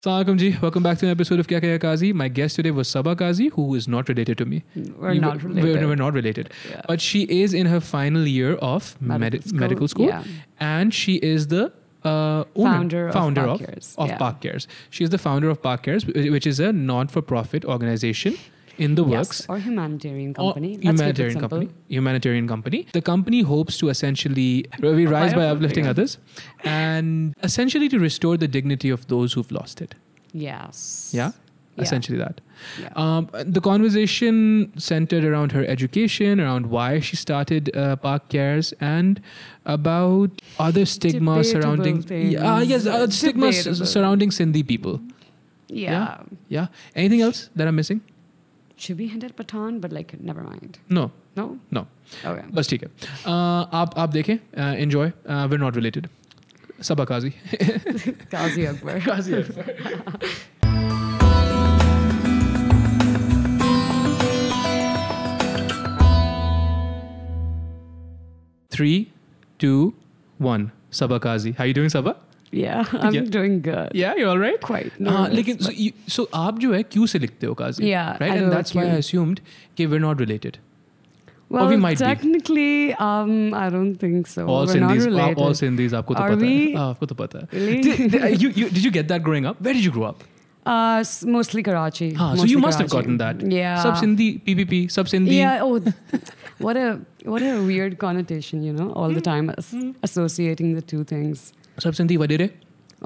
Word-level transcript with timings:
Assalamualaikum 0.00 0.38
ji. 0.38 0.56
Welcome 0.62 0.82
back 0.82 0.96
to 1.00 1.04
an 1.04 1.10
episode 1.12 1.40
of 1.40 1.46
Kya 1.46 1.60
Kya 1.60 1.78
Kazi. 1.78 2.10
My 2.14 2.26
guest 2.28 2.56
today 2.56 2.70
was 2.70 2.88
Sabah 2.88 3.18
Kazi, 3.18 3.48
who 3.48 3.74
is 3.74 3.86
not 3.86 4.08
related 4.08 4.38
to 4.38 4.46
me. 4.46 4.62
We're 4.98 5.12
not 5.12 5.42
related. 5.42 5.80
We're, 5.82 5.88
we're 5.88 5.94
not 5.94 6.14
related. 6.14 6.48
Yeah. 6.70 6.80
But 6.88 7.02
she 7.02 7.24
is 7.24 7.52
in 7.52 7.66
her 7.66 7.80
final 7.80 8.26
year 8.26 8.54
of 8.68 8.96
Medical 9.02 9.18
medi- 9.18 9.40
school, 9.42 9.60
medical 9.60 9.88
school. 9.88 10.06
yeah. 10.06 10.24
And 10.58 10.94
she 10.94 11.16
is 11.16 11.48
the 11.48 11.70
uh, 12.02 12.44
owner, 12.56 12.70
Founder 12.70 13.08
of 13.08 13.12
founder 13.12 13.44
Park 13.44 13.60
of, 13.60 13.66
Cares, 13.66 13.94
of 13.98 14.08
yeah. 14.08 14.16
Park 14.16 14.40
Cares. 14.40 14.66
She 14.88 15.04
is 15.04 15.10
the 15.10 15.18
founder 15.18 15.50
of 15.50 15.60
Park 15.62 15.82
Cares, 15.82 16.06
which 16.06 16.46
is 16.46 16.60
a 16.60 16.72
non-for-profit 16.72 17.66
organization 17.66 18.38
in 18.86 18.94
the 18.98 19.04
works. 19.04 19.40
Or 19.48 19.58
humanitarian 19.58 20.34
company. 20.34 20.70
Keep 20.76 20.84
humanitarian 20.90 21.40
company. 21.44 21.68
Humanitarian 21.88 22.48
company. 22.52 22.86
The 22.98 23.02
company 23.02 23.42
hopes 23.42 23.78
to 23.78 23.88
essentially 23.94 24.48
we 24.80 25.06
rise 25.06 25.34
by 25.34 25.46
uplifting 25.46 25.50
uplifting 25.56 25.86
others, 25.94 26.18
and 26.64 27.34
essentially 27.50 27.88
to 27.96 27.98
restore 27.98 28.36
the 28.36 28.48
dignity 28.58 28.90
of 28.98 29.06
those 29.14 29.32
who've 29.34 29.52
lost 29.60 29.80
it. 29.86 29.94
Yes. 30.32 31.10
Yeah, 31.12 31.32
Yeah. 31.76 31.82
essentially 31.84 32.18
that. 32.18 32.40
Yeah. 32.80 32.88
Um, 33.02 33.28
the 33.56 33.60
conversation 33.66 34.36
centered 34.88 35.24
around 35.24 35.52
her 35.52 35.64
education, 35.74 36.40
around 36.46 36.66
why 36.76 37.00
she 37.00 37.16
started 37.16 37.70
uh, 37.76 37.96
Park 37.96 38.28
Cares, 38.28 38.72
and 38.80 39.20
about 39.76 40.42
other 40.58 40.84
stigma 40.86 41.36
Debatable 41.36 41.62
surrounding. 41.62 42.02
things. 42.02 42.32
Yeah, 42.34 42.60
yes, 42.74 42.86
uh, 42.86 43.08
stigma 43.10 43.52
surrounding 43.52 44.30
Sindhi 44.30 44.66
people. 44.74 45.00
yeah. 45.68 46.22
Yeah. 46.48 46.66
Anything 46.94 47.20
else 47.28 47.48
that 47.56 47.68
I'm 47.68 47.76
missing? 47.76 48.00
Should 48.83 48.97
be 48.99 49.05
hinted 49.11 49.33
Patan, 49.37 49.75
but 49.83 49.93
like, 49.97 50.09
never 50.29 50.41
mind. 50.47 50.77
No, 50.97 51.03
No? 51.37 51.45
no. 51.77 51.83
Okay. 52.31 52.41
बस 52.57 52.69
ठीक 52.69 52.83
है 52.83 52.89
uh, 52.89 53.75
आप 53.81 53.93
आप 54.03 54.09
देखें 54.09 54.33
enjoy 54.57 55.11
we 55.51 55.57
not 55.57 55.75
related 55.75 56.07
Saba 56.89 57.05
Qazi 57.11 57.31
Qazi 58.33 58.67
Akbar. 58.73 58.97
Three 68.71 68.91
to 69.59 69.71
one 70.39 70.69
Saba 70.99 71.17
Qazi 71.25 71.51
how 71.59 71.67
you 71.67 71.73
doing 71.73 71.89
Saba 71.89 72.13
yeah, 72.51 72.83
I'm 73.05 73.13
Yeah. 73.15 73.29
doing 73.35 73.55
good. 73.67 73.95
या 73.95 74.13
you 74.19 74.27
alright 74.27 74.59
Quite 74.65 74.91
हाँ 75.07 75.15
nervous, 75.25 75.33
लेकिन 75.35 75.57
but- 75.57 75.65
so, 75.67 75.71
you, 75.85 75.91
so 76.17 76.25
आप 76.43 76.59
जो 76.59 76.73
है 76.73 76.83
क्यों 76.83 77.05
से 77.13 77.19
लिखते 77.19 77.47
हो 77.47 77.53
काजी 77.63 77.83
Yeah, 77.91 78.19
right 78.21 78.31
I 78.33 78.35
and 78.37 78.45
do 78.49 78.53
that's 78.55 78.71
it 78.71 78.75
why 78.77 78.89
I 78.89 79.01
Q. 79.01 79.05
assumed 79.07 79.39
कि 79.77 79.87
we're 79.93 80.05
not 80.05 80.23
related 80.27 80.59
Well, 81.55 81.67
we 81.71 81.75
might 81.81 81.99
be. 81.99 82.05
technically, 82.05 82.93
um, 83.07 83.33
I 83.57 83.65
don't 83.73 83.97
think 84.03 84.29
so. 84.29 84.45
all 84.53 84.63
We're 84.69 84.79
not 84.83 84.93
Sindhis 84.93 85.03
related. 85.09 85.41
all 85.47 85.57
Sindhis 85.59 85.93
आपको 85.99 86.13
तो 86.13 86.21
Are 86.21 86.29
पता 86.35 86.45
है 86.45 86.53
we? 86.53 86.75
हाँ, 86.77 86.87
आपको 86.89 87.05
तो 87.11 87.15
पता 87.19 87.39
है 87.39 87.59
Really? 87.59 87.81
did, 87.89 88.15
did, 88.15 88.45
you, 88.45 88.49
you, 88.61 88.69
did 88.77 88.87
you 88.87 88.91
get 88.95 89.11
that 89.11 89.25
growing 89.27 89.49
up 89.51 89.61
where 89.67 89.75
did 89.79 89.85
you 89.89 89.93
grow 89.99 90.07
up 90.13 90.23
Uh, 90.73 90.99
s- 91.07 91.11
mostly 91.33 91.61
Karachi. 91.65 92.05
हाँ 92.19 92.27
so 92.33 92.37
mostly 92.39 92.51
you 92.55 92.59
must 92.61 92.79
have 92.83 92.87
Karachi. 92.93 92.95
gotten 92.95 93.17
that 93.23 93.43
Yeah. 93.55 93.83
सब 93.83 93.99
Sindhi 94.03 94.29
PPP 94.47 94.79
सब 94.95 95.11
Sindhi 95.11 95.35
Yeah. 95.35 95.65
Oh, 95.65 95.73
what 96.67 96.79
a 96.83 96.87
what 97.33 97.45
a 97.49 97.51
weird 97.67 97.97
connotation, 98.05 98.63
you 98.69 98.73
know, 98.79 98.87
all 99.01 99.13
the 99.19 99.23
time 99.27 99.51
as- 99.55 99.69
associating 100.09 100.73
the 100.79 100.83
two 100.93 101.03
things. 101.11 101.43
सब 101.83 101.93
Sindhi 102.01 102.17
वडेरे 102.17 102.49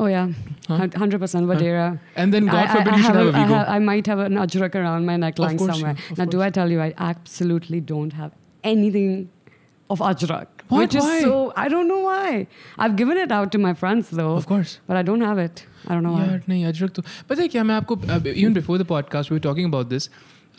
Oh 0.01 0.05
yeah, 0.09 0.27
Huh? 0.67 0.75
hundred 0.99 1.19
percent 1.21 1.47
Vadera. 1.51 1.85
and 2.23 2.35
then 2.35 2.45
God 2.49 2.57
I- 2.57 2.65
I- 2.65 2.73
forbid 2.73 2.93
I 2.93 2.97
you 2.99 3.03
should 3.05 3.17
have 3.19 3.29
a 3.29 3.39
I, 3.39 3.41
Vigo 3.45 3.55
I 3.75 3.79
might 3.85 4.09
have 4.11 4.19
an 4.25 4.37
ajrak 4.43 4.75
around 4.81 5.07
my 5.09 5.15
neck 5.23 5.39
Of 5.39 5.43
lying 5.45 5.57
course 5.61 5.71
you- 5.71 5.87
somewhere. 5.87 6.03
of 6.13 6.19
now, 6.21 6.27
do 6.35 6.43
I 6.45 6.49
tell 6.57 6.73
you, 6.75 6.81
I 6.85 6.87
absolutely 7.07 7.79
don't 7.91 8.13
have 8.19 8.35
anything 8.63 9.15
of 9.95 10.03
ajrak. 10.11 10.63
What? 10.69 10.79
Which 10.83 10.95
is 11.01 11.07
Why? 11.07 11.17
so, 11.25 11.35
I 11.63 11.67
don't 11.73 11.91
know 11.93 11.99
why. 12.05 12.45
I've 12.85 12.95
given 13.01 13.21
it 13.25 13.31
out 13.39 13.51
to 13.57 13.61
my 13.65 13.73
friends 13.83 14.11
though. 14.21 14.29
of 14.41 14.45
course 14.53 14.73
But 14.91 14.99
I 15.01 15.03
don't 15.11 15.25
have 15.29 15.41
it. 15.45 15.63
I 15.87 15.93
don't 15.93 16.07
know 16.09 16.13
why. 16.17 16.25
यार 16.27 16.41
नहीं 16.49 16.65
अजरक 16.73 16.91
तो 16.99 17.03
पता 17.29 17.41
है 17.41 17.47
क्या 17.55 17.63
मैं 17.71 17.75
आपको 17.75 17.97
even 18.33 18.53
before 18.59 18.77
the 18.83 18.85
podcast 18.95 19.31
we 19.31 19.39
talking 19.47 19.71
about 19.71 19.87
this 19.95 20.09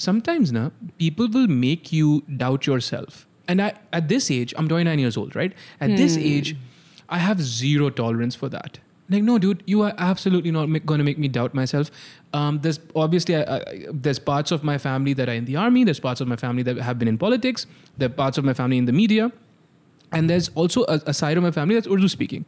sometimes 0.06 0.50
ना 0.58 0.66
people 0.98 1.28
will 1.36 1.46
make 1.66 1.92
you 1.94 2.20
doubt 2.44 2.68
your 2.68 2.80
self 2.88 3.26
and 3.50 3.60
I 3.60 3.68
at 3.98 4.02
this 4.14 4.30
as 4.30 4.54
I 4.58 4.62
am 4.62 4.68
twenty 4.68 4.84
nine 4.90 5.00
years 5.00 5.18
old 5.18 5.36
right 5.36 5.54
at 5.82 5.96
this 5.96 6.16
as 7.04 7.18
I 7.18 7.26
have 7.26 7.42
zero 7.56 7.90
tolerance 8.00 8.40
for 8.44 8.50
that 8.56 8.80
like 9.12 9.24
no 9.28 9.36
dude 9.44 9.62
you 9.70 9.84
are 9.84 9.92
absolutely 10.08 10.50
not 10.56 10.68
ma- 10.74 10.80
going 10.90 11.00
to 11.02 11.06
make 11.06 11.20
me 11.22 11.30
doubt 11.36 11.54
myself 11.60 11.88
um, 12.40 12.58
there's 12.66 12.80
obviously 13.04 13.36
I, 13.36 13.40
I, 13.54 13.86
there's 14.06 14.20
parts 14.26 14.56
of 14.56 14.66
my 14.72 14.76
family 14.88 15.14
that 15.20 15.32
are 15.32 15.38
in 15.42 15.48
the 15.48 15.56
army 15.62 15.84
there's 15.88 16.02
parts 16.08 16.26
of 16.26 16.28
my 16.32 16.36
family 16.42 16.66
that 16.68 16.82
have 16.88 17.00
been 17.00 17.12
in 17.14 17.18
politics 17.24 17.66
there 17.98 18.10
are 18.10 18.18
parts 18.20 18.42
of 18.42 18.44
my 18.50 18.54
family 18.60 18.78
in 18.78 18.90
the 18.90 18.96
media 18.98 19.30
and 20.12 20.30
there's 20.30 20.50
also 20.54 20.84
a, 20.88 21.00
a 21.06 21.14
side 21.14 21.36
of 21.36 21.42
my 21.42 21.50
family 21.50 21.74
that's 21.74 21.86
Urdu 21.86 22.08
speaking. 22.08 22.44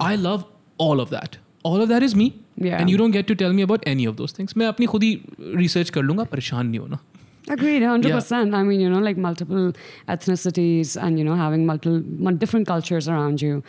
I 0.00 0.16
love 0.16 0.44
all 0.78 1.00
of 1.00 1.10
that. 1.10 1.38
All 1.62 1.82
of 1.82 1.88
that 1.88 2.02
is 2.02 2.14
me. 2.14 2.34
Yeah. 2.56 2.80
And 2.80 2.90
you 2.90 2.96
don't 2.96 3.10
get 3.10 3.26
to 3.26 3.34
tell 3.34 3.52
me 3.52 3.62
about 3.62 3.82
any 3.86 4.04
of 4.04 4.16
those 4.16 4.32
things. 4.32 4.56
मैं 4.56 4.66
अपनी 4.66 4.86
खुद 4.86 5.02
ही 5.02 5.20
research 5.40 5.90
कर 5.90 6.02
लूँगा 6.02 6.24
परेशान 6.24 6.66
नहीं 6.66 6.80
होना 6.80 6.98
Agreed, 7.47 7.81
100%. 7.81 8.53
I 8.53 8.63
mean, 8.63 8.79
you 8.79 8.89
know, 8.89 8.99
like 8.99 9.17
multiple 9.17 9.73
ethnicities 10.07 11.01
and, 11.01 11.17
you 11.17 11.23
know, 11.25 11.35
having 11.35 11.65
multiple 11.65 11.99
different 12.37 12.67
cultures 12.67 13.07
around 13.07 13.41
you 13.41 13.63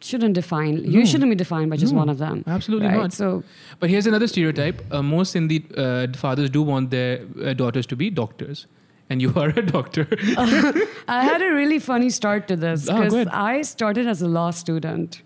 shouldn't 0.00 0.34
define, 0.34 0.78
you 0.84 1.06
shouldn't 1.06 1.30
be 1.30 1.36
defined 1.36 1.70
by 1.70 1.76
just 1.76 1.92
No, 1.92 1.98
one 2.00 2.08
of 2.08 2.18
them. 2.18 2.44
absolutely 2.46 2.88
right? 2.88 2.96
not. 2.96 3.12
So, 3.12 3.42
But 3.80 3.88
here's 3.90 4.06
another 4.06 4.26
stereotype. 4.26 4.82
Uh, 4.90 5.02
most 5.02 5.32
Hindi 5.34 5.64
uh, 5.76 6.08
fathers 6.14 6.50
do 6.50 6.62
want 6.62 6.90
their 6.90 7.20
uh, 7.44 7.52
daughters 7.54 7.86
to 7.86 7.96
be 7.96 8.10
doctors. 8.10 8.66
And 9.10 9.20
you 9.20 9.32
are 9.36 9.48
a 9.50 9.62
doctor. 9.62 10.06
I 11.08 11.24
had 11.24 11.42
a 11.42 11.52
really 11.52 11.78
funny 11.78 12.10
start 12.10 12.48
to 12.48 12.56
this 12.56 12.88
Ah, 12.88 12.96
because 12.98 13.14
ahead. 13.14 13.28
I 13.28 13.62
started 13.62 14.06
as 14.06 14.22
a 14.22 14.28
law 14.28 14.50
student. 14.50 15.22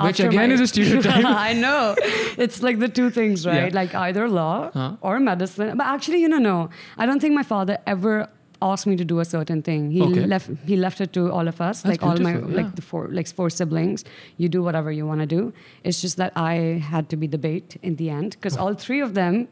Which 0.00 0.20
again 0.20 0.48
my- 0.50 0.54
is 0.54 0.60
a 0.60 0.66
stereotype. 0.66 1.24
I 1.48 1.52
know. 1.54 1.94
It's 2.36 2.62
like 2.62 2.78
the 2.78 2.88
two 2.88 3.10
things, 3.10 3.46
right? 3.46 3.72
Yeah. 3.72 3.80
Like 3.80 3.94
either 3.94 4.28
law 4.28 4.70
Huh. 4.72 4.96
or 5.00 5.18
medicine. 5.20 5.76
But 5.76 5.86
actually, 5.86 6.20
you 6.20 6.28
know, 6.28 6.38
no. 6.38 6.70
I 6.98 7.06
don't 7.06 7.20
think 7.20 7.34
my 7.34 7.42
father 7.42 7.78
ever 7.86 8.28
asked 8.60 8.86
me 8.88 8.96
to 8.96 9.04
do 9.04 9.20
a 9.20 9.24
certain 9.24 9.62
thing. 9.62 9.90
He 9.90 10.02
Okay. 10.02 10.26
left 10.26 10.50
he 10.66 10.76
left 10.76 11.00
it 11.00 11.12
to 11.12 11.30
all 11.30 11.46
of 11.48 11.60
us, 11.60 11.82
That's 11.82 11.90
like 11.92 12.02
all 12.02 12.16
my 12.28 12.32
yeah. 12.38 12.56
like 12.60 12.74
the 12.76 12.82
four 12.82 13.08
like 13.18 13.28
four 13.28 13.50
siblings. 13.50 14.04
You 14.36 14.48
do 14.48 14.62
whatever 14.62 14.90
you 14.92 15.06
want 15.06 15.20
to 15.20 15.26
do. 15.26 15.52
It's 15.84 16.00
just 16.02 16.16
that 16.16 16.32
I 16.36 16.54
had 16.92 17.08
to 17.10 17.16
be 17.16 17.26
the 17.28 17.38
bait 17.38 17.76
in 17.82 17.96
the 17.96 18.10
end 18.10 18.30
because 18.32 18.56
all 18.56 18.74
three 18.74 19.00
of 19.00 19.14
them 19.14 19.48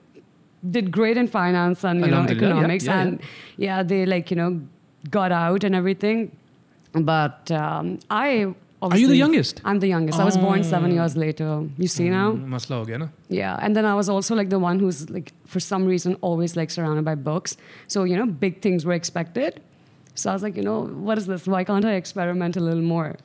did 0.71 0.91
great 0.91 1.17
in 1.17 1.29
finance 1.29 1.85
and 1.85 2.01
you 2.05 2.11
know 2.11 2.25
economics 2.25 2.87
yeah, 2.87 3.01
and 3.01 3.21
yeah 3.57 3.83
they 3.85 4.05
like 4.05 4.31
you 4.33 4.37
know 4.37 4.61
got 5.11 5.31
out 5.31 5.63
and 5.63 5.75
everything 5.77 6.19
but 6.95 7.51
um, 7.53 7.99
i 8.11 8.53
Obviously, 8.83 9.05
Are 9.05 9.07
you 9.07 9.09
the 9.09 9.17
youngest? 9.17 9.61
I'm 9.65 9.81
the 9.81 9.87
youngest. 9.89 10.19
Oh. 10.19 10.23
I 10.23 10.25
was 10.25 10.37
born 10.37 10.63
seven 10.63 10.91
oh. 10.91 10.95
years 10.95 11.17
later. 11.17 11.67
You 11.79 11.89
see 11.89 12.11
now? 12.11 12.33
Mm, 12.33 12.47
Must 12.47 12.69
log, 12.69 12.89
yeah. 12.91 13.09
Yeah, 13.29 13.59
and 13.61 13.75
then 13.75 13.87
I 13.87 13.95
was 13.95 14.09
also 14.09 14.35
like 14.35 14.51
the 14.51 14.59
one 14.59 14.79
who's 14.79 15.09
like 15.09 15.33
for 15.47 15.61
some 15.61 15.87
reason 15.87 16.17
always 16.21 16.57
like 16.57 16.71
surrounded 16.71 17.05
by 17.05 17.15
books. 17.15 17.57
So 17.89 18.05
you 18.05 18.17
know, 18.17 18.27
big 18.27 18.61
things 18.61 18.85
were 18.85 18.93
expected. 18.93 19.63
So 20.15 20.31
I 20.31 20.33
was 20.33 20.43
like, 20.43 20.57
you 20.57 20.63
know, 20.63 20.83
what 20.85 21.19
is 21.19 21.27
this? 21.27 21.47
Why 21.47 21.65
can't 21.65 21.85
I 21.85 21.95
experiment 21.95 22.57
a 22.57 22.61
little 22.61 22.83
more? 22.83 23.17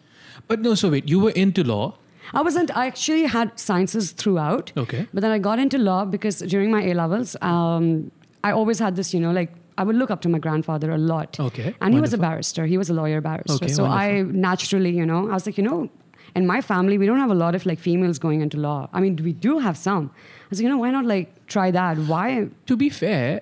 But 0.48 0.62
no, 0.62 0.76
so 0.76 0.90
wait, 0.90 1.08
you 1.08 1.20
were 1.20 1.32
into 1.32 1.64
law. 1.64 1.96
I 2.34 2.42
wasn't. 2.42 2.76
I 2.76 2.88
actually 2.88 3.26
had 3.26 3.58
sciences 3.60 4.12
throughout. 4.12 4.72
Okay. 4.78 5.08
But 5.14 5.22
then 5.22 5.32
I 5.32 5.40
got 5.40 5.60
into 5.60 5.78
law 5.78 6.06
because 6.06 6.40
during 6.40 6.72
my 6.72 6.82
A 6.84 6.94
levels, 6.94 7.36
um, 7.42 8.12
I 8.44 8.52
always 8.52 8.80
had 8.80 8.96
this, 8.96 9.14
you 9.14 9.20
know, 9.20 9.32
like 9.32 9.52
I 9.78 9.84
would 9.84 9.96
look 9.96 10.12
up 10.12 10.22
to 10.22 10.30
my 10.30 10.40
grandfather 10.40 10.92
a 10.92 10.98
lot. 10.98 11.40
Okay, 11.40 11.76
And 11.82 11.94
he 11.94 12.02
was 12.02 12.14
a 12.14 12.18
barrister. 12.18 12.66
He 12.66 12.78
was 12.78 12.90
a 12.90 12.94
lawyer 12.94 13.22
barrister. 13.22 13.66
Okay, 13.66 13.74
so 13.74 13.86
I 13.86 14.24
naturally, 14.24 14.92
you 14.96 15.06
know, 15.06 15.30
I 15.30 15.34
was 15.34 15.46
like, 15.46 15.58
you 15.58 15.64
know, 15.64 15.90
in 16.36 16.46
my 16.48 16.62
family, 16.62 16.98
we 16.98 17.06
don't 17.06 17.20
have 17.20 17.32
a 17.32 17.36
lot 17.36 17.56
of 17.56 17.66
like 17.66 17.80
females 17.80 18.20
going 18.20 18.42
into 18.42 18.58
law. 18.58 18.90
I 18.94 19.00
mean, 19.02 19.16
we 19.18 19.34
do 19.34 19.59
have 19.59 19.78
some. 19.78 20.12
I 20.16 20.48
was 20.50 20.59
like, 20.59 20.64
you 20.64 20.70
know, 20.70 20.78
why 20.78 20.92
not 20.92 21.06
like 21.06 21.48
try 21.48 21.72
that? 21.72 21.98
Why? 21.98 22.48
To 22.68 22.78
be 22.78 22.90
fair, 22.90 23.42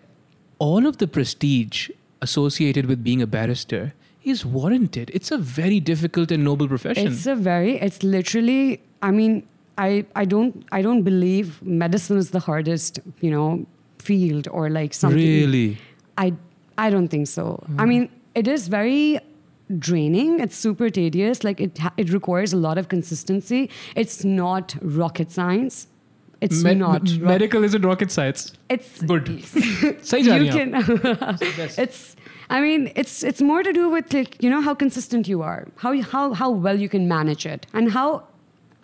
all 0.59 0.85
of 0.85 0.97
the 0.97 1.07
prestige 1.07 1.89
associated 2.21 2.85
with 2.85 3.03
being 3.03 3.21
a 3.21 3.27
barrister 3.27 3.93
is 4.23 4.45
warranted. 4.45 5.11
It's 5.13 5.31
a 5.31 5.37
very 5.37 5.79
difficult 5.79 6.31
and 6.31 6.43
noble 6.43 6.67
profession. 6.67 7.07
It's 7.07 7.25
a 7.25 7.35
very. 7.35 7.79
It's 7.79 8.03
literally. 8.03 8.81
I 9.01 9.11
mean, 9.11 9.47
I 9.77 10.05
I 10.15 10.25
don't 10.25 10.65
I 10.71 10.81
don't 10.81 11.03
believe 11.03 11.61
medicine 11.63 12.17
is 12.17 12.31
the 12.31 12.39
hardest, 12.39 12.99
you 13.21 13.31
know, 13.31 13.65
field 13.99 14.47
or 14.51 14.69
like 14.69 14.93
something. 14.93 15.17
really. 15.19 15.77
I, 16.19 16.33
I 16.77 16.89
don't 16.89 17.07
think 17.07 17.27
so. 17.27 17.63
Mm. 17.71 17.81
I 17.81 17.85
mean, 17.85 18.09
it 18.35 18.47
is 18.47 18.67
very 18.67 19.19
draining. 19.77 20.39
It's 20.39 20.55
super 20.55 20.89
tedious. 20.89 21.43
Like 21.43 21.59
it, 21.61 21.79
it 21.97 22.11
requires 22.11 22.53
a 22.53 22.57
lot 22.57 22.77
of 22.77 22.89
consistency. 22.89 23.69
It's 23.95 24.23
not 24.23 24.75
rocket 24.81 25.31
science. 25.31 25.87
It's 26.41 26.63
not 26.63 27.09
medical 27.17 27.63
isn't 27.65 27.81
rocket 27.81 28.11
science. 28.11 28.53
It's 28.69 29.01
good. 29.01 29.43
Say 30.01 30.19
you 30.19 30.51
can. 30.51 30.73
it's. 31.77 32.15
I 32.49 32.61
mean, 32.61 32.91
it's 32.95 33.23
it's 33.23 33.41
more 33.41 33.61
to 33.61 33.73
do 33.73 33.89
with 33.89 34.13
like 34.13 34.41
you 34.41 34.49
know 34.49 34.61
how 34.61 34.73
consistent 34.73 35.27
you 35.27 35.41
are, 35.41 35.67
how 35.75 36.01
how 36.01 36.33
how 36.33 36.49
well 36.49 36.79
you 36.79 36.87
can 36.87 37.09
manage 37.09 37.45
it, 37.45 37.67
and 37.73 37.91
how 37.91 38.23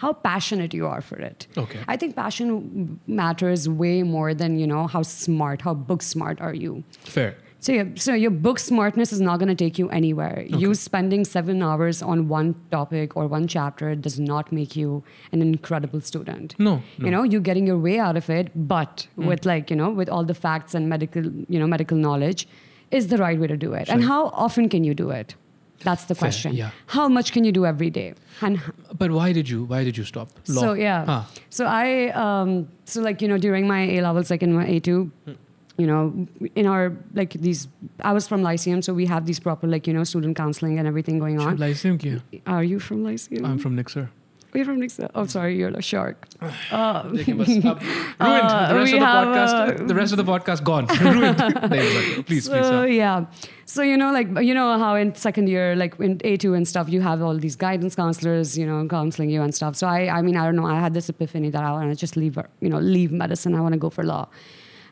how 0.06 0.14
passionate 0.14 0.72
you 0.80 0.86
are 0.86 1.02
for 1.02 1.18
it. 1.30 1.48
Okay. 1.58 1.80
I 1.88 1.98
think 1.98 2.16
passion 2.16 3.00
matters 3.08 3.68
way 3.68 4.04
more 4.04 4.36
than 4.42 4.60
you 4.60 4.68
know 4.68 4.86
how 4.86 5.02
smart, 5.02 5.64
how 5.68 5.74
book 5.74 6.04
smart 6.04 6.40
are 6.40 6.54
you. 6.54 6.84
Fair. 7.16 7.36
So, 7.66 7.72
yeah, 7.72 7.86
so 7.96 8.14
your 8.14 8.30
book 8.30 8.60
smartness 8.60 9.12
is 9.12 9.22
not 9.28 9.40
going 9.40 9.48
to 9.48 9.56
take 9.56 9.80
you 9.80 9.90
anywhere. 9.90 10.46
You 10.48 10.76
spending 10.76 11.26
seven 11.26 11.64
hours 11.64 12.04
on 12.04 12.28
one 12.28 12.54
topic 12.70 13.18
or 13.18 13.26
one 13.26 13.48
chapter 13.48 13.96
does 13.96 14.20
not 14.20 14.52
make 14.52 14.76
you 14.76 15.04
an 15.32 15.42
incredible 15.42 16.02
student. 16.02 16.54
No, 16.60 16.84
You 16.98 17.10
know, 17.10 17.24
you're 17.24 17.48
getting 17.50 17.66
your 17.66 17.80
way 17.80 17.98
out 17.98 18.18
of 18.22 18.30
it, 18.30 18.52
but 18.68 19.08
mm. 19.18 19.26
with 19.26 19.48
like, 19.48 19.72
you 19.72 19.76
know, 19.76 19.90
with 19.90 20.10
all 20.10 20.24
the 20.24 20.36
facts 20.36 20.76
and 20.76 20.88
medical, 20.88 21.24
you 21.56 21.58
know, 21.58 21.66
medical 21.66 21.98
knowledge 21.98 22.48
is 22.92 23.08
the 23.08 23.18
right 23.18 23.40
way 23.40 23.48
to 23.48 23.58
do 23.58 23.74
it. 23.74 23.90
And 23.90 24.04
how 24.04 24.28
often 24.46 24.70
can 24.70 24.84
you 24.84 24.94
do 24.94 25.10
it? 25.10 25.36
That's 25.84 26.06
the 26.06 26.16
Fair, 26.16 26.28
question. 26.28 26.54
yeah. 26.54 26.72
How 26.88 27.08
much 27.08 27.32
can 27.32 27.44
you 27.44 27.52
do 27.52 27.66
every 27.66 27.90
day? 27.90 28.14
And 28.42 28.60
But 28.98 29.12
why 29.12 29.34
did 29.34 29.48
you? 29.50 29.66
Why 29.66 29.84
did 29.84 29.98
you 29.98 30.04
stop? 30.04 30.30
Law. 30.48 30.62
so 30.62 30.74
yeah. 30.74 31.06
Huh. 31.06 31.24
So 31.50 31.66
I 31.66 32.10
um 32.12 32.68
so 32.86 33.02
like 33.02 33.22
you 33.22 33.28
know 33.28 33.38
during 33.38 33.68
my 33.68 33.82
A 33.98 34.02
levels 34.02 34.30
like 34.32 34.42
in 34.44 34.54
my 34.54 34.66
A 34.66 34.80
two, 34.80 35.12
Hmm. 35.26 35.34
you 35.78 35.86
know 35.88 36.28
in 36.56 36.66
our 36.66 36.94
like 37.14 37.34
these 37.34 37.68
I 38.02 38.14
was 38.14 38.28
from 38.28 38.42
Lyceum 38.42 38.82
so 38.82 38.94
we 38.94 39.06
have 39.06 39.26
these 39.26 39.40
proper 39.40 39.68
like 39.68 39.86
you 39.88 39.94
know 39.94 40.04
student 40.04 40.36
counseling 40.38 40.80
and 40.80 40.88
everything 40.88 41.20
going 41.20 41.40
on. 41.40 41.58
Lyceum 41.58 41.98
kiya? 41.98 42.22
Are 42.48 42.64
you 42.64 42.80
from 42.80 43.04
Lyceum? 43.04 43.46
I'm 43.46 43.60
from 43.60 43.76
Nixor. 43.76 44.10
Are 44.54 44.58
you 44.58 44.64
from 44.66 44.80
Nixor? 44.80 45.10
Oh 45.14 45.26
sorry, 45.28 45.58
you're 45.58 45.70
a 45.76 45.82
shark. 45.82 46.28
Uh, 46.72 47.04
Lekin 47.12 47.38
bas 47.38 47.50
ab 47.50 47.82
ruined. 48.20 48.52
Uh, 48.52 48.72
the 48.72 48.76
rest 48.80 48.94
of 48.94 49.00
the 49.00 49.06
podcast. 49.06 49.54
uh, 49.54 49.88
the 49.92 49.96
rest 49.96 50.12
of 50.14 50.18
the 50.18 50.24
podcast 50.34 50.64
gone. 50.64 50.86
ruined. 51.04 52.26
Please, 52.26 52.46
so 52.50 52.52
please. 52.56 52.66
uh, 52.72 52.84
yeah 52.88 53.26
so 53.66 53.82
you 53.82 53.98
know 53.98 54.12
like 54.12 54.28
you 54.42 54.54
know 54.54 54.78
how 54.78 54.96
in 54.96 55.14
second 55.16 55.48
year 55.48 55.76
like 55.76 56.00
in 56.00 56.18
a2 56.20 56.56
and 56.56 56.68
stuff 56.68 56.88
you 56.88 57.02
have 57.02 57.22
all 57.22 57.38
these 57.38 57.56
guidance 57.56 57.96
counselors 57.96 58.58
you 58.58 58.66
know 58.66 58.88
counseling 58.88 59.30
you 59.30 59.42
and 59.42 59.56
stuff 59.56 59.76
so 59.76 59.88
i 59.88 60.08
i 60.08 60.22
mean 60.22 60.38
i 60.38 60.46
don't 60.46 60.56
know 60.56 60.68
i 60.68 60.80
had 60.80 60.94
this 60.94 61.10
epiphany 61.10 61.50
that 61.50 61.64
i 61.64 61.72
want 61.72 61.90
to 61.90 61.96
just 61.96 62.16
leave 62.16 62.38
you 62.62 62.70
know 62.70 62.78
leave 62.78 63.12
medicine 63.12 63.56
i 63.56 63.60
want 63.60 63.74
to 63.74 63.80
go 63.80 63.90
for 63.90 64.04
law 64.04 64.28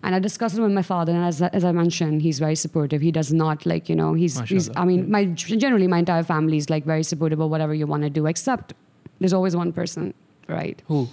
and 0.05 0.13
I 0.13 0.19
discussed 0.19 0.57
it 0.57 0.61
with 0.61 0.73
my 0.73 0.81
father, 0.81 1.13
and 1.13 1.23
as, 1.23 1.41
as 1.41 1.63
I 1.63 1.71
mentioned, 1.71 2.21
he's 2.21 2.37
very 2.37 2.55
supportive. 2.55 2.99
He 2.99 3.09
does 3.09 3.31
not 3.31 3.65
like, 3.65 3.87
you 3.87 3.95
know, 3.95 4.13
he's, 4.13 4.37
he's 4.41 4.69
I 4.75 4.83
mean, 4.83 5.09
my 5.09 5.23
generally 5.23 5.87
my 5.87 5.99
entire 5.99 6.23
family 6.23 6.57
is 6.57 6.69
like 6.69 6.83
very 6.83 7.03
supportive 7.03 7.39
of 7.39 7.49
whatever 7.49 7.73
you 7.73 7.87
want 7.87 8.03
to 8.03 8.09
do, 8.09 8.25
except 8.25 8.73
there's 9.19 9.31
always 9.31 9.55
one 9.55 9.71
person, 9.71 10.13
right? 10.49 10.81
Who? 10.89 11.07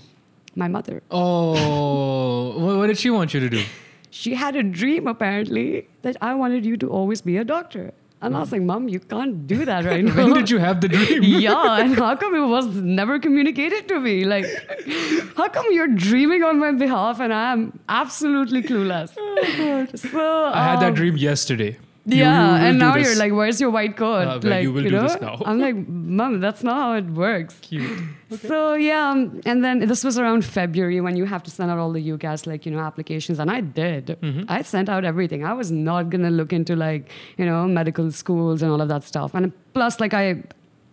My 0.56 0.66
mother. 0.66 1.04
Oh, 1.08 2.78
what 2.78 2.88
did 2.88 2.98
she 2.98 3.10
want 3.10 3.32
you 3.32 3.38
to 3.38 3.48
do? 3.48 3.62
she 4.10 4.34
had 4.34 4.56
a 4.56 4.62
dream 4.62 5.06
apparently 5.06 5.88
that 6.02 6.16
I 6.20 6.34
wanted 6.34 6.64
you 6.66 6.76
to 6.78 6.88
always 6.90 7.20
be 7.22 7.36
a 7.36 7.44
doctor. 7.44 7.92
And 8.22 8.36
I 8.36 8.40
was 8.40 8.52
like, 8.52 8.60
Mom, 8.60 8.86
you 8.86 9.00
can't 9.00 9.46
do 9.46 9.64
that 9.64 9.86
right 9.86 10.04
now. 10.08 10.14
When 10.14 10.34
did 10.34 10.50
you 10.50 10.58
have 10.58 10.82
the 10.82 10.88
dream? 10.94 11.22
yeah, 11.22 11.80
and 11.80 11.94
how 11.94 12.14
come 12.16 12.34
it 12.34 12.46
was 12.46 12.66
never 12.66 13.18
communicated 13.18 13.88
to 13.88 13.98
me? 13.98 14.24
Like, 14.26 14.44
how 15.38 15.48
come 15.48 15.64
you're 15.70 15.88
dreaming 15.88 16.42
on 16.44 16.58
my 16.58 16.72
behalf 16.72 17.18
and 17.20 17.32
I'm 17.32 17.80
absolutely 17.88 18.62
clueless? 18.62 19.14
So 19.98 20.44
I 20.52 20.62
had 20.64 20.80
that 20.80 20.88
um, 20.88 20.94
dream 20.94 21.16
yesterday. 21.16 21.78
Yeah, 22.04 22.58
you 22.60 22.66
and 22.66 22.78
now 22.78 22.94
this. 22.94 23.06
you're 23.06 23.16
like, 23.16 23.32
"Where's 23.32 23.60
your 23.60 23.70
white 23.70 23.96
coat?" 23.96 24.26
Uh, 24.26 24.40
like, 24.42 24.62
you 24.64 24.72
will 24.72 24.82
do 24.82 24.90
know? 24.90 25.02
this 25.02 25.20
now. 25.20 25.40
I'm 25.44 25.58
like, 25.60 25.76
"Mom, 25.88 26.40
that's 26.40 26.62
not 26.64 26.76
how 26.76 26.92
it 26.94 27.04
works." 27.06 27.58
Cute. 27.60 28.02
So 28.30 28.74
yeah, 28.74 29.10
um, 29.10 29.40
and 29.44 29.64
then 29.64 29.80
this 29.80 30.04
was 30.04 30.16
around 30.16 30.44
February 30.44 31.00
when 31.00 31.16
you 31.16 31.24
have 31.24 31.42
to 31.42 31.50
send 31.50 31.70
out 31.70 31.78
all 31.78 31.90
the 31.92 32.00
UCAS 32.10 32.46
like 32.46 32.64
you 32.64 32.70
know 32.70 32.78
applications, 32.78 33.40
and 33.40 33.50
I 33.50 33.60
did. 33.60 34.06
Mm-hmm. 34.22 34.44
I 34.48 34.62
sent 34.62 34.88
out 34.88 35.04
everything. 35.04 35.44
I 35.44 35.52
was 35.52 35.72
not 35.72 36.10
gonna 36.10 36.30
look 36.30 36.52
into 36.52 36.76
like 36.76 37.10
you 37.38 37.44
know 37.44 37.66
medical 37.66 38.12
schools 38.12 38.62
and 38.62 38.70
all 38.70 38.80
of 38.80 38.88
that 38.88 39.02
stuff, 39.02 39.34
and 39.34 39.52
plus 39.74 39.98
like 39.98 40.14
I, 40.14 40.42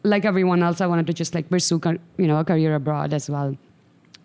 like 0.03 0.25
everyone 0.25 0.63
else, 0.63 0.81
I 0.81 0.87
wanted 0.87 1.05
to 1.07 1.13
just 1.13 1.35
like 1.35 1.47
pursue 1.49 1.79
you 2.17 2.25
know 2.27 2.39
a 2.39 2.43
career 2.43 2.73
abroad 2.73 3.13
as 3.13 3.29
well. 3.29 3.55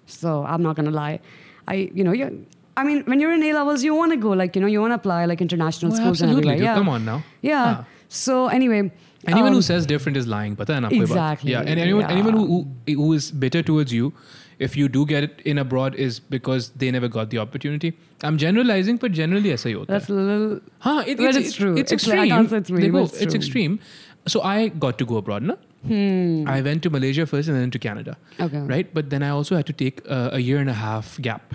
So 0.06 0.44
I'm 0.44 0.62
not 0.62 0.76
gonna 0.76 0.90
lie, 0.90 1.20
I 1.68 1.90
you 1.94 2.04
know 2.04 2.12
you. 2.12 2.46
I 2.74 2.84
mean, 2.84 3.02
when 3.04 3.20
you're 3.20 3.32
in 3.32 3.42
A 3.42 3.52
levels, 3.52 3.84
you 3.84 3.94
want 3.94 4.12
to 4.12 4.16
go 4.16 4.30
like 4.30 4.56
you 4.56 4.62
know 4.62 4.68
you 4.68 4.80
want 4.80 4.92
to 4.92 4.96
apply 4.96 5.26
like 5.26 5.42
international 5.42 5.92
Oh, 5.92 5.96
schools 5.96 6.22
and 6.22 6.30
absolutely, 6.30 6.52
everywhere. 6.52 6.72
Yeah. 6.72 6.78
Come 6.78 6.88
on 6.88 7.04
now. 7.04 7.22
Yeah. 7.42 7.76
Ah. 7.80 7.84
So 8.08 8.48
anyway, 8.48 8.90
anyone 9.26 9.48
um, 9.48 9.54
who 9.54 9.62
says 9.62 9.86
different 9.86 10.16
is 10.16 10.26
lying 10.26 10.54
but 10.54 10.66
then 10.66 10.84
exactly 10.84 11.52
yeah 11.52 11.60
and 11.60 11.78
anyone 11.78 12.02
yeah. 12.02 12.10
anyone 12.10 12.34
who, 12.34 12.46
who 12.86 12.94
who 12.94 13.12
is 13.12 13.30
bitter 13.30 13.62
towards 13.62 13.92
you 13.92 14.12
if 14.58 14.76
you 14.76 14.88
do 14.88 15.04
get 15.06 15.24
it 15.24 15.40
in 15.52 15.58
abroad 15.58 15.94
is 16.06 16.20
because 16.20 16.70
they 16.82 16.90
never 16.90 17.08
got 17.08 17.30
the 17.30 17.38
opportunity. 17.38 17.92
I'm 18.22 18.38
generalizing 18.38 18.98
but 19.04 19.12
generally 19.12 19.52
i 19.52 19.56
say 19.56 19.74
that's 19.88 20.08
a 20.08 20.12
little 20.12 20.60
huh 20.78 21.02
it, 21.06 21.18
it's, 21.20 21.36
it's, 21.36 21.54
true. 21.54 21.72
it's, 21.72 21.92
it's 21.92 21.92
extreme. 21.92 22.28
like, 22.28 22.52
it's, 22.52 22.70
really, 22.70 23.02
it's, 23.02 23.20
it's 23.20 23.34
extreme. 23.34 23.80
So 24.26 24.42
i 24.42 24.68
got 24.68 24.98
to 24.98 25.04
go 25.04 25.16
abroad 25.16 25.42
no 25.42 25.56
hmm. 25.86 26.44
i 26.46 26.60
went 26.60 26.84
to 26.84 26.90
malaysia 26.90 27.26
first 27.32 27.48
and 27.48 27.58
then 27.60 27.72
to 27.72 27.80
canada 27.88 28.16
okay. 28.38 28.60
right? 28.60 28.94
But 28.94 29.10
then 29.10 29.24
i 29.30 29.30
also 29.30 29.56
had 29.56 29.66
to 29.66 29.76
take 29.82 30.00
uh, 30.08 30.30
a 30.32 30.38
year 30.38 30.58
and 30.58 30.70
a 30.70 30.78
half 30.84 31.18
gap. 31.20 31.54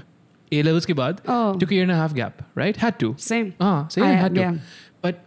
A 0.57 0.61
levels 0.63 0.85
ke 0.89 0.93
baad, 0.97 1.17
oh. 1.27 1.55
took 1.61 1.71
a 1.71 1.75
year 1.75 1.83
and 1.83 1.91
a 1.91 2.01
half 2.01 2.13
gap 2.19 2.43
right? 2.55 2.83
Had 2.83 2.99
to. 2.99 3.15
Same. 3.29 3.55
ah 3.61 3.87
same 3.95 4.05
I, 4.09 4.11
had 4.25 4.35
to. 4.35 4.41
yeah. 4.41 4.53
but 5.01 5.23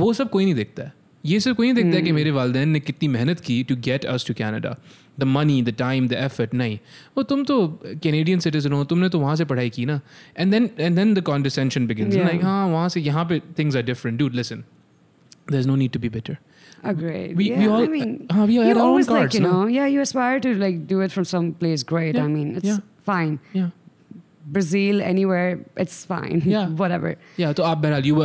wo 0.00 0.12
sab 0.18 0.34
koi 0.34 0.44
nahi 0.48 0.58
dekhta 0.62 0.88
hai 0.88 1.01
ये 1.25 1.39
सब 1.39 1.55
कोई 1.55 1.71
नहीं 1.71 1.83
देखता 1.83 1.97
है 1.97 2.01
कि 2.03 2.11
मेरे 2.11 2.31
वालदेन 2.31 2.69
ने 2.69 2.79
कितनी 2.79 3.07
मेहनत 3.13 3.39
की 3.45 3.63
to 3.69 3.75
get 3.85 4.05
us 4.15 4.25
to 4.27 4.33
Canada 4.33 4.75
the 5.19 5.23
money 5.23 5.61
the 5.63 5.73
time 5.79 6.07
the 6.07 6.13
effort 6.13 6.53
नहीं 6.53 6.77
वो 7.17 7.23
तुम 7.31 7.43
तो 7.45 7.55
कैनेडियन 8.03 8.39
सिटीजन 8.39 8.71
हो 8.73 8.83
तुमने 8.91 9.09
तो 9.15 9.19
वहाँ 9.19 9.35
से 9.35 9.45
पढ़ाई 9.51 9.69
की 9.77 9.85
ना 9.85 9.99
and 10.39 10.51
then 10.51 10.69
and 10.79 10.95
then 10.95 11.13
the 11.13 11.21
कॉन्डिसेंशन 11.31 11.87
begins 11.87 12.13
Yeah. 12.15 12.25
Like 12.27 12.43
हाँ 12.43 12.67
वहाँ 12.67 12.89
से 12.89 13.01
यहाँ 13.01 13.25
पे 13.29 13.39
things 13.59 13.75
are 13.75 13.83
different 13.91 14.19
dude 14.19 14.33
listen 14.35 14.63
there 15.51 15.59
is 15.59 15.67
no 15.67 15.75
need 15.75 15.91
to 15.91 15.99
be 15.99 16.09
better 16.19 16.37
Agreed. 16.89 17.31
We- 17.37 17.45
yeah, 17.49 17.61
we 17.61 17.67
all- 17.75 17.85
I 17.85 17.91
mean, 17.91 18.09
uh, 18.33 18.43
we 18.49 18.55
had 18.55 18.67
you 18.67 18.73
our 18.73 18.81
own 18.81 18.81
always 18.87 19.07
like 19.11 19.19
cards, 19.19 19.35
you 19.37 19.39
no? 19.43 19.51
know, 19.53 19.61
yeah, 19.75 19.87
you 19.93 20.01
aspire 20.01 20.41
to 20.43 20.49
like 20.63 20.75
do 20.91 20.97
it 21.05 21.13
from 21.15 21.25
some 21.29 21.47
place 21.61 21.83
great. 21.91 22.17
Yeah, 22.19 22.25
I 22.25 22.33
mean, 22.33 22.51
it's 22.59 22.67
yeah. 22.69 22.83
fine. 23.09 23.31
या 23.55 23.69
Brazil, 24.57 25.01
anywhere, 25.01 25.47
it's 25.85 25.97
fine. 26.11 26.41
Yeah. 26.51 26.69
whatever. 26.81 27.13
या 27.39 27.51
तो 27.53 27.63
आप 27.63 27.77
बहरहाल 27.77 28.05
you 28.05 28.15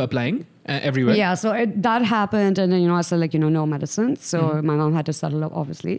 were 0.67 0.75
applying 0.75 0.87
everywhere 0.87 1.17
Yeah, 1.21 1.33
so 1.45 1.51
it, 1.63 1.81
that 1.87 2.05
happened, 2.11 2.59
and 2.65 2.71
then 2.73 2.81
you 2.81 2.87
know, 2.91 2.99
I 2.99 3.01
said 3.09 3.19
like 3.23 3.33
you 3.33 3.39
know, 3.45 3.49
no 3.57 3.65
medicine. 3.73 4.15
So 4.29 4.45
my 4.71 4.75
mom 4.83 4.93
had 5.01 5.05
to 5.11 5.13
settle 5.23 5.43
up, 5.49 5.57
obviously. 5.63 5.97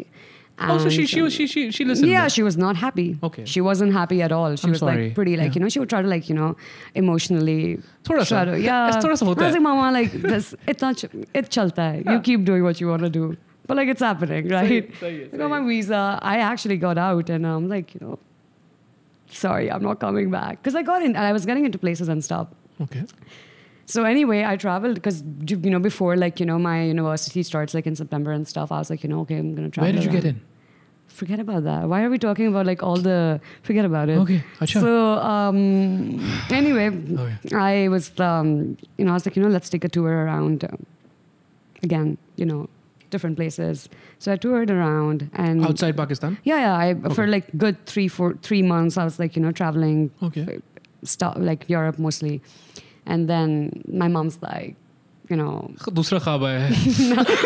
Oh, 0.65 0.75
so 0.83 0.91
she 0.95 1.01
And, 1.03 1.09
she 1.11 1.21
was 1.23 1.33
she 1.37 1.45
she 1.53 1.63
she 1.77 1.85
listened. 1.87 2.09
yeah, 2.09 2.21
then. 2.25 2.33
she 2.35 2.43
was 2.49 2.57
not 2.65 2.77
happy. 2.81 3.05
Okay. 3.29 3.45
She 3.53 3.61
wasn't 3.69 3.93
happy 3.95 4.19
at 4.27 4.35
all. 4.35 4.53
She 4.65 4.67
I'm 4.69 4.75
was 4.75 4.83
sorry. 4.83 5.01
like 5.07 5.15
pretty 5.17 5.33
like, 5.41 5.49
Yeah. 5.49 5.55
you 5.57 5.63
know, 5.63 5.71
she 5.77 5.81
would 5.85 5.91
try 5.95 6.03
to 6.07 6.11
like, 6.13 6.29
you 6.33 6.37
know, 6.37 6.51
emotionally 7.03 7.57
थोड़ा 8.09 8.23
सा. 8.25 8.29
try 8.35 8.45
to, 8.51 8.55
yeah. 8.67 8.85
ऐसा 8.91 9.01
थोड़ा 9.07 9.15
सा 9.23 9.27
होता 9.31 9.43
I 9.43 9.49
was 9.49 9.57
है. 9.57 9.59
like, 9.59 9.65
Mama, 9.69 9.89
like 9.97 10.15
this 10.35 10.53
it's 10.75 10.87
not 10.87 11.01
ch- 11.03 11.27
it 11.43 11.51
chalta 11.57 11.89
hai. 11.89 12.05
You 12.13 12.21
keep 12.29 12.45
doing 12.51 12.63
what 12.69 12.83
you 12.85 12.93
want 12.93 13.07
to 13.09 13.11
do. 13.19 13.25
But 13.71 13.79
like 13.81 13.91
it's 13.95 14.07
happening, 14.09 14.49
right? 14.55 14.95
सही 15.01 15.19
है, 15.19 15.27
I 15.27 15.35
सही 15.35 15.43
got 15.43 15.53
my 15.55 15.61
visa. 15.73 16.05
I 16.35 16.37
actually 16.53 16.79
got 16.87 17.03
out 17.09 17.35
and 17.39 17.51
I'm 17.55 17.69
like, 17.75 17.93
you 17.97 18.03
know, 18.07 18.19
sorry, 19.43 19.71
I'm 19.77 19.83
not 19.91 20.01
coming 20.07 20.31
back. 20.39 20.63
Because 20.63 20.79
I 20.83 20.83
got 20.93 21.03
in 21.11 21.17
I 21.17 21.33
was 21.41 21.47
getting 21.53 21.69
into 21.73 21.83
places 21.89 22.15
and 22.17 22.29
stuff. 22.31 22.55
Okay. 22.87 23.05
So 23.94 24.04
anyway, 24.04 24.44
I 24.46 24.56
traveled 24.56 24.96
because 24.96 25.24
you 25.48 25.72
know 25.74 25.80
before 25.80 26.16
like 26.16 26.40
you 26.40 26.46
know 26.46 26.60
my 26.60 26.84
university 26.84 27.42
starts 27.44 27.74
like 27.74 27.88
in 27.92 27.96
September 27.96 28.32
and 28.32 28.48
stuff. 28.48 28.72
I 28.72 28.78
was 28.78 28.90
like 28.94 29.04
you 29.04 29.10
know 29.10 29.22
okay 29.22 29.38
I'm 29.38 29.56
gonna 29.56 29.70
travel. 29.70 29.86
Where 29.92 29.94
did 30.00 30.04
you 30.08 30.12
get 30.12 30.26
in? 30.32 30.42
Forget 31.08 31.40
about 31.40 31.64
that. 31.64 31.90
Why 31.90 32.04
are 32.04 32.10
we 32.10 32.20
talking 32.20 32.48
about 32.48 32.68
like 32.68 32.84
all 32.84 32.98
the? 32.98 33.42
Forget 33.64 33.86
about 33.86 34.10
it. 34.10 34.18
Okay, 34.26 34.44
acha. 34.60 34.80
So 34.80 35.14
um, 35.32 36.22
anyway, 36.52 36.88
Okay. 37.24 37.56
I 37.56 37.88
was 37.88 38.12
um, 38.20 38.78
you 39.00 39.06
know 39.06 39.12
I 39.12 39.16
was 39.16 39.26
like 39.26 39.36
you 39.36 39.42
know 39.44 39.50
let's 39.50 39.70
take 39.70 39.84
a 39.84 39.90
tour 39.90 40.12
around. 40.26 40.64
Um, 40.66 40.86
again, 41.82 42.18
you 42.36 42.46
know, 42.46 42.70
different 43.10 43.38
places. 43.38 43.90
So 44.20 44.32
I 44.32 44.36
toured 44.36 44.70
around 44.70 45.30
and 45.34 45.66
Outside 45.66 45.98
Pakistan. 45.98 46.38
yeah, 46.44 46.60
yeah. 46.60 46.76
I 46.78 47.14
for 47.16 47.26
like 47.26 47.50
good 47.58 47.84
three, 47.88 48.08
four, 48.08 48.36
three 48.44 48.62
months. 48.62 48.98
I 48.98 49.04
was 49.04 49.18
like 49.18 49.36
you 49.36 49.42
know 49.42 49.52
traveling 49.52 50.12
Okay. 50.22 50.60
stuff 51.04 51.36
like 51.40 51.68
Europe 51.70 51.98
mostly, 51.98 52.42
and 53.09 53.29
then 53.29 53.83
my 53.89 54.09
mom's 54.09 54.39
like, 54.43 54.77
you 55.31 55.37
know, 55.37 55.71
दूसरा 55.91 56.19
ख्वाब 56.19 56.45
आया 56.45 56.61
है. 56.61 56.73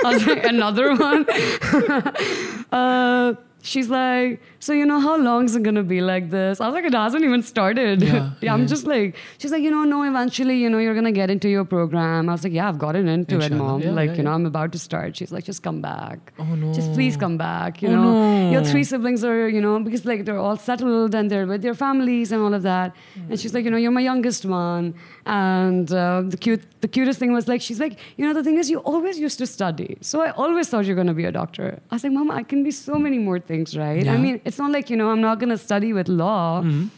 I 0.05 0.13
was 0.15 0.27
like, 0.27 0.45
another 0.45 0.95
one. 0.95 1.27
uh, 2.73 3.35
she's 3.63 3.89
like, 3.89 4.41
so 4.66 4.72
you 4.80 4.86
know 4.90 5.00
how 5.06 5.16
long 5.28 5.46
is 5.50 5.56
it 5.58 5.64
gonna 5.68 5.84
be 5.84 6.00
like 6.10 6.30
this? 6.30 6.62
I 6.62 6.68
was 6.68 6.74
like, 6.76 6.86
it 6.92 6.94
hasn't 6.94 7.24
even 7.30 7.42
started. 7.54 8.02
Yeah, 8.44 8.54
I'm 8.54 8.62
yeah. 8.62 8.66
just 8.74 8.86
like, 8.92 9.16
she's 9.38 9.52
like, 9.56 9.64
you 9.64 9.72
know, 9.76 9.84
no, 9.94 10.04
eventually, 10.12 10.56
you 10.64 10.70
know, 10.70 10.80
you're 10.84 10.96
gonna 11.00 11.12
get 11.22 11.30
into 11.36 11.50
your 11.56 11.66
program. 11.66 12.30
I 12.30 12.32
was 12.34 12.44
like, 12.44 12.54
yeah, 12.60 12.68
I've 12.70 12.80
gotten 12.86 13.08
into 13.16 13.40
it, 13.46 13.52
mom. 13.52 13.82
Yeah, 13.82 13.92
like, 14.02 14.18
you 14.18 14.24
know. 14.24 14.32
I'm 14.34 14.46
about 14.46 14.72
to 14.76 14.80
start. 14.80 15.18
She's 15.18 15.32
like, 15.36 15.44
just 15.52 15.62
come 15.68 15.80
back. 15.82 16.32
Oh 16.40 16.56
no. 16.62 16.74
Just 16.80 16.94
please 16.94 17.16
come 17.26 17.38
back. 17.38 17.82
You 17.82 17.90
Oh, 17.90 17.96
know, 18.04 18.52
your 18.54 18.64
three 18.72 18.84
siblings 18.92 19.24
are, 19.24 19.48
you 19.56 19.62
know, 19.66 19.80
because 19.88 20.06
like 20.12 20.26
they're 20.26 20.40
all 20.46 20.58
settled 20.70 21.14
and 21.16 21.30
they're 21.32 21.46
with 21.54 21.62
their 21.68 21.74
families 21.86 22.32
and 22.32 22.42
all 22.42 22.54
of 22.60 22.64
that. 22.64 22.96
And 23.30 23.40
she's 23.40 23.54
like, 23.54 23.66
you 23.66 23.72
know, 23.72 23.82
you're 23.86 23.98
my 24.02 24.06
youngest 24.12 24.46
one. 24.46 24.94
And 25.26 25.92
uh, 25.92 26.24
the 26.34 26.38
cute, 26.38 26.64
the 26.82 26.88
cutest 26.88 27.20
thing 27.20 27.32
was 27.34 27.48
like, 27.48 27.62
she's 27.62 27.80
like, 27.80 27.98
you 28.18 28.26
know, 28.26 28.34
the 28.34 28.44
thing 28.44 28.58
is, 28.58 28.70
you 28.70 28.80
always 28.80 29.20
used 29.20 29.38
to 29.40 29.48
study, 29.48 29.98
so 30.02 30.22
I 30.22 30.32
always 30.32 30.68
thought 30.70 30.86
you're 30.86 30.96
gonna 31.04 31.14
be 31.14 31.26
a 31.26 31.32
doctor. 31.32 31.80
I 31.92 31.96
was 31.96 32.04
like, 32.04 32.14
Mama, 32.14 32.34
I 32.36 32.44
can 32.44 32.64
be 32.64 32.72
so 32.72 32.96
many 32.96 33.20
more 33.20 33.40
things, 33.40 33.78
right? 33.78 34.04
Yeah. 34.06 34.14
I 34.14 34.18
mean, 34.18 34.42
it's 34.46 34.53
not 34.58 34.72
like 34.72 34.90
you 34.90 34.98
know, 34.98 35.10
I'm 35.10 35.22
not 35.22 35.40
gonna 35.40 35.58
study 35.58 35.94
with 35.94 36.08
law. 36.08 36.62
Mhm. 36.62 36.90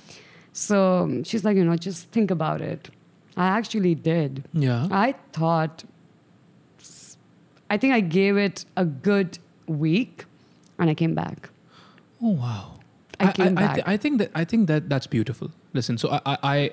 So 0.53 1.21
she's 1.23 1.43
like, 1.43 1.57
you 1.57 1.65
know, 1.65 1.75
just 1.75 2.07
think 2.09 2.31
about 2.31 2.61
it. 2.61 2.89
I 3.37 3.47
actually 3.47 3.95
did. 3.95 4.45
Yeah. 4.53 4.87
I 4.89 5.13
thought, 5.33 5.83
I 7.69 7.77
think 7.77 7.93
I 7.93 7.99
gave 7.99 8.37
it 8.37 8.65
a 8.77 8.85
good 8.85 9.39
week 9.67 10.25
and 10.79 10.89
I 10.89 10.93
came 10.93 11.13
back. 11.15 11.49
Oh 12.21 12.29
wow. 12.29 12.71
I 13.19 13.31
came 13.31 13.55
back. 13.55 13.79
I, 13.85 13.95
think 13.97 14.17
that 14.19 14.31
I 14.35 14.43
think 14.43 14.67
that 14.67 14.89
that's 14.89 15.07
beautiful. 15.07 15.49
Listen, 15.73 15.97
so 15.97 16.09
I, 16.11 16.21
I, 16.25 16.37
I 16.43 16.69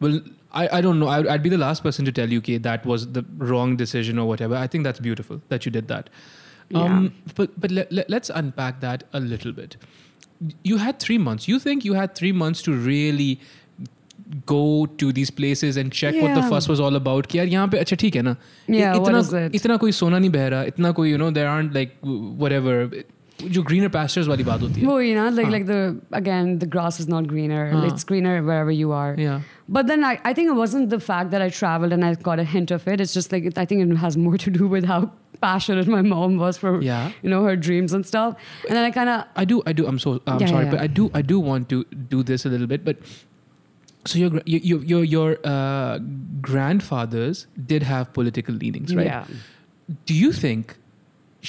will. 0.00 0.20
I, 0.52 0.78
I 0.78 0.80
don't 0.80 0.98
know. 1.00 1.06
I, 1.08 1.32
I'd 1.34 1.42
be 1.42 1.48
the 1.48 1.58
last 1.58 1.82
person 1.82 2.04
to 2.04 2.12
tell 2.12 2.30
you, 2.30 2.38
okay, 2.38 2.58
that 2.58 2.84
was 2.86 3.12
the 3.12 3.24
wrong 3.38 3.76
decision 3.76 4.18
or 4.18 4.26
whatever. 4.26 4.54
I 4.56 4.66
think 4.66 4.84
that's 4.84 5.00
beautiful 5.00 5.40
that 5.48 5.64
you 5.66 5.72
did 5.72 5.88
that. 5.88 6.10
Um, 6.74 7.12
But 7.34 7.58
but 7.60 7.70
let, 7.70 7.92
let, 7.92 8.08
let's 8.10 8.30
unpack 8.30 8.80
that 8.80 9.04
a 9.12 9.20
little 9.20 9.52
bit 9.52 9.76
You 10.63 10.77
had 10.77 10.99
three 10.99 11.17
months. 11.29 11.47
You 11.47 11.59
think 11.59 11.85
you 11.85 11.93
had 12.01 12.13
three 12.19 12.31
months 12.41 12.61
to 12.67 12.73
really 12.89 13.31
go 14.51 14.85
to 15.01 15.11
these 15.17 15.31
places 15.39 15.77
and 15.81 15.91
check 15.99 16.15
what 16.21 16.33
the 16.35 16.41
Yeah. 16.41 16.49
fuss 16.49 16.67
was 16.71 16.79
all 16.87 16.95
about 16.99 17.27
कि 17.27 17.37
यार 17.39 17.47
यहाँ 17.47 17.67
पे 17.67 17.77
अच्छा 17.77 17.95
ठीक 18.03 18.15
है 18.15 18.21
ना 18.21 18.35
Yeah, 18.69 18.97
what 18.97 19.07
इतना 19.09 19.19
is 19.21 19.33
it? 19.39 19.55
इतना 19.55 19.77
कोई 19.83 19.91
सोना 19.99 20.19
नहीं 20.19 20.29
बह 20.31 20.47
रहा 20.53 20.63
इतना 20.73 20.91
कोई 20.99 21.11
you 21.13 21.17
know 21.21 21.29
there 21.37 21.49
aren't 21.53 21.73
like 21.79 21.95
whatever 22.43 22.75
जो 23.55 23.61
greener 23.67 23.89
pastures 23.91 24.27
वाली 24.27 24.43
बात 24.43 24.61
होती 24.61 24.81
है 24.81 24.87
Well, 24.87 25.01
you 25.09 25.13
know, 25.17 25.27
like 25.35 25.45
Huh. 25.47 25.53
like 25.55 25.65
the 25.67 25.77
again, 26.19 26.49
the 26.63 26.67
grass 26.75 26.99
is 27.03 27.07
not 27.11 27.27
greener. 27.33 27.59
Huh. 27.73 27.83
It's 27.89 28.03
greener 28.09 28.33
wherever 28.49 28.73
you 28.79 28.91
are. 29.03 29.11
yeah 29.25 29.45
But 29.77 29.87
then 29.91 30.03
I, 30.07 30.11
I 30.29 30.33
think 30.39 30.49
it 30.53 30.57
wasn't 30.59 30.89
the 30.93 30.99
fact 31.05 31.31
that 31.35 31.43
I 31.45 31.47
traveled 31.59 31.93
and 31.97 32.03
I 32.07 32.09
got 32.27 32.41
a 32.43 32.45
hint 32.55 32.71
of 32.77 32.87
it. 32.93 33.03
It's 33.05 33.13
just 33.19 33.31
like 33.35 33.47
I 33.63 33.65
think 33.71 33.85
it 33.85 33.95
has 34.03 34.17
more 34.25 34.37
to 34.45 34.51
do 34.59 34.67
with 34.75 34.89
how 34.91 34.99
passionate 35.45 35.87
my 35.95 36.01
mom 36.11 36.35
was 36.43 36.57
for 36.65 36.73
Yeah. 36.89 37.11
you 37.27 37.29
know 37.35 37.41
her 37.47 37.55
dreams 37.69 37.93
and 37.99 38.09
stuff. 38.11 38.35
And 38.67 38.75
then 38.79 38.83
I 38.89 38.91
kind 38.99 39.13
of 39.15 39.23
I 39.45 39.45
do, 39.53 39.61
I 39.73 39.75
do. 39.81 39.87
I'm 39.93 39.99
so, 40.05 40.15
I'm 40.27 40.41
Yeah, 40.45 40.51
sorry, 40.53 40.65
yeah. 40.65 40.71
but 40.75 40.81
I 40.87 40.87
do, 41.01 41.09
I 41.21 41.21
do 41.33 41.39
want 41.49 41.69
to 41.75 41.83
do 42.15 42.23
this 42.33 42.45
a 42.49 42.53
little 42.55 42.67
bit. 42.75 42.83
But 42.89 42.97
so 44.05 44.19
your, 44.19 44.29
gra- 44.35 44.43
your, 44.45 44.61
your, 44.73 44.83
your, 44.91 45.03
your 45.13 45.29
uh, 45.53 45.99
grandfathers 46.41 47.47
did 47.73 47.83
have 47.83 48.11
political 48.13 48.55
leanings, 48.55 48.93
right? 48.95 49.05
yeah. 49.05 49.25
Do 50.05 50.13
you 50.13 50.31
think 50.33 50.77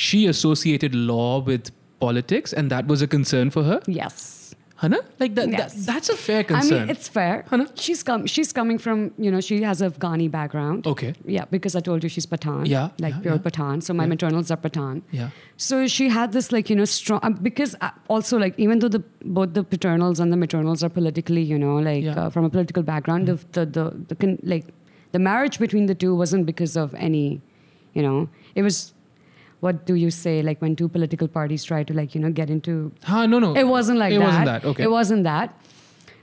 she 0.04 0.26
associated 0.28 0.94
law 0.94 1.40
with 1.52 1.72
politics, 2.00 2.54
and 2.62 2.70
that 2.78 2.88
was 2.96 3.02
a 3.02 3.08
concern 3.20 3.50
for 3.50 3.64
her, 3.64 3.82
Yes. 3.88 4.32
Hannah? 4.80 4.98
Like 5.22 5.36
that, 5.36 5.50
Yes. 5.52 5.74
that 5.74 5.86
that's 5.94 6.10
a 6.14 6.16
fair 6.24 6.44
concern. 6.48 6.78
I 6.80 6.82
mean, 6.82 6.90
it's 6.94 7.08
fair. 7.18 7.36
Hannah? 7.52 7.68
She's 7.84 8.02
come. 8.08 8.26
She's 8.32 8.50
coming 8.58 8.78
from 8.86 9.04
you 9.26 9.32
know 9.36 9.40
she 9.50 9.60
has 9.68 9.82
a 9.86 9.88
Afghani 9.90 10.26
background. 10.34 10.86
okay. 10.94 11.12
Yeah, 11.36 11.46
because 11.56 11.78
I 11.80 11.82
told 11.86 12.04
you 12.08 12.10
she's 12.16 12.26
Pathan. 12.34 12.68
Yeah, 12.72 12.90
like 13.06 13.14
yeah, 13.14 13.22
pure 13.28 13.36
yeah. 13.36 13.46
Pathan. 13.46 13.82
So 13.88 13.94
my 14.00 14.04
Yeah. 14.04 14.10
maternals 14.16 14.52
are 14.56 14.58
Pathan. 14.66 15.02
Yeah. 15.20 15.30
So 15.68 15.80
she 15.96 16.10
had 16.18 16.34
this 16.40 16.52
like 16.58 16.70
you 16.74 16.76
know 16.82 16.88
strong 16.96 17.22
um, 17.30 17.36
because 17.50 17.76
uh, 17.80 17.92
also 18.18 18.38
like 18.46 18.60
even 18.66 18.80
though 18.80 18.92
the 18.98 19.02
both 19.40 19.54
the 19.60 19.64
paternals 19.76 20.20
and 20.26 20.38
the 20.38 20.42
maternals 20.46 20.84
are 20.90 20.94
politically 21.00 21.46
you 21.54 21.58
know 21.66 21.76
like. 21.92 22.04
Mm-hmm. 22.04 22.20
uh, 22.26 22.30
from 22.38 22.44
a 22.44 22.52
political 22.58 22.84
background 22.92 23.32
the 23.34 23.38
the 23.60 23.66
the, 23.78 23.86
the 24.12 24.16
con- 24.26 24.40
like 24.56 24.66
the 25.14 25.20
marriage 25.32 25.58
between 25.66 25.86
the 25.94 25.96
two 26.04 26.14
wasn't 26.24 26.46
because 26.54 26.76
of 26.86 26.94
any 27.10 27.26
you 27.94 28.04
know 28.10 28.18
it 28.56 28.64
was 28.70 28.78
what 29.62 29.86
do 29.86 29.96
you 29.96 30.12
say 30.12 30.42
like 30.42 30.62
when 30.62 30.76
two 30.76 30.88
political 30.90 31.28
parties 31.28 31.64
try 31.64 31.84
to 31.84 31.94
like 31.94 32.14
you 32.16 32.22
know 32.22 32.32
get 32.32 32.50
into 32.50 32.92
Huh, 33.04 33.26
no, 33.26 33.40
no. 33.40 33.56
it 33.56 33.68
wasn't 33.68 33.98
like 34.00 34.14
it 34.14 34.20
that. 34.20 34.26
wasn't 34.26 34.46
that. 34.46 34.66
Okay. 34.66 34.84
It 34.84 34.92
wasn't 34.92 35.24
that. 35.24 35.58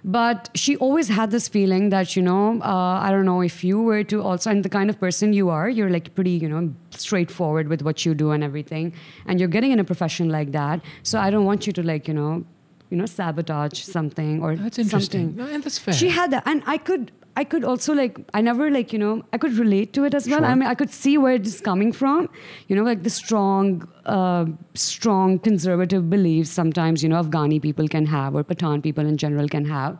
But 0.05 0.51
she 0.57 0.77
always 0.79 1.09
had 1.09 1.31
this 1.31 1.47
feeling 1.47 1.91
that, 1.91 2.17
you 2.17 2.23
know, 2.23 2.61
uh, 2.61 2.99
I 3.07 3.11
don't 3.13 3.25
know 3.25 3.41
if 3.41 3.63
you 3.63 3.81
were 3.81 4.03
to 4.05 4.21
also, 4.21 4.51
and 4.51 4.65
the 4.65 4.69
kind 4.69 4.91
of 4.91 4.99
person 4.99 5.33
you 5.33 5.49
are, 5.49 5.69
you're 5.71 5.91
like 5.91 6.13
pretty, 6.17 6.31
you 6.33 6.49
know, 6.49 6.75
straightforward 6.91 7.69
with 7.69 7.83
what 7.83 8.05
you 8.05 8.13
do 8.13 8.33
and 8.33 8.43
everything. 8.43 8.95
And 9.27 9.39
you're 9.39 9.49
getting 9.49 9.71
in 9.71 9.79
a 9.79 9.85
profession 9.85 10.29
like 10.29 10.51
that. 10.53 10.81
So 11.05 11.21
I 11.21 11.31
don't 11.31 11.45
want 11.45 11.69
you 11.69 11.73
to 11.75 11.85
like, 11.85 12.09
you 12.09 12.15
know, 12.15 12.45
you 12.91 12.97
know, 12.97 13.07
sabotage 13.07 13.79
something 13.81 14.43
or 14.43 14.57
That's 14.57 14.77
interesting. 14.81 15.29
something. 15.29 15.37
No, 15.37 15.55
and 15.55 15.63
that's 15.63 15.79
fair. 15.79 15.95
She 15.95 16.09
had 16.09 16.33
that, 16.33 16.43
and 16.47 16.65
I 16.67 16.79
could, 16.79 17.13
I 17.35 17.45
could 17.45 17.65
also 17.65 17.95
like, 17.95 18.19
I 18.35 18.43
never 18.43 18.71
like, 18.71 18.93
you 18.93 18.99
know, 18.99 19.25
I 19.33 19.39
could 19.39 19.53
relate 19.57 19.93
to 19.95 20.05
it 20.05 20.13
as 20.15 20.29
well. 20.29 20.41
Sure. 20.41 20.47
I 20.47 20.55
mean, 20.55 20.69
I 20.69 20.75
could 20.75 20.91
see 20.91 21.17
where 21.17 21.35
it 21.35 21.47
is 21.47 21.61
coming 21.63 21.91
from. 21.91 22.29
You 22.69 22.77
know, 22.77 22.83
like 22.83 23.05
the 23.05 23.11
strong, 23.11 23.89
uh, 24.05 24.45
strong 24.75 25.39
conservative 25.39 26.11
beliefs 26.11 26.51
sometimes 26.51 27.03
you 27.03 27.09
know 27.09 27.23
Afghani 27.23 27.61
people 27.63 27.89
can 27.89 28.05
have 28.07 28.35
or 28.35 28.45
Pathan 28.45 28.83
people 28.83 29.07
in 29.07 29.17
general 29.17 29.49
can 29.49 29.65
have. 29.65 29.99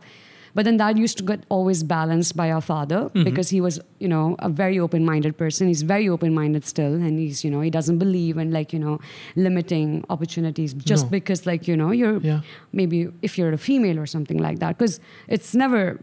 But 0.55 0.65
then 0.65 0.77
that 0.77 0.97
used 0.97 1.17
to 1.17 1.23
get 1.23 1.43
always 1.49 1.81
balanced 1.81 2.35
by 2.37 2.51
our 2.51 2.61
father 2.61 2.99
Mm-hmm. 3.05 3.23
because 3.23 3.49
he 3.49 3.59
was, 3.59 3.79
you 3.99 4.07
know, 4.07 4.35
a 4.37 4.49
very 4.49 4.77
open-minded 4.77 5.35
person. 5.35 5.67
He's 5.67 5.81
very 5.81 6.07
open-minded 6.07 6.63
still, 6.63 6.93
and 6.93 7.17
he's, 7.17 7.43
you 7.43 7.49
know, 7.49 7.61
he 7.61 7.71
doesn't 7.71 7.97
believe 7.97 8.37
in 8.37 8.51
like, 8.51 8.71
you 8.71 8.77
know, 8.77 8.99
limiting 9.35 10.05
opportunities 10.11 10.75
just 10.75 11.05
No. 11.05 11.09
because, 11.09 11.47
like, 11.47 11.67
you 11.67 11.75
know, 11.75 11.89
you're 11.91 12.19
Yeah. 12.19 12.41
maybe 12.71 13.07
if 13.23 13.39
you're 13.39 13.51
a 13.51 13.57
female 13.57 13.97
or 13.99 14.05
something 14.05 14.37
like 14.37 14.59
that 14.59 14.77
because 14.77 14.99
it's 15.27 15.55
never 15.55 15.99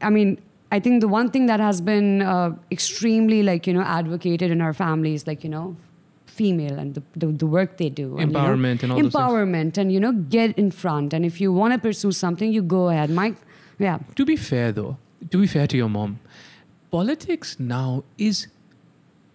i 0.00 0.08
mean 0.08 0.38
i 0.70 0.80
think 0.80 1.00
the 1.00 1.08
one 1.08 1.30
thing 1.30 1.46
that 1.46 1.60
has 1.60 1.80
been 1.80 2.22
uh, 2.22 2.50
extremely 2.70 3.42
like 3.42 3.66
you 3.66 3.72
know 3.72 3.82
advocated 3.82 4.50
in 4.50 4.60
our 4.60 4.72
family 4.72 5.14
is 5.14 5.26
like 5.26 5.44
you 5.44 5.50
know 5.50 5.76
female 6.26 6.78
and 6.78 6.94
the, 6.94 7.02
the, 7.16 7.26
the 7.26 7.46
work 7.46 7.76
they 7.76 7.88
do 7.90 8.16
and, 8.16 8.30
you 8.30 8.38
know, 8.38 8.40
Empowerment 8.40 8.82
and 8.82 8.92
all 8.92 9.02
those 9.02 9.12
empowerment 9.12 9.76
and 9.76 9.92
you 9.92 10.00
know 10.00 10.12
get 10.12 10.56
in 10.56 10.70
front. 10.70 11.12
And 11.12 11.26
if 11.26 11.40
you 11.40 11.52
want 11.52 11.74
to 11.74 11.78
pursue 11.78 12.12
something 12.12 12.52
you 12.52 12.62
go 12.62 12.88
ahead. 12.88 13.10
Mike 13.10 13.36
yeah. 13.80 13.98
To 14.14 14.24
be 14.26 14.36
fair, 14.36 14.72
though, 14.72 14.98
to 15.30 15.40
be 15.40 15.46
fair 15.46 15.66
to 15.66 15.76
your 15.76 15.88
mom, 15.88 16.20
politics 16.90 17.58
now 17.58 18.04
is 18.18 18.46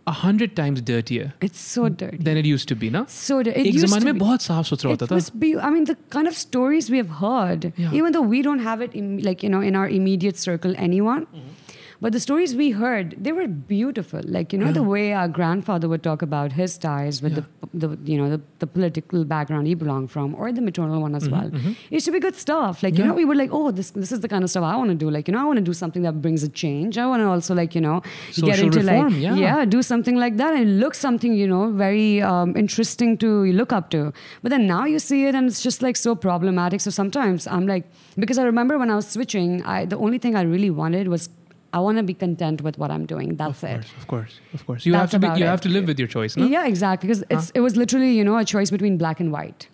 a 0.06 0.12
hundred 0.18 0.54
times 0.58 0.80
dirtier 0.90 1.24
it's 1.46 1.60
so 1.72 1.88
dirty 2.02 2.16
than 2.28 2.38
it 2.42 2.46
used 2.50 2.68
to 2.70 2.76
be, 2.82 2.88
ना? 2.94 3.02
so 3.16 3.36
dirty 3.48 3.60
it 3.60 3.66
एक 3.66 3.74
used 3.74 3.86
जमाने 3.86 4.00
to 4.00 4.06
में 4.06 4.14
be- 4.14 4.20
बहुत 4.20 4.42
साफ 4.42 4.66
सुथरा 4.70 4.90
it 4.92 4.94
होता 5.02 5.06
था 5.10 5.18
was 5.18 5.28
be- 5.44 5.52
I 5.68 5.70
mean, 5.74 5.84
the 5.90 5.96
kind 6.16 6.30
of 6.30 6.38
stories 6.40 6.88
we 6.94 7.02
have 7.02 7.12
heard, 7.20 7.66
Yeah. 7.84 7.92
even 8.00 8.16
though 8.16 8.24
we 8.34 8.40
don't 8.48 8.64
have 8.68 8.84
it, 8.86 8.96
in, 9.02 9.10
like 9.28 9.44
you 9.46 9.50
know, 9.56 9.60
in 9.70 9.76
our 9.82 9.88
immediate 10.00 10.42
circle, 10.46 10.74
anyone. 10.88 11.26
Mm-hmm. 11.26 11.63
But 12.05 12.13
the 12.13 12.19
stories 12.19 12.55
we 12.55 12.69
heard, 12.69 13.15
they 13.19 13.31
were 13.31 13.47
beautiful. 13.47 14.21
Like 14.23 14.53
you 14.53 14.59
know, 14.59 14.71
the 14.71 14.83
way 14.83 15.13
our 15.19 15.27
grandfather 15.27 15.87
would 15.89 16.03
talk 16.07 16.21
about 16.21 16.51
his 16.51 16.77
ties 16.77 17.19
with 17.19 17.33
the, 17.33 17.45
the, 17.73 17.97
you 18.03 18.17
know, 18.19 18.29
the, 18.29 18.39
the 18.59 18.67
political 18.67 19.25
background 19.25 19.65
he 19.65 19.73
belonged 19.73 20.11
from, 20.11 20.35
or 20.35 20.51
the 20.51 20.61
maternal 20.61 21.01
one 21.01 21.15
as 21.15 21.27
well. 21.27 21.49
It 21.89 22.03
should 22.03 22.13
be 22.13 22.19
good 22.19 22.35
stuff. 22.35 22.83
Like 22.83 22.93
you 22.93 22.99
Mm-hmm, 22.99 23.09
know, 23.09 23.15
we 23.15 23.25
were 23.25 23.33
like, 23.33 23.49
oh, 23.51 23.71
this 23.71 23.89
this 23.89 24.11
is 24.11 24.19
the 24.19 24.27
kind 24.27 24.43
of 24.43 24.51
stuff 24.51 24.63
I 24.63 24.75
want 24.81 24.91
to 24.91 24.95
do. 25.03 25.09
Like 25.09 25.27
you 25.27 25.33
know, 25.33 25.41
I 25.41 25.45
want 25.45 25.57
to 25.57 25.63
do 25.69 25.73
something 25.73 26.03
that 26.03 26.21
brings 26.21 26.43
a 26.43 26.49
change. 26.49 26.99
I 26.99 27.07
want 27.07 27.21
to 27.21 27.27
also 27.27 27.55
like 27.55 27.73
you 27.73 27.81
know, 27.81 28.03
get 28.35 28.59
into 28.59 28.81
reform, 28.81 29.19
like 29.23 29.39
yeah. 29.39 29.65
do 29.65 29.81
something 29.81 30.15
like 30.15 30.37
that 30.37 30.53
and 30.53 30.79
look 30.79 30.93
something 30.93 31.33
you 31.33 31.47
know 31.47 31.71
very 31.71 32.21
um, 32.21 32.55
interesting 32.55 33.17
to 33.17 33.31
look 33.61 33.73
up 33.73 33.89
to 33.95 34.13
but 34.43 34.49
then 34.49 34.67
now 34.67 34.85
you 34.85 34.99
see 34.99 35.25
it 35.25 35.33
and 35.33 35.47
it's 35.47 35.63
just 35.63 35.81
like 35.81 35.95
so 35.95 36.15
problematic 36.15 36.81
so 36.81 36.91
sometimes 36.91 37.47
i'm 37.47 37.65
like 37.67 37.85
because 38.25 38.37
i 38.37 38.43
remember 38.43 38.77
when 38.77 38.91
i 38.91 38.95
was 38.95 39.07
switching 39.07 39.63
i 39.63 39.85
the 39.85 39.97
only 39.97 40.19
thing 40.25 40.35
i 40.35 40.41
really 40.41 40.69
wanted 40.69 41.07
was 41.07 41.29
i 41.77 41.79
want 41.85 41.97
to 42.01 42.03
be 42.09 42.13
content 42.23 42.61
with 42.67 42.77
what 42.81 42.89
i'm 42.95 43.05
doing 43.11 43.35
that's 43.41 43.63
it. 43.63 43.67
of 43.67 43.79
it 43.79 43.83
course, 43.83 43.93
of 44.01 44.07
course, 44.13 44.33
of 44.57 44.65
course. 44.67 44.85
You 44.87 44.93
That's 44.93 45.11
have 45.11 45.21
to 45.21 45.27
be, 45.27 45.39
you 45.39 45.45
it. 45.45 45.53
have 45.53 45.61
to 45.67 45.71
live 45.77 45.87
with 45.93 45.99
your 46.03 46.07
choice, 46.17 46.35
no? 46.41 46.47
yeah 46.55 46.65
exactly 46.73 47.07
because 47.07 47.23
it's 47.37 47.49
it 47.61 47.61
was 47.67 47.75
literally 47.83 48.11
you 48.19 48.23
know 48.29 48.37
a 48.43 48.45
choice 48.55 48.71
between 48.77 48.97
black 49.05 49.19
and 49.25 49.31
white 49.37 49.67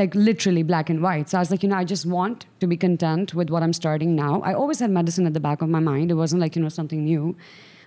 like 0.00 0.14
literally 0.30 0.62
black 0.70 0.90
and 0.94 1.02
white 1.06 1.28
so 1.30 1.38
i 1.38 1.42
was 1.44 1.50
like 1.52 1.62
you 1.66 1.68
know 1.74 1.76
i 1.82 1.84
just 1.92 2.06
want 2.16 2.44
to 2.64 2.66
be 2.72 2.76
content 2.86 3.34
with 3.42 3.50
what 3.54 3.62
i'm 3.68 3.72
starting 3.82 4.10
now 4.24 4.32
i 4.50 4.52
always 4.64 4.80
had 4.84 4.90
medicine 4.98 5.26
at 5.30 5.34
the 5.38 5.44
back 5.46 5.62
of 5.66 5.68
my 5.76 5.80
mind 5.92 6.10
it 6.16 6.18
wasn't 6.24 6.40
like 6.46 6.54
you 6.58 6.62
know 6.64 6.72
something 6.80 7.04
new 7.12 7.24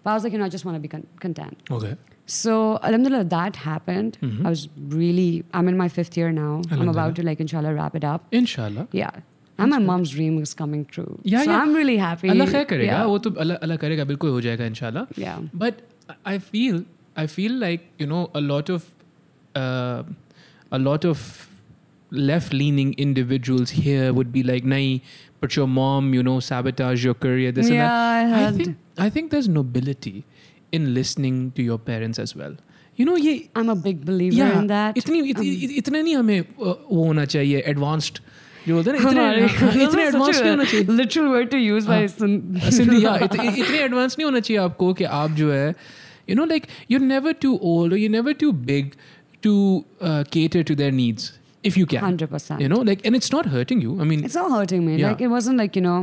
but 0.04 0.10
i 0.12 0.14
was 0.16 0.24
like 0.28 0.34
you 0.34 0.40
know 0.44 0.48
i 0.52 0.54
just 0.56 0.66
want 0.70 0.76
to 0.80 0.84
be 0.88 0.92
con- 0.96 1.08
content 1.28 1.62
Okay. 1.80 1.94
So 2.28 2.52
alhamdulillah, 2.88 3.26
that 3.26 3.58
happened. 3.58 4.18
Mm-hmm. 4.22 4.46
I 4.46 4.50
was 4.50 4.62
really, 4.98 5.44
I'm 5.54 5.68
in 5.72 5.76
my 5.76 5.88
fifth 5.96 6.16
year 6.16 6.32
now. 6.32 6.62
I'm 6.72 6.88
about 6.92 7.16
to 7.18 7.24
like 7.30 7.42
inshallah 7.46 7.74
wrap 7.78 7.96
it 8.00 8.06
up. 8.12 8.26
Inshallah. 8.32 8.88
Yeah 9.00 9.10
And 9.65 9.71
my 9.73 9.79
mom's 9.85 10.11
dream 10.15 10.35
is 10.47 10.51
coming 10.57 10.81
true. 10.95 11.19
Yeah, 11.25 11.43
so 11.45 11.51
yeah. 11.51 11.61
I'm 11.61 11.75
really 11.81 11.97
happy. 12.01 12.29
अल्लाह 12.29 12.51
खैर 12.53 12.65
करेगा 12.73 12.93
Yeah. 12.93 13.05
वो 13.13 13.19
तो 13.27 13.31
अल्लाह 13.45 13.57
अल्लाह 13.67 13.77
करेगा 13.85 14.05
बिल्कुल 14.13 14.31
हो 14.31 14.41
जाएगा 14.47 14.65
इंशाल्लाह 14.73 15.21
Yeah. 15.23 15.39
but 15.65 15.81
I 16.33 16.39
feel 16.49 16.81
I 17.23 17.27
feel 17.37 17.55
like 17.65 17.87
you 18.03 18.09
know 18.11 18.23
a 18.41 18.43
lot 18.49 18.73
of 18.75 18.89
uh, 19.61 20.03
a 20.79 20.81
lot 20.89 21.07
of 21.13 21.23
left 22.33 22.53
leaning 22.59 22.93
individuals 23.07 23.73
here 23.79 24.13
would 24.19 24.31
be 24.37 24.43
like 24.51 24.69
nahi 24.75 24.93
but 25.45 25.57
your 25.61 25.67
mom 25.79 26.13
you 26.19 26.23
know 26.29 26.37
sabotage 26.51 27.07
your 27.09 27.15
career 27.25 27.55
this 27.61 27.71
Yeah, 27.71 27.89
I 27.89 28.21
and 28.21 28.31
that 28.33 28.39
I 28.43 28.45
heard. 28.45 28.61
think 28.61 29.03
I 29.07 29.09
think 29.17 29.35
there's 29.37 29.49
nobility 29.57 30.15
in 30.79 30.93
listening 31.01 31.41
to 31.57 31.67
your 31.71 31.79
parents 31.91 32.23
as 32.27 32.37
well 32.43 32.55
you 33.01 33.07
know 33.09 33.17
ये 33.25 33.35
I'm 33.63 33.73
a 33.75 33.81
big 33.89 34.05
believer 34.11 34.37
yeah, 34.45 34.59
in 34.61 34.67
that. 34.77 34.93
Um, 34.97 35.03
इतनी 35.03 35.19
इत, 35.33 35.41
इत, 35.41 35.71
इतना 35.83 36.01
नहीं 36.01 36.17
हमें 36.17 36.41
uh, 36.41 36.77
वो 36.91 37.05
होना 37.05 37.25
चाहिए 37.37 37.65
एडवांस्ड 37.75 38.21
जो 38.69 38.75
बोलते 38.75 38.91
हैं 38.91 38.99
ना 38.99 39.09
हमारे- 39.11 39.45
इतने 39.45 39.69
इतने 39.69 39.85
That's 39.85 40.15
एडवांस 40.15 40.37
such 40.37 40.43
नहीं 40.43 40.51
a 40.51 40.57
होना 40.57 40.65
चाहिए 40.65 40.87
Literal 41.01 41.29
word 41.35 41.51
to 41.55 41.59
use 41.65 41.87
by 41.91 41.99
some. 42.15 42.71
Sindhi 42.77 43.05
या 43.05 43.15
इत, 43.25 43.35
इ- 43.35 43.59
इतने 43.65 43.79
एडवांस 43.85 44.17
नहीं 44.19 44.25
होना 44.25 44.41
चाहिए 44.41 44.63
आपको 44.63 44.93
कि 45.01 45.05
आप 45.21 45.31
जो 45.41 45.51
है 45.53 45.69
you 46.31 46.37
know 46.37 46.45
like 46.53 46.67
you 46.91 46.99
never 46.99 47.33
too 47.43 47.59
old 47.73 47.95
you 47.99 48.09
never 48.19 48.33
too 48.45 48.53
big 48.71 48.91
to 49.43 49.55
cater 50.37 50.63
to 50.71 50.75
their 50.83 50.93
needs 51.01 51.31
if 51.69 51.77
you 51.81 51.87
can 51.93 52.03
100%. 52.09 52.61
you 52.65 52.69
know 52.73 52.81
like 52.89 53.05
and 53.09 53.19
it's 53.19 53.31
not 53.37 53.49
hurting 53.55 53.81
you 53.87 53.95
i 54.03 54.09
mean 54.11 54.25
It's 54.29 54.37
not 54.41 54.51
hurting 54.57 54.85
me. 54.89 54.97
Yeah. 54.99 55.09
Like 55.13 55.23
it 55.29 55.33
wasn't 55.37 55.63
like 55.63 55.79
you 55.79 55.85
know, 55.87 55.97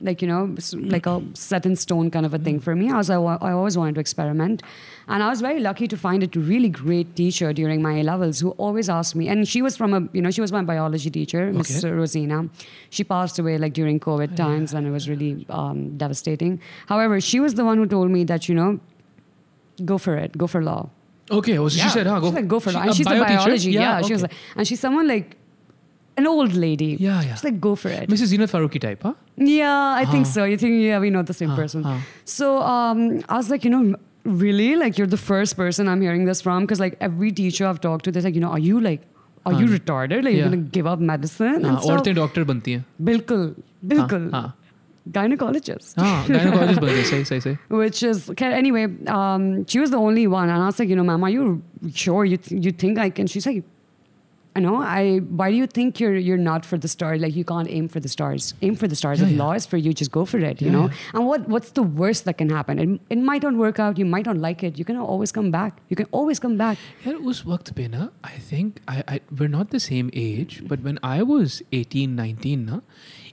like 0.00 0.20
you 0.20 0.28
know, 0.28 0.54
like 0.74 1.06
a 1.06 1.22
set 1.34 1.64
in 1.64 1.74
stone 1.74 2.10
kind 2.10 2.26
of 2.26 2.34
a 2.34 2.38
thing 2.38 2.60
for 2.60 2.76
me. 2.76 2.90
I 2.90 2.96
was 2.96 3.08
I, 3.08 3.16
I 3.16 3.52
always 3.52 3.78
wanted 3.78 3.94
to 3.94 4.00
experiment, 4.00 4.62
and 5.08 5.22
I 5.22 5.28
was 5.28 5.40
very 5.40 5.60
lucky 5.60 5.88
to 5.88 5.96
find 5.96 6.22
a 6.22 6.38
really 6.38 6.68
great 6.68 7.16
teacher 7.16 7.52
during 7.52 7.80
my 7.80 8.00
A 8.00 8.02
levels 8.02 8.40
who 8.40 8.50
always 8.52 8.88
asked 8.90 9.14
me. 9.16 9.28
And 9.28 9.48
she 9.48 9.62
was 9.62 9.76
from 9.76 9.94
a 9.94 10.08
you 10.12 10.20
know 10.20 10.30
she 10.30 10.40
was 10.40 10.52
my 10.52 10.62
biology 10.62 11.10
teacher, 11.10 11.52
Miss 11.52 11.82
Rosina. 11.82 12.48
She 12.90 13.04
passed 13.04 13.38
away 13.38 13.56
like 13.58 13.72
during 13.72 13.98
COVID 13.98 14.36
times, 14.36 14.74
and 14.74 14.86
it 14.86 14.90
was 14.90 15.08
really 15.08 15.46
um, 15.48 15.96
devastating. 15.96 16.60
However, 16.86 17.20
she 17.20 17.40
was 17.40 17.54
the 17.54 17.64
one 17.64 17.78
who 17.78 17.86
told 17.86 18.10
me 18.10 18.24
that 18.24 18.48
you 18.48 18.54
know, 18.54 18.78
go 19.84 19.98
for 19.98 20.16
it, 20.16 20.36
go 20.36 20.46
for 20.46 20.62
law. 20.62 20.90
okay 21.30 21.58
well, 21.58 21.68
she 21.68 21.80
said 21.88 22.06
huh, 22.06 22.20
go, 22.20 22.28
like, 22.28 22.46
go 22.46 22.60
for 22.60 22.70
it. 22.70 22.76
And 22.76 22.90
a 22.90 22.94
she's 22.94 23.06
the 23.06 23.10
bio 23.10 23.24
teacher? 23.24 23.36
biology. 23.36 23.70
Yeah, 23.72 24.00
she 24.02 24.12
was 24.12 24.22
like, 24.22 24.32
and 24.54 24.68
she's 24.68 24.78
someone 24.78 25.08
like, 25.08 25.36
an 26.17 26.27
old 26.27 26.53
lady. 26.53 26.87
Yeah, 26.99 27.21
yeah. 27.21 27.35
She's 27.35 27.43
like, 27.43 27.59
go 27.61 27.75
for 27.75 27.89
it. 27.89 28.09
Mrs. 28.09 28.31
Zinat 28.33 28.49
Faruqi 28.53 28.79
type, 28.81 29.03
huh? 29.03 29.13
Yeah, 29.37 29.93
I 29.97 30.05
think 30.05 30.25
Huh. 30.27 30.31
so. 30.33 30.43
You 30.43 30.57
think, 30.57 30.81
yeah, 30.83 30.99
we 30.99 31.09
know 31.09 31.21
the 31.23 31.33
same 31.33 31.49
Huh, 31.49 31.55
person. 31.55 31.83
huh. 31.83 31.97
So 32.25 32.61
um, 32.61 33.21
I 33.29 33.37
was 33.37 33.49
like, 33.49 33.63
you 33.63 33.71
know, 33.71 33.95
really? 34.25 34.75
Like, 34.75 34.97
you're 34.97 35.07
the 35.07 35.17
first 35.17 35.55
person 35.57 35.87
I'm 35.87 36.01
hearing 36.01 36.25
this 36.25 36.41
from? 36.41 36.65
Because, 36.67 36.79
like, 36.79 36.97
every 36.99 37.31
teacher 37.31 37.65
I've 37.65 37.81
talked 37.81 38.05
to, 38.05 38.11
they're 38.11 38.21
like, 38.29 38.35
you 38.35 38.41
know, 38.41 38.51
are 38.51 38.59
you 38.59 38.79
like, 38.79 39.01
are 39.45 39.53
you 39.53 39.67
Huh. 39.67 39.77
retarded? 39.77 40.23
Like, 40.25 40.33
Yeah. 40.35 40.39
you're 40.41 40.49
going 40.49 40.65
to 40.65 40.71
give 40.79 40.85
up 40.95 40.99
medicine? 40.99 41.63
हाँ, 41.63 41.69
and 41.69 41.79
stuff? 41.79 41.91
औरतें 41.99 42.13
doctor 42.15 42.43
बनती 42.53 42.71
हैं 42.73 42.85
Bilkul. 43.11 43.45
हाँ, 43.47 43.87
Bilkul. 43.93 44.31
हाँ 44.33 44.53
Gynecologist. 45.15 45.95
हाँ 45.99 46.25
gynecologist 46.27 46.79
बनते 46.79 46.95
हैं 46.95 47.03
सही 47.03 47.23
सही 47.25 47.39
सही 47.41 47.57
Which 47.69 48.03
is, 48.03 48.29
okay, 48.29 48.51
anyway, 48.53 48.83
um, 49.07 49.65
she 49.65 49.79
was 49.79 49.89
the 49.91 49.97
only 49.97 50.27
one. 50.27 50.49
And 50.49 50.61
I 50.61 50.65
was 50.67 50.77
like, 50.79 50.89
you 50.89 50.95
know, 50.95 51.03
ma'am, 51.03 51.23
are 51.23 51.29
you 51.29 51.61
sure 51.93 52.23
you, 52.25 52.37
th- 52.37 52.63
you 52.65 52.71
think 52.71 52.99
I 52.99 53.09
can? 53.09 53.27
She's 53.27 53.45
like, 53.47 53.63
I 54.56 54.58
know, 54.58 54.76
I 54.76 55.18
why 55.38 55.50
do 55.50 55.56
you 55.56 55.66
think 55.66 56.00
you're 56.00 56.16
you're 56.16 56.42
not 56.44 56.64
for 56.64 56.78
the 56.78 56.88
stars? 56.88 57.20
Like 57.20 57.36
you 57.36 57.44
can't 57.44 57.68
aim 57.68 57.88
for 57.88 58.00
the 58.00 58.08
stars. 58.08 58.54
Aim 58.62 58.74
for 58.82 58.88
the 58.88 58.96
stars. 58.96 59.20
Yeah, 59.20 59.26
if 59.26 59.32
yeah. 59.32 59.42
law 59.42 59.52
is 59.52 59.66
for 59.66 59.76
you, 59.76 59.92
just 59.92 60.10
go 60.10 60.24
for 60.24 60.38
it. 60.38 60.62
Yeah, 60.62 60.66
you 60.66 60.72
know. 60.76 60.88
And 61.12 61.26
what 61.26 61.46
what's 61.54 61.72
the 61.72 61.82
worst 61.82 62.24
that 62.24 62.38
can 62.38 62.48
happen? 62.48 62.78
It, 62.84 63.16
it 63.16 63.18
might 63.18 63.42
not 63.42 63.54
work 63.64 63.78
out. 63.78 63.98
You 63.98 64.06
might 64.06 64.24
not 64.24 64.38
like 64.38 64.64
it. 64.68 64.78
You 64.78 64.86
can 64.86 64.96
always 64.96 65.30
come 65.30 65.50
back. 65.50 65.82
You 65.90 65.96
can 65.96 66.08
always 66.10 66.40
come 66.46 66.56
back. 66.56 66.78
Yeah, 67.04 67.18
us 67.32 67.44
I 68.24 68.38
think 68.38 68.80
I, 68.88 69.04
I 69.06 69.20
we're 69.38 69.52
not 69.58 69.76
the 69.76 69.80
same 69.80 70.08
age, 70.14 70.62
but 70.66 70.80
when 70.80 70.98
I 71.02 71.22
was 71.22 71.62
18, 71.72 72.16
19, 72.16 72.64
na, 72.64 72.80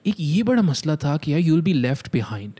एक 0.08 0.16
ये 0.20 0.44
बड़ा 0.44 0.62
मसला 0.62 0.96
था 0.96 1.18
कि 1.18 1.34
यार 1.34 1.42
you 1.42 1.54
will 1.54 1.64
be 1.64 1.74
left 1.74 2.08
behind 2.14 2.54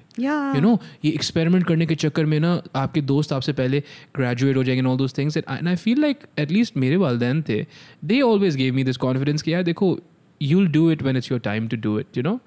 you 0.56 0.62
know 0.62 0.80
ये 1.06 1.12
experiment 1.12 1.68
करने 1.68 1.86
के 1.86 1.96
चक्कर 1.96 2.26
में 2.26 2.40
ना 2.40 2.64
आपके 2.76 3.02
दोस्त 3.02 3.34
आपसे 3.34 3.54
पहले 3.54 3.80
ग्रेजुएट 4.16 4.58
हो 4.58 4.64
जाएँगे 4.64 4.82
ऑल 4.82 4.98
दोस्त 4.98 5.18
things 5.18 5.38
and 5.38 5.68
I 5.68 5.76
feel 5.76 6.02
like 6.02 6.18
at least 6.40 6.78
मेरे 6.78 6.96
वाले 6.96 7.42
थे 7.42 7.66
they 8.06 8.22
always 8.22 8.56
gave 8.56 8.74
me 8.74 8.84
this 8.84 8.98
confidence 8.98 9.42
कि 9.42 9.54
यार 9.54 9.64
देखो 9.64 10.00
you 10.42 10.60
will 10.60 10.68
do 10.68 10.92
it 10.92 11.04
when 11.04 11.18
it's 11.18 11.32
your 11.32 11.40
time 11.40 11.68
to 11.68 11.78
do 11.78 12.00
it 12.00 12.18
you 12.18 12.24
know 12.24 12.40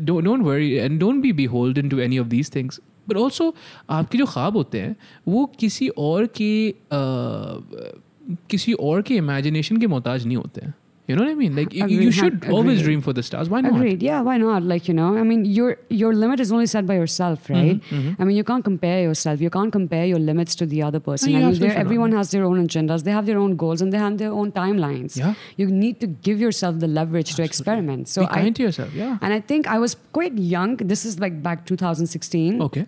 don't 0.00 0.42
worry 0.42 0.72
and 0.72 1.00
don't 1.00 1.22
be 1.22 1.32
be 1.32 1.44
hold 1.44 1.78
in 1.78 1.88
to 1.88 1.98
any 1.98 2.18
of 2.18 2.28
these 2.28 2.54
things 2.54 2.80
but 3.08 3.16
also 3.16 3.54
आपके 3.90 4.18
जो 4.18 4.26
ख्वाब 4.26 4.56
होते 4.56 4.80
हैं 4.80 4.96
वो 5.28 5.52
किसी 5.60 5.88
और 5.88 6.26
के 6.26 6.70
uh, 6.70 8.02
किसी 8.50 8.72
और 8.72 9.02
के 9.02 9.14
इमेजिनेशन 9.14 9.76
के 9.76 9.86
मोहताज 9.86 10.26
नहीं 10.26 10.36
होते 10.36 10.60
हैं. 10.60 10.74
You 11.08 11.16
know 11.16 11.22
what 11.24 11.30
I 11.32 11.34
mean 11.34 11.54
like 11.56 11.72
you, 11.74 11.86
you 11.86 11.98
Agreed. 11.98 12.12
should 12.18 12.44
always 12.56 12.80
dream 12.82 13.00
for 13.06 13.12
the 13.12 13.22
stars 13.28 13.48
why 13.52 13.60
not 13.60 13.72
Agreed. 13.76 14.02
Yeah, 14.08 14.20
why 14.26 14.36
not? 14.42 14.62
Like, 14.72 14.86
you 14.88 14.94
know, 14.98 15.08
I 15.22 15.24
mean, 15.30 15.44
your 15.44 15.70
your 16.00 16.12
limit 16.14 16.38
is 16.44 16.52
only 16.52 16.66
set 16.72 16.86
by 16.90 16.94
yourself, 16.94 17.48
right? 17.50 17.80
Mm-hmm, 17.80 18.22
I 18.22 18.24
mean, 18.28 18.36
you 18.36 18.44
can't 18.50 18.64
compare 18.68 19.00
yourself. 19.02 19.40
You 19.46 19.50
can't 19.56 19.72
compare 19.78 20.04
your 20.12 20.20
limits 20.28 20.54
to 20.60 20.66
the 20.74 20.80
other 20.88 21.00
person. 21.08 21.30
you 21.30 21.36
I 21.36 21.40
mean, 21.40 21.48
absolutely 21.48 21.68
they're- 21.68 21.74
should 21.74 21.78
not. 21.84 21.86
everyone 21.86 22.12
has 22.18 22.30
their 22.36 22.44
own 22.50 22.66
agendas. 22.66 23.02
They 23.08 23.10
have 23.18 23.26
their 23.26 23.38
own 23.46 23.56
goals 23.64 23.82
and 23.86 23.92
they 23.92 23.98
have 24.04 24.16
their 24.22 24.30
own 24.42 24.52
timelines. 24.52 25.16
Yeah. 25.22 25.34
You 25.56 25.66
need 25.82 25.98
to 26.04 26.06
give 26.28 26.38
yourself 26.46 26.78
the 26.84 26.90
leverage 27.00 27.34
to 27.40 27.42
experiment. 27.50 28.08
So 28.14 28.22
be 28.22 28.28
I 28.28 28.34
kind 28.42 28.56
to 28.60 28.62
yourself 28.68 28.94
yeah 29.02 29.18
and 29.22 29.32
I 29.32 29.40
think 29.40 29.66
I 29.66 29.78
was 29.86 29.96
quite 30.20 30.38
young. 30.56 30.76
This 30.94 31.04
is 31.04 31.18
like 31.26 31.42
back 31.48 31.66
2016. 31.66 32.62
okay 32.68 32.86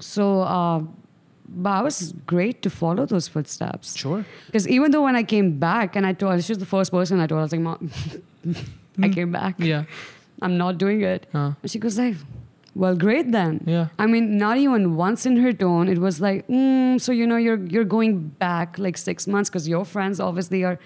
So, 0.00 0.24
uh, 0.56 0.80
but 1.52 1.70
I 1.70 1.82
was 1.82 2.14
great 2.26 2.62
to 2.62 2.70
follow 2.70 3.06
those 3.06 3.28
footsteps. 3.28 3.96
sure 3.96 4.24
Because 4.46 4.68
even 4.68 4.92
though 4.92 5.02
when 5.02 5.16
I 5.16 5.22
came 5.22 5.58
back 5.58 5.96
and 5.96 6.06
I 6.06 6.12
told, 6.12 6.42
she 6.44 6.52
was 6.52 6.58
the 6.58 6.66
first 6.66 6.90
person 6.90 7.20
I 7.20 7.26
told, 7.26 7.40
I 7.40 7.42
was 7.42 7.52
like, 7.52 7.60
Mom, 7.60 7.90
I 9.02 9.08
came 9.08 9.32
back. 9.32 9.56
Hmm. 9.56 9.64
yeah 9.64 9.84
I'm 10.42 10.56
not 10.56 10.78
doing 10.78 11.02
it. 11.02 11.26
Huh. 11.32 11.52
And 11.62 11.70
she 11.70 11.78
goes 11.78 11.98
like, 11.98 12.16
well, 12.74 12.94
great 12.94 13.32
then. 13.32 13.62
Yeah. 13.66 13.88
I 13.98 14.06
mean, 14.06 14.38
not 14.38 14.56
even 14.56 14.96
once 14.96 15.26
in 15.26 15.36
her 15.36 15.52
tone, 15.52 15.88
it 15.88 15.98
was 15.98 16.20
like, 16.20 16.46
mm, 16.48 17.00
so 17.00 17.12
you 17.12 17.26
know, 17.26 17.36
you're 17.36 17.62
you're 17.66 17.84
going 17.84 18.28
back 18.28 18.78
like 18.78 18.96
six 18.96 19.26
months 19.26 19.50
because 19.50 19.68
your 19.68 19.84
friends 19.84 20.20
obviously 20.20 20.64
are 20.64 20.78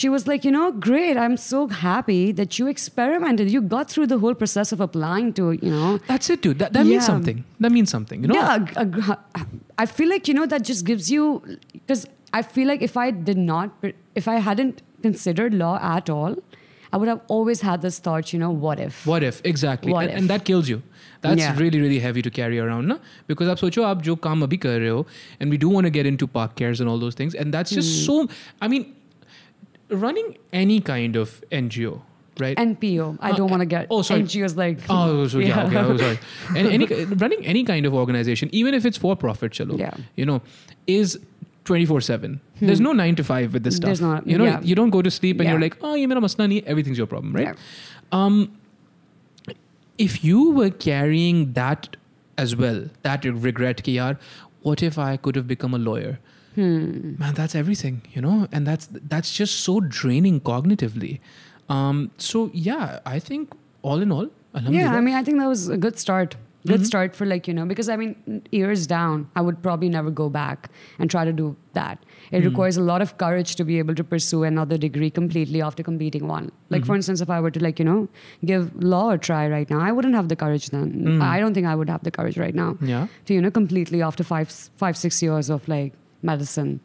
She 0.00 0.08
was 0.10 0.26
like, 0.28 0.44
you 0.44 0.50
know, 0.54 0.72
great. 0.72 1.16
I'm 1.16 1.36
so 1.38 1.68
happy 1.68 2.30
that 2.32 2.58
you 2.58 2.66
experimented. 2.66 3.50
You 3.50 3.62
got 3.62 3.90
through 3.90 4.08
the 4.08 4.18
whole 4.18 4.34
process 4.34 4.70
of 4.72 4.80
applying 4.86 5.32
to, 5.38 5.52
you 5.52 5.70
know. 5.70 5.98
That's 6.06 6.28
it, 6.28 6.42
dude. 6.42 6.58
That, 6.58 6.74
that 6.74 6.84
means 6.84 7.04
Yeah. 7.04 7.06
something. 7.06 7.44
That 7.60 7.72
means 7.72 7.90
something. 7.90 8.20
You 8.22 8.28
know. 8.28 8.34
Yeah, 8.34 8.56
ag- 8.56 8.74
ag- 8.76 9.46
I 9.78 9.86
feel 9.86 10.10
like 10.10 10.28
you 10.28 10.34
know 10.34 10.44
that 10.54 10.64
just 10.64 10.84
gives 10.84 11.10
you 11.10 11.24
because 11.72 12.06
I 12.34 12.42
feel 12.42 12.68
like 12.68 12.82
if 12.82 12.98
I 12.98 13.10
did 13.10 13.38
not, 13.38 13.70
if 14.14 14.28
I 14.28 14.34
hadn't 14.50 14.82
considered 15.06 15.54
law 15.54 15.78
at 15.80 16.10
all, 16.10 16.36
I 16.92 16.98
would 16.98 17.08
have 17.08 17.22
always 17.28 17.62
had 17.62 17.80
this 17.80 17.98
thought. 17.98 18.34
You 18.34 18.38
know, 18.38 18.50
what 18.50 18.78
if? 18.78 19.00
What 19.06 19.22
if 19.22 19.40
exactly? 19.44 19.92
What 19.94 20.04
and, 20.04 20.12
if? 20.12 20.18
and 20.18 20.30
that 20.34 20.44
kills 20.44 20.68
you. 20.68 20.82
That's 21.22 21.40
Yeah. 21.40 21.56
really 21.58 21.80
really 21.80 21.98
heavy 22.00 22.20
to 22.28 22.30
carry 22.30 22.58
around, 22.66 22.88
na? 22.88 22.98
Because 23.32 23.48
आप 23.48 23.64
सोचो 23.64 23.82
आप 23.94 24.02
जो 24.10 24.16
काम 24.28 24.42
अभी 24.42 24.56
कर 24.66 24.78
रहे 24.80 24.88
हो, 24.90 25.06
and 25.40 25.50
we 25.50 25.56
do 25.64 25.70
want 25.78 25.86
to 25.90 25.94
get 25.98 26.04
into 26.12 26.26
park 26.38 26.54
cares 26.62 26.80
and 26.84 26.90
all 26.94 26.98
those 27.06 27.14
things, 27.22 27.34
and 27.34 27.52
that's 27.58 27.70
just 27.80 27.96
Hmm. 27.96 28.04
so. 28.28 28.28
I 28.60 28.68
mean, 28.74 28.86
running 29.91 30.37
any 30.53 30.79
kind 30.79 31.15
of 31.15 31.43
NGO, 31.51 32.01
right? 32.39 32.57
NPO. 32.57 33.17
I 33.19 33.31
Uh, 33.31 33.35
don't 33.35 33.49
want 33.51 33.61
to 33.61 33.65
get. 33.65 33.87
oh, 33.89 34.01
sorry. 34.01 34.23
NGOs 34.23 34.55
like. 34.55 34.79
Oh, 34.89 35.27
so 35.27 35.39
yeah, 35.39 35.65
okay, 35.65 35.77
oh, 35.77 35.97
sorry. 35.97 36.19
And 36.57 36.67
any 36.67 36.85
running 37.25 37.45
any 37.45 37.63
kind 37.63 37.85
of 37.85 37.93
organization, 37.93 38.49
even 38.51 38.73
if 38.73 38.85
it's 38.85 38.97
for 38.97 39.15
profit, 39.15 39.51
chalo, 39.51 39.77
Yeah. 39.77 39.91
Hmm. 39.91 40.01
you 40.15 40.25
know, 40.25 40.41
is 40.87 41.19
twenty 41.65 41.85
four 41.85 42.01
seven. 42.01 42.39
There's 42.59 42.79
no 42.79 42.91
nine 42.93 43.15
to 43.15 43.23
five 43.23 43.53
with 43.53 43.63
this 43.63 43.75
stuff. 43.77 43.87
There's 43.89 44.01
not, 44.01 44.25
you 44.27 44.37
know, 44.37 44.45
yeah. 44.45 44.61
you 44.61 44.75
don't 44.75 44.89
go 44.91 45.01
to 45.01 45.11
sleep 45.11 45.39
and 45.39 45.45
Yeah. 45.47 45.51
you're 45.53 45.61
like, 45.61 45.77
oh, 45.81 45.93
ye 45.95 46.05
mera 46.05 46.21
masla 46.21 46.47
nahi, 46.51 46.63
everything's 46.65 46.97
your 46.97 47.07
problem, 47.07 47.33
right? 47.33 47.47
Yeah. 47.47 47.55
Um, 48.11 48.51
if 49.97 50.23
you 50.23 50.51
were 50.51 50.69
carrying 50.69 51.53
that 51.53 51.95
as 52.37 52.55
well, 52.55 52.85
that 53.03 53.25
regret, 53.25 53.83
ki 53.83 53.95
yaar, 53.97 54.17
what 54.61 54.81
if 54.83 54.97
I 54.97 55.17
could 55.17 55.35
have 55.35 55.47
become 55.47 55.73
a 55.73 55.77
lawyer? 55.77 56.19
Hmm. 56.55 57.15
Man, 57.17 57.33
that's 57.33 57.55
everything, 57.55 58.01
you 58.13 58.21
know, 58.21 58.47
and 58.51 58.67
that's 58.67 58.87
that's 59.07 59.31
just 59.33 59.61
so 59.61 59.79
draining 59.79 60.39
cognitively. 60.41 61.19
Um, 61.69 62.11
so 62.17 62.49
yeah, 62.53 62.99
I 63.05 63.19
think 63.19 63.53
all 63.81 64.01
in 64.01 64.11
all, 64.11 64.27
Yeah, 64.69 64.93
I 64.93 64.99
mean, 64.99 65.15
I 65.15 65.23
think 65.23 65.39
that 65.39 65.47
was 65.47 65.69
a 65.69 65.77
good 65.77 65.97
start. 65.99 66.35
Good 66.67 66.75
Mm-hmm. 66.75 66.83
start 66.89 67.15
for 67.15 67.25
like 67.25 67.47
you 67.49 67.53
know 67.55 67.65
because 67.65 67.87
I 67.89 67.95
mean 67.99 68.41
years 68.51 68.81
down 68.89 69.21
I 69.35 69.41
would 69.45 69.63
probably 69.63 69.87
never 69.93 70.11
go 70.11 70.25
back 70.33 70.69
and 70.99 71.09
try 71.13 71.23
to 71.29 71.31
do 71.37 71.55
that. 71.77 72.03
It 72.31 72.41
Mm. 72.43 72.49
requires 72.49 72.77
a 72.81 72.83
lot 72.89 73.01
of 73.05 73.13
courage 73.23 73.55
to 73.61 73.65
be 73.69 73.79
able 73.79 73.95
to 74.01 74.03
pursue 74.11 74.43
another 74.49 74.77
degree 74.83 75.09
completely 75.15 75.63
after 75.69 75.81
completing 75.87 76.27
one. 76.27 76.51
Like 76.69 76.81
Mm-hmm. 76.81 76.85
for 76.91 76.95
instance, 76.99 77.19
if 77.25 77.31
I 77.31 77.39
were 77.45 77.49
to 77.55 77.63
like 77.63 77.79
you 77.83 77.85
know 77.87 77.97
give 78.51 78.69
law 78.91 79.09
a 79.15 79.17
try 79.29 79.41
right 79.55 79.67
now, 79.71 79.79
I 79.87 79.91
wouldn't 79.91 80.13
have 80.19 80.29
the 80.33 80.35
courage 80.43 80.69
then. 80.75 81.19
I 81.29 81.39
don't 81.39 81.55
think 81.55 81.65
I 81.65 81.73
would 81.81 81.89
have 81.95 82.03
the 82.09 82.11
courage 82.19 82.37
right 82.45 82.53
now 82.53 82.69
Mm. 82.73 82.87
yeah. 82.93 83.07
to 83.25 83.33
you 83.39 83.41
know 83.47 83.53
completely 83.57 84.03
after 84.11 84.23
five 84.33 84.53
five 84.85 84.95
six 85.05 85.23
years 85.29 85.49
of 85.57 85.67
like 85.77 85.93
medicine. 86.23 86.79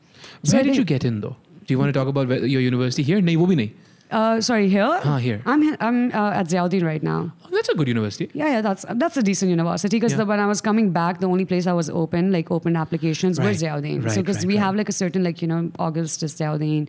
So 0.44 0.56
Where 0.56 0.64
did 0.64 0.76
you 0.76 0.84
get 0.84 1.04
in 1.04 1.20
though? 1.20 1.36
Do 1.66 1.74
you 1.74 1.78
want 1.78 1.88
to 1.88 1.92
talk 1.92 2.08
about 2.08 2.28
your 2.48 2.60
university 2.60 3.02
here? 3.02 3.20
No, 3.20 3.32
nahi. 3.32 3.72
Uh, 4.08 4.40
sorry, 4.40 4.68
here. 4.68 4.84
Ah, 5.04 5.16
here. 5.18 5.42
I'm 5.46 5.62
I'm 5.80 6.12
uh, 6.12 6.30
at 6.40 6.46
Ziauddin 6.46 6.84
right 6.84 7.02
now. 7.02 7.32
Oh, 7.44 7.48
that's 7.52 7.68
a 7.68 7.74
good 7.74 7.88
university. 7.88 8.30
Yeah, 8.34 8.46
yeah, 8.54 8.60
that's 8.60 8.84
that's 8.94 9.16
a 9.16 9.22
decent 9.22 9.50
university 9.50 9.96
because 9.96 10.12
Yeah. 10.12 10.22
when 10.22 10.38
I 10.38 10.46
was 10.46 10.60
coming 10.60 10.92
back, 10.92 11.18
the 11.18 11.26
only 11.26 11.44
place 11.44 11.66
I 11.66 11.72
was 11.72 11.90
open, 11.90 12.30
like 12.30 12.52
open 12.52 12.76
applications, 12.76 13.38
Right, 13.40 13.46
were 13.46 13.52
Ziauddin. 13.62 14.04
right, 14.04 14.12
so 14.12 14.22
because 14.22 14.38
right, 14.38 14.46
we 14.46 14.56
have 14.58 14.76
like 14.76 14.88
a 14.88 14.92
certain 14.92 15.24
like 15.24 15.42
you 15.42 15.48
know 15.48 15.72
August 15.80 16.22
is 16.22 16.34
Ziauddin, 16.38 16.86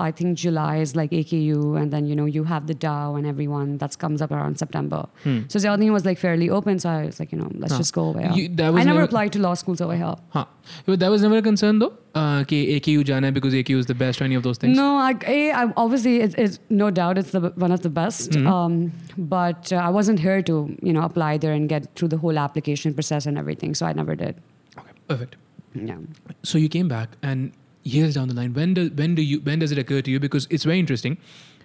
I 0.00 0.10
think 0.10 0.38
July 0.38 0.78
is 0.78 0.96
like 0.96 1.10
AKU, 1.10 1.80
and 1.80 1.92
then 1.92 2.06
you 2.06 2.16
know 2.16 2.24
you 2.24 2.44
have 2.44 2.66
the 2.66 2.74
Dow 2.74 3.14
and 3.16 3.26
everyone 3.26 3.78
that 3.78 3.98
comes 3.98 4.22
up 4.22 4.30
around 4.30 4.58
September. 4.58 5.06
Hmm. 5.22 5.42
So 5.48 5.58
Ziauddin 5.58 5.92
was 5.92 6.04
like 6.04 6.18
fairly 6.18 6.48
open, 6.48 6.78
so 6.78 6.88
I 6.88 7.06
was 7.06 7.20
like, 7.20 7.32
you 7.32 7.38
know, 7.38 7.50
let's 7.54 7.72
huh. 7.72 7.78
just 7.78 7.92
go 7.92 8.08
over 8.08 8.20
here. 8.20 8.32
You, 8.32 8.44
I 8.44 8.70
never, 8.70 8.84
never, 8.84 9.02
applied 9.02 9.32
to 9.34 9.38
law 9.38 9.54
schools 9.54 9.80
over 9.80 9.96
here. 9.96 10.14
Huh. 10.30 10.46
But 10.86 11.00
that 11.00 11.10
was 11.10 11.22
never 11.22 11.36
a 11.36 11.42
concern 11.42 11.78
though. 11.78 11.92
Uh, 12.14 12.42
AKU 12.44 13.04
jana 13.04 13.30
because 13.30 13.54
AKU 13.54 13.78
is 13.78 13.86
the 13.86 13.94
best 13.94 14.20
or 14.20 14.24
any 14.24 14.34
of 14.34 14.42
those 14.42 14.58
things. 14.58 14.76
No, 14.76 14.96
I, 14.96 15.14
A, 15.26 15.52
I, 15.52 15.72
obviously 15.76 16.20
it's, 16.20 16.34
it's, 16.36 16.58
no 16.68 16.90
doubt 16.90 17.18
it's 17.18 17.30
the 17.30 17.52
one 17.56 17.70
of 17.70 17.82
the 17.82 17.90
best. 17.90 18.30
Mm-hmm. 18.30 18.46
Um, 18.46 18.92
but 19.16 19.72
uh, 19.72 19.76
I 19.76 19.90
wasn't 19.90 20.18
here 20.18 20.42
to 20.42 20.76
you 20.82 20.92
know 20.92 21.02
apply 21.02 21.38
there 21.38 21.52
and 21.52 21.68
get 21.68 21.94
through 21.94 22.08
the 22.08 22.18
whole 22.18 22.38
application 22.38 22.94
process 22.94 23.26
and 23.26 23.38
everything, 23.38 23.74
so 23.74 23.86
I 23.86 23.92
never 23.92 24.16
did. 24.16 24.40
Okay, 24.78 24.90
perfect. 25.08 25.36
Yeah. 25.74 25.98
So 26.42 26.58
you 26.58 26.68
came 26.68 26.88
back 26.88 27.10
and 27.22 27.52
years 27.82 28.14
down 28.14 28.28
the 28.28 28.34
line, 28.34 28.54
when 28.54 28.74
do 28.74 28.90
when 28.90 29.14
do 29.14 29.22
you 29.22 29.40
when 29.40 29.58
does 29.58 29.72
it 29.72 29.78
occur 29.78 30.02
to 30.02 30.10
you? 30.10 30.20
Because 30.20 30.46
it's 30.50 30.64
very 30.64 30.78
interesting. 30.78 31.18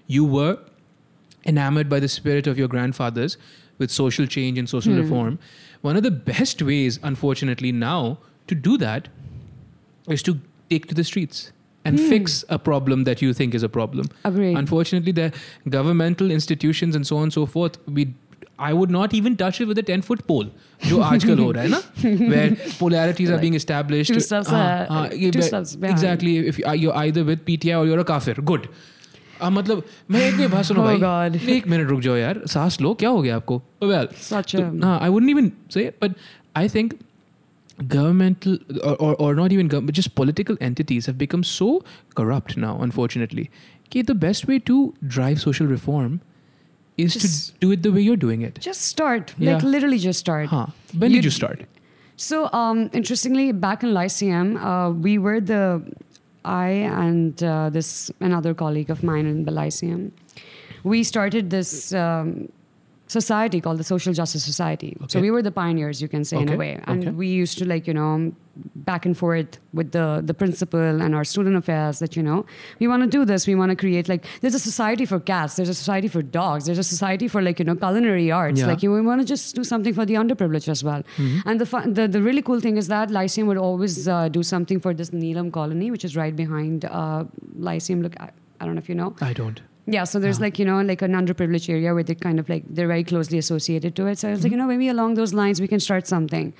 You 0.07 0.25
were 0.25 0.59
enamored 1.45 1.89
by 1.89 1.99
the 1.99 2.07
spirit 2.07 2.47
of 2.47 2.57
your 2.57 2.67
grandfathers 2.67 3.37
with 3.77 3.91
social 3.91 4.25
change 4.25 4.57
and 4.57 4.69
social 4.69 4.93
hmm. 4.93 5.01
reform. 5.01 5.39
One 5.81 5.95
of 5.95 6.03
the 6.03 6.11
best 6.11 6.61
ways, 6.61 6.99
unfortunately, 7.03 7.71
now 7.71 8.19
to 8.47 8.55
do 8.55 8.77
that 8.77 9.09
is 10.07 10.23
to 10.23 10.39
take 10.69 10.87
to 10.87 10.95
the 10.95 11.03
streets 11.03 11.51
and 11.83 11.99
hmm. 11.99 12.09
fix 12.09 12.43
a 12.49 12.57
problem 12.57 13.03
that 13.03 13.21
you 13.21 13.33
think 13.33 13.53
is 13.53 13.63
a 13.63 13.69
problem. 13.69 14.09
Agreed. 14.23 14.57
Unfortunately, 14.57 15.11
the 15.11 15.31
governmental 15.69 16.31
institutions 16.31 16.95
and 16.95 17.05
so 17.05 17.17
on 17.17 17.23
and 17.23 17.33
so 17.33 17.45
forth, 17.45 17.77
we 17.87 18.13
I 18.58 18.70
would 18.78 18.90
not 18.94 19.14
even 19.18 19.36
touch 19.40 19.58
it 19.64 19.68
with 19.72 19.78
a 19.78 19.84
10 19.90 20.02
foot 20.06 20.22
pole, 20.30 20.48
जो 20.86 21.00
आजकल 21.02 21.38
हो 21.38 21.50
रहा 21.52 21.62
है 21.62 21.68
ना, 21.68 21.80
where 22.32 22.50
polarities 22.80 23.30
are 23.36 23.38
being 23.44 23.54
established. 23.58 24.12
two 24.14 24.24
steps 24.26 24.50
हाँ, 24.50 24.60
ahead, 24.64 24.90
हाँ, 24.90 25.06
ये 25.22 25.30
two 25.36 25.40
way- 25.40 25.48
steps 25.48 25.74
behind. 25.76 25.94
Exactly. 25.96 26.34
If 26.52 26.58
you- 26.62 26.74
you're 26.82 26.96
either 27.04 27.24
with 27.30 27.44
PTI 27.50 27.78
or 27.80 27.86
you're 27.90 28.02
a 28.04 28.08
kafir, 28.12 28.34
good. 28.52 28.68
आ, 29.42 29.48
मतलब 29.50 29.82
मैं 30.10 30.20
एक 30.28 30.34
मिनट 30.38 30.50
बात 30.52 30.64
सुनो 30.64 30.80
Oh 30.80 30.84
भाई 30.84 30.98
God. 31.02 31.36
एक 31.50 31.68
मिनट 31.68 31.88
रुक 31.90 32.00
जाओ 32.06 32.16
यार 32.16 32.40
सांस 32.54 32.80
लो 32.80 32.92
क्या 33.02 33.08
हो 33.10 33.22
गया 33.22 33.36
आपको 33.36 33.60
well 33.92 34.08
Such 34.24 34.54
तो- 34.56 34.64
a- 34.64 34.84
हाँ 34.84 34.98
I 35.06 35.08
wouldn't 35.14 35.32
even 35.34 35.50
say 35.76 35.84
it 35.90 35.96
but 36.04 36.18
I 36.62 36.66
think 36.74 36.92
governmental 37.78 38.58
or, 38.84 38.94
or, 38.96 39.14
or 39.14 39.34
not 39.34 39.52
even 39.52 39.68
government, 39.68 39.86
but 39.86 39.94
just 39.94 40.14
political 40.14 40.56
entities 40.60 41.06
have 41.06 41.16
become 41.18 41.42
so 41.42 41.68
corrupt 42.14 42.56
now, 42.56 42.78
unfortunately. 42.88 43.48
कि 43.92 44.02
the 44.06 44.14
best 44.14 44.46
way 44.48 44.58
to 44.70 44.74
drive 45.14 45.40
social 45.44 45.66
reform 45.66 46.20
is 46.97 47.13
Just- 47.13 47.53
to 47.53 47.59
do 47.59 47.71
it 47.71 47.83
the 47.83 47.91
way 47.91 48.01
you're 48.01 48.15
doing 48.15 48.41
it. 48.41 48.59
Just 48.59 48.81
start. 48.81 49.33
Yeah. 49.37 49.53
Like 49.55 49.63
literally 49.63 49.97
just 49.97 50.19
start. 50.19 50.47
Huh. 50.49 50.67
When 50.97 51.11
You- 51.11 51.17
did 51.17 51.25
you 51.25 51.31
start? 51.31 51.65
So, 52.17 52.49
um, 52.53 52.89
interestingly, 52.93 53.51
back 53.51 53.83
in 53.83 53.93
Lyceum, 53.93 54.55
uh, 54.57 54.89
we 54.91 55.17
were 55.17 55.41
the, 55.41 55.81
I 56.45 56.67
and 56.69 57.43
uh, 57.43 57.69
this 57.69 58.09
another 58.21 58.53
colleague 58.53 58.89
of 58.89 59.03
mine 59.03 59.25
in 59.25 59.43
the 59.43 59.51
Lyceum, 59.51 60.13
we 60.85 61.03
started 61.03 61.49
this 61.49 61.91
um, 61.93 62.47
society 63.07 63.61
called 63.61 63.77
the 63.77 63.83
Social 63.83 64.13
Justice 64.13 64.43
Society. 64.43 64.97
So 65.07 65.21
we 65.21 65.29
were 65.31 65.41
the 65.41 65.51
pioneers, 65.51 66.01
you 66.01 66.07
can 66.07 66.23
say, 66.23 66.37
in 66.37 66.49
a 66.49 66.57
way. 66.57 66.79
And 66.85 67.03
okay. 67.03 67.11
we 67.11 67.27
used 67.27 67.57
to 67.59 67.65
like, 67.65 67.85
you 67.87 67.93
know, 67.93 68.33
back 68.75 69.05
and 69.05 69.17
forth 69.17 69.59
with 69.73 69.91
the, 69.91 70.21
the 70.23 70.33
principal 70.33 71.01
and 71.01 71.13
our 71.13 71.23
student 71.23 71.55
affairs 71.55 71.99
that, 71.99 72.15
you 72.15 72.23
know, 72.23 72.45
we 72.79 72.87
want 72.87 73.03
to 73.03 73.09
do 73.09 73.25
this. 73.25 73.45
We 73.45 73.53
want 73.53 73.69
to 73.69 73.75
create 73.75 74.09
like, 74.09 74.25
there's 74.41 74.55
a 74.55 74.59
society 74.59 75.05
for 75.05 75.19
cats, 75.19 75.55
there's 75.57 75.69
a 75.69 75.73
society 75.73 76.07
for 76.07 76.21
dogs, 76.21 76.65
there's 76.65 76.79
a 76.79 76.83
society 76.83 77.27
for 77.27 77.41
like, 77.41 77.59
you 77.59 77.65
know, 77.65 77.75
culinary 77.75 78.31
arts. 78.31 78.61
Yeah. 78.61 78.67
Like, 78.67 78.81
you 78.81 78.91
we 78.91 79.01
want 79.01 79.21
to 79.21 79.27
just 79.27 79.55
do 79.55 79.63
something 79.63 79.93
for 79.93 80.05
the 80.05 80.15
underprivileged 80.15 80.69
as 80.69 80.83
well. 80.83 81.03
And 81.45 81.61
the, 81.61 81.65
fun, 81.65 81.93
the 81.93 82.07
the 82.07 82.21
really 82.21 82.41
cool 82.41 82.59
thing 82.59 82.77
is 82.77 82.87
that 82.87 83.11
Lyceum 83.11 83.47
would 83.47 83.57
always 83.57 84.07
uh, 84.07 84.29
do 84.29 84.41
something 84.41 84.79
for 84.79 84.93
this 84.93 85.11
Neelam 85.11 85.51
colony, 85.51 85.91
which 85.91 86.05
is 86.05 86.15
right 86.15 86.35
behind 86.35 86.85
uh, 86.85 87.25
Lyceum. 87.57 88.01
Look, 88.01 88.19
I, 88.19 88.31
I 88.59 88.65
don't 88.65 88.75
know 88.75 88.79
if 88.79 88.89
you 88.89 88.95
know. 88.95 89.15
I 89.21 89.33
don't. 89.33 89.61
Yeah, 89.87 90.03
so 90.03 90.19
there's 90.19 90.37
uh-huh. 90.37 90.45
like, 90.45 90.59
you 90.59 90.65
know, 90.65 90.81
like 90.81 91.01
an 91.01 91.11
underprivileged 91.13 91.69
area 91.69 91.93
where 91.93 92.03
they 92.03 92.15
kind 92.15 92.39
of 92.39 92.49
like, 92.49 92.63
they're 92.67 92.87
very 92.87 93.03
closely 93.03 93.37
associated 93.37 93.95
to 93.97 94.07
it. 94.07 94.17
So 94.17 94.29
I 94.29 94.31
was 94.31 94.41
like, 94.41 94.51
mm-hmm. 94.51 94.53
you 94.53 94.57
know, 94.57 94.67
maybe 94.67 94.87
along 94.89 95.13
those 95.13 95.33
lines, 95.33 95.61
we 95.61 95.67
can 95.67 95.79
start 95.79 96.07
something. 96.07 96.53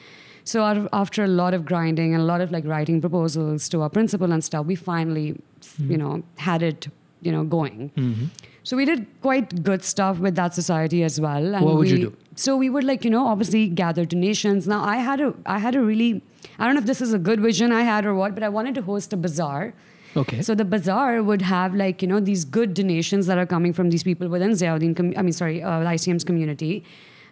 So 0.44 0.64
out 0.64 0.78
of, 0.78 0.88
after 0.94 1.24
a 1.24 1.28
lot 1.28 1.56
of 1.56 1.66
grinding 1.66 2.14
and 2.14 2.22
a 2.22 2.26
lot 2.26 2.40
of 2.40 2.52
like 2.52 2.66
writing 2.66 3.02
proposals 3.02 3.68
to 3.70 3.82
our 3.82 3.90
principal 3.90 4.32
and 4.32 4.44
stuff, 4.44 4.68
we 4.68 4.76
finally, 4.76 5.42
mm-hmm. 5.62 5.92
you 5.92 5.98
know, 5.98 6.24
had 6.38 6.62
it, 6.62 6.88
you 7.22 7.32
know, 7.32 7.44
going. 7.44 7.92
Mm-hmm. 7.98 8.26
So 8.62 8.78
we 8.78 8.86
did 8.86 9.08
quite 9.22 9.64
good 9.64 9.84
stuff 9.84 10.20
with 10.20 10.36
that 10.36 10.54
society 10.54 11.04
as 11.04 11.20
well. 11.20 11.56
And 11.56 11.66
What 11.66 11.78
would 11.78 11.90
you 11.90 11.96
we- 11.96 12.02
do? 12.02 12.18
So 12.36 12.58
we 12.58 12.70
would 12.70 12.84
like, 12.84 13.06
you 13.06 13.10
know, 13.10 13.26
obviously 13.28 13.70
gather 13.70 14.06
donations. 14.06 14.68
Now 14.68 14.84
I 14.84 14.98
had 14.98 15.22
a 15.22 15.34
I 15.46 15.60
had 15.60 15.74
a 15.74 15.82
really 15.82 16.22
I 16.60 16.66
don't 16.66 16.76
know 16.76 16.82
if 16.82 16.86
this 16.86 17.00
is 17.00 17.14
a 17.14 17.20
good 17.20 17.40
vision 17.40 17.72
I 17.72 17.84
had 17.84 18.06
or 18.06 18.14
what, 18.14 18.34
but 18.34 18.44
I 18.44 18.50
wanted 18.50 18.76
to 18.76 18.82
host 18.82 19.14
a 19.14 19.18
bazaar. 19.18 19.74
Okay. 20.18 20.42
So 20.42 20.56
the 20.56 20.66
bazaar 20.66 21.22
would 21.22 21.42
have 21.42 21.76
like, 21.76 22.02
you 22.02 22.08
know, 22.08 22.20
these 22.20 22.46
good 22.46 22.74
donations 22.74 23.28
that 23.28 23.38
are 23.38 23.46
coming 23.46 23.74
from 23.74 23.90
these 23.90 24.04
people 24.04 24.30
within 24.30 24.52
Ziauddin, 24.52 24.96
com- 24.96 25.14
I 25.18 25.22
mean, 25.22 25.34
sorry, 25.34 25.62
uh, 25.62 25.82
Lyceum's 25.84 26.24
community. 26.24 26.84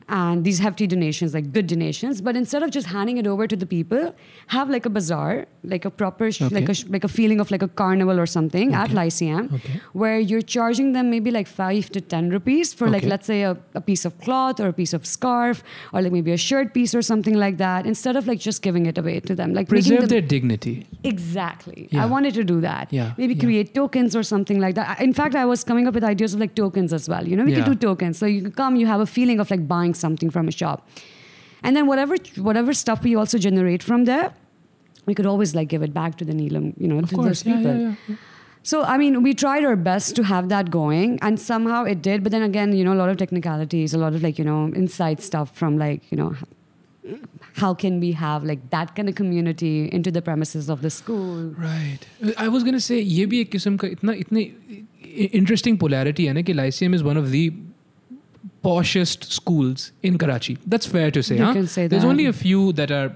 And 0.10 0.44
these 0.44 0.60
hefty 0.60 0.86
donations, 0.88 1.34
like 1.34 1.52
good 1.54 1.68
donations, 1.68 2.22
but 2.22 2.36
instead 2.36 2.62
of 2.63 2.72
just 2.72 2.88
handing 2.88 3.18
it 3.18 3.26
over 3.28 3.48
to 3.48 3.56
the 3.56 3.66
people, 3.66 4.13
have 4.48 4.70
like 4.70 4.86
a 4.86 4.89
bazaar, 4.89 5.46
like 5.63 5.86
a 5.86 5.89
proper, 5.89 6.32
sh- 6.32 6.42
like 6.52 6.68
a 6.70 6.74
sh- 6.74 6.86
like 6.89 7.04
a 7.04 7.08
feeling 7.08 7.39
of 7.39 7.52
like 7.52 7.62
a 7.62 7.68
carnival 7.68 8.20
or 8.20 8.26
something 8.26 8.74
at 8.74 8.86
Okay. 8.86 8.94
Lyceum, 8.96 9.50
Okay. 9.54 9.80
where 9.94 10.20
you're 10.20 10.42
charging 10.42 10.92
them 10.94 11.10
maybe 11.10 11.32
like 11.32 11.48
five 11.48 11.89
to 11.92 12.02
ten 12.02 12.30
rupees 12.30 12.74
for 12.74 12.89
like 12.89 13.04
let's 13.04 13.26
say 13.28 13.44
a, 13.44 13.58
a 13.76 13.82
piece 13.82 14.04
of 14.06 14.20
cloth 14.20 14.60
or 14.60 14.68
a 14.68 14.74
piece 14.74 14.94
of 14.94 15.06
scarf 15.06 15.63
or 15.94 16.02
like 16.02 16.12
maybe 16.12 16.32
a 16.34 16.38
shirt 16.38 16.74
piece 16.74 16.94
or 16.94 17.02
something 17.02 17.36
like 17.36 17.58
that, 17.58 17.86
instead 17.86 18.16
of 18.16 18.28
like 18.28 18.39
just 18.39 18.62
giving 18.62 18.86
it 18.86 18.98
away 18.98 19.20
to 19.22 19.34
them, 19.36 19.54
like 19.54 19.70
Preserve 19.70 20.00
them- 20.02 20.08
their 20.10 20.22
dignity. 20.22 20.86
Exactly. 21.04 21.88
Yeah. 21.92 22.04
I 22.04 22.06
wanted 22.08 22.34
to 22.34 22.44
do 22.44 22.60
that. 22.62 22.92
Yeah, 22.92 23.13
Maybe 23.18 23.34
yeah. 23.36 23.44
create 23.44 23.74
tokens 23.74 24.16
or 24.16 24.24
something 24.24 24.60
like 24.60 24.76
that. 24.76 25.00
In 25.02 25.13
fact, 25.13 25.36
I 25.36 25.46
was 25.46 25.63
coming 25.63 25.88
up 25.88 25.94
with 25.94 26.04
ideas 26.04 26.34
of 26.34 26.39
like 26.39 26.56
tokens 26.56 26.92
as 26.92 27.08
well. 27.08 27.26
You 27.28 27.36
know, 27.38 27.46
we 27.46 27.52
Yeah. 27.56 27.63
could 27.63 27.80
do 27.80 27.88
tokens. 27.88 28.18
So 28.18 28.26
you 28.26 28.42
can 28.42 28.52
come, 28.52 28.76
you 28.76 28.88
have 28.88 29.00
a 29.00 29.06
feeling 29.06 29.39
of 29.39 29.50
like 29.52 29.68
buying 29.68 29.92
something 29.94 30.31
from 30.38 30.49
a 30.49 30.53
shop. 30.53 30.88
And 31.62 31.75
then 31.77 31.87
whatever 31.87 32.16
whatever 32.49 32.73
stuff 32.81 33.03
we 33.03 33.14
also 33.16 33.38
generate 33.47 33.83
from 33.83 34.05
there, 34.05 34.33
we 35.07 35.14
could 35.21 35.27
always 35.27 35.55
like 35.55 35.68
give 35.68 35.83
it 35.83 35.94
back 35.94 36.16
to 36.18 36.25
the 36.25 36.33
Neelam, 36.40 36.66
you 36.79 36.88
know, 36.88 36.99
Of 36.99 37.09
to 37.11 37.16
course. 37.16 37.27
those 37.27 37.47
Yeah, 37.47 37.57
people. 37.57 37.79
yeah, 37.81 37.94
yeah. 38.09 38.16
So 38.71 38.83
I 38.83 38.99
mean, 38.99 39.23
we 39.23 39.33
tried 39.40 39.64
our 39.64 39.77
best 39.88 40.14
to 40.16 40.23
have 40.29 40.49
that 40.53 40.71
going, 40.71 41.18
and 41.29 41.40
somehow 41.40 41.85
it 41.85 42.03
did. 42.07 42.23
But 42.25 42.33
then 42.37 42.42
again, 42.47 42.77
you 42.79 42.85
know, 42.88 42.92
a 42.92 43.01
lot 43.03 43.09
of 43.12 43.16
technicalities, 43.25 43.94
a 43.99 43.99
lot 44.05 44.14
of 44.21 44.23
like 44.29 44.38
you 44.42 44.44
know 44.49 44.59
inside 44.85 45.23
stuff 45.29 45.53
from 45.61 45.79
like 45.83 46.11
you 46.12 46.18
know, 46.23 46.29
how 47.62 47.73
can 47.85 47.99
we 48.01 48.12
have 48.23 48.44
like 48.44 48.68
that 48.71 48.94
kind 48.97 49.09
of 49.09 49.14
community 49.14 49.73
into 50.01 50.11
the 50.18 50.23
premises 50.23 50.68
of 50.68 50.83
the 50.83 50.90
school? 50.90 51.44
Right. 51.66 52.07
I 52.37 52.49
was 52.57 52.62
going 52.68 52.75
to 52.81 52.85
say 52.88 53.01
ये 53.03 53.27
भी 53.33 53.40
एक 53.40 53.51
किस्म 53.53 53.77
का 53.85 53.88
इतना 53.99 54.12
इतने 54.25 54.44
interesting 55.40 55.79
polarity 55.85 56.27
है 56.27 56.33
ना 56.33 56.42
कि 56.51 56.55
Lyceum 56.62 56.94
is 56.94 57.03
one 57.11 57.16
of 57.16 57.31
the 57.31 57.44
poshest 58.63 59.25
schools 59.32 59.91
in 60.01 60.17
Karachi. 60.17 60.58
That's 60.65 60.86
fair 60.86 61.12
to 61.12 61.23
say. 61.23 61.38
You 61.38 61.45
huh? 61.45 61.53
can 61.53 61.67
say 61.67 61.88
There's 61.88 62.03
only 62.03 62.25
a 62.25 62.34
few 62.34 62.73
that 62.73 62.91
are 62.91 63.13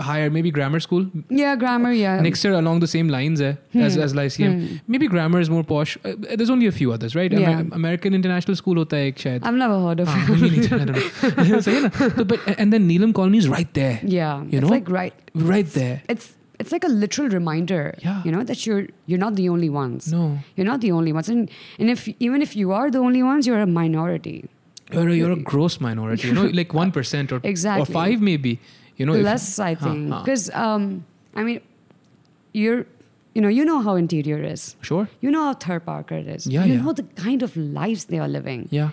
higher, 0.00 0.30
maybe 0.30 0.50
grammar 0.50 0.80
school. 0.80 1.06
Yeah, 1.28 1.56
grammar, 1.56 1.92
yeah. 1.92 2.20
Next 2.20 2.42
year 2.44 2.54
along 2.54 2.80
the 2.80 2.86
same 2.86 3.08
lines 3.08 3.40
eh, 3.40 3.54
hmm. 3.72 3.80
as, 3.82 3.96
as 3.96 4.14
Lyceum. 4.14 4.66
Hmm. 4.66 4.76
Maybe 4.86 5.06
grammar 5.06 5.40
is 5.40 5.50
more 5.50 5.62
posh. 5.62 5.96
Uh, 6.04 6.14
there's 6.18 6.50
only 6.50 6.66
a 6.66 6.72
few 6.72 6.92
others, 6.92 7.14
right? 7.14 7.32
Yeah. 7.32 7.60
Amer- 7.60 7.74
American 7.74 8.14
International 8.14 8.56
School 8.56 8.76
hota 8.76 8.96
hai 8.96 9.06
ek 9.08 9.16
shayad. 9.16 9.40
I've 9.44 9.54
never 9.54 9.78
heard 9.78 10.00
of 10.00 10.08
ah, 10.08 10.26
it. 10.30 10.72
I 10.72 10.78
don't 10.78 12.18
know. 12.18 12.24
but, 12.24 12.58
and 12.58 12.72
then 12.72 12.88
Neelam 12.88 13.14
Colony 13.14 13.38
is 13.38 13.48
right 13.48 13.72
there. 13.74 14.00
Yeah. 14.02 14.44
You 14.44 14.60
know? 14.60 14.66
It's 14.66 14.70
like 14.70 14.88
right. 14.88 15.14
Right 15.34 15.66
it's, 15.66 15.74
there. 15.74 16.02
It's 16.08 16.36
it's 16.58 16.72
like 16.72 16.84
a 16.84 16.88
literal 16.88 17.28
reminder 17.30 17.94
yeah. 18.02 18.22
you 18.22 18.30
know 18.30 18.44
that 18.44 18.66
you're 18.66 18.86
you're 19.06 19.18
not 19.18 19.34
the 19.34 19.48
only 19.48 19.70
ones 19.70 20.12
no 20.12 20.38
you're 20.56 20.66
not 20.66 20.82
the 20.82 20.92
only 20.92 21.10
ones 21.10 21.30
and 21.30 21.50
and 21.78 21.88
if 21.88 22.06
even 22.18 22.42
if 22.42 22.54
you 22.54 22.70
are 22.70 22.90
the 22.90 22.98
only 22.98 23.22
ones 23.22 23.46
you're 23.46 23.60
a 23.60 23.66
minority 23.66 24.44
you're 24.92 25.08
a, 25.08 25.14
you're 25.14 25.32
a 25.32 25.36
gross 25.36 25.80
minority, 25.80 26.28
you 26.28 26.34
know, 26.34 26.44
like 26.60 26.68
1% 26.70 27.32
or, 27.32 27.40
Exactly. 27.44 27.82
or 27.82 27.86
5 27.86 28.20
maybe. 28.20 28.58
You 28.96 29.06
know, 29.06 29.14
if- 29.14 29.24
Less, 29.24 29.58
I 29.58 29.74
Huh, 29.74 29.84
think, 29.92 30.10
huh. 30.12 30.20
because 30.22 30.50
um, 30.50 31.04
I 31.34 31.42
mean, 31.42 31.60
you're 32.52 32.86
you 33.34 33.40
know 33.40 33.48
you 33.48 33.64
know 33.64 33.80
how 33.80 33.94
interior 33.94 34.42
is. 34.42 34.76
Sure. 34.82 35.08
You 35.20 35.30
know 35.30 35.44
how 35.44 35.54
Tharparkar 35.54 36.26
is. 36.36 36.46
Yeah, 36.46 36.64
you 36.64 36.74
yeah. 36.74 36.82
know 36.82 36.92
the 36.92 37.04
kind 37.14 37.42
of 37.42 37.56
lives 37.56 38.06
they 38.06 38.18
are 38.18 38.28
living. 38.28 38.68
Yeah. 38.70 38.90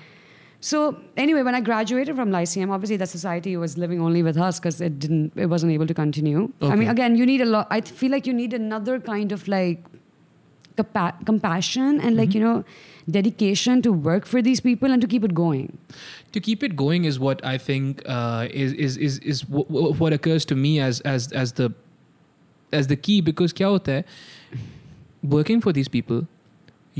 So 0.60 0.98
anyway, 1.18 1.44
when 1.44 1.56
I 1.56 1.62
graduated 1.62 2.16
from 2.16 2.32
Lyceum, 2.32 2.72
obviously 2.72 2.98
the 2.98 3.06
society 3.06 3.58
was 3.58 3.78
living 3.78 4.00
only 4.02 4.24
with 4.24 4.38
us 4.38 4.60
because 4.60 4.82
it 4.82 4.98
didn't, 5.00 5.34
it 5.36 5.46
wasn't 5.48 5.72
able 5.72 5.86
to 5.88 5.94
continue. 5.94 6.52
I 6.62 6.76
mean, 6.76 6.88
again, 6.88 7.16
you 7.16 7.26
need 7.28 7.42
a 7.42 7.46
lot. 7.46 7.68
I 7.70 7.82
feel 7.82 8.12
like 8.12 8.26
you 8.26 8.34
need 8.34 8.54
another 8.54 9.00
kind 9.00 9.32
of 9.32 9.48
like 9.48 9.84
compa- 10.78 11.26
compassion 11.26 12.00
and 12.02 12.16
like 12.18 12.30
mm-hmm. 12.30 12.38
you 12.38 12.44
know 12.44 12.66
dedication 13.10 13.82
to 13.82 13.92
work 13.94 14.26
for 14.26 14.42
these 14.42 14.60
people 14.60 14.92
and 14.92 15.02
to 15.02 15.08
keep 15.08 15.24
it 15.24 15.34
going. 15.34 15.78
To 16.34 16.40
keep 16.40 16.64
it 16.64 16.76
going 16.76 17.06
is 17.06 17.20
what 17.20 17.44
i 17.50 17.58
think 17.58 18.02
uh, 18.06 18.48
is 18.64 18.74
is 18.88 18.98
is, 19.10 19.20
is 19.20 19.42
w- 19.42 19.66
w- 19.66 19.94
what 20.04 20.14
occurs 20.14 20.46
to 20.54 20.56
me 20.56 20.80
as 20.88 21.00
as 21.02 21.32
as 21.44 21.54
the 21.54 21.70
as 22.72 22.88
the 22.88 22.98
key 23.08 23.22
because 23.22 23.54
kya 23.62 23.72
hota 23.76 24.00
hai? 24.00 24.04
Working 25.38 25.62
for 25.68 25.74
these 25.80 25.88
people 25.98 26.28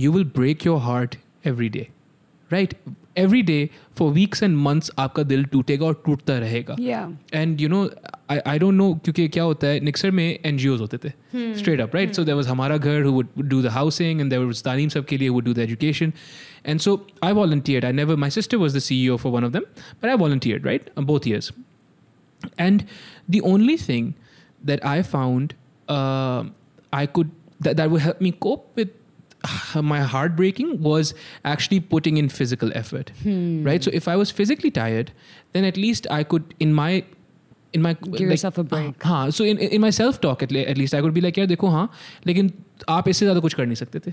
you 0.06 0.12
will 0.12 0.24
break 0.40 0.64
your 0.64 0.80
heart 0.80 1.18
every 1.44 1.70
day 1.70 1.90
right 2.51 2.73
every 3.23 3.41
day 3.49 3.61
for 3.99 4.07
weeks 4.17 4.43
and 4.47 4.59
months 4.67 4.91
आपका 4.99 5.23
दिल 5.23 5.45
टूटेगा 5.53 5.87
और 5.87 6.03
टूटता 6.07 6.39
रहेगा 6.39 6.77
Yeah. 6.81 7.11
And 7.35 7.61
you 7.61 7.69
know 7.69 7.83
I 8.31 8.39
I 8.39 8.59
don't 8.59 8.75
know 8.75 8.93
क्योंकि 9.05 9.29
क्या 9.29 9.43
होता 9.45 9.67
है 9.67 9.81
निक्सर 9.81 10.11
में 10.11 10.39
एन 10.47 10.59
होते 10.81 10.99
थे 11.05 11.13
straight 11.59 11.81
up 11.81 11.95
right 11.95 12.15
so 12.15 12.25
there 12.25 12.35
was 12.35 12.47
हमारा 12.49 12.77
घर 12.77 13.03
who 13.03 13.13
would 13.13 13.29
do 13.49 13.63
the 13.63 13.67
housing 13.79 14.21
and 14.21 14.31
there 14.31 14.39
was 14.39 14.63
तालीम 14.65 14.89
सबके 14.97 15.19
लिए 15.19 15.29
would 15.29 15.45
do 15.45 15.55
the 15.55 15.59
education 15.59 16.13
and 16.67 16.81
so 16.81 16.95
I 17.25 17.33
volunteered 17.33 17.85
I 17.85 17.93
never 17.93 18.17
my 18.25 18.31
sister 18.31 18.57
was 18.57 18.77
the 18.77 18.81
C 18.89 19.03
E 19.05 19.09
O 19.09 19.17
for 19.17 19.33
one 19.33 19.45
of 19.45 19.53
them 19.53 19.67
but 20.03 20.09
I 20.09 20.17
volunteered 20.25 20.67
right 20.67 20.91
both 21.01 21.29
years 21.29 21.53
And 22.63 22.81
the 23.35 23.41
only 23.49 23.75
thing 23.81 24.07
that 24.69 24.81
I 24.85 25.03
found 25.03 25.53
uh, 25.89 26.45
I 26.93 27.07
could 27.07 27.31
that, 27.61 27.77
that 27.77 27.91
would 27.91 28.03
help 28.03 28.21
me 28.21 28.33
cope 28.47 28.65
with 28.81 28.89
my 29.93 30.01
heartbreaking 30.03 30.69
was 30.83 31.15
actually 31.45 31.81
putting 31.81 32.17
in 32.17 32.29
physical 32.29 32.71
effort. 32.75 33.11
Right. 33.25 33.83
So 33.83 33.91
if 33.93 34.07
I 34.09 34.15
was 34.17 34.31
physically 34.31 34.71
tired, 34.71 35.11
then 35.53 35.65
at 35.65 35.77
least 35.77 36.07
I 36.11 36.23
could 36.23 36.55
in 36.61 36.73
my 36.75 37.05
in 37.79 37.81
my 37.83 37.95
Give 37.95 38.29
yourself 38.31 38.59
a 38.59 38.63
break. 38.71 38.99
हाँ 39.11 39.31
so 39.37 39.45
in 39.51 39.59
in 39.59 39.81
my 39.81 39.91
self 39.99 40.21
talk 40.21 40.43
at, 40.47 40.51
le- 40.53 40.65
at 40.73 40.77
least 40.79 40.95
I 40.95 41.01
could 41.05 41.15
be 41.19 41.21
like 41.27 41.39
यार 41.39 41.47
देखो 41.53 41.69
हाँ 41.75 41.85
लेकिन 42.27 42.51
आप 42.97 43.09
इससे 43.09 43.25
ज़्यादा 43.27 43.41
कुछ 43.41 43.55
कर 43.61 43.67
नहीं 43.67 43.77
सकते 43.83 44.01
थे 44.07 44.13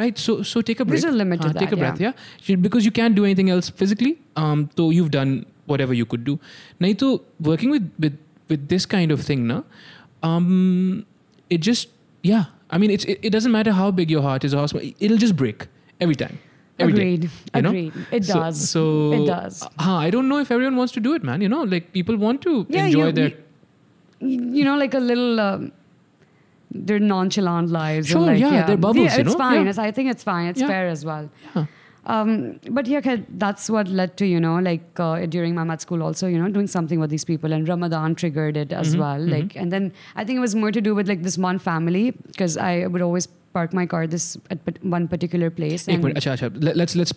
right 0.00 0.18
so 0.22 0.34
so 0.52 0.62
take 0.70 0.80
a 0.84 0.86
break 0.90 1.00
There's 1.00 1.04
a 1.12 1.16
limit 1.16 1.40
to 1.44 1.48
हाँ, 1.48 1.54
take 1.58 1.70
that, 1.70 1.78
a 1.78 1.80
breath 1.82 2.00
yeah 2.04 2.12
You- 2.48 2.56
because 2.64 2.88
you 2.88 2.92
can't 2.98 3.14
do 3.20 3.24
anything 3.28 3.50
else 3.56 3.68
physically 3.82 4.12
um 4.44 4.64
so 4.80 4.88
you've 4.96 5.12
done 5.16 5.34
whatever 5.74 5.98
you 6.00 6.06
could 6.14 6.24
do 6.30 6.36
नहीं 6.82 6.94
तो 7.04 7.12
working 7.50 7.74
with 7.76 7.88
with 8.06 8.18
with 8.54 8.66
this 8.74 8.88
kind 8.96 9.16
of 9.18 9.24
thing 9.30 9.46
ना 9.52 9.62
um 10.32 11.04
it 11.56 11.66
just 11.70 11.88
yeah 12.32 12.44
I 12.75 12.77
mean 12.83 12.91
it's 12.95 13.05
it, 13.13 13.19
it 13.29 13.31
doesn't 13.35 13.51
matter 13.55 13.71
how 13.79 13.87
big 14.01 14.11
your 14.15 14.21
heart 14.27 14.43
is 14.49 14.53
or 14.57 14.57
how 14.63 14.67
small 14.73 14.83
it'll 15.07 15.21
just 15.25 15.35
break 15.43 15.67
every 16.07 16.15
time 16.23 16.39
every 16.79 16.93
day, 16.99 17.01
Agreed. 17.13 17.29
you 17.55 17.61
know? 17.65 17.69
Agreed. 17.69 17.93
It 18.19 18.23
does. 18.27 18.61
so 18.69 18.83
It 19.17 19.25
does. 19.27 19.59
huh, 19.87 19.97
I 20.05 20.09
don't 20.17 20.27
know 20.33 20.39
if 20.45 20.51
everyone 20.57 20.75
wants 20.81 20.93
to 20.99 21.05
do 21.07 21.13
it 21.19 21.23
man 21.31 21.45
you 21.47 21.49
know 21.55 21.61
like 21.75 21.91
people 21.99 22.17
want 22.25 22.41
to 22.49 22.55
Yeah, 22.77 22.85
enjoy 22.91 23.05
you- 23.07 23.11
their 23.21 23.31
you 24.31 24.41
you 24.59 24.63
know, 24.65 24.77
like 24.81 24.93
a 24.93 24.99
little. 25.11 25.39
Um, 25.45 25.71
their 26.89 26.99
nonchalant 27.07 27.69
lives. 27.69 28.07
Sure, 28.11 28.21
like, 28.27 28.39
yeah, 28.39 28.65
they're 28.67 28.77
bubbles, 28.77 29.05
Yeah, 29.07 29.15
you 29.17 29.21
it's 29.23 29.33
know? 29.33 29.37
fine. 29.37 29.63
Yeah. 29.63 29.69
It's, 29.71 29.77
I 29.87 29.91
think 29.97 30.09
it's 30.13 30.23
fine. 30.29 30.47
It's 30.51 30.61
Yeah. 30.61 30.67
fair 30.67 30.87
as 30.93 31.03
well. 31.09 31.25
Um, 32.05 32.59
but 32.69 32.85
yeah, 32.87 33.17
that's 33.29 33.69
what 33.69 33.87
led 33.87 34.17
to 34.17 34.25
you 34.25 34.39
know 34.39 34.59
like 34.59 34.99
uh, 34.99 35.25
during 35.25 35.55
my 35.55 35.63
math 35.63 35.81
school 35.81 36.03
also 36.03 36.27
you 36.27 36.37
know 36.37 36.49
doing 36.49 36.67
something 36.67 36.99
with 36.99 37.09
these 37.09 37.23
people 37.23 37.53
and 37.53 37.67
Ramadan 37.67 38.15
triggered 38.15 38.57
it 38.57 38.69
Mm-hmm, 38.69 38.81
as 38.81 38.97
well. 38.97 39.19
Like 39.19 39.55
and 39.55 39.71
then 39.71 39.93
I 40.15 40.25
think 40.25 40.37
it 40.37 40.41
was 40.41 40.55
more 40.55 40.71
to 40.71 40.81
do 40.81 40.93
with 40.95 41.07
like 41.07 41.23
this 41.23 41.37
one 41.37 41.59
family 41.59 42.11
because 42.11 42.57
I 42.57 42.87
would 42.87 43.01
always 43.01 43.27
park 43.56 43.72
my 43.76 43.82
car 43.92 44.00
this 44.12 44.24
at 44.54 44.58
pat- 44.64 44.78
one 44.94 45.06
particular 45.12 45.46
place. 45.58 45.84
एक 45.88 45.94
and- 45.94 46.04
minute 46.04 46.16
अच्छा 46.16 46.32
अच्छा 46.32 46.48
Let- 46.66 46.76
let's 46.80 46.96
let's 47.00 47.12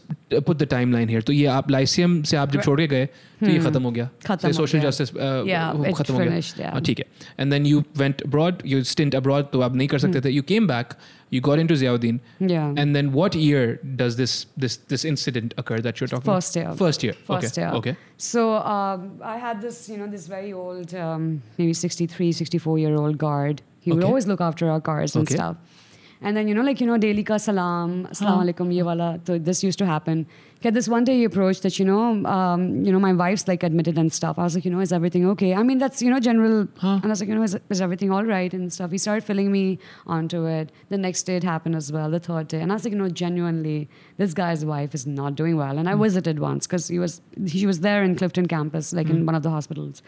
put 0.49 0.59
the 0.61 0.67
timeline 0.73 1.09
here 1.13 1.21
तो 1.27 1.33
ये 1.33 1.45
आप 1.55 1.71
Lyceum 1.71 2.21
से 2.31 2.37
आप 2.37 2.51
जब 2.51 2.61
छोड़ 2.61 2.79
के 2.79 2.87
गए 2.93 3.05
तो 3.39 3.49
ये 3.49 3.59
खत्म 3.65 3.81
हो 3.83 3.91
गया 3.97 4.09
खत्म 4.27 4.47
हो 4.47 4.53
सोशल 4.53 4.79
गया। 4.79 4.89
जस्टिस 4.89 5.11
Yeah, 5.11 5.89
it 5.89 5.95
खत्म 5.97 6.13
हो 6.13 6.19
finished, 6.19 6.55
गया 6.57 6.65
yeah. 6.65 6.73
हाँ, 6.73 6.81
ठीक 6.89 6.99
है 6.99 7.05
and 7.39 7.51
then 7.53 7.65
you 7.65 7.83
went 7.97 8.21
abroad 8.25 8.61
you 8.65 8.83
stint 8.93 9.15
abroad 9.15 9.51
तो 9.53 9.61
आप 9.67 9.75
नहीं 9.75 9.87
कर 9.93 9.99
सकते 10.05 10.21
थे 10.25 10.29
you 10.35 10.43
came 10.53 10.67
back 10.67 10.93
you 11.35 11.39
got 11.47 11.59
into 11.63 11.75
Ziauddin 11.81 12.15
Yeah. 12.53 12.79
and 12.81 12.97
then 12.99 13.09
what 13.17 13.35
year 13.41 13.59
does 13.99 14.15
this 14.21 14.31
this 14.63 14.73
this 14.93 15.05
incident 15.11 15.53
occur 15.63 15.77
that 15.85 16.01
you're 16.01 16.09
talking 16.13 16.31
First 16.31 16.57
year. 16.59 16.73
first 16.81 17.05
year 17.07 17.13
First 17.29 17.51
okay 17.51 17.61
year. 17.61 17.69
okay 17.81 17.93
So 18.29 18.43
um, 18.71 19.05
I 19.33 19.35
had 19.43 19.61
this, 19.67 19.77
you 19.91 19.99
know, 20.01 20.09
this 20.15 20.25
very 20.33 20.51
old, 20.63 20.95
um, 21.05 21.29
maybe 21.59 21.77
63, 21.83 22.31
64 22.41 22.75
year 22.81 22.97
old 23.03 23.17
guard. 23.23 23.61
He 23.85 23.91
would 23.93 24.01
Okay. 24.03 24.09
always 24.09 24.27
look 24.33 24.43
after 24.49 24.71
our 24.73 24.83
cars 24.89 25.15
and 25.21 25.23
Okay. 25.29 25.39
stuff. 25.39 25.79
And 26.22 26.36
then, 26.36 26.48
you 26.48 26.54
know, 26.54 26.62
like, 26.62 26.80
you 26.80 26.86
know, 26.86 26.96
daily 26.96 27.22
ka 27.22 27.36
salam, 27.36 28.06
assalamu 28.06 28.52
alaikum, 28.52 28.72
ye 28.72 28.82
wala. 28.82 29.20
So 29.26 29.38
this 29.38 29.62
used 29.62 29.78
to 29.78 29.86
happen. 29.86 30.26
Okay, 30.58 30.70
this 30.70 30.88
one 30.88 31.04
day 31.04 31.18
he 31.18 31.24
approached 31.24 31.62
that, 31.64 31.78
you 31.78 31.84
know, 31.84 32.24
um, 32.24 32.82
you 32.82 32.90
know, 32.90 32.98
my 32.98 33.12
wife's 33.12 33.46
like 33.46 33.62
admitted 33.62 33.98
and 33.98 34.10
stuff. 34.10 34.38
I 34.38 34.44
was 34.44 34.54
like, 34.54 34.64
you 34.64 34.70
know, 34.70 34.80
is 34.80 34.92
everything 34.92 35.28
okay? 35.30 35.54
I 35.54 35.62
mean, 35.62 35.76
that's, 35.76 36.00
you 36.00 36.08
know, 36.08 36.18
general. 36.18 36.66
Huh. 36.78 37.00
And 37.02 37.04
I 37.04 37.08
was 37.08 37.20
like, 37.20 37.28
you 37.28 37.34
know, 37.34 37.42
is, 37.42 37.58
is 37.68 37.82
everything 37.82 38.10
all 38.10 38.24
right 38.24 38.52
and 38.54 38.72
stuff? 38.72 38.90
He 38.90 38.96
started 38.96 39.22
filling 39.24 39.52
me 39.52 39.78
onto 40.06 40.46
it. 40.46 40.72
The 40.88 40.96
next 40.96 41.24
day 41.24 41.36
it 41.36 41.44
happened 41.44 41.76
as 41.76 41.92
well, 41.92 42.10
the 42.10 42.20
third 42.20 42.48
day. 42.48 42.62
And 42.62 42.72
I 42.72 42.76
was 42.76 42.84
like, 42.84 42.92
you 42.92 42.98
know, 42.98 43.10
genuinely, 43.10 43.88
this 44.16 44.32
guy's 44.32 44.64
wife 44.64 44.94
is 44.94 45.06
not 45.06 45.34
doing 45.34 45.56
well. 45.56 45.76
And 45.76 45.90
I 45.90 45.94
visited 45.94 46.38
once 46.38 46.66
because 46.66 46.88
he 46.88 46.98
was 46.98 47.20
he 47.46 47.66
was 47.66 47.80
there 47.80 48.02
in 48.02 48.16
Clifton 48.16 48.48
campus, 48.48 48.94
like 48.94 49.10
in 49.10 49.26
one 49.26 49.34
of 49.34 49.42
the 49.42 49.50
hospitals. 49.50 50.02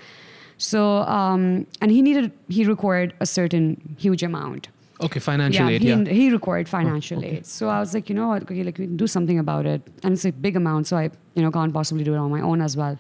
So, 0.57 1.03
um, 1.03 1.67
and 1.81 1.93
he 1.93 2.03
needed, 2.03 2.33
he 2.49 2.65
required 2.65 3.15
a 3.21 3.27
certain 3.27 3.95
huge 3.97 4.23
amount. 4.25 4.69
Okay 5.01 5.21
financial 5.21 5.67
yeah, 5.67 5.75
aid 5.75 5.83
he, 5.83 5.89
yeah 5.89 6.05
he 6.05 6.31
required 6.31 6.69
financial 6.69 7.19
okay. 7.19 7.39
aid. 7.39 7.47
So 7.47 7.69
I 7.69 7.81
was 7.81 7.95
like, 7.95 8.09
you 8.09 8.15
know 8.15 8.29
what, 8.29 8.43
okay, 8.43 8.63
like 8.63 8.79
we 8.79 8.87
can 8.87 8.97
do 8.97 9.07
something 9.07 9.39
about 9.39 9.67
it. 9.67 9.83
And 10.03 10.13
it's 10.15 10.25
a 10.25 10.33
big 10.33 10.57
amount, 10.57 10.87
so 10.87 10.97
I, 10.97 11.11
you 11.35 11.43
know, 11.43 11.51
can't 11.51 11.73
possibly 11.73 12.05
do 12.05 12.15
it 12.15 12.19
on 12.19 12.31
my 12.31 12.41
own 12.41 12.61
as 12.61 12.77
well. 12.77 12.99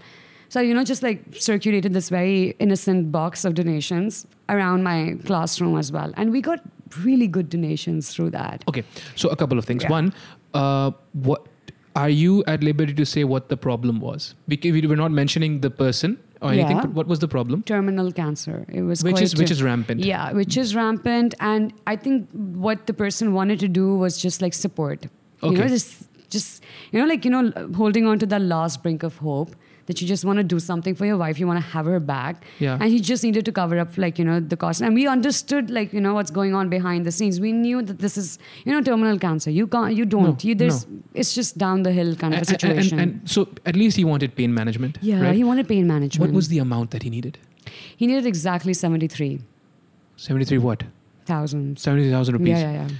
So, 0.48 0.60
you 0.60 0.72
know, 0.72 0.82
just 0.82 1.02
like 1.02 1.22
circulated 1.32 1.92
this 1.92 2.08
very 2.08 2.56
innocent 2.58 3.12
box 3.12 3.44
of 3.44 3.54
donations 3.54 4.26
around 4.48 4.82
my 4.82 5.16
classroom 5.26 5.76
as 5.76 5.92
well. 5.92 6.12
And 6.16 6.32
we 6.32 6.40
got 6.40 6.60
really 7.02 7.26
good 7.26 7.50
donations 7.50 8.14
through 8.14 8.30
that. 8.30 8.64
Okay, 8.68 8.84
so 9.14 9.28
a 9.28 9.36
couple 9.36 9.58
of 9.58 9.66
things. 9.66 9.82
Yeah. 9.82 9.90
One, 9.90 10.14
uh, 10.54 10.92
what 11.12 11.46
are 11.96 12.08
you 12.08 12.44
at 12.46 12.62
liberty 12.62 12.94
to 12.94 13.04
say 13.04 13.24
what 13.24 13.48
the 13.50 13.56
problem 13.56 14.00
was? 14.00 14.34
Because 14.46 14.72
we 14.72 14.86
were 14.86 14.96
not 14.96 15.10
mentioning 15.10 15.60
the 15.60 15.70
person 15.70 16.18
or 16.40 16.52
anything, 16.52 16.76
Yeah. 16.76 16.82
but 16.82 16.92
what 16.92 17.06
was 17.06 17.18
the 17.18 17.28
problem? 17.28 17.62
Terminal 17.62 18.12
cancer. 18.12 18.64
It 18.68 18.82
was 18.82 19.02
Which 19.02 19.20
is 19.20 19.34
which 19.36 19.50
is 19.50 19.62
rampant. 19.62 20.04
Yeah, 20.04 20.32
which 20.32 20.56
is 20.56 20.74
rampant. 20.74 21.34
And 21.40 21.72
I 21.86 21.96
think 21.96 22.28
what 22.32 22.86
the 22.86 22.94
person 22.94 23.32
wanted 23.32 23.58
to 23.60 23.68
do 23.68 23.94
was 23.96 24.18
just 24.18 24.42
like 24.42 24.54
support. 24.54 25.06
Okay. 25.42 25.54
You 25.54 25.62
know, 25.62 25.68
just, 25.68 26.08
just, 26.30 26.62
you 26.92 27.00
know, 27.00 27.06
like, 27.06 27.24
you 27.24 27.30
know, 27.30 27.50
holding 27.76 28.06
on 28.06 28.18
to 28.20 28.26
that 28.26 28.42
last 28.42 28.82
brink 28.82 29.02
of 29.02 29.16
hope 29.18 29.54
that 29.88 30.00
you 30.00 30.06
just 30.06 30.24
want 30.24 30.36
to 30.36 30.44
do 30.44 30.58
something 30.60 30.94
for 30.94 31.04
your 31.06 31.16
wife. 31.16 31.38
You 31.40 31.46
want 31.46 31.58
to 31.62 31.68
have 31.70 31.86
her 31.86 31.98
back. 31.98 32.44
Yeah. 32.60 32.78
And 32.80 32.90
he 32.92 33.00
just 33.00 33.24
needed 33.24 33.44
to 33.46 33.52
cover 33.52 33.78
up, 33.78 33.98
like, 33.98 34.18
you 34.18 34.24
know, 34.24 34.38
the 34.38 34.56
cost. 34.56 34.80
And 34.82 34.94
we 34.94 35.06
understood, 35.08 35.70
like, 35.70 35.92
you 35.92 36.00
know, 36.00 36.14
what's 36.14 36.30
going 36.30 36.54
on 36.54 36.68
behind 36.68 37.04
the 37.06 37.10
scenes. 37.10 37.40
We 37.40 37.52
knew 37.52 37.82
that 37.82 37.98
this 37.98 38.16
is, 38.16 38.38
you 38.64 38.72
know, 38.72 38.80
terminal 38.82 39.18
cancer. 39.18 39.50
You 39.50 39.66
can't, 39.66 39.94
you 39.96 40.04
don't. 40.04 40.24
No, 40.24 40.36
you, 40.48 40.54
there's, 40.54 40.86
it's 41.14 41.34
just 41.34 41.58
down 41.58 41.82
the 41.82 41.92
hill 41.92 42.14
kind 42.16 42.34
of 42.34 42.38
a 42.38 42.40
And- 42.40 42.48
and, 42.50 42.60
situation. 42.60 42.98
and, 43.00 43.12
and 43.20 43.30
so 43.30 43.48
at 43.66 43.76
least 43.76 43.96
he 43.96 44.04
wanted 44.04 44.36
pain 44.36 44.54
management. 44.54 44.98
yeah, 45.00 45.20
right? 45.22 45.34
he 45.34 45.42
wanted 45.42 45.66
pain 45.66 45.86
management. 45.86 46.30
what 46.30 46.36
was 46.36 46.48
the 46.48 46.58
amount 46.58 46.90
that 46.92 47.02
he 47.02 47.10
needed? 47.10 47.38
He 47.96 48.06
needed 48.06 48.26
exactly 48.26 48.74
73. 48.74 49.40
Seventy-three 50.16 50.58
what? 50.58 50.82
Thousand. 51.26 51.78
Seventy 51.78 52.10
thousand 52.10 52.34
rupees. 52.34 52.48
Yeah, 52.60 52.72
yeah, 52.72 52.88
yeah. 52.88 52.94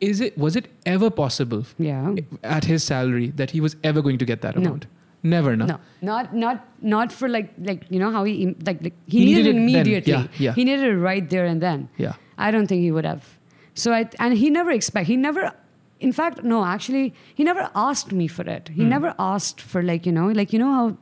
Is 0.00 0.20
it 0.20 0.36
was 0.36 0.56
it 0.56 0.68
ever 0.86 1.10
possible 1.10 1.64
Yeah. 1.78 2.14
at 2.42 2.64
his 2.64 2.82
salary 2.84 3.28
that 3.36 3.50
he 3.50 3.60
was 3.60 3.76
ever 3.84 4.02
going 4.02 4.18
to 4.18 4.24
get 4.24 4.42
that 4.42 4.56
No. 4.56 4.62
amount? 4.68 4.86
Never, 5.24 5.56
no. 5.56 5.64
No, 5.64 5.80
not 6.02 6.34
not 6.34 6.68
not 6.82 7.10
for 7.10 7.28
like 7.28 7.50
like 7.58 7.86
you 7.88 7.98
know 7.98 8.10
how 8.12 8.24
he 8.24 8.54
like, 8.66 8.82
like 8.82 8.92
he, 9.06 9.20
He 9.20 9.24
needed, 9.24 9.34
needed 9.34 9.48
it 9.48 9.52
then. 9.54 9.62
immediately. 9.62 10.12
Yeah, 10.12 10.26
yeah. 10.38 10.52
He 10.52 10.64
needed 10.64 10.84
it 10.84 10.96
right 10.98 11.28
there 11.30 11.46
and 11.46 11.62
then. 11.62 11.88
Yeah. 11.96 12.12
I 12.36 12.50
don't 12.50 12.66
think 12.66 12.82
he 12.82 12.92
would 12.92 13.06
have. 13.06 13.38
So 13.72 13.92
I 13.92 14.10
and 14.18 14.34
he 14.34 14.50
never 14.50 14.70
expect 14.70 15.06
he 15.08 15.16
never. 15.16 15.50
In 15.98 16.12
fact, 16.12 16.44
no. 16.44 16.64
Actually, 16.64 17.14
he 17.34 17.42
never 17.42 17.70
asked 17.74 18.12
me 18.12 18.26
for 18.28 18.42
it. 18.42 18.68
He 18.68 18.82
hmm. 18.82 18.90
never 18.90 19.14
asked 19.18 19.62
for 19.62 19.82
like 19.82 20.04
you 20.04 20.12
know 20.12 20.28
like 20.28 20.52
you 20.52 20.58
know 20.58 20.72
how. 20.72 20.98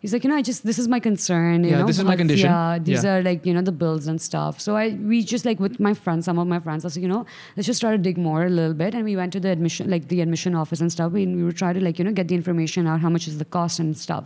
He's 0.00 0.14
like, 0.14 0.24
you 0.24 0.30
know, 0.30 0.36
I 0.36 0.42
just 0.42 0.64
this 0.64 0.78
is 0.78 0.88
my 0.88 0.98
concern. 0.98 1.62
You 1.64 1.70
Yeah, 1.70 1.80
know, 1.80 1.86
this 1.86 1.98
is 1.98 2.04
my 2.04 2.16
condition. 2.16 2.48
Yeah, 2.50 2.78
these 2.78 3.04
Yeah. 3.04 3.16
are 3.16 3.22
like 3.22 3.44
you 3.44 3.52
know 3.52 3.60
the 3.62 3.72
bills 3.82 4.06
and 4.06 4.20
stuff. 4.20 4.58
So 4.60 4.74
I 4.76 4.90
we 5.10 5.22
just 5.22 5.44
like 5.44 5.60
with 5.60 5.78
my 5.78 5.92
friends, 5.94 6.24
some 6.24 6.38
of 6.38 6.46
my 6.46 6.58
friends, 6.58 6.84
I 6.84 6.86
was 6.86 6.96
like, 6.96 7.02
you 7.02 7.08
know, 7.08 7.26
let's 7.56 7.66
just 7.66 7.80
try 7.82 7.90
to 7.90 7.98
dig 7.98 8.16
more 8.16 8.46
a 8.46 8.48
little 8.60 8.72
bit, 8.84 8.94
and 8.94 9.04
we 9.04 9.14
went 9.16 9.32
to 9.34 9.40
the 9.40 9.50
admission 9.50 9.90
like 9.90 10.08
the 10.08 10.22
admission 10.22 10.54
office 10.54 10.80
and 10.80 10.90
stuff. 10.90 11.12
We 11.12 11.26
we 11.26 11.44
would 11.44 11.56
try 11.64 11.72
to 11.74 11.80
like 11.88 11.98
you 11.98 12.04
know 12.06 12.12
get 12.12 12.28
the 12.28 12.34
information 12.34 12.86
out, 12.86 13.00
how 13.00 13.10
much 13.10 13.28
is 13.28 13.36
the 13.38 13.44
cost 13.58 13.78
and 13.78 13.96
stuff. 14.06 14.24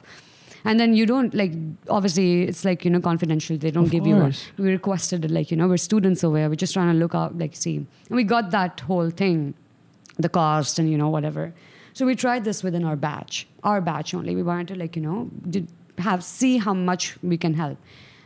And 0.67 0.79
then 0.81 0.95
you 0.95 1.05
don't 1.07 1.35
like 1.35 1.53
obviously 1.91 2.29
it's 2.45 2.65
like 2.65 2.85
you 2.85 2.91
know 2.93 3.01
confidential. 3.01 3.59
They 3.59 3.73
don't 3.73 3.85
Of 3.87 3.91
give 3.91 4.07
you. 4.07 4.17
A, 4.17 4.21
course. 4.21 4.47
we 4.57 4.71
requested 4.71 5.25
it 5.25 5.31
like 5.33 5.51
you 5.51 5.57
know 5.57 5.67
we're 5.69 5.77
students 5.91 6.23
over 6.23 6.39
here. 6.39 6.49
We're 6.49 6.63
just 6.67 6.73
trying 6.73 6.93
to 6.93 6.99
look 6.99 7.15
out 7.17 7.37
like 7.37 7.57
see, 7.57 7.77
and 7.79 8.17
we 8.23 8.23
got 8.23 8.51
that 8.53 8.81
whole 8.81 9.11
thing, 9.11 9.55
the 10.19 10.29
cost 10.29 10.79
and 10.79 10.89
you 10.89 10.97
know 10.97 11.09
whatever. 11.09 11.53
So 11.95 12.05
we 12.05 12.15
tried 12.17 12.45
this 12.45 12.63
within 12.63 12.85
our 12.85 12.97
batch, 12.97 13.47
our 13.63 13.81
batch 13.81 14.15
only. 14.15 14.35
We 14.35 14.43
wanted 14.43 14.69
to 14.69 14.75
like 14.75 14.97
you 14.97 15.03
know 15.03 15.31
have 15.99 16.25
see 16.25 16.59
how 16.59 16.75
much 16.75 17.17
we 17.23 17.39
can 17.39 17.55
help, 17.55 17.79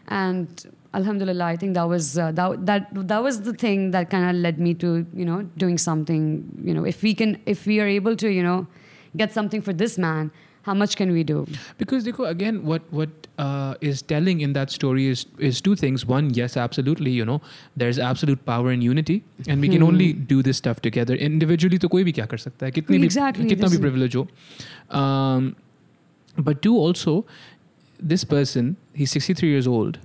and 0.09 0.66
Alhamdulillah, 0.94 1.44
I 1.44 1.57
think 1.57 1.74
that 1.74 1.83
was 1.83 2.16
uh, 2.18 2.33
that 2.33 2.64
that 2.64 3.09
that 3.09 3.22
was 3.22 3.42
the 3.42 3.52
thing 3.52 3.90
that 3.90 4.09
kind 4.09 4.28
of 4.28 4.37
led 4.37 4.59
me 4.59 4.72
to 4.74 5.07
you 5.14 5.24
know 5.24 5.42
doing 5.59 5.76
something. 5.76 6.48
You 6.64 6.72
know, 6.72 6.85
if 6.85 7.02
we 7.02 7.14
can, 7.14 7.40
if 7.44 7.66
we 7.66 7.78
are 7.81 7.87
able 7.87 8.16
to 8.16 8.28
you 8.28 8.42
know 8.42 8.66
get 9.16 9.33
something 9.33 9.61
for 9.61 9.74
this 9.74 9.98
man, 9.98 10.31
how 10.68 10.74
much 10.83 10.96
can 11.00 11.12
we 11.16 11.24
do? 11.31 11.38
Because 11.83 12.07
Diko, 12.09 12.28
again 12.31 12.61
what 12.72 12.88
what 12.98 13.28
uh, 13.46 13.88
is 13.92 14.02
telling 14.12 14.42
in 14.46 14.57
that 14.59 14.74
story 14.76 15.07
is 15.12 15.24
is 15.50 15.61
two 15.68 15.76
things. 15.83 16.07
One 16.14 16.31
yes 16.40 16.57
absolutely 16.64 17.14
you 17.18 17.28
know 17.31 17.38
there's 17.85 18.00
absolute 18.09 18.44
power 18.50 18.74
in 18.78 18.87
unity 18.88 19.18
and 19.48 19.66
we 19.66 19.70
can 19.74 19.87
hmm. 19.87 19.92
only 19.92 20.09
do 20.35 20.42
this 20.50 20.62
stuff 20.64 20.83
together. 20.88 21.20
Individually 21.28 21.83
to 21.87 21.92
koi 21.96 22.02
bhi 22.11 22.16
kya 22.20 22.28
kar 22.35 22.42
sakta 22.46 22.70
hai 22.70 22.74
kitni 22.81 23.02
exactly, 23.11 23.46
bhi 23.46 23.54
kitna 23.54 23.72
bhi 23.76 23.81
privilege 23.87 24.18
ho 24.20 24.26
um, 25.02 25.48
but 26.50 26.62
two 26.68 26.76
also 26.87 27.16
this 28.14 28.24
person 28.24 28.76
he's 28.94 29.11
63 29.11 29.48
years 29.54 29.66
old 29.66 29.98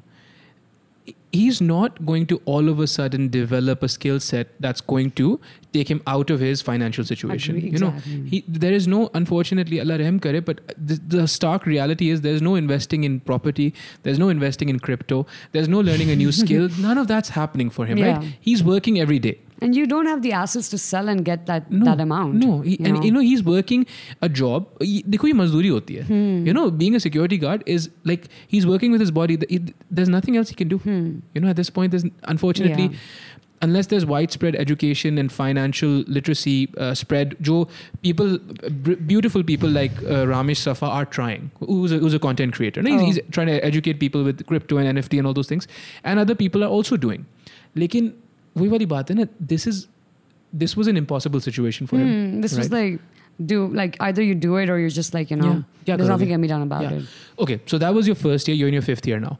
He's 1.35 1.59
not 1.61 2.05
going 2.05 2.27
to 2.27 2.39
all 2.45 2.69
of 2.69 2.79
a 2.79 2.85
sudden 2.85 3.27
develop 3.29 3.81
a 3.81 3.89
skill 3.89 4.19
set 4.19 4.49
that's 4.59 4.81
going 4.81 5.09
to 5.11 5.39
take 5.73 5.89
him 5.89 6.01
out 6.05 6.29
of 6.29 6.39
his 6.39 6.61
financial 6.61 7.03
situation. 7.03 7.55
Agree, 7.57 7.71
You 7.71 7.79
know, 7.79 7.89
he, 8.33 8.43
there 8.47 8.71
is 8.71 8.87
no 8.87 9.09
unfortunately 9.15 9.79
allah 9.85 9.97
rehm 10.01 10.19
kare 10.25 10.41
but 10.49 10.61
the, 10.91 10.99
the 11.15 11.27
stark 11.27 11.65
reality 11.65 12.09
is 12.11 12.21
there's 12.21 12.43
no 12.49 12.53
investing 12.53 13.03
in 13.09 13.19
property 13.31 13.73
there's 14.03 14.19
no 14.19 14.29
investing 14.29 14.69
in 14.69 14.79
crypto 14.89 15.25
there's 15.53 15.67
no 15.67 15.79
learning 15.89 16.11
a 16.11 16.15
new 16.15 16.31
skill 16.41 16.69
none 16.87 16.99
of 17.03 17.07
that's 17.13 17.29
happening 17.39 17.71
for 17.79 17.87
him 17.87 17.97
Yeah. 18.03 18.11
right 18.19 18.37
he's 18.39 18.63
working 18.63 18.99
every 18.99 19.17
day 19.27 19.33
And 19.62 19.74
you 19.76 19.86
don't 19.90 20.06
have 20.06 20.20
the 20.22 20.30
assets 20.40 20.68
to 20.72 20.78
sell 20.78 21.08
and 21.12 21.24
get 21.24 21.46
that 21.46 21.70
no, 21.70 21.84
that 21.86 22.00
amount. 22.02 22.34
No, 22.42 22.60
he, 22.60 22.72
you 22.72 22.76
and 22.84 22.94
know? 22.94 23.02
you 23.02 23.10
know 23.14 23.20
he's 23.28 23.42
working 23.42 23.86
a 24.22 24.28
job. 24.40 24.68
ये- 24.82 25.02
देखो 25.14 25.26
ये 25.28 25.32
मजदूरी 25.38 25.68
होती 25.68 25.94
है. 25.94 26.04
Hmm. 26.10 26.46
You 26.48 26.54
know, 26.58 26.70
being 26.82 26.94
a 26.98 27.00
security 27.06 27.38
guard 27.46 27.64
is 27.66 27.88
like 28.10 28.28
he's 28.52 28.68
working 28.72 28.92
with 28.96 29.00
his 29.06 29.10
body. 29.16 29.34
The- 29.44 29.48
it- 29.56 29.74
there's 29.90 30.12
nothing 30.16 30.36
else 30.42 30.48
he 30.54 30.54
can 30.60 30.68
do. 30.74 30.78
Hmm. 30.84 31.00
You 31.34 31.40
know, 31.40 31.48
at 31.54 31.56
this 31.62 31.70
point, 31.80 31.90
there's 31.96 32.06
unfortunately. 32.36 32.90
Unless 33.66 33.88
there's 33.90 34.04
widespread 34.06 34.54
education 34.54 35.18
and 35.18 35.32
financial 35.36 35.94
literacy 36.16 36.68
uh, 36.78 36.94
spread, 36.94 37.32
Joe, 37.48 37.66
people, 38.02 38.38
b- 38.84 38.94
beautiful 39.12 39.42
people 39.42 39.68
like 39.68 39.96
uh, 40.04 40.20
Ramesh 40.32 40.58
Safa 40.66 40.86
are 40.98 41.04
trying, 41.16 41.50
who's 41.58 41.90
a, 41.90 41.98
who's 41.98 42.14
a 42.14 42.20
content 42.20 42.54
creator. 42.54 42.82
No, 42.82 42.92
he's, 42.92 43.00
Oh. 43.00 43.06
he's 43.06 43.18
trying 43.32 43.48
to 43.48 43.56
educate 43.70 43.98
people 44.04 44.22
with 44.22 44.46
crypto 44.46 44.76
and 44.76 44.96
NFT 44.96 45.18
and 45.18 45.26
all 45.26 45.34
those 45.40 45.48
things. 45.48 45.66
And 46.04 46.20
other 46.20 46.36
people 46.36 46.62
are 46.62 46.68
also 46.78 46.96
doing. 47.08 47.26
लेकिन 47.76 48.12
वही 48.56 48.68
वाली 48.68 48.86
बात 48.86 49.10
है 49.10 49.16
ना 49.16 49.26
this 49.52 49.66
is 49.72 49.86
this 50.64 50.74
was 50.80 50.88
an 50.92 50.96
impossible 51.02 51.40
situation 51.46 51.86
for 51.92 51.98
him. 52.02 52.06
Hmm, 52.10 52.40
this 52.46 52.56
was 52.58 52.70
right? 52.74 52.92
like 52.92 53.00
do 53.50 53.58
like 53.80 53.96
either 54.06 54.22
you 54.28 54.36
do 54.44 54.56
it 54.60 54.70
or 54.74 54.78
you're 54.82 54.94
just 54.98 55.16
like 55.18 55.32
you 55.34 55.40
know 55.40 55.50
Yeah. 55.50 55.58
क्या 55.88 55.96
there's 55.98 56.08
nothing 56.12 56.28
करोगे? 56.28 56.36
can 56.36 56.46
be 56.46 56.48
done 56.52 56.64
about 56.68 56.86
Yeah. 56.86 56.96
it. 57.00 57.42
Okay, 57.46 57.58
so 57.72 57.78
that 57.84 57.98
was 57.98 58.08
your 58.12 58.16
first 58.22 58.48
year. 58.50 58.56
You're 58.60 58.70
in 58.74 58.78
your 58.78 58.86
fifth 58.88 59.10
year 59.10 59.18
now. 59.26 59.34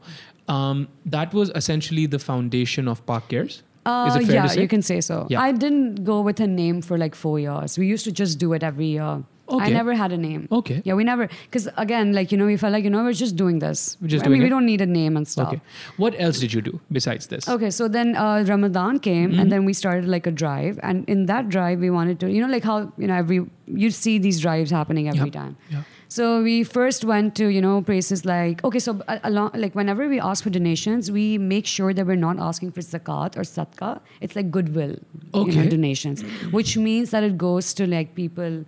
Um, 0.57 0.83
that 1.17 1.33
was 1.39 1.51
essentially 1.61 2.05
the 2.13 2.19
foundation 2.27 2.87
of 2.93 3.01
Park 3.09 3.27
Cares. 3.33 3.57
Uh, 3.89 4.05
is 4.11 4.15
it 4.21 4.25
fair 4.29 4.35
yeah, 4.35 4.47
to 4.47 4.53
say? 4.53 4.61
you 4.61 4.69
can 4.75 4.81
say 4.91 4.99
so. 5.09 5.17
Yeah. 5.33 5.41
I 5.41 5.51
didn't 5.63 5.99
go 6.11 6.15
with 6.29 6.39
a 6.45 6.47
name 6.53 6.79
for 6.87 6.97
like 7.03 7.15
four 7.25 7.35
years. 7.43 7.77
We 7.83 7.87
used 7.91 8.07
to 8.09 8.13
just 8.21 8.39
do 8.45 8.53
it 8.59 8.63
every 8.69 8.87
year. 8.95 9.11
I 9.48 9.68
never 9.70 9.94
had 9.94 10.10
a 10.12 10.16
name. 10.16 10.48
Okay. 10.50 10.80
Yeah, 10.84 10.94
we 10.94 11.04
never 11.04 11.28
because 11.44 11.68
again, 11.76 12.12
like 12.12 12.32
you 12.32 12.38
know, 12.38 12.46
we 12.46 12.56
felt 12.56 12.72
like 12.72 12.84
you 12.84 12.90
know 12.90 13.02
we're 13.04 13.12
just 13.12 13.36
doing 13.36 13.58
this. 13.58 13.96
We're 14.00 14.08
just 14.08 14.24
I 14.24 14.28
doing 14.28 14.38
mean, 14.38 14.42
it? 14.42 14.44
we 14.44 14.50
don't 14.50 14.66
need 14.66 14.80
a 14.80 14.86
name 14.86 15.16
and 15.16 15.28
stuff. 15.28 15.48
Okay. 15.48 15.60
What 15.96 16.14
else 16.18 16.38
did 16.40 16.52
you 16.52 16.62
do 16.62 16.80
besides 16.90 17.26
this? 17.26 17.48
Okay, 17.48 17.70
so 17.70 17.88
then 17.88 18.16
uh, 18.16 18.44
Ramadan 18.48 18.98
came, 19.00 19.30
Mm-hmm. 19.30 19.40
and 19.40 19.52
then 19.52 19.64
we 19.64 19.72
started 19.74 20.06
like 20.08 20.26
a 20.26 20.30
drive, 20.30 20.78
and 20.82 21.08
in 21.08 21.26
that 21.26 21.48
drive, 21.50 21.78
we 21.80 21.90
wanted 21.90 22.20
to, 22.20 22.30
you 22.30 22.40
know, 22.40 22.48
like 22.48 22.64
how 22.64 22.92
you 22.98 23.06
know 23.06 23.14
every 23.14 23.44
you 23.66 23.90
see 23.90 24.18
these 24.18 24.40
drives 24.40 24.70
happening 24.70 25.08
every 25.08 25.26
Yeah, 25.34 25.40
time. 25.42 25.56
yeah. 25.70 25.82
So 26.08 26.42
we 26.42 26.62
first 26.64 27.04
went 27.04 27.34
to 27.38 27.46
you 27.48 27.60
know 27.60 27.82
places 27.82 28.24
like 28.24 28.62
okay, 28.64 28.78
so 28.78 29.00
along 29.24 29.50
like 29.54 29.74
whenever 29.74 30.08
we 30.08 30.20
ask 30.20 30.44
for 30.44 30.50
donations, 30.50 31.10
we 31.10 31.38
make 31.38 31.66
sure 31.66 31.92
that 31.92 32.06
we're 32.06 32.16
not 32.24 32.38
asking 32.38 32.72
for 32.72 32.80
zakat 32.80 33.36
or 33.36 33.42
sadqa. 33.52 34.00
It's 34.20 34.36
like 34.36 34.50
goodwill, 34.50 34.90
you 35.34 35.40
Okay. 35.42 35.56
know, 35.64 35.68
donations, 35.68 36.22
which 36.58 36.76
means 36.76 37.10
that 37.10 37.24
it 37.24 37.36
goes 37.36 37.72
to 37.80 37.86
like 37.86 38.14
people, 38.14 38.64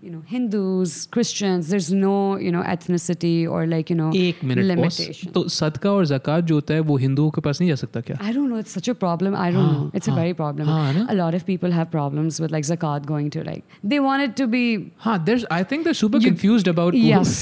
you 0.00 0.10
know, 0.10 0.20
Hindus, 0.32 0.92
Christians. 1.14 1.68
There's 1.70 1.86
no 1.92 2.10
you 2.38 2.50
know 2.56 2.60
ethnicity 2.72 3.48
or 3.54 3.62
like 3.70 3.90
you 3.92 3.96
know 4.00 4.10
एक 4.16 4.42
minute 4.50 4.76
boss 4.78 4.98
limitation. 5.00 5.32
तो 5.34 5.42
सदका 5.54 5.90
और 5.92 6.04
जक़ात 6.06 6.44
जो 6.50 6.54
होता 6.54 6.74
है 6.74 6.80
वो 6.90 6.96
हिंदुओं 7.04 7.30
के 7.30 7.40
पास 7.46 7.60
नहीं 7.60 7.68
जा 7.70 7.74
सकता 7.80 8.00
क्या 8.10 8.16
I 8.28 8.32
don't 8.36 8.48
know. 8.52 8.60
It's 8.64 8.76
such 8.78 8.90
a 8.92 8.94
problem. 9.00 9.34
I 9.44 9.48
don't 9.56 9.66
हाँ, 9.68 9.72
know. 9.78 9.90
It's 10.00 10.08
a 10.08 10.12
हाँ, 10.12 10.18
very 10.20 10.34
problem. 10.42 10.68
हाँ, 10.68 10.92
ना? 10.98 11.06
a 11.14 11.16
lot 11.20 11.38
of 11.40 11.46
people 11.48 11.74
have 11.78 11.90
problems 11.96 12.38
with 12.44 12.54
like 12.56 12.68
zakat 12.70 13.06
going 13.12 13.30
to 13.38 13.42
like 13.48 13.64
they 13.94 13.98
want 14.06 14.26
it 14.28 14.36
to 14.42 14.46
be 14.54 14.62
हाँ 15.06 15.16
there's 15.30 15.46
I 15.58 15.62
think 15.72 15.88
they're 15.88 15.98
super 16.02 16.22
You- 16.26 16.30
confused 16.30 16.70
about 16.74 16.98
yes, 17.00 17.34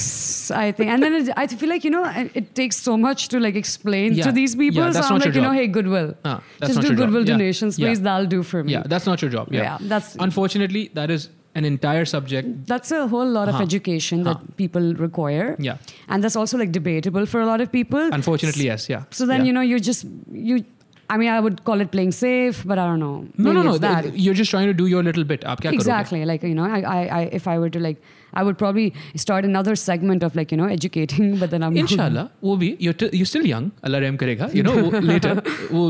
I 0.62 0.72
think, 0.72 0.90
and 0.96 1.02
then 1.08 1.18
it, 1.20 1.30
I 1.36 1.46
feel 1.64 1.68
like 1.74 1.84
you 1.90 1.94
know 1.96 2.04
it, 2.24 2.30
it 2.42 2.54
takes 2.62 2.80
so 2.88 2.96
much 3.06 3.28
to 3.34 3.42
like 3.48 3.60
explain 3.64 4.14
Yeah, 4.20 4.30
to 4.30 4.32
these 4.40 4.56
people. 4.62 4.80
yeah, 4.84 4.90
that's 4.98 5.08
so 5.08 5.14
I'm 5.14 5.18
not 5.18 5.26
your 5.26 5.34
like 5.34 5.36
you 5.36 5.42
know, 5.42 5.52
job. 5.52 5.60
hey, 5.60 5.66
goodwill. 5.80 6.14
Ah, 6.24 6.40
that's 6.58 6.72
Just 6.72 6.76
not 6.76 6.82
do 6.82 6.88
your 6.88 6.96
job. 6.96 7.04
goodwill 7.04 7.28
Yeah, 7.28 7.34
donations, 7.34 7.78
yeah. 7.78 7.86
please. 7.88 8.00
That'll 8.08 8.32
do 8.38 8.42
for 8.54 8.64
me. 8.64 8.72
yeah 8.78 8.88
that's 8.94 9.06
not 9.12 9.22
your 9.26 9.30
job 9.36 9.52
yeah, 9.58 9.62
Yeah, 9.68 9.88
that's- 9.92 10.16
unfortunately 10.30 10.82
that 11.00 11.10
is 11.18 11.28
an 11.55 11.65
entire 11.65 12.05
subject. 12.05 12.67
That's 12.67 12.91
a 12.91 13.07
whole 13.07 13.27
lot 13.27 13.47
uh-huh. 13.47 13.57
of 13.57 13.61
education 13.61 14.23
that 14.23 14.35
uh-huh. 14.35 14.45
people 14.57 14.93
require. 14.95 15.55
Yeah. 15.57 15.77
And 16.09 16.23
that's 16.23 16.35
also 16.35 16.57
like 16.57 16.71
debatable 16.71 17.25
for 17.25 17.41
a 17.41 17.45
lot 17.45 17.61
of 17.61 17.71
people. 17.71 18.09
Unfortunately, 18.11 18.63
so, 18.63 18.71
yes. 18.73 18.89
Yeah. 18.89 19.03
So 19.11 19.25
then, 19.25 19.41
yeah. 19.41 19.45
you 19.47 19.53
know, 19.53 19.61
you 19.61 19.79
just, 19.79 20.05
you, 20.31 20.65
I 21.09 21.17
mean, 21.17 21.29
I 21.29 21.39
would 21.39 21.63
call 21.63 21.81
it 21.81 21.91
playing 21.91 22.11
safe, 22.11 22.63
but 22.65 22.77
I 22.77 22.85
don't 22.85 22.99
know. 22.99 23.27
No, 23.37 23.53
Maybe 23.53 23.55
no, 23.55 23.61
no. 23.63 23.77
That. 23.77 24.19
You're 24.19 24.33
just 24.33 24.51
trying 24.51 24.67
to 24.67 24.73
do 24.73 24.87
your 24.87 25.01
little 25.01 25.23
bit. 25.23 25.43
Exactly. 25.63 26.25
Like, 26.25 26.43
you 26.43 26.55
know, 26.55 26.65
I, 26.65 26.81
I, 26.81 27.05
I, 27.05 27.21
if 27.31 27.47
I 27.47 27.57
were 27.57 27.69
to 27.69 27.79
like 27.79 28.01
I 28.35 28.43
would 28.43 28.57
probably 28.57 28.93
start 29.15 29.45
another 29.45 29.75
segment 29.75 30.23
of 30.23 30.35
like 30.35 30.51
you 30.51 30.57
know 30.57 30.65
educating, 30.65 31.37
but 31.43 31.51
then 31.51 31.63
I'm 31.63 31.77
inshallah. 31.77 32.31
Wo 32.41 32.55
be 32.57 32.75
you're, 32.79 32.93
t- 32.93 33.09
you're 33.13 33.25
still 33.25 33.45
young. 33.45 33.71
Allah 33.83 34.01
rahm 34.01 34.17
karega. 34.17 34.53
You 34.53 34.63
know 34.63 34.75
later 35.13 35.35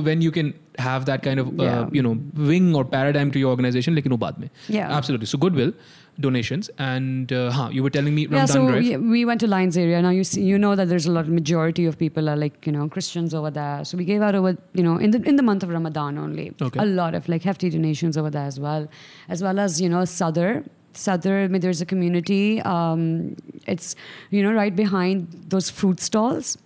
when 0.09 0.21
you 0.21 0.31
can 0.31 0.53
have 0.77 1.05
that 1.05 1.23
kind 1.23 1.39
of 1.39 1.47
uh, 1.59 1.63
yeah. 1.63 1.89
you 1.91 2.01
know 2.01 2.17
wing 2.35 2.73
or 2.75 2.85
paradigm 2.85 3.31
to 3.31 3.39
your 3.39 3.49
organization. 3.49 3.95
Like 3.95 4.05
you 4.05 4.15
know, 4.15 4.17
baad. 4.17 4.49
Yeah, 4.67 4.97
absolutely. 5.01 5.27
So 5.27 5.37
goodwill 5.37 5.73
donations 6.19 6.69
and 6.77 7.31
uh, 7.33 7.51
huh, 7.51 7.69
you 7.71 7.83
were 7.83 7.89
telling 7.89 8.15
me 8.15 8.25
Ramadan. 8.25 8.41
yeah, 8.41 8.45
so 8.45 8.79
we, 8.79 8.97
we, 8.97 9.25
went 9.25 9.39
to 9.41 9.47
Lines 9.47 9.77
area 9.77 10.01
now 10.01 10.09
you 10.09 10.23
see 10.23 10.41
you 10.41 10.57
know 10.57 10.75
that 10.75 10.87
there's 10.87 11.05
a 11.05 11.11
lot 11.11 11.27
majority 11.27 11.85
of 11.85 11.97
people 11.97 12.29
are 12.29 12.35
like 12.35 12.65
you 12.65 12.71
know 12.71 12.87
Christians 12.87 13.33
over 13.33 13.51
there 13.51 13.83
so 13.83 13.97
we 13.97 14.05
gave 14.05 14.21
out 14.21 14.35
over 14.35 14.57
you 14.73 14.83
know 14.83 14.97
in 14.97 15.11
the 15.11 15.21
in 15.23 15.35
the 15.35 15.43
month 15.43 15.63
of 15.63 15.69
Ramadan 15.69 16.17
only 16.17 16.53
okay. 16.61 16.79
a 16.79 16.85
lot 16.85 17.15
of 17.15 17.27
like 17.27 17.43
hefty 17.43 17.69
donations 17.69 18.17
over 18.17 18.29
there 18.29 18.45
as 18.45 18.59
well 18.59 18.87
as 19.27 19.43
well 19.43 19.59
as 19.59 19.81
you 19.81 19.89
know 19.89 20.05
Sadr 20.05 20.63
sadr 20.97 21.33
I 21.43 21.47
mean, 21.47 21.61
there's 21.61 21.81
a 21.81 21.85
community 21.85 22.61
um, 22.61 23.35
it's 23.67 23.95
you 24.31 24.41
know 24.43 24.53
right 24.53 24.75
behind 24.75 25.27
those 25.55 25.69
fruit 25.69 25.99
stalls 25.99 26.57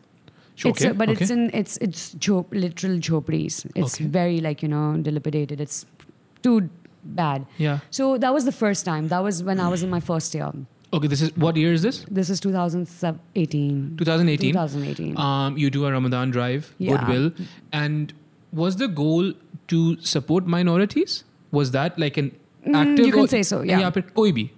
Sure, 0.61 0.71
it's 0.71 0.81
okay, 0.81 0.89
uh, 0.91 0.93
but 1.01 1.09
it's 1.09 1.29
in 1.33 1.49
it's 1.53 1.77
it's 1.77 2.01
jop, 2.15 2.47
literal 2.51 2.97
jhopris. 3.07 3.65
It's 3.75 3.93
Okay. 3.95 4.05
very 4.15 4.39
like 4.41 4.61
you 4.61 4.67
know 4.67 4.97
dilapidated. 5.05 5.61
It's 5.65 5.85
too 6.47 6.69
bad. 7.19 7.45
yeah 7.57 7.79
So 7.97 8.17
that 8.17 8.33
was 8.37 8.43
the 8.49 8.51
first 8.51 8.83
time. 8.89 9.07
That 9.13 9.23
was 9.27 9.41
when 9.41 9.61
I 9.67 9.69
was 9.75 9.83
in 9.83 9.89
my 9.89 10.01
first 10.09 10.35
year. 10.39 10.49
okay 10.97 11.07
this 11.13 11.21
is 11.25 11.31
what 11.45 11.57
year 11.61 11.71
is 11.77 11.81
this 11.85 11.97
This 12.19 12.29
is 12.33 12.39
2018. 12.43 13.95
2018 13.97 14.51
2018. 14.53 15.17
um, 15.17 15.57
you 15.57 15.69
do 15.69 15.85
a 15.85 15.91
Ramadan 15.91 16.31
drive, 16.31 16.73
Yeah. 16.77 16.91
goodwill, 16.97 17.31
and 17.71 18.13
was 18.51 18.75
the 18.83 18.87
goal 18.87 19.31
to 19.73 19.79
support 20.01 20.47
minorities? 20.57 21.23
Was 21.51 21.71
that 21.71 21.97
like 22.05 22.17
an 22.17 22.31
active? 22.58 23.04
Mm, 23.04 23.06
you 23.06 23.12
can 23.12 23.20
or- 23.20 23.28
say 23.38 23.42
so, 23.54 23.62
yeah. 23.62 23.80
या 23.80 23.90
फिर 23.98 24.10
कोई 24.16 24.32
भी 24.40 24.50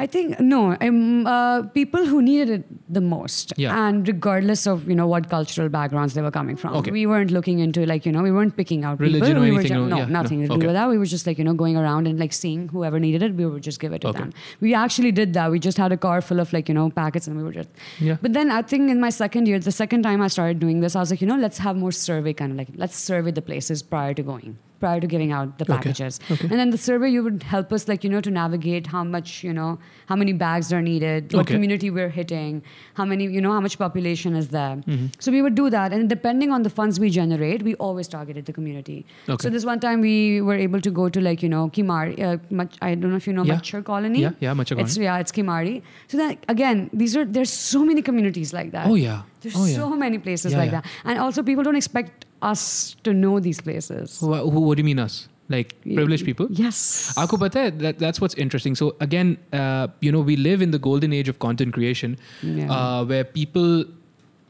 I 0.00 0.06
think 0.06 0.38
no. 0.38 0.58
Um, 0.86 1.26
uh, 1.26 1.62
people 1.76 2.04
who 2.08 2.18
needed 2.24 2.50
it 2.56 2.66
the 2.96 3.00
most, 3.04 3.52
Yeah. 3.62 3.78
and 3.84 4.06
regardless 4.10 4.60
of 4.72 4.84
you 4.90 4.94
know 4.98 5.06
what 5.12 5.24
cultural 5.30 5.70
backgrounds 5.76 6.14
they 6.18 6.22
were 6.26 6.30
coming 6.36 6.58
from, 6.60 6.76
Okay. 6.80 6.92
we 6.96 7.00
weren't 7.12 7.32
looking 7.36 7.62
into 7.64 7.86
like 7.92 8.06
you 8.08 8.12
know 8.16 8.22
we 8.26 8.30
weren't 8.36 8.54
picking 8.58 8.84
out 8.90 9.00
Religion 9.04 9.26
people. 9.30 9.40
or 9.40 9.46
we 9.46 9.50
were 9.56 9.60
anything, 9.62 9.78
ju- 9.78 9.80
no, 9.86 9.88
no, 9.94 9.98
yeah, 10.02 10.04
no, 10.12 10.16
nothing 10.18 10.42
to 10.42 10.50
do 10.52 10.54
okay. 10.58 10.68
with 10.68 10.76
that. 10.80 10.92
We 10.92 10.98
were 11.04 11.08
just 11.14 11.26
like 11.30 11.40
you 11.42 11.46
know 11.48 11.54
going 11.64 11.80
around 11.82 12.10
and 12.12 12.22
like 12.26 12.36
seeing 12.42 12.68
whoever 12.76 13.00
needed 13.06 13.24
it, 13.30 13.34
we 13.40 13.48
would 13.56 13.66
just 13.70 13.80
give 13.86 13.96
it 13.98 14.02
to 14.06 14.12
Okay. 14.12 14.20
them. 14.20 14.30
We 14.68 14.74
actually 14.82 15.12
did 15.18 15.32
that. 15.40 15.50
We 15.56 15.58
just 15.66 15.82
had 15.86 15.96
a 15.98 16.00
car 16.06 16.20
full 16.28 16.44
of 16.46 16.52
like 16.58 16.68
you 16.74 16.78
know 16.78 16.86
packets, 17.00 17.26
and 17.32 17.36
we 17.42 17.48
were 17.48 17.56
just. 17.58 17.68
Yeah. 18.10 18.22
But 18.28 18.38
then 18.38 18.54
I 18.60 18.62
think 18.74 18.94
in 18.96 19.00
my 19.08 19.10
second 19.18 19.48
year, 19.54 19.58
the 19.72 19.76
second 19.80 20.08
time 20.10 20.22
I 20.28 20.30
started 20.38 20.60
doing 20.68 20.80
this, 20.86 20.94
I 20.94 21.00
was 21.06 21.16
like, 21.16 21.26
you 21.26 21.32
know, 21.34 21.42
let's 21.48 21.58
have 21.66 21.76
more 21.88 21.92
survey 22.04 22.34
kind 22.44 22.52
of 22.52 22.58
like 22.64 22.72
let's 22.86 23.04
survey 23.10 23.32
the 23.42 23.46
places 23.52 23.82
prior 23.96 24.14
to 24.22 24.30
going, 24.32 24.56
prior 24.83 24.99
to 25.05 25.09
giving 25.15 25.31
out 25.39 25.57
the 25.63 25.65
packages, 25.71 26.19
Okay. 26.35 26.47
and 26.51 26.59
then 26.63 26.71
the 26.75 26.81
survey 26.85 27.09
you 27.15 27.23
would 27.27 27.43
help 27.55 27.71
us 27.77 27.87
like 27.91 28.03
you 28.07 28.11
know 28.13 28.21
to 28.29 28.31
navigate 28.37 28.87
how 28.95 29.03
much 29.15 29.33
you 29.49 29.53
know 29.59 29.69
how 30.11 30.15
many 30.21 30.33
bags 30.45 30.71
are 30.77 30.81
needed, 30.87 31.33
what 31.33 31.41
Okay. 31.45 31.53
community 31.57 31.89
we're 31.97 32.09
hitting, 32.19 32.61
how 33.01 33.05
many 33.11 33.27
you 33.37 33.43
know 33.47 33.53
how 33.57 33.61
much 33.67 33.77
population 33.83 34.35
is 34.41 34.49
there. 34.55 34.75
Mm-hmm. 34.77 35.05
So 35.27 35.31
we 35.37 35.41
would 35.47 35.55
do 35.61 35.69
that, 35.77 35.93
and 35.99 36.09
depending 36.15 36.51
on 36.59 36.63
the 36.69 36.73
funds 36.79 36.99
we 37.05 37.09
generate, 37.19 37.63
we 37.69 37.75
always 37.89 38.07
targeted 38.15 38.45
the 38.51 38.55
community. 38.59 38.97
Okay. 39.29 39.41
So 39.47 39.53
this 39.57 39.65
one 39.73 39.79
time 39.87 40.01
we 40.09 40.15
were 40.49 40.59
able 40.67 40.81
to 40.89 40.91
go 41.01 41.07
to 41.17 41.25
like 41.29 41.45
you 41.47 41.51
know 41.55 41.63
Kimari, 41.79 42.15
uh, 42.31 42.37
Mach- 42.61 42.79
I 42.89 42.93
don't 42.95 43.09
know 43.15 43.21
if 43.23 43.27
you 43.31 43.37
know 43.39 43.47
Yeah. 43.51 43.55
Machar 43.61 43.81
Colony. 43.91 44.21
Yeah, 44.25 44.31
yeah, 44.47 44.53
Machar 44.61 44.79
It's 44.85 44.95
Colony. 44.97 45.05
yeah, 45.09 45.19
it's 45.25 45.31
Kimari. 45.39 45.75
So 46.07 46.17
then 46.23 46.37
again, 46.57 46.83
these 47.03 47.15
are 47.21 47.25
there's 47.39 47.55
so 47.61 47.83
many 47.91 48.01
communities 48.11 48.53
like 48.59 48.71
that. 48.77 48.87
Oh 48.93 48.99
yeah. 49.05 49.21
There's 49.41 49.55
oh 49.61 49.65
yeah. 49.69 49.75
so 49.81 49.89
many 50.05 50.17
places 50.27 50.51
Yeah, 50.53 50.59
like 50.65 50.71
that, 50.77 50.85
and 51.05 51.19
also 51.27 51.43
people 51.51 51.63
don't 51.71 51.75
expect 51.83 52.25
us 52.51 52.95
to 53.03 53.13
know 53.13 53.39
these 53.39 53.61
places. 53.61 54.19
Who 54.19 54.59
what 54.67 54.77
do 54.77 54.81
you 54.81 54.89
mean 54.89 54.99
us? 54.99 55.27
Like 55.49 55.73
privileged 55.81 56.25
people? 56.25 56.47
Yes. 56.49 57.13
आपको 57.17 57.51
that, 57.79 57.99
that's 57.99 58.21
what's 58.21 58.33
interesting. 58.35 58.75
So 58.75 58.95
again, 58.99 59.37
uh, 59.51 59.87
you 59.99 60.11
know, 60.11 60.21
we 60.21 60.35
live 60.35 60.61
in 60.61 60.71
the 60.71 60.79
golden 60.79 61.13
age 61.13 61.29
of 61.29 61.39
content 61.39 61.73
creation 61.73 62.17
yeah. 62.41 62.71
uh, 62.71 63.05
where 63.05 63.23
people 63.23 63.83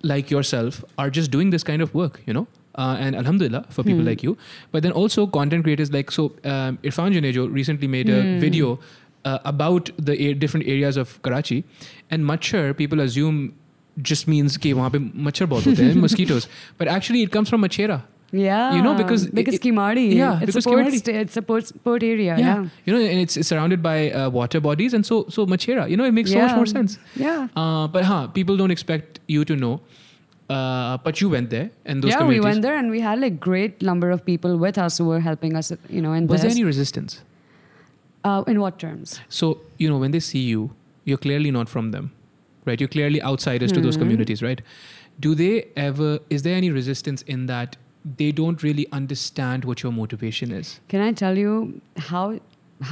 like 0.03 0.29
yourself 0.29 0.84
are 0.97 1.10
just 1.10 1.32
doing 1.32 1.49
this 1.49 1.63
kind 1.63 1.82
of 1.82 1.93
work, 1.93 2.21
you 2.25 2.34
know? 2.34 2.47
Uh, 2.75 2.97
and 2.99 3.15
alhamdulillah 3.15 3.65
for 3.69 3.84
people 3.84 4.01
hmm. 4.01 4.08
like 4.08 4.23
you. 4.23 4.38
But 4.71 4.84
then 4.84 4.91
also 4.91 5.25
content 5.27 5.63
creators 5.63 5.91
like, 5.91 6.12
so 6.12 6.25
um, 6.43 6.79
Irfan 6.84 7.13
Junejo 7.13 7.51
recently 7.51 7.88
made 7.88 8.10
a 8.10 8.21
hmm. 8.21 8.39
video 8.39 8.79
uh, 9.25 9.39
about 9.45 9.91
the 9.97 10.19
a- 10.29 10.34
different 10.34 10.67
areas 10.67 10.97
of 10.97 11.21
Karachi. 11.21 11.63
And 12.10 12.25
Machar, 12.25 12.73
people 12.73 12.99
assume 12.99 13.53
just 14.11 14.28
means 14.28 14.56
कि 14.64 14.72
वहाँ 14.78 14.90
पे 14.90 14.98
मच्छर 15.28 15.46
बहुत 15.52 15.66
होते 15.66 15.82
हैं 15.84 15.94
mosquitoes 16.06 16.46
but 16.78 16.88
actually 16.98 17.22
it 17.28 17.32
comes 17.38 17.48
from 17.54 17.62
machera 17.68 18.00
Yeah. 18.38 18.74
You 18.76 18.80
know, 18.84 18.90
because 18.96 19.22
because 19.37 19.54
it- 19.56 19.62
Kimari. 19.64 20.02
yeah, 20.14 20.40
it's 20.46 20.48
because 20.54 20.66
a 20.66 20.70
port. 20.70 20.80
Kimari. 20.87 20.98
Sta- 21.02 21.20
it's 21.20 21.37
a 21.40 21.42
port, 21.50 21.70
port 21.84 22.02
area. 22.08 22.34
yeah. 22.40 22.40
Yeah. 22.48 22.64
you 22.88 22.92
know 22.94 22.98
and 23.12 23.20
it's, 23.26 23.38
it's 23.42 23.48
surrounded 23.52 23.82
by 23.87 23.94
uh, 24.11 24.24
water 24.34 24.61
bodies 24.66 24.96
and 24.98 25.06
so 25.11 25.20
so 25.37 25.46
machera 25.52 25.87
you 25.92 25.96
know 26.00 26.08
it 26.11 26.16
makes 26.18 26.32
so 26.34 26.42
much 26.42 26.50
Yeah. 26.50 26.56
more 26.62 26.66
sense 26.72 26.98
Yeah. 27.22 27.38
uh, 27.62 27.87
but 27.94 28.04
huh 28.11 28.18
people 28.34 28.58
don't 28.62 28.74
expect 28.76 29.20
you 29.37 29.46
to 29.52 29.56
know 29.62 29.72
uh, 30.56 30.98
but 31.06 31.22
you 31.22 31.30
went 31.37 31.48
there 31.56 31.70
and 31.87 32.02
those 32.04 32.11
yeah, 32.12 32.18
we 32.18 32.37
communities 32.37 32.44
went 32.50 32.62
there 32.68 32.76
and 32.82 32.90
we 32.96 33.00
had 33.06 33.18
like 33.24 33.40
great 33.48 33.82
number 33.90 34.11
of 34.18 34.22
people 34.28 34.58
with 34.66 34.78
us 34.87 34.98
who 34.98 35.06
were 35.14 35.20
helping 35.30 35.56
us. 35.62 35.72
You 35.88 36.02
know, 36.08 36.12
in 36.20 36.26
was 36.26 36.40
there 36.42 36.50
this. 36.50 36.56
any 36.61 36.64
resistance 36.64 37.18
uh, 38.24 38.44
in 38.46 38.61
what 38.66 38.78
terms? 38.78 39.20
so 39.40 39.50
you 39.78 39.88
know 39.88 39.98
when 40.06 40.11
they 40.18 40.20
see 40.30 40.44
you 40.52 40.70
you're 41.04 41.24
clearly 41.26 41.50
not 41.61 41.68
from 41.78 41.90
them 41.96 42.12
right 42.65 42.80
you're 42.82 42.93
clearly 42.97 43.21
outsiders 43.32 43.71
to 43.71 43.80
Hmm. 43.80 43.86
those 43.86 43.97
communities 43.97 44.41
right 44.47 44.62
do 45.28 45.36
they 45.43 45.54
ever 45.88 46.10
is 46.38 46.43
there 46.47 46.56
any 46.63 46.69
resistance 46.80 47.21
in 47.36 47.45
that 47.54 47.78
they 48.21 48.32
don't 48.38 48.63
really 48.63 48.86
understand 48.91 49.65
what 49.65 49.82
your 49.84 49.91
motivation 49.97 50.52
is 50.52 50.80
Can 50.93 51.02
I 51.10 51.12
tell 51.23 51.38
you 51.38 51.54
how 52.10 52.23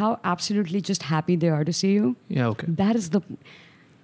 how 0.01 0.09
absolutely 0.23 0.81
just 0.89 1.03
happy 1.03 1.35
they 1.35 1.49
are 1.49 1.63
to 1.69 1.73
see 1.73 1.91
you? 1.93 2.15
yeah 2.39 2.47
okay 2.51 2.67
That 2.81 2.95
is 2.99 3.09
the, 3.15 3.21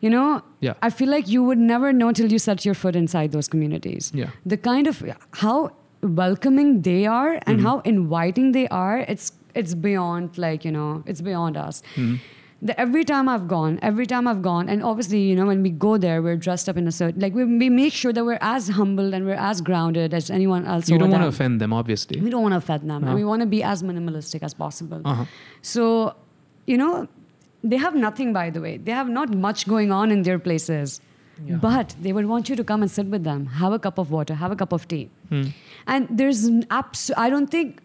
you 0.06 0.10
know, 0.14 0.42
Yeah. 0.66 0.74
I 0.88 0.90
feel 0.90 1.10
like 1.10 1.30
you 1.36 1.44
would 1.50 1.62
never 1.68 1.92
know 2.00 2.12
till 2.12 2.32
you 2.36 2.40
set 2.48 2.66
your 2.66 2.74
foot 2.80 2.96
inside 3.02 3.32
those 3.36 3.48
communities. 3.54 4.12
Yeah. 4.14 4.32
The 4.46 4.58
kind 4.58 4.86
of 4.92 5.00
how 5.44 5.56
welcoming 6.02 6.82
they 6.82 7.06
are 7.06 7.32
and 7.46 7.58
Mm-hmm. 7.60 7.66
how 7.68 7.80
inviting 7.94 8.52
they 8.58 8.68
are, 8.70 9.00
it's 9.14 9.32
it's 9.56 9.74
beyond 9.86 10.38
like 10.38 10.66
you 10.66 10.72
know, 10.72 11.04
it's 11.06 11.22
beyond 11.22 11.56
us. 11.68 11.82
Mm-hmm. 11.96 12.16
The, 12.60 12.80
every 12.80 13.04
time 13.06 13.30
I've 13.30 13.48
gone, 13.48 13.78
every 13.84 14.08
time 14.08 14.28
I've 14.28 14.41
gone, 14.41 14.67
and 14.67 14.84
obviously, 14.84 15.22
you 15.22 15.36
know, 15.36 15.46
when 15.46 15.62
we 15.62 15.70
go 15.70 15.98
there, 15.98 16.24
we're 16.24 16.38
dressed 16.38 16.67
up 16.67 16.76
in 16.76 16.88
a 16.88 16.91
certain, 16.91 17.22
like 17.22 17.36
we, 17.36 17.43
we 17.46 17.70
make 17.70 17.93
sure 17.93 18.12
that 18.12 18.26
we're 18.26 18.39
as 18.41 18.70
humble 18.70 19.13
and 19.13 19.26
we're 19.28 19.36
as 19.36 19.62
grounded 19.62 20.12
as 20.13 20.32
anyone 20.32 20.65
else. 20.65 20.89
you 20.89 20.98
don't 20.98 21.12
want 21.12 21.22
to 21.22 21.28
offend 21.28 21.62
them 21.62 21.72
obviously 21.72 22.20
We 22.20 22.32
don't 22.32 22.41
want 22.41 22.54
to 22.54 22.58
offend 22.58 22.89
them, 22.89 23.02
No. 23.04 23.08
and 23.10 23.15
we 23.15 23.24
want 23.24 23.41
to 23.41 23.46
be 23.46 23.62
as 23.62 23.84
minimalistic 23.84 24.41
as 24.41 24.56
possible. 24.56 25.02
Uh-huh. 25.06 25.26
So, 25.62 26.15
you 26.65 26.78
know, 26.78 27.08
they 27.63 27.78
have 27.78 27.93
nothing, 27.96 28.34
by 28.34 28.50
the 28.50 28.60
way. 28.60 28.78
They 28.78 28.91
have 28.91 29.08
not 29.08 29.30
much 29.36 29.67
going 29.67 29.91
on 29.91 30.10
in 30.10 30.24
their 30.24 30.39
places. 30.39 31.00
Yeah. 31.46 31.58
But 31.58 31.96
they 32.02 32.12
would 32.12 32.26
want 32.26 32.50
you 32.50 32.56
to 32.56 32.63
come 32.63 32.82
and 32.82 32.89
sit 32.89 33.06
with 33.06 33.24
them, 33.24 33.46
have 33.46 33.72
a 33.72 33.78
cup 33.78 34.00
of 34.00 34.10
water, 34.10 34.34
have 34.34 34.52
a 34.52 34.56
cup 34.56 34.72
of 34.74 34.88
tea. 34.88 35.12
Hmm. 35.30 35.43
And 35.86 36.08
there's 36.10 36.46
an 36.46 36.65
abs- 36.72 37.12
I 37.15 37.30
don't 37.30 37.52
think, 37.52 37.80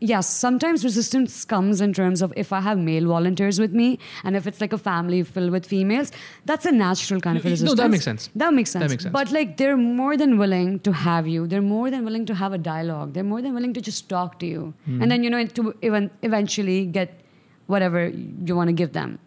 yes, 0.00 0.28
sometimes 0.28 0.84
resistance 0.84 1.44
comes 1.44 1.80
in 1.80 1.92
terms 1.92 2.22
of 2.22 2.32
if 2.36 2.52
I 2.52 2.60
have 2.60 2.78
male 2.78 3.06
volunteers 3.06 3.58
with 3.60 3.72
me 3.72 3.98
and 4.24 4.36
if 4.36 4.46
it's 4.46 4.60
like 4.60 4.72
a 4.72 4.78
family 4.78 5.22
filled 5.22 5.50
with 5.50 5.66
females, 5.66 6.12
that's 6.44 6.66
a 6.66 6.72
natural 6.72 7.20
kind 7.20 7.36
of 7.38 7.44
No, 7.44 7.50
resistance. 7.50 7.78
that 7.80 7.90
makes 7.90 8.04
sense. 8.04 8.30
That 8.34 8.54
makes 8.54 8.70
sense. 8.70 8.82
That 8.84 8.90
makes 8.90 9.02
sense. 9.02 9.12
But 9.12 9.32
like 9.32 9.56
they're 9.56 9.76
more 9.76 10.16
than 10.16 10.38
willing 10.38 10.80
to 10.80 10.92
have 10.92 11.26
you. 11.26 11.46
They're 11.46 11.62
more 11.62 11.90
than 11.90 12.04
willing 12.04 12.26
to 12.26 12.34
have 12.34 12.52
a 12.52 12.58
dialogue. 12.58 13.12
They're 13.14 13.24
more 13.24 13.42
than 13.42 13.54
willing 13.54 13.72
to 13.74 13.80
just 13.80 14.08
talk 14.08 14.38
to 14.40 14.46
you. 14.46 14.74
Hmm. 14.84 15.02
And 15.02 15.10
then, 15.10 15.22
you 15.24 15.30
know, 15.30 15.44
to 15.46 15.74
even 15.82 16.10
eventually 16.22 16.86
get 16.86 17.20
whatever 17.66 18.08
you 18.08 18.54
want 18.56 18.68
to 18.68 18.72
give 18.72 18.92
them. 18.92 19.18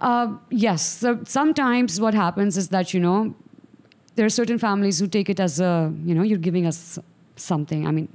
Uh, 0.00 0.36
yes. 0.50 0.84
So 0.86 1.20
sometimes 1.24 2.00
what 2.00 2.14
happens 2.14 2.56
is 2.56 2.68
that, 2.68 2.92
you 2.92 3.00
know, 3.00 3.34
there 4.16 4.26
are 4.26 4.30
certain 4.30 4.58
families 4.58 4.98
who 4.98 5.06
take 5.06 5.28
it 5.28 5.40
as 5.40 5.60
a, 5.60 5.92
you 6.04 6.14
know, 6.14 6.22
you're 6.22 6.38
giving 6.38 6.66
us 6.66 6.98
something. 7.36 7.86
I 7.86 7.90
mean, 7.90 8.08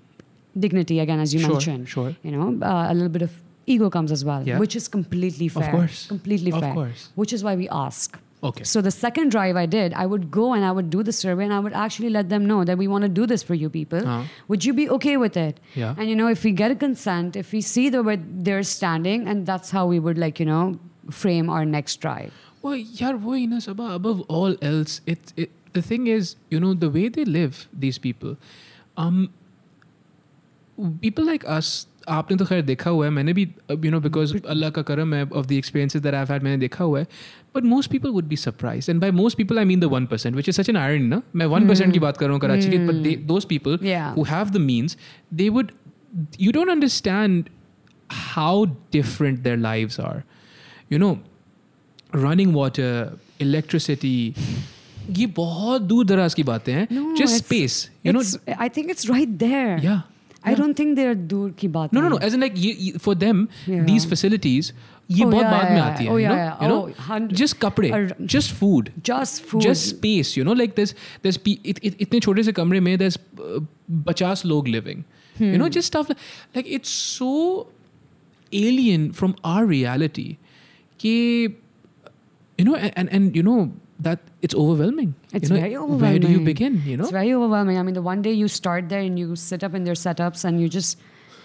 dignity, 0.60 0.99
again, 0.99 1.20
as 1.20 1.34
you 1.34 1.39
Sure, 1.39 1.49
mentioned. 1.51 1.89
sure. 1.89 2.16
You 2.24 2.32
know, 2.32 2.47
uh, 2.66 2.88
a 2.91 2.93
little 2.93 3.10
bit 3.10 3.22
of 3.22 3.32
ego 3.66 3.89
comes 3.89 4.12
as 4.12 4.24
well, 4.26 4.41
Yeah. 4.45 4.60
which 4.60 4.76
is 4.76 4.88
completely 4.88 5.47
fair. 5.47 5.64
Of 5.66 5.72
course. 5.72 6.07
Completely 6.07 6.51
fair. 6.51 6.70
Of 6.70 6.74
course. 6.76 7.10
Which 7.16 7.34
is 7.34 7.43
why 7.43 7.55
we 7.55 7.70
ask. 7.70 8.18
Okay. 8.41 8.64
So 8.64 8.82
the 8.82 8.91
second 8.91 9.32
drive 9.32 9.57
I 9.57 9.66
did, 9.66 9.93
I 9.93 10.05
would 10.05 10.32
go 10.32 10.53
and 10.53 10.64
I 10.64 10.72
would 10.72 10.89
do 10.89 11.03
the 11.03 11.12
survey 11.12 11.43
and 11.43 11.53
I 11.53 11.60
would 11.60 11.74
actually 11.74 12.10
let 12.10 12.30
them 12.30 12.45
know 12.45 12.64
that 12.64 12.78
we 12.78 12.88
want 12.88 13.01
to 13.03 13.10
do 13.10 13.26
this 13.26 13.43
for 13.43 13.53
you 13.53 13.70
people. 13.70 13.99
Uh-huh. 13.99 14.24
Would 14.47 14.64
you 14.64 14.74
be 14.74 14.89
okay 14.97 15.18
with 15.18 15.36
it? 15.36 15.60
Yeah. 15.76 15.93
And 15.97 16.10
you 16.10 16.16
know, 16.16 16.28
if 16.30 16.43
we 16.45 16.51
get 16.53 16.72
a 16.72 16.76
consent, 16.76 17.36
if 17.36 17.51
we 17.51 17.60
see 17.62 17.89
the 17.89 18.01
way 18.01 18.18
they're 18.47 18.64
standing, 18.64 19.28
and 19.28 19.45
that's 19.45 19.72
how 19.72 19.86
we 19.88 19.99
would 19.99 20.18
like 20.18 20.39
you 20.39 20.45
know 20.45 20.80
frame 21.12 21.49
our 21.49 21.66
next 21.66 21.97
drive. 21.97 22.32
Well, 22.62 22.76
yeah, 22.78 23.12
wohi 23.14 23.47
na 23.49 23.57
Sabha, 23.57 23.93
above 23.95 24.22
all 24.30 24.55
else, 24.62 25.01
it, 25.05 25.34
it 25.36 25.51
the 25.74 25.82
thing 25.82 26.07
is, 26.07 26.36
you 26.49 26.60
know, 26.60 26.74
the 26.74 26.89
way 26.89 27.10
they 27.10 27.26
live, 27.26 27.68
these 27.74 27.97
people, 27.97 28.38
um, 28.97 29.30
people 31.02 31.26
like 31.26 31.46
us 31.46 31.88
आपने 32.10 32.38
तो 32.38 32.46
खैर 32.46 32.62
देखा 32.62 32.90
हुआ 32.90 33.06
है 33.06 33.12
मैंने 33.12 33.34
भी 33.34 33.44
you 33.72 33.92
know 33.92 34.00
because 34.00 34.36
अल्लाह 34.38 34.70
का 34.70 34.82
करम 34.82 35.14
है 35.14 35.24
of 35.26 35.48
the 35.48 35.52
experiences 35.52 36.02
that 36.02 36.14
I 36.14 36.26
had 36.30 36.44
मैंने 36.44 36.58
देखा 36.58 36.84
हुआ 36.84 37.00
है 37.00 37.08
but 37.56 37.64
most 37.64 37.92
people 37.92 38.10
would 38.10 38.26
be 38.26 38.36
surprise 38.36 38.92
and 38.92 39.02
by 39.02 39.12
most 39.12 39.38
people 39.38 39.60
I 39.60 39.66
mean 39.66 39.80
the 39.80 39.84
one 39.84 40.06
percent 40.06 40.36
which 40.36 40.50
is 40.50 40.62
such 40.62 40.70
an 40.70 40.78
irony 40.78 41.04
ना? 41.04 41.22
मैं 41.36 41.46
वन 41.46 41.68
परसेंट 41.68 41.94
की 41.94 42.00
बात 42.00 42.18
कर 42.18 42.26
रहा 42.26 42.34
हूँ 42.34 42.42
कराची 42.42 42.70
की 42.70 42.78
but 42.78 43.26
those 43.28 43.46
people 43.46 43.80
who 44.18 44.24
have 44.24 44.50
the 44.50 44.58
means 44.58 44.98
they 45.34 45.50
would 45.50 45.72
you 46.42 46.52
don't 46.52 46.70
understand 46.70 47.50
how 48.10 48.66
different 48.94 49.40
their 49.40 49.58
lives 49.58 50.00
are 50.00 50.22
you 50.92 51.00
know 51.00 51.18
running 52.16 52.56
water 52.56 53.18
electricity 53.42 54.34
ये 55.10 55.26
बहुत 55.26 55.82
दूर 55.82 56.06
दराज 56.06 56.34
की 56.34 56.44
बातें 56.44 56.74
हैं 56.74 57.16
just 57.16 57.36
space 57.36 57.90
you 58.06 58.14
know 58.14 58.22
I 58.60 58.70
think 58.70 58.90
it's 58.90 59.10
right 59.10 59.30
there 59.30 59.86
या 59.86 60.02
it's 60.39 60.47
right 60.47 60.47
there. 60.47 60.51
yeah 60.51 60.51
I 60.51 60.55
don't 60.61 60.77
think 60.81 60.97
they're 60.99 61.14
दूर 61.29 61.51
की 61.61 61.68
बात 61.77 61.95
no 61.95 62.01
no 62.01 62.05
है. 62.05 62.11
no 62.14 62.18
as 62.27 62.35
in 62.39 62.45
like 62.47 62.59
you, 62.64 62.72
you, 62.87 62.99
for 63.07 63.14
them 63.22 63.47
Yeah. 63.68 63.85
these 63.93 64.07
facilities 64.14 64.72
ये 65.11 65.25
Oh, 65.25 65.31
बहुत 65.31 65.43
yeah, 65.45 65.51
बाद 65.53 65.70
में 65.70 65.79
yeah, 65.79 65.87
आती 65.87 66.05
है 66.05 66.11
oh, 66.11 66.16
you 66.16 66.25
yeah, 66.25 66.35
know 66.35 66.43
yeah. 66.43 66.62
you 66.62 66.68
know 66.72 66.77
Oh, 66.83 67.03
hundred- 67.07 67.39
just 67.41 67.59
कपड़े 67.64 67.91
Ar- 67.97 68.27
just 68.35 68.53
food 68.61 68.91
Just 69.09 69.43
food. 69.53 69.64
just 69.68 69.89
space 69.95 70.31
you 70.39 70.45
know 70.49 70.55
like 70.61 70.77
there's 70.81 70.95
there's 71.25 71.39
pe- 71.49 71.57
it, 71.72 71.81
it, 71.91 71.97
इतने 72.07 72.20
छोटे 72.27 72.43
से 72.43 72.53
कमरे 72.61 72.81
में 72.89 72.97
there's 73.03 73.18
uh, 73.18 73.61
पचास 74.07 74.45
लोग 74.53 74.68
living 74.77 75.03
you 75.05 75.51
Hmm. 75.51 75.57
know 75.62 75.68
just 75.77 75.91
stuff 75.93 76.11
like, 76.12 76.25
like 76.57 76.68
it's 76.79 76.91
so 77.18 77.31
alien 78.64 79.07
from 79.20 79.35
our 79.53 79.66
reality 79.72 80.27
कि 81.01 81.14
you 82.59 82.64
know 82.68 82.77
and, 82.77 82.93
and 82.97 83.09
and 83.18 83.37
you 83.37 83.43
know 83.43 83.59
that 84.08 84.20
it's 84.41 84.56
overwhelming 84.56 85.14
It's 85.34 85.50
you 85.50 85.56
know, 85.56 85.62
very 85.62 85.76
overwhelming. 85.76 86.02
where 86.02 86.20
do 86.20 86.30
you 86.32 86.39
begin 86.39 86.82
you 86.86 86.95
know 86.97 87.04
It's 87.04 87.12
very 87.12 87.34
overwhelming. 87.34 87.78
I 87.78 87.84
mean, 87.84 87.95
the 87.95 88.02
one 88.02 88.22
day 88.22 88.32
you 88.41 88.47
start 88.47 88.88
there 88.89 89.02
and 89.02 89.20
you 89.20 89.36
sit 89.36 89.64
up 89.64 89.74
in 89.80 89.84
their 89.84 89.95
setups 90.04 90.45
and 90.45 90.62
you 90.62 90.70
just, 90.70 90.97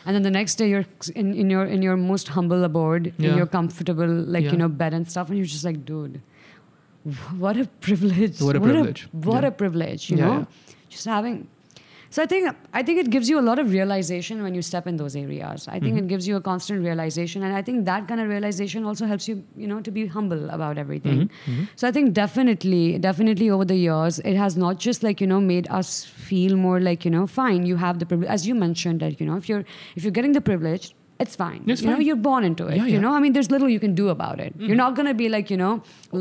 and 0.06 0.14
then 0.14 0.22
the 0.22 0.30
next 0.30 0.54
day 0.56 0.68
you're 0.70 0.84
in, 1.16 1.34
in 1.34 1.50
your 1.50 1.64
in 1.64 1.82
your 1.82 1.96
most 1.96 2.28
humble 2.36 2.62
abode, 2.68 3.12
Yeah. 3.18 3.30
in 3.30 3.36
your 3.42 3.46
comfortable 3.46 4.06
like 4.36 4.44
Yeah. 4.44 4.52
you 4.52 4.58
know 4.58 4.68
bed 4.68 4.94
and 4.94 5.10
stuff, 5.10 5.28
and 5.30 5.36
you're 5.38 5.46
just 5.56 5.64
like, 5.64 5.84
dude, 5.84 6.20
what 7.38 7.56
a 7.56 7.66
privilege! 7.80 8.40
What 8.40 8.56
a 8.56 8.60
privilege. 8.60 9.08
what 9.12 9.42
Yeah. 9.42 9.48
a 9.48 9.50
privilege! 9.64 10.10
You 10.10 10.16
know, 10.18 10.46
just 10.88 11.04
having. 11.06 11.48
So 12.14 12.22
I 12.22 12.26
think 12.30 12.48
I 12.78 12.80
think 12.88 13.00
it 13.02 13.08
gives 13.10 13.28
you 13.28 13.38
a 13.40 13.44
lot 13.46 13.58
of 13.60 13.72
realization 13.76 14.42
when 14.44 14.54
you 14.56 14.62
step 14.66 14.86
in 14.90 14.98
those 14.98 15.16
areas. 15.20 15.66
I 15.66 15.78
think 15.80 15.94
Mm-hmm. 15.94 16.04
it 16.04 16.08
gives 16.12 16.28
you 16.28 16.36
a 16.36 16.40
constant 16.48 16.84
realization, 16.88 17.42
and 17.46 17.56
I 17.60 17.62
think 17.68 17.86
that 17.86 18.06
kind 18.10 18.20
of 18.24 18.28
realization 18.32 18.84
also 18.90 19.08
helps 19.12 19.26
you, 19.30 19.34
you 19.62 19.66
know, 19.70 19.80
to 19.88 19.94
be 19.96 20.04
humble 20.16 20.44
about 20.56 20.78
everything. 20.82 21.24
Mm-hmm. 21.24 21.64
So 21.82 21.88
I 21.88 21.92
think 21.96 22.12
definitely, 22.18 22.82
definitely 23.06 23.50
over 23.56 23.66
the 23.72 23.78
years, 23.80 24.20
it 24.32 24.36
has 24.42 24.56
not 24.64 24.78
just 24.86 25.02
like 25.08 25.24
you 25.24 25.30
know 25.32 25.40
made 25.48 25.66
us 25.80 25.90
feel 26.28 26.54
more 26.66 26.78
like 26.90 27.08
you 27.08 27.10
know, 27.16 27.26
fine, 27.38 27.66
you 27.72 27.80
have 27.86 27.98
the 28.04 28.08
privilege, 28.12 28.30
as 28.36 28.46
you 28.52 28.54
mentioned 28.62 29.04
that 29.06 29.18
you 29.24 29.26
know, 29.32 29.40
if 29.42 29.48
you're 29.54 29.64
if 29.96 30.04
you're 30.08 30.18
getting 30.20 30.38
the 30.38 30.46
privilege. 30.52 30.94
It's 31.22 31.36
fine. 31.40 31.58
It's 31.72 31.82
you 31.82 31.90
know, 31.90 31.98
you're 32.04 32.22
born 32.22 32.44
into 32.46 32.64
it. 32.70 32.76
Yeah, 32.76 32.86
You 32.92 33.00
know, 33.02 33.10
I 33.18 33.20
mean, 33.24 33.34
there's 33.34 33.50
little 33.50 33.68
you 33.74 33.82
can 33.82 33.92
do 33.98 34.08
about 34.14 34.40
it. 34.46 34.54
You're 34.70 34.78
not 34.84 34.96
gonna 34.96 35.18
be 35.20 35.28
like, 35.34 35.52
you 35.56 35.58
know, 35.60 35.74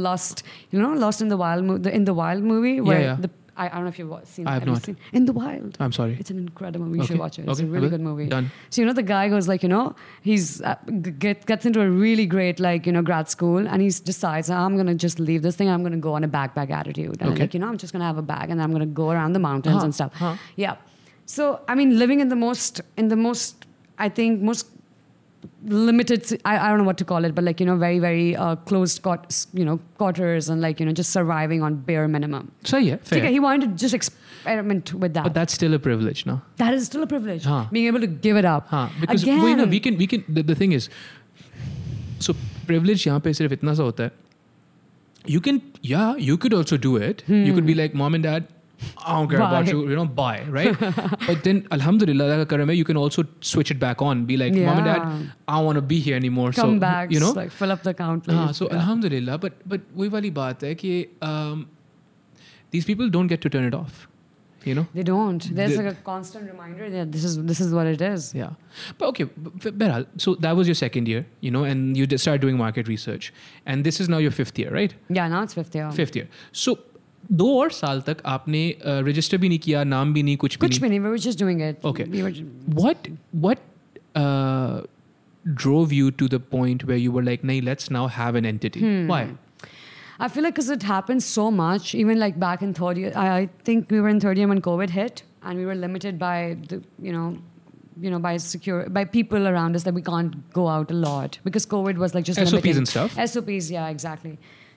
lost. 0.07 0.43
You 0.75 0.81
know, 0.83 0.91
lost 1.05 1.23
in 1.27 1.31
the 1.31 1.37
wild. 1.45 1.63
Mo- 1.69 1.79
the, 1.87 1.93
in 2.01 2.05
the 2.09 2.13
wild 2.19 2.43
movie 2.51 2.75
where 2.89 3.01
yeah. 3.01 3.15
the 3.27 3.31
I, 3.55 3.67
I 3.67 3.69
don't 3.69 3.83
know 3.83 3.89
if 3.89 3.99
you've 3.99 4.13
seen. 4.27 4.47
I 4.47 4.53
have 4.53 4.63
have 4.63 4.69
not. 4.73 4.83
seen 4.83 4.97
in 5.11 5.25
the 5.25 5.33
wild? 5.33 5.77
I'm 5.79 5.91
sorry 5.91 6.17
It's 6.19 6.31
an 6.31 6.39
incredible 6.39 6.85
movie. 6.85 6.97
You 6.97 7.03
Okay, 7.03 7.13
should 7.13 7.19
watch 7.19 7.37
it. 7.39 7.47
It's 7.47 7.59
okay, 7.59 7.67
a 7.67 7.71
really 7.71 7.89
good 7.89 8.01
movie. 8.01 8.27
Done. 8.27 8.51
So 8.71 8.81
you 8.81 8.87
know, 8.87 8.93
the 8.93 9.03
guy 9.03 9.29
goes 9.29 9.47
like, 9.47 9.61
you 9.63 9.69
know, 9.69 9.95
he's 10.21 10.61
uh, 10.61 10.75
get, 11.19 11.45
gets 11.45 11.65
into 11.65 11.81
a 11.81 11.89
really 11.89 12.25
great 12.25 12.59
like 12.59 12.85
you 12.87 12.91
know 12.91 13.03
grad 13.03 13.29
school, 13.29 13.67
and 13.67 13.81
he 13.81 13.89
decides 13.89 14.49
ah, 14.49 14.65
I'm 14.65 14.75
gonna 14.77 14.95
just 14.95 15.19
leave 15.19 15.41
this 15.43 15.55
thing. 15.55 15.69
I'm 15.69 15.83
gonna 15.83 15.97
go 15.97 16.13
on 16.13 16.23
a 16.23 16.27
backpack 16.27 16.71
attitude, 16.71 17.17
and 17.21 17.31
Okay. 17.31 17.41
like 17.43 17.53
you 17.53 17.59
know, 17.59 17.67
I'm 17.67 17.77
just 17.77 17.93
gonna 17.93 18.05
have 18.05 18.17
a 18.17 18.27
bag, 18.33 18.49
and 18.49 18.61
I'm 18.61 18.71
gonna 18.71 18.85
go 18.87 19.11
around 19.11 19.33
the 19.33 19.39
mountains 19.39 19.75
Huh, 19.81 19.85
and 19.85 19.93
uh-huh. 19.93 20.09
stuff. 20.09 20.13
huh. 20.15 20.35
Yeah. 20.55 20.75
So 21.25 21.61
I 21.67 21.75
mean, 21.75 21.97
living 21.99 22.19
in 22.21 22.29
the 22.29 22.35
most 22.35 22.81
in 22.97 23.07
the 23.09 23.15
most 23.15 23.65
I 23.99 24.09
think 24.09 24.41
most 24.41 24.67
limited 25.65 26.41
I, 26.45 26.57
I 26.57 26.69
don't 26.69 26.79
know 26.79 26.83
what 26.83 26.97
to 26.97 27.05
call 27.05 27.25
it 27.25 27.35
but 27.35 27.43
like 27.43 27.59
you 27.59 27.65
know 27.65 27.75
very 27.75 27.99
very 27.99 28.35
uh, 28.35 28.55
closed 28.55 29.01
cot, 29.01 29.45
you 29.53 29.65
know 29.65 29.79
quarters 29.97 30.49
and 30.49 30.61
like 30.61 30.79
you 30.79 30.85
know 30.85 30.91
just 30.91 31.11
surviving 31.11 31.61
on 31.61 31.75
bare 31.75 32.07
minimum 32.07 32.51
so 32.63 32.77
yeah 32.77 32.97
fair. 32.97 33.19
So, 33.19 33.23
okay, 33.23 33.31
he 33.31 33.39
wanted 33.39 33.71
to 33.71 33.75
just 33.75 33.93
experiment 33.93 34.93
with 34.93 35.13
that 35.13 35.23
but 35.23 35.33
that's 35.33 35.53
still 35.53 35.73
a 35.73 35.79
privilege 35.79 36.25
no 36.25 36.41
that 36.57 36.73
is 36.73 36.85
still 36.85 37.03
a 37.03 37.07
privilege 37.07 37.45
huh. 37.45 37.65
being 37.71 37.87
able 37.87 37.99
to 37.99 38.07
give 38.07 38.37
it 38.37 38.45
up 38.45 38.67
huh. 38.67 38.89
because 38.99 39.23
Again, 39.23 39.39
well, 39.39 39.49
you 39.49 39.55
know, 39.55 39.65
we 39.65 39.79
can 39.79 39.97
we 39.97 40.07
can 40.07 40.23
the, 40.27 40.43
the 40.43 40.55
thing 40.55 40.71
is 40.71 40.89
so 42.19 42.35
privilege 42.67 43.05
yahan 43.05 43.23
pe 43.29 43.37
sirf 43.39 43.55
itna 43.59 43.75
sa 43.79 43.89
hota 43.91 44.09
hai 44.09 45.31
you 45.35 45.39
can 45.47 45.61
yeah 45.81 46.15
you 46.29 46.37
could 46.37 46.53
also 46.53 46.77
do 46.89 46.95
it 47.09 47.23
hmm. 47.27 47.43
you 47.47 47.53
could 47.53 47.65
be 47.65 47.73
hmm. 47.73 47.83
like 47.85 47.93
mom 48.03 48.19
and 48.19 48.29
dad 48.29 48.52
I 49.04 49.12
don't 49.14 49.28
care 49.30 49.38
about 49.44 49.64
Bye. 49.66 49.70
you 49.72 49.78
you 49.90 49.94
know 49.98 50.04
bye 50.18 50.42
right 50.56 50.82
but 51.28 51.38
then 51.46 51.60
alhamdulillah 51.76 52.26
अल्लाह 52.26 52.42
का 52.42 52.44
करम 52.50 52.70
है 52.70 52.76
you 52.80 52.84
can 52.90 53.00
also 53.04 53.24
switch 53.52 53.72
it 53.74 53.80
back 53.84 54.04
on 54.08 54.20
be 54.28 54.36
like 54.42 54.58
mom 54.58 54.82
and 54.82 54.88
dad 54.90 55.00
Yeah. 55.06 55.16
I 55.48 55.56
don't 55.56 55.66
want 55.70 55.80
to 55.80 55.86
be 55.94 55.98
here 56.04 56.18
anymore 56.18 56.50
come 56.58 56.76
so 56.76 56.82
back 56.84 57.14
you 57.16 57.22
know 57.24 57.30
like 57.38 57.50
fill 57.62 57.74
up 57.76 57.82
the 57.88 57.94
count 58.02 58.28
हाँ 58.34 58.36
please. 58.44 58.60
so 58.62 58.68
Yeah. 58.68 58.76
alhamdulillah 58.82 59.38
but 59.46 59.58
but 59.74 59.88
वही 60.02 60.08
वाली 60.18 60.30
बात 60.38 60.62
है 60.68 60.74
कि 60.84 60.92
um, 61.30 61.64
these 62.76 62.86
people 62.92 63.10
don't 63.18 63.34
get 63.34 63.42
to 63.46 63.52
turn 63.56 63.66
it 63.72 63.76
off 63.80 63.98
you 64.68 64.74
know 64.78 64.84
they 64.98 65.02
don't 65.08 65.44
there's 65.58 65.74
The- 65.76 65.82
like 65.84 65.90
a 65.92 66.02
constant 66.08 66.48
reminder 66.52 66.88
that 66.94 67.12
this 67.16 67.24
is 67.30 67.36
this 67.50 67.60
is 67.66 67.72
what 67.78 67.90
it 67.94 68.02
is 68.10 68.28
Yeah. 68.38 68.56
But 68.98 69.06
okay, 69.12 69.24
b- 69.44 69.52
b- 69.64 69.70
Behral, 69.82 70.06
so 70.24 70.34
that 70.46 70.56
was 70.60 70.70
your 70.70 70.74
second 70.80 71.08
year, 71.12 71.20
you 71.46 71.52
know, 71.56 71.62
and 71.72 71.96
you 72.00 72.06
did 72.14 72.20
start 72.24 72.42
doing 72.46 72.58
market 72.62 72.90
research. 72.92 73.28
And 73.66 73.88
this 73.90 74.00
is 74.04 74.10
now 74.14 74.18
your 74.24 74.32
fifth 74.38 74.58
year, 74.62 74.72
right? 74.78 74.94
yeah 75.18 75.28
now 75.34 75.42
it's 75.48 75.58
fifth 75.60 75.78
year 75.80 75.90
Fifth 76.00 76.18
year. 76.20 76.26
So 76.64 76.74
दो 77.40 77.48
और 77.60 77.70
साल 77.78 78.00
तक 78.06 78.22
आपने 78.34 78.60
register 78.86 79.38
भी 79.38 79.48
नहीं 79.48 79.58
किया 79.64 79.82
नाम 79.84 80.12
भी 80.14 80.22
नहीं 80.22 80.36
कुछ 80.44 80.58
भी 80.58 80.66
कुछ 80.66 80.78
भी 80.82 80.88
नहीं 80.88 81.00
we 81.06 81.10
were 81.14 81.24
just 81.24 81.38
doing 81.44 81.60
it 81.70 81.84
Okay. 81.92 82.06
we 82.14 82.22
were 82.26 82.30
नहीं 82.36 82.76
what 82.84 83.10
what 83.46 83.66
uh, 84.22 84.80
drove 85.64 85.92
you 85.98 86.10
to 86.22 86.28
the 86.36 86.40
point 86.54 86.84
where 86.90 87.00
you 87.02 87.12
were 87.18 87.24
like 87.30 87.44
nahi 87.50 87.60
let's 87.68 87.90
now 87.98 88.06
have 88.20 88.40
an 88.42 88.50
entity 88.54 88.80
Hmm. 88.86 89.12
why 89.14 89.20
I 90.26 90.26
feel 90.36 90.42
like 90.44 90.54
because 90.54 90.68
it 90.74 90.82
happened 90.86 91.22
so 91.24 91.42
much, 91.56 91.90
even 91.94 92.18
like 92.20 92.38
back 92.44 92.62
in 92.66 92.70
third 92.76 92.98
year, 93.00 93.10
I, 93.24 93.26
I 93.34 93.42
think 93.66 93.92
we 93.96 94.00
were 94.06 94.08
in 94.12 94.18
third 94.22 94.38
year 94.40 94.48
when 94.52 94.60
COVID 94.68 94.90
hit, 94.94 95.20
and 95.44 95.60
we 95.60 95.66
were 95.68 95.76
limited 95.82 96.18
by 96.22 96.56
the, 96.72 96.78
you 97.08 97.12
know, 97.16 97.26
you 98.06 98.10
know, 98.14 98.18
by 98.24 98.32
secure 98.46 98.80
by 98.96 99.04
people 99.12 99.46
around 99.50 99.76
us 99.80 99.84
that 99.84 99.94
we 99.98 100.02
can't 100.08 100.34
go 100.56 100.64
out 100.72 100.90
a 100.90 100.96
lot 101.04 101.38
because 101.44 101.68
COVID 101.76 102.02
was 102.06 102.16
like 102.18 102.24
just 102.30 102.40
SOPs 102.40 102.52
limiting. 102.56 102.80
and 102.82 102.88
stuff? 102.94 103.14
SOPs, 103.34 103.70
yeah, 103.76 103.86
exactly. 103.98 104.34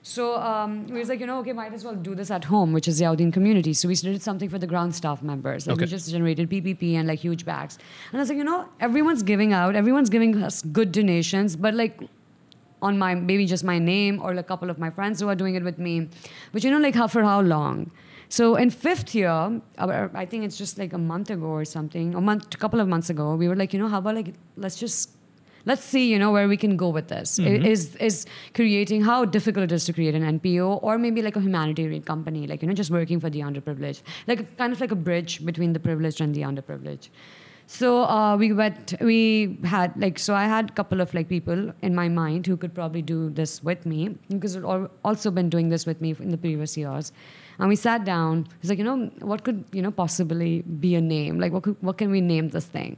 So 0.09 0.36
um, 0.36 0.86
we 0.86 1.00
was 1.00 1.09
like, 1.09 1.18
you 1.18 1.26
know, 1.26 1.40
okay, 1.40 1.52
might 1.52 1.72
as 1.74 1.84
well 1.84 1.96
do 1.96 2.14
this 2.14 2.30
at 2.30 2.44
home, 2.44 2.72
which 2.72 2.86
is 2.86 2.98
the 2.98 3.07
Yaudin 3.07 3.32
community. 3.32 3.72
So 3.72 3.88
we 3.88 3.96
did 3.96 4.22
something 4.22 4.48
for 4.48 4.57
the 4.57 4.66
ground 4.72 4.94
staff 4.94 5.20
members. 5.20 5.66
Like 5.66 5.74
Okay. 5.74 5.84
we 5.84 5.90
just 5.90 6.09
generated 6.09 6.48
PPP 6.48 6.94
and 6.94 7.09
like 7.09 7.18
huge 7.18 7.44
bags. 7.44 7.76
And 8.12 8.18
I 8.18 8.22
was 8.22 8.28
like, 8.28 8.38
you 8.38 8.44
know, 8.44 8.68
everyone's 8.78 9.24
giving 9.24 9.52
out, 9.52 9.74
everyone's 9.74 10.09
giving 10.09 10.40
us 10.44 10.62
good 10.62 10.92
donations, 10.92 11.57
but 11.57 11.74
like 11.74 11.98
on 12.82 13.00
my 13.00 13.16
maybe 13.16 13.46
just 13.46 13.64
my 13.64 13.80
name 13.80 14.20
or 14.22 14.32
a 14.34 14.44
couple 14.44 14.70
of 14.70 14.78
my 14.78 14.90
friends 14.90 15.18
who 15.18 15.28
are 15.28 15.34
doing 15.34 15.57
it 15.57 15.64
with 15.64 15.80
me. 15.80 16.09
But 16.52 16.62
you 16.62 16.70
know, 16.70 16.78
like 16.78 16.94
how 16.94 17.09
for 17.09 17.24
how 17.24 17.40
long? 17.40 17.90
So 18.28 18.54
in 18.54 18.70
fifth 18.70 19.12
year, 19.12 19.61
I 19.76 20.24
think 20.24 20.44
it's 20.44 20.57
just 20.57 20.78
like 20.78 20.92
a 20.92 20.98
month 20.98 21.30
ago 21.30 21.46
or 21.46 21.64
something, 21.64 22.14
a 22.14 22.20
month, 22.20 22.54
a 22.54 22.59
couple 22.59 22.78
of 22.78 22.86
months 22.86 23.11
ago, 23.11 23.34
we 23.34 23.48
were 23.48 23.57
like, 23.57 23.72
you 23.72 23.80
know, 23.80 23.88
how 23.88 23.98
about 23.98 24.14
like 24.14 24.34
let's 24.57 24.78
just 24.78 25.15
let's 25.70 25.84
see, 25.84 26.02
you 26.10 26.18
know, 26.20 26.30
where 26.32 26.48
we 26.48 26.56
can 26.56 26.76
go 26.82 26.88
with 26.96 27.08
this. 27.14 27.38
I- 27.38 27.44
Is 27.74 27.84
is 28.08 28.18
creating 28.58 29.02
how 29.10 29.16
difficult 29.36 29.64
it 29.70 29.72
is 29.78 29.84
to 29.86 29.92
create 30.00 30.14
an 30.20 30.26
NPO 30.32 30.68
or 30.90 30.98
maybe 31.06 31.22
like 31.28 31.36
a 31.36 31.40
humanitarian 31.48 32.02
company, 32.12 32.46
like 32.52 32.62
you 32.62 32.68
know, 32.68 32.74
just 32.82 32.90
working 32.98 33.20
for 33.26 33.30
the 33.38 33.40
underprivileged, 33.48 34.02
like 34.32 34.44
kind 34.62 34.72
of 34.78 34.80
like 34.86 34.92
a 35.00 35.00
bridge 35.10 35.38
between 35.50 35.72
the 35.78 35.82
privileged 35.88 36.20
and 36.28 36.34
the 36.40 36.42
underprivileged. 36.52 37.10
So 37.74 37.88
uh, 38.04 38.36
we 38.40 38.52
went. 38.52 38.94
We 39.00 39.58
had 39.64 39.96
like 40.02 40.20
so. 40.24 40.34
I 40.40 40.44
had 40.50 40.70
a 40.70 40.72
couple 40.74 41.00
of 41.04 41.12
like 41.18 41.28
people 41.28 41.72
in 41.88 41.96
my 41.96 42.08
mind 42.08 42.46
who 42.46 42.56
could 42.64 42.74
probably 42.76 43.02
do 43.02 43.16
this 43.38 43.54
with 43.70 43.84
me 43.94 44.02
because 44.34 44.56
al- 44.56 44.88
also 45.04 45.32
been 45.32 45.50
doing 45.54 45.68
this 45.74 45.84
with 45.84 46.00
me 46.00 46.14
in 46.20 46.30
the 46.30 46.38
previous 46.44 46.76
years. 46.76 47.10
And 47.58 47.68
we 47.68 47.74
sat 47.74 48.04
down. 48.04 48.46
It's 48.60 48.68
like 48.70 48.78
you 48.78 48.84
know 48.84 49.10
what 49.32 49.42
could 49.42 49.64
you 49.72 49.82
know 49.82 49.90
possibly 49.90 50.52
be 50.86 50.94
a 50.94 51.00
name? 51.00 51.40
Like 51.40 51.52
what 51.58 51.64
could, 51.64 51.76
what 51.80 51.98
can 51.98 52.12
we 52.12 52.20
name 52.20 52.50
this 52.50 52.66
thing? 52.66 52.96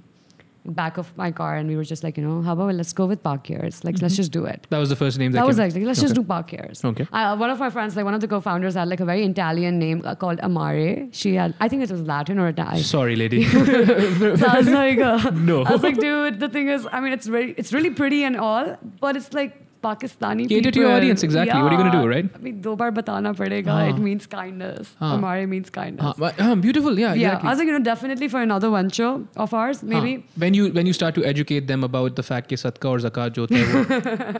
Back 0.68 0.98
of 0.98 1.16
my 1.16 1.30
car, 1.30 1.56
and 1.56 1.68
we 1.68 1.76
were 1.76 1.84
just 1.84 2.04
like, 2.04 2.16
you 2.16 2.24
know, 2.24 2.42
how 2.42 2.52
about 2.52 2.74
let's 2.74 2.92
go 2.92 3.06
with 3.06 3.22
park 3.22 3.48
years? 3.48 3.84
Like, 3.84 4.00
let's 4.02 4.16
just 4.16 4.32
do 4.32 4.44
it. 4.44 4.66
That 4.70 4.78
was 4.78 4.88
the 4.88 4.96
first 4.96 5.18
name 5.18 5.32
that, 5.32 5.40
That 5.40 5.46
was 5.46 5.58
like, 5.58 5.74
let's 5.74 6.00
just 6.00 6.14
do 6.14 6.22
park 6.22 6.52
years. 6.52 6.84
Okay. 6.84 7.06
Uh, 7.12 7.36
one 7.36 7.50
of 7.50 7.58
my 7.58 7.70
friends, 7.70 7.96
like 7.96 8.04
one 8.04 8.14
of 8.14 8.20
the 8.20 8.28
co-founders, 8.28 8.74
had 8.74 8.88
like 8.88 9.00
a 9.00 9.04
very 9.04 9.24
Italian 9.24 9.78
name 9.78 10.02
uh, 10.04 10.14
called 10.14 10.40
Amare. 10.42 11.08
She 11.12 11.34
had, 11.34 11.54
I 11.60 11.68
think 11.68 11.82
it 11.82 11.90
was 11.90 12.02
Latin 12.02 12.38
or 12.38 12.48
Italian. 12.48 12.84
Sorry, 12.84 13.16
lady. 13.16 13.44
So 14.38 14.46
I 14.46 14.58
was 14.58 14.68
like, 14.68 14.98
uh, 14.98 15.30
No. 15.34 15.62
I 15.62 15.72
was 15.72 15.82
like, 15.82 15.98
dude, 15.98 16.40
the 16.40 16.48
thing 16.48 16.68
is, 16.68 16.86
I 16.90 17.00
mean, 17.00 17.12
it's 17.12 17.26
very, 17.26 17.52
it's 17.56 17.72
really 17.72 17.90
pretty 17.90 18.24
and 18.24 18.36
all, 18.36 18.76
but 19.00 19.16
it's 19.16 19.32
like 19.32 19.67
Pakistani 19.83 20.43
Cater 20.47 20.71
to 20.71 20.79
your 20.79 20.85
people. 20.87 20.91
audience, 20.97 21.23
exactly. 21.23 21.61
What 21.61 21.73
are 21.73 21.75
you 21.75 21.77
gonna 21.83 22.01
do, 22.01 22.07
right? 22.09 22.27
I 22.35 22.37
mean, 22.43 22.61
do 22.65 22.73
bar 22.81 22.89
batana 22.97 23.33
padega. 23.39 23.71
Ah. 23.77 23.79
It 23.93 23.97
means 24.03 24.25
kindness. 24.33 24.91
Ah. 25.01 25.15
Amare 25.15 25.45
means 25.53 25.69
kindness. 25.77 26.05
Uh, 26.05 26.13
but, 26.17 26.39
um, 26.45 26.61
beautiful. 26.65 26.97
Yeah. 26.97 27.13
yeah, 27.13 27.25
exactly. 27.33 27.47
I 27.47 27.51
was 27.51 27.59
like, 27.59 27.67
you 27.71 27.73
know, 27.77 27.81
definitely 27.87 28.29
for 28.35 28.41
another 28.41 28.69
venture 28.75 29.09
of 29.47 29.53
ours, 29.63 29.81
maybe. 29.83 30.13
Huh. 30.21 30.21
when 30.45 30.53
you 30.59 30.69
when 30.77 30.85
you 30.91 30.93
start 30.99 31.15
to 31.19 31.25
educate 31.33 31.67
them 31.73 31.83
about 31.89 32.15
the 32.21 32.25
fact 32.29 32.47
कि 32.53 32.59
sadka 32.63 32.93
और 32.93 33.01
zakat 33.07 33.35
जो 33.39 33.45
होता 33.47 33.55
है 33.57 33.73
वो, 33.73 33.83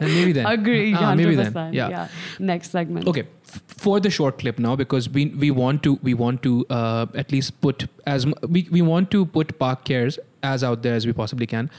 then 0.00 0.14
maybe 0.14 0.32
then 0.38 0.48
Agree, 0.54 0.94
Ah, 0.94 1.02
100%. 1.10 1.16
maybe 1.22 1.36
then 1.42 1.74
yeah. 1.80 2.08
Next 2.52 2.78
segment. 2.78 3.06
okay 3.14 3.24
f- 3.52 3.62
for 3.86 3.98
the 4.06 4.14
short 4.20 4.38
clip 4.44 4.58
now 4.68 4.74
because 4.84 5.10
we 5.18 5.26
we 5.44 5.50
want 5.62 5.82
to 5.88 5.94
we 6.10 6.14
want 6.22 6.42
to 6.48 6.54
uh, 6.78 7.04
at 7.24 7.36
least 7.36 7.54
put 7.66 7.84
as 8.14 8.24
m- 8.30 8.34
we, 8.56 8.64
we 8.78 8.86
want 8.94 9.10
to 9.16 9.26
put 9.36 9.52
park 9.66 9.84
cares 9.92 10.18
as 10.54 10.64
out 10.70 10.82
there 10.88 10.94
as 11.02 11.06
we 11.12 11.14
possibly 11.20 11.50
can 11.54 11.70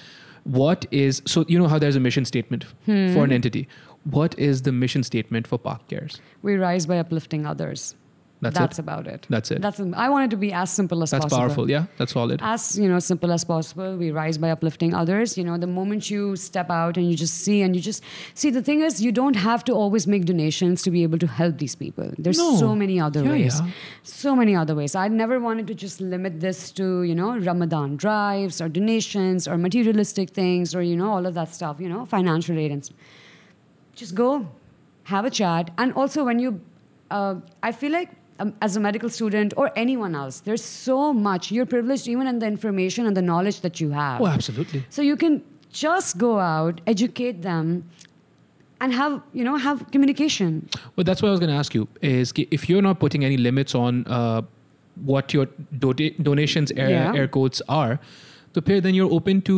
what 0.45 0.86
is 0.91 1.22
so 1.26 1.45
you 1.49 1.59
know 1.59 1.68
how 1.68 1.78
there's 1.78 1.97
a 1.97 2.01
mission 2.01 2.24
statement 2.24 2.64
Hmm. 2.86 3.12
for 3.14 3.24
an 3.24 3.32
entity 3.32 3.68
what 4.05 4.38
is 4.38 4.62
the 4.62 4.72
mission 4.72 5.03
statement 5.03 5.47
for 5.47 5.59
park 5.59 5.86
cares 5.88 6.20
We 6.43 6.55
rise 6.57 6.86
by 6.86 6.99
uplifting 6.99 7.47
others. 7.47 7.95
That's 8.43 8.57
That's 8.59 8.78
it? 8.78 8.82
about 8.82 9.07
it. 9.07 9.26
That's 9.28 9.51
it. 9.51 9.61
That's 9.61 9.80
I 10.05 10.09
want 10.09 10.24
it 10.26 10.30
to 10.30 10.36
be 10.38 10.51
as 10.51 10.70
simple 10.72 11.03
as 11.03 11.11
that's 11.11 11.24
possible. 11.24 11.41
That's 11.43 11.49
powerful 11.55 11.70
yeah 11.70 11.84
that's 11.99 12.12
solid 12.12 12.41
as 12.43 12.78
you 12.78 12.88
know 12.88 12.99
simple 12.99 13.30
as 13.32 13.45
possible 13.45 13.97
we 14.03 14.11
rise 14.11 14.38
by 14.38 14.51
uplifting 14.51 14.95
others 14.95 15.36
you 15.38 15.45
know 15.45 15.59
the 15.59 15.66
moment 15.66 16.11
you 16.11 16.36
step 16.36 16.70
out 16.70 16.97
and 16.97 17.11
you 17.11 17.16
just 17.24 17.34
see 17.45 17.61
and 17.61 17.76
you 17.76 17.82
just 17.82 18.03
see 18.34 18.51
the 18.51 18.62
thing 18.62 18.80
is 18.80 19.03
you 19.07 19.12
don't 19.12 19.36
have 19.36 19.62
to 19.64 19.72
always 19.72 20.07
make 20.07 20.24
donations 20.24 20.80
to 20.86 20.91
be 20.91 21.03
able 21.03 21.18
to 21.18 21.26
help 21.26 21.59
these 21.59 21.74
people 21.74 22.11
there's 22.18 22.38
No. 22.38 22.57
so 22.57 22.74
many 22.74 22.99
other 23.09 23.22
Yeah, 23.24 23.30
ways 23.32 23.61
yeah. 23.61 23.70
so 24.05 24.34
many 24.34 24.57
other 24.57 24.74
ways 24.74 24.95
i 24.95 25.07
never 25.09 25.38
wanted 25.38 25.66
to 25.66 25.74
just 25.74 26.01
limit 26.01 26.41
this 26.41 26.70
to 26.80 27.03
you 27.03 27.14
know 27.14 27.36
ramadan 27.51 27.97
drives 27.97 28.61
or 28.62 28.68
donations 28.70 29.47
or 29.47 29.59
materialistic 29.59 30.30
things 30.30 30.74
or 30.74 30.82
you 30.82 30.97
know 30.97 31.11
all 31.11 31.26
of 31.26 31.34
that 31.34 31.53
stuff 31.61 31.76
you 31.78 31.91
know 31.91 32.07
financial 32.07 32.57
aid 32.59 32.72
and 32.72 32.88
just 33.95 34.14
go 34.14 34.49
have 35.05 35.24
a 35.24 35.30
chat 35.30 35.70
and 35.78 35.93
also 35.93 36.24
when 36.24 36.38
you 36.38 36.61
uh, 37.11 37.34
i 37.62 37.72
feel 37.72 37.93
like 37.93 38.11
um, 38.41 38.53
as 38.66 38.76
a 38.76 38.80
medical 38.88 39.09
student 39.18 39.55
or 39.57 39.70
anyone 39.84 40.14
else 40.22 40.41
there's 40.49 40.64
so 40.64 40.99
much 41.28 41.51
you're 41.55 41.66
privileged 41.76 42.09
even 42.14 42.26
in 42.32 42.38
the 42.45 42.47
information 42.57 43.07
and 43.07 43.16
the 43.20 43.26
knowledge 43.30 43.61
that 43.66 43.80
you 43.84 43.91
have 44.01 44.20
oh 44.20 44.26
absolutely 44.26 44.84
so 44.99 45.03
you 45.11 45.16
can 45.24 45.43
just 45.86 46.18
go 46.18 46.30
out 46.38 46.80
educate 46.95 47.43
them 47.43 47.66
and 48.80 48.93
have 49.01 49.20
you 49.41 49.45
know 49.45 49.57
have 49.57 49.84
communication 49.97 50.68
Well, 50.97 51.05
that's 51.05 51.20
what 51.22 51.28
I 51.28 51.32
was 51.32 51.41
going 51.41 51.51
to 51.51 51.57
ask 51.62 51.74
you. 51.74 51.86
Is 52.01 52.32
if 52.36 52.68
you're 52.68 52.82
not 52.86 52.99
putting 52.99 53.24
any 53.26 53.36
limits 53.36 53.74
on 53.74 54.07
uh, 54.07 54.41
what 55.11 55.34
your 55.34 55.47
dota- 55.84 56.14
donations 56.28 56.72
air, 56.76 56.88
Yeah. 56.91 57.14
air 57.14 57.28
quotes 57.28 57.61
are, 57.68 58.01
so 58.57 58.61
pair 58.68 58.80
then 58.84 58.95
you're 58.97 59.11
open 59.16 59.39
to 59.47 59.55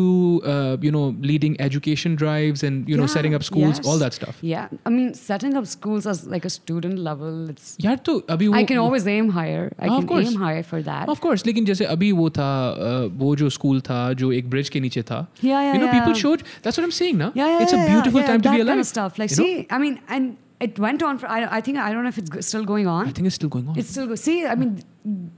uh, 0.52 0.76
you 0.86 0.92
know 0.94 1.02
leading 1.32 1.56
education 1.66 2.16
drives 2.22 2.64
and 2.70 2.88
you 2.92 2.96
know 3.02 3.04
Yeah, 3.08 3.14
setting 3.16 3.36
up 3.40 3.44
schools, 3.48 3.78
yes. 3.82 3.88
all 3.92 4.00
that 4.04 4.16
stuff. 4.18 4.40
yeah 4.52 4.70
i 4.90 4.94
mean 4.96 5.12
setting 5.20 5.58
up 5.60 5.68
schools 5.74 6.08
as 6.14 6.22
like 6.36 6.48
a 6.50 6.52
student 6.56 7.02
level 7.10 7.36
it's 7.54 7.68
यार 7.86 7.98
तो 8.10 8.16
अभी 8.38 8.48
वो 8.48 8.56
i 8.60 8.64
can 8.72 8.82
always 8.86 9.06
aim 9.16 9.30
higher 9.38 9.62
i 9.80 9.88
Ah, 9.90 9.92
of 9.98 10.00
can 10.00 10.08
course. 10.14 10.32
aim 10.32 10.40
higher 10.46 10.64
for 10.72 10.82
that 10.90 11.14
Of 11.16 11.22
course, 11.28 11.46
लेकिन 11.52 11.66
जैसे 11.72 11.86
अभी 11.98 12.12
वो 12.22 12.30
था 12.40 12.50
uh, 12.88 13.12
वो 13.22 13.36
जो 13.44 13.50
स्कूल 13.60 13.82
था 13.92 14.02
जो 14.24 14.32
एक 14.40 14.50
ब्रिज 14.56 14.70
के 14.78 14.80
नीचे 14.88 15.02
था 15.12 15.22
Yeah, 15.44 15.52
yeah, 15.68 15.72
you 15.76 15.84
know 15.86 15.92
people 15.94 16.16
yeah. 16.16 16.22
showed 16.24 16.48
that's 16.66 16.82
what 16.82 16.90
I'm 16.90 16.98
saying 17.04 17.22
now 17.24 17.32
Yeah, 17.42 17.54
yeah, 17.54 17.62
it's 17.68 17.78
a 17.78 17.82
yeah, 17.84 17.94
beautiful 17.94 18.22
yeah, 18.24 18.32
time 18.34 18.42
to 18.48 18.50
that 18.50 18.58
be 18.60 18.66
alive 18.68 18.76
kind 18.78 18.88
of 18.88 18.92
stuff. 18.96 19.22
Like, 19.26 19.38
you 19.38 19.38
know? 19.44 19.50
see, 19.54 19.68
I 19.78 19.82
mean, 19.86 20.00
and 20.18 20.36
it 20.63 20.79
went 20.79 21.03
on 21.03 21.19
for. 21.19 21.27
I, 21.29 21.57
I 21.59 21.61
think 21.61 21.79
I 21.79 21.93
don't 21.93 22.03
know 22.05 22.09
if 22.09 22.19
it's 22.19 22.47
still 22.47 22.65
going 22.65 22.87
on. 22.87 23.09
I 23.09 23.13
think 23.13 23.27
it's 23.27 23.35
still 23.37 23.49
going 23.49 23.69
on 23.69 23.79
It's 23.79 23.91
still 23.91 24.07
go- 24.07 24.15
see. 24.15 24.47
I 24.47 24.55
mean, 24.55 24.83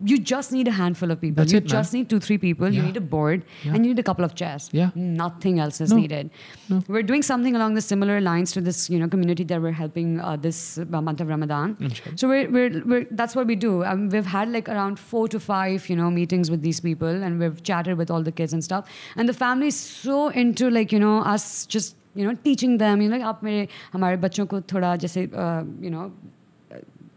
you 0.05 0.19
just 0.19 0.53
need 0.53 0.69
a 0.69 0.73
handful 0.79 1.11
of 1.11 1.21
people. 1.21 1.37
That's 1.43 1.53
you 1.53 1.59
it, 1.59 1.65
man. 1.65 1.69
just 1.71 1.95
need 1.95 2.11
two, 2.11 2.21
three 2.21 2.37
people. 2.37 2.69
You 2.79 2.83
need 2.83 2.99
a 2.99 3.01
board 3.01 3.45
Yeah. 3.63 3.75
and 3.75 3.87
you 3.87 3.95
need 3.95 3.99
a 3.99 4.03
couple 4.09 4.25
of 4.27 4.35
chairs. 4.35 4.69
Yeah. 4.73 4.91
Nothing 4.95 5.59
else 5.67 5.81
is 5.81 5.91
No. 5.95 5.97
needed. 6.03 6.31
No. 6.69 6.83
We're 6.89 7.03
doing 7.13 7.23
something 7.23 7.57
along 7.57 7.73
the 7.75 7.81
similar 7.81 8.21
lines 8.21 8.53
to 8.53 8.61
this, 8.61 8.91
you 8.91 8.99
know, 8.99 9.09
community 9.09 9.45
that 9.45 9.63
we're 9.63 9.73
helping 9.73 10.21
uh, 10.21 10.37
this 10.37 10.77
uh, 10.77 10.85
month 11.01 11.23
of 11.23 11.29
Ramadan. 11.29 11.77
Inshallah. 11.81 12.19
So 12.19 12.29
we're, 12.29 12.51
we're, 12.51 12.83
we're 12.85 13.07
that's 13.13 13.35
what 13.35 13.47
we 13.47 13.57
do. 13.57 13.73
Um, 13.85 14.09
we've 14.11 14.27
had 14.27 14.51
like 14.51 14.69
around 14.69 14.99
four 14.99 15.27
to 15.29 15.41
five, 15.41 15.89
you 15.89 15.97
know, 15.97 16.11
meetings 16.11 16.51
with 16.51 16.61
these 16.61 16.81
people, 16.81 17.09
and 17.09 17.41
we've 17.41 17.63
chatted 17.63 17.97
with 17.97 18.11
all 18.11 18.23
the 18.23 18.33
kids 18.33 18.53
and 18.53 18.63
stuff. 18.63 18.87
And 19.17 19.29
the 19.29 19.33
family 19.45 19.69
is 19.69 19.77
so 19.77 20.29
into 20.29 20.69
like 20.69 20.93
you 20.93 20.99
know 20.99 21.21
us 21.21 21.65
just 21.65 21.97
you 22.16 22.26
know 22.28 22.34
teaching 22.44 22.78
them. 22.78 23.02
You 23.02 23.10
know, 23.10 23.18
like 23.18 23.26
आप 23.26 23.44
मेरे 23.44 23.68
हमारे 23.94 24.18
बच्चों 24.28 24.46
को 24.54 24.62
थोड़ा 24.74 24.96
जैसे 25.06 25.28
uh, 25.28 25.64
you 25.82 25.90
know 25.90 26.12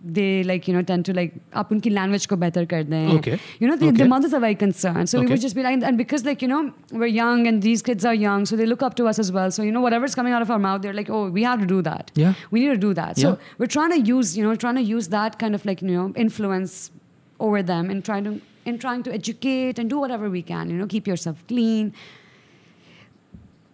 they 0.04 0.42
like 0.42 0.66
you 0.66 0.74
know 0.74 0.82
tend 0.82 1.04
to 1.06 1.12
like 1.16 1.34
आप 1.54 1.68
उनकी 1.72 1.90
language 1.96 2.24
को 2.26 2.36
better 2.36 2.64
कर 2.70 2.84
दें. 2.84 3.18
Okay. 3.18 3.38
You 3.60 3.68
know 3.68 3.76
the, 3.76 3.86
Okay. 3.88 3.96
the 3.98 4.06
mothers 4.12 4.32
are 4.34 4.40
very 4.44 4.56
concerned, 4.62 5.08
so 5.08 5.18
we 5.18 5.24
Okay. 5.26 5.34
would 5.34 5.40
just 5.40 5.54
be 5.54 5.62
like, 5.62 5.84
and 5.90 5.96
because 5.96 6.24
like 6.28 6.42
you 6.42 6.48
know 6.48 6.72
we're 7.02 7.12
young 7.16 7.46
and 7.46 7.62
these 7.62 7.82
kids 7.90 8.04
are 8.04 8.14
young, 8.14 8.44
so 8.44 8.56
they 8.56 8.66
look 8.66 8.82
up 8.82 8.96
to 9.02 9.06
us 9.12 9.20
as 9.24 9.30
well. 9.36 9.52
So 9.58 9.62
you 9.62 9.70
know 9.76 9.80
whatever's 9.80 10.16
coming 10.20 10.32
out 10.38 10.42
of 10.46 10.50
our 10.50 10.58
mouth, 10.58 10.82
they're 10.82 10.98
like, 11.00 11.12
oh, 11.18 11.28
we 11.28 11.44
have 11.50 11.60
to 11.60 11.66
do 11.74 11.80
that. 11.90 12.10
Yeah. 12.22 12.34
We 12.50 12.64
need 12.64 12.74
to 12.74 12.82
do 12.86 12.92
that. 13.02 13.16
So 13.24 13.28
Yeah. 13.28 13.36
we're 13.58 13.72
trying 13.76 13.94
to 13.96 14.00
use 14.14 14.36
you 14.36 14.42
know 14.48 14.56
trying 14.64 14.80
to 14.82 14.86
use 14.88 15.08
that 15.18 15.38
kind 15.44 15.54
of 15.60 15.64
like 15.70 15.82
you 15.82 15.92
know 15.92 16.08
influence 16.26 16.90
over 17.38 17.62
them 17.62 17.88
and 17.94 18.04
trying 18.10 18.24
to 18.30 18.40
in 18.72 18.78
trying 18.78 19.04
to 19.04 19.14
educate 19.20 19.78
and 19.84 19.88
do 19.90 19.98
whatever 20.06 20.28
we 20.30 20.42
can. 20.50 20.68
You 20.70 20.80
know, 20.82 20.86
keep 20.96 21.06
yourself 21.14 21.46
clean. 21.54 21.94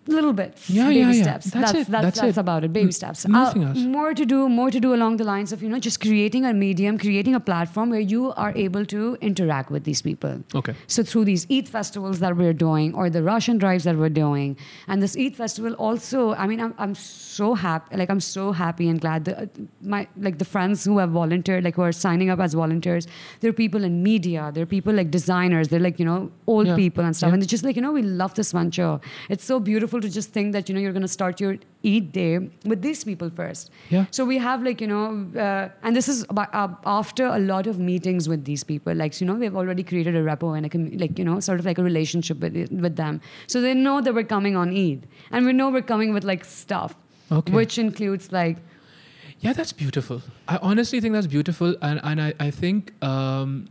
Little 0.06 0.34
bits, 0.34 0.70
Yeah, 0.70 0.88
baby 0.88 1.00
yeah, 1.00 1.12
yeah. 1.12 1.22
steps. 1.24 1.46
That's 1.52 1.72
it, 1.72 1.76
That's, 1.76 1.90
that's 1.90 2.20
that's 2.20 2.38
it. 2.38 2.42
about 2.42 2.64
it. 2.66 2.74
Baby 2.74 2.92
steps. 2.92 3.26
nothing 3.26 3.64
Uh, 3.64 3.70
else. 3.70 3.80
More 3.80 4.14
to 4.14 4.26
do, 4.26 4.50
more 4.50 4.70
to 4.70 4.80
do 4.86 4.94
along 4.94 5.16
the 5.18 5.24
lines 5.24 5.54
of 5.54 5.64
you 5.64 5.70
know 5.70 5.80
just 5.80 6.02
creating 6.02 6.44
a 6.46 6.54
medium, 6.54 6.98
creating 6.98 7.36
a 7.36 7.40
platform 7.40 7.90
where 7.90 8.02
you 8.14 8.34
are 8.34 8.52
able 8.56 8.86
to 8.94 9.18
interact 9.22 9.72
with 9.72 9.86
these 9.86 10.02
people. 10.02 10.44
okay 10.62 10.74
So 10.88 11.04
through 11.04 11.24
these 11.26 11.48
Eid 11.50 11.70
festivals 11.70 12.20
that 12.20 12.36
we're 12.36 12.58
doing, 12.66 12.94
or 12.94 13.10
the 13.10 13.24
Russian 13.24 13.58
drives 13.58 13.86
that 13.86 13.96
we're 13.96 14.10
doing, 14.10 14.58
and 14.90 15.02
this 15.02 15.16
Eid 15.18 15.38
festival 15.38 15.74
also, 15.76 16.34
I 16.34 16.48
mean, 16.48 16.60
I'm, 16.60 16.74
I'm 16.78 16.96
so 16.96 17.54
happy. 17.54 17.96
Like 18.04 18.10
I'm 18.10 18.20
so 18.20 18.52
happy 18.52 18.90
and 18.90 19.00
glad. 19.00 19.24
The, 19.26 19.50
my 19.82 20.02
like 20.28 20.38
the 20.44 20.50
friends 20.56 20.84
who 20.84 20.98
have 20.98 21.12
volunteered, 21.12 21.64
like 21.64 21.76
who 21.76 21.82
are 21.84 21.94
signing 21.94 22.30
up 22.30 22.40
as 22.42 22.54
volunteers, 22.64 23.08
there 23.40 23.50
are 23.50 23.60
people 23.64 23.84
in 23.86 24.04
media, 24.04 24.52
there 24.54 24.64
are 24.64 24.72
people 24.78 24.94
like 25.02 25.12
designers, 25.12 25.70
they're 25.70 25.86
like 25.90 25.98
you 25.98 26.06
know 26.12 26.20
old 26.48 26.68
Yeah. 26.68 26.76
people 26.76 27.04
and 27.06 27.16
stuff, 27.16 27.30
Yeah. 27.30 27.34
and 27.36 27.42
they're 27.42 27.54
just 27.58 27.64
like 27.64 27.78
you 27.78 27.82
know 27.88 27.94
we 28.02 28.06
love 28.24 28.34
this 28.42 28.52
venture. 28.52 29.00
It's 29.30 29.46
so 29.54 29.60
beautiful 29.72 29.93
to 30.02 30.10
just 30.10 30.32
think 30.32 30.54
that 30.54 30.70
you 30.70 30.76
know 30.76 30.82
you're 30.82 30.92
going 30.94 31.02
to 31.02 31.08
start 31.08 31.40
your 31.40 31.58
Eid 31.86 32.12
day 32.14 32.38
with 32.66 32.82
these 32.82 33.04
people 33.04 33.30
first. 33.30 33.70
Yeah. 33.90 34.06
So 34.12 34.24
we 34.26 34.38
have 34.38 34.64
like 34.64 34.80
you 34.82 34.88
know, 34.88 35.28
uh, 35.38 35.70
and 35.84 35.96
this 35.96 36.08
is 36.08 36.26
about, 36.30 36.54
uh, 36.54 36.70
after 36.86 37.26
a 37.26 37.40
lot 37.40 37.68
of 37.68 37.78
meetings 37.80 38.30
with 38.30 38.46
these 38.46 38.64
people. 38.64 38.94
Like 38.96 39.20
you 39.22 39.28
know, 39.28 39.36
we've 39.36 39.56
already 39.56 39.84
created 39.84 40.16
a 40.16 40.24
repo 40.24 40.56
and 40.58 40.66
a 40.66 40.70
com- 40.70 40.92
like 40.98 41.20
you 41.20 41.26
know, 41.26 41.40
sort 41.40 41.60
of 41.60 41.66
like 41.66 41.78
a 41.78 41.84
relationship 41.84 42.40
with 42.40 42.56
with 42.72 42.96
them. 42.96 43.20
So 43.48 43.62
they 43.62 43.74
know 43.74 44.00
that 44.02 44.14
we're 44.14 44.24
coming 44.36 44.56
on 44.56 44.70
Eid, 44.70 45.08
and 45.32 45.46
we 45.46 45.54
know 45.54 45.70
we're 45.70 45.82
coming 45.82 46.14
with 46.14 46.24
like 46.24 46.46
stuff, 46.46 46.96
Okay. 47.32 47.52
which 47.54 47.78
includes 47.78 48.32
like 48.32 48.58
Yeah, 49.42 49.54
that's 49.54 49.74
beautiful. 49.74 50.22
I 50.48 50.58
honestly 50.62 51.02
think 51.02 51.14
that's 51.14 51.28
beautiful, 51.28 51.76
and 51.82 52.00
and 52.04 52.22
I 52.22 52.34
I 52.48 52.50
think 52.52 52.94
um, 53.04 53.68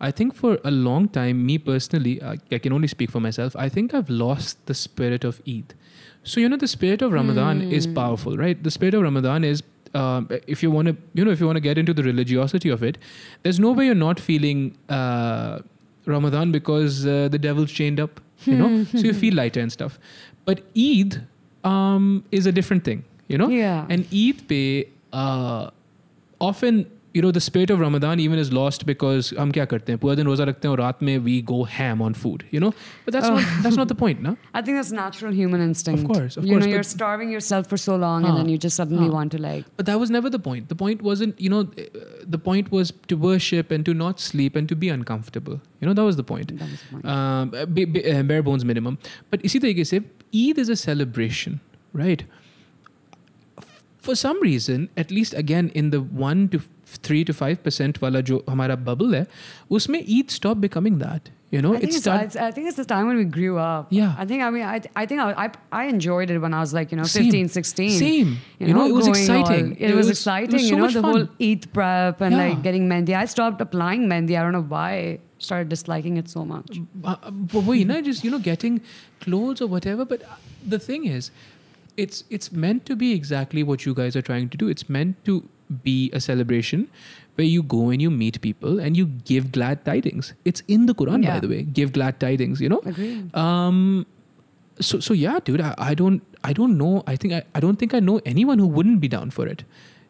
I 0.00 0.10
think 0.10 0.34
for 0.34 0.58
a 0.64 0.70
long 0.70 1.08
time, 1.08 1.44
me 1.46 1.58
personally, 1.58 2.22
I, 2.22 2.36
I 2.52 2.58
can 2.58 2.72
only 2.72 2.88
speak 2.88 3.10
for 3.10 3.20
myself. 3.20 3.56
I 3.56 3.68
think 3.68 3.94
I've 3.94 4.10
lost 4.10 4.64
the 4.66 4.74
spirit 4.74 5.24
of 5.24 5.40
Eid. 5.48 5.74
So 6.22 6.40
you 6.40 6.48
know, 6.48 6.56
the 6.56 6.68
spirit 6.68 7.02
of 7.02 7.12
Ramadan 7.12 7.62
is 7.62 7.86
powerful, 7.86 8.36
right? 8.36 8.62
The 8.62 8.70
spirit 8.70 8.94
of 8.94 9.02
Ramadan 9.02 9.44
is. 9.44 9.62
Um, 9.94 10.28
if 10.46 10.62
you 10.62 10.70
want 10.70 10.88
to, 10.88 10.96
you 11.14 11.24
know, 11.24 11.30
if 11.30 11.40
you 11.40 11.46
want 11.46 11.56
to 11.56 11.60
get 11.60 11.78
into 11.78 11.94
the 11.94 12.02
religiosity 12.02 12.68
of 12.68 12.82
it, 12.82 12.98
there's 13.44 13.58
no 13.58 13.72
way 13.72 13.86
you're 13.86 13.94
not 13.94 14.20
feeling 14.20 14.76
uh, 14.90 15.60
Ramadan 16.04 16.52
because 16.52 17.06
uh, 17.06 17.28
the 17.28 17.38
devil's 17.38 17.72
chained 17.72 17.98
up, 18.00 18.20
you 18.44 18.56
know. 18.56 18.84
so 18.84 18.98
you 18.98 19.14
feel 19.14 19.34
lighter 19.34 19.60
and 19.60 19.72
stuff. 19.72 19.98
But 20.44 20.64
Eid 20.76 21.22
um, 21.64 22.24
is 22.30 22.46
a 22.46 22.52
different 22.52 22.84
thing, 22.84 23.04
you 23.28 23.38
know. 23.38 23.48
Yeah. 23.48 23.86
And 23.88 24.06
Eid 24.12 24.46
pe 24.48 24.84
uh, 25.12 25.70
often 26.40 26.86
you 27.17 27.21
know 27.23 27.29
the 27.35 27.41
spirit 27.45 27.71
of 27.73 27.79
Ramadan 27.83 28.19
even 28.25 28.39
is 28.41 28.49
lost 28.57 28.83
because 28.89 29.29
हम 29.37 29.49
क्या 29.55 29.63
करते 29.71 29.91
हैं 29.91 29.99
पूरा 30.01 30.13
दिन 30.15 30.25
रोजा 30.25 30.43
रखते 30.49 30.67
हैं 30.67 30.71
और 30.73 30.79
रात 30.79 31.01
में 31.07 31.17
we 31.25 31.33
go 31.49 31.57
ham 31.77 32.03
on 32.05 32.13
food 32.19 32.45
you 32.55 32.61
know 32.63 32.69
but 33.07 33.15
that's 33.15 33.27
not 33.33 33.49
that's 33.65 33.79
not 33.79 33.89
the 33.93 33.97
point 34.01 34.21
no 34.27 34.31
I 34.59 34.61
think 34.67 34.77
that's 34.79 34.91
natural 34.99 35.33
human 35.39 35.63
instinct. 35.65 36.05
course, 36.11 36.37
of 36.37 36.45
you 36.45 36.53
course, 36.53 36.63
know, 36.65 36.69
you're 36.75 36.85
but- 36.85 36.91
starving 36.91 37.33
yourself 37.35 37.67
for 37.73 37.79
so 37.85 37.97
long, 38.05 38.23
Huh. 38.23 38.29
and 38.29 38.39
then 38.41 38.53
you 38.53 38.57
just 38.67 38.81
suddenly 38.81 39.07
Huh. 39.09 39.17
want 39.17 39.35
to 39.37 39.41
like. 39.47 39.67
but 39.81 39.89
that 39.91 39.99
was 40.05 40.13
never 40.17 40.31
the 40.37 40.41
point 40.47 40.69
the 40.75 40.79
point 40.83 41.03
wasn't 41.09 41.43
you 41.47 41.51
know 41.55 41.61
uh, 41.65 42.05
the 42.37 42.41
point 42.47 42.71
was 42.77 42.93
to 43.13 43.19
worship 43.27 43.75
and 43.77 43.89
to 43.91 43.97
not 44.05 44.23
sleep 44.29 44.55
and 44.61 44.71
to 44.73 44.79
be 44.85 44.93
uncomfortable 44.97 45.59
you 45.81 45.89
know 45.91 45.97
that 46.01 46.09
was 46.11 46.21
the 46.23 46.27
point 46.33 46.55
That 46.63 46.69
was 46.75 46.85
the 46.85 46.91
point. 46.93 47.05
um, 47.17 47.51
ba- 47.79 47.89
ba- 47.97 48.05
uh, 48.15 48.23
bare 48.33 48.47
bones 48.51 48.67
minimum 48.73 48.97
but 49.35 49.43
इसी 49.51 49.59
तरीके 49.67 49.85
से 49.93 50.01
Eid 50.45 50.63
is 50.65 50.73
a 50.77 50.79
celebration 50.87 51.59
right 52.05 52.23
for 54.05 54.15
some 54.15 54.39
reason 54.41 54.85
at 55.05 55.11
least 55.11 55.33
again 55.41 55.71
in 55.81 55.89
the 55.95 55.99
1 56.27 56.47
to 56.53 56.59
3 57.03 57.23
to 57.27 57.33
5 57.33 57.59
percent 57.65 58.01
वाला 58.03 58.21
जो 58.31 58.43
हमारा 58.49 58.75
bubble 58.85 59.13
है 59.15 59.25
उसमें 59.79 59.99
Eid 60.05 60.31
stop 60.39 60.59
becoming 60.69 60.97
that 61.05 61.29
You 61.55 61.61
know, 61.63 61.71
I 61.75 61.79
think, 61.79 61.87
it's, 61.87 61.95
it's, 61.97 62.03
start- 62.05 62.27
it's- 62.27 62.43
I 62.43 62.51
think 62.57 62.67
it's 62.69 62.77
the 62.81 62.83
time 62.89 63.07
when 63.07 63.17
we 63.21 63.23
grew 63.37 63.55
up. 63.61 63.87
Yeah. 63.95 64.11
I 64.17 64.25
think, 64.27 64.43
I 64.43 64.51
mean, 64.57 64.61
I, 64.73 64.75
I 64.99 65.05
think 65.11 65.23
I, 65.23 65.31
I, 65.45 65.47
I 65.79 65.81
enjoyed 65.93 66.29
it 66.35 66.37
when 66.43 66.53
I 66.59 66.61
was 66.65 66.73
like, 66.77 66.93
you 66.93 66.99
know, 66.99 67.07
Same. 67.13 67.25
15, 67.25 67.49
16. 67.55 67.89
Same. 67.95 68.29
You 68.59 68.67
You 68.67 68.73
know, 68.73 68.77
know, 68.77 68.85
it 68.91 68.95
was 68.99 69.09
going 69.09 69.17
exciting. 69.23 69.65
all- 69.65 69.81
it, 69.87 69.89
It 69.89 69.97
was, 69.97 69.97
was- 69.97 70.07
it 70.07 70.19
exciting, 70.19 70.53
was 70.59 70.63
so 70.67 70.69
you 70.69 70.77
know, 70.77 70.85
much 70.85 70.95
the 70.99 71.03
fun. 71.07 71.17
whole 71.17 71.49
Eid 71.49 71.67
prep 71.79 72.21
and 72.29 72.35
Yeah. 72.37 72.43
like 72.45 72.63
getting 72.69 72.87
Mehndi. 72.93 73.17
I 73.23 73.25
stopped 73.33 73.59
applying 73.67 74.07
Mehndi. 74.13 74.39
I 74.43 74.45
don't 74.47 74.57
know 74.59 74.63
why. 74.75 74.87
I 75.01 75.19
started 75.49 75.67
disliking 75.75 76.15
it 76.23 76.29
so 76.37 76.45
much. 76.53 76.79
uh, 77.03 77.15
uh, 77.17 77.31
but 77.55 77.69
wait, 77.73 77.85
not 77.93 78.07
just 78.11 78.23
you 78.29 78.31
know 78.37 78.41
getting 78.51 78.79
clothes 79.27 79.65
or 79.67 79.71
whatever. 79.77 80.05
But 80.15 80.23
uh, 80.35 80.39
the 80.75 80.79
thing 80.89 81.09
is, 81.19 81.31
it's 82.07 82.23
it's 82.39 82.53
meant 82.67 82.85
to 82.93 82.95
be 83.07 83.11
exactly 83.21 83.67
what 83.73 83.85
you 83.89 83.93
guys 84.03 84.15
are 84.23 84.27
trying 84.33 84.47
to 84.55 84.63
do. 84.65 84.71
It's 84.77 84.89
meant 84.99 85.19
to 85.31 85.41
be 85.82 86.10
a 86.12 86.20
celebration 86.20 86.88
where 87.36 87.46
you 87.46 87.62
go 87.62 87.90
and 87.90 88.00
you 88.00 88.10
meet 88.10 88.40
people 88.40 88.78
and 88.80 88.96
you 88.96 89.06
give 89.06 89.52
glad 89.52 89.84
tidings. 89.84 90.34
It's 90.44 90.62
in 90.68 90.86
the 90.86 90.94
Quran, 90.94 91.24
by 91.26 91.40
the 91.40 91.48
way. 91.48 91.62
Give 91.62 91.92
glad 91.92 92.20
tidings. 92.20 92.60
You 92.60 92.70
know. 92.70 92.80
Agreed. 92.84 93.34
Um. 93.34 94.06
So 94.80 95.00
so 95.00 95.14
yeah, 95.14 95.38
dude. 95.44 95.60
I, 95.60 95.74
I 95.78 95.94
don't 95.94 96.22
I 96.44 96.52
don't 96.52 96.76
know. 96.78 97.02
I 97.06 97.16
think 97.16 97.34
I, 97.34 97.42
I 97.54 97.60
don't 97.60 97.76
think 97.76 97.94
I 97.94 98.00
know 98.00 98.20
anyone 98.26 98.58
who 98.58 98.66
wouldn't 98.66 99.00
be 99.00 99.08
down 99.08 99.30
for 99.30 99.46
it. 99.46 99.64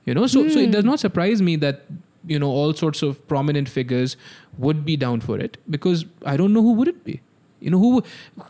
You 0.05 0.15
know. 0.15 0.27
So 0.27 0.49
so 0.49 0.59
it 0.59 0.71
does 0.71 0.85
not 0.85 1.01
surprise 1.01 1.43
me 1.43 1.57
that 1.57 1.87
you 2.27 2.39
know 2.39 2.51
all 2.51 2.75
sorts 2.75 3.03
of 3.03 3.27
prominent 3.29 3.69
figures 3.69 4.17
would 4.59 4.85
be 4.85 4.97
down 4.97 5.21
for 5.21 5.39
it 5.39 5.59
because 5.71 6.05
I 6.25 6.37
don't 6.37 6.53
know 6.53 6.63
who 6.63 6.73
wouldn't 6.73 7.05
be. 7.05 7.21
You 7.61 7.71
know 7.71 7.79
who? 7.79 8.03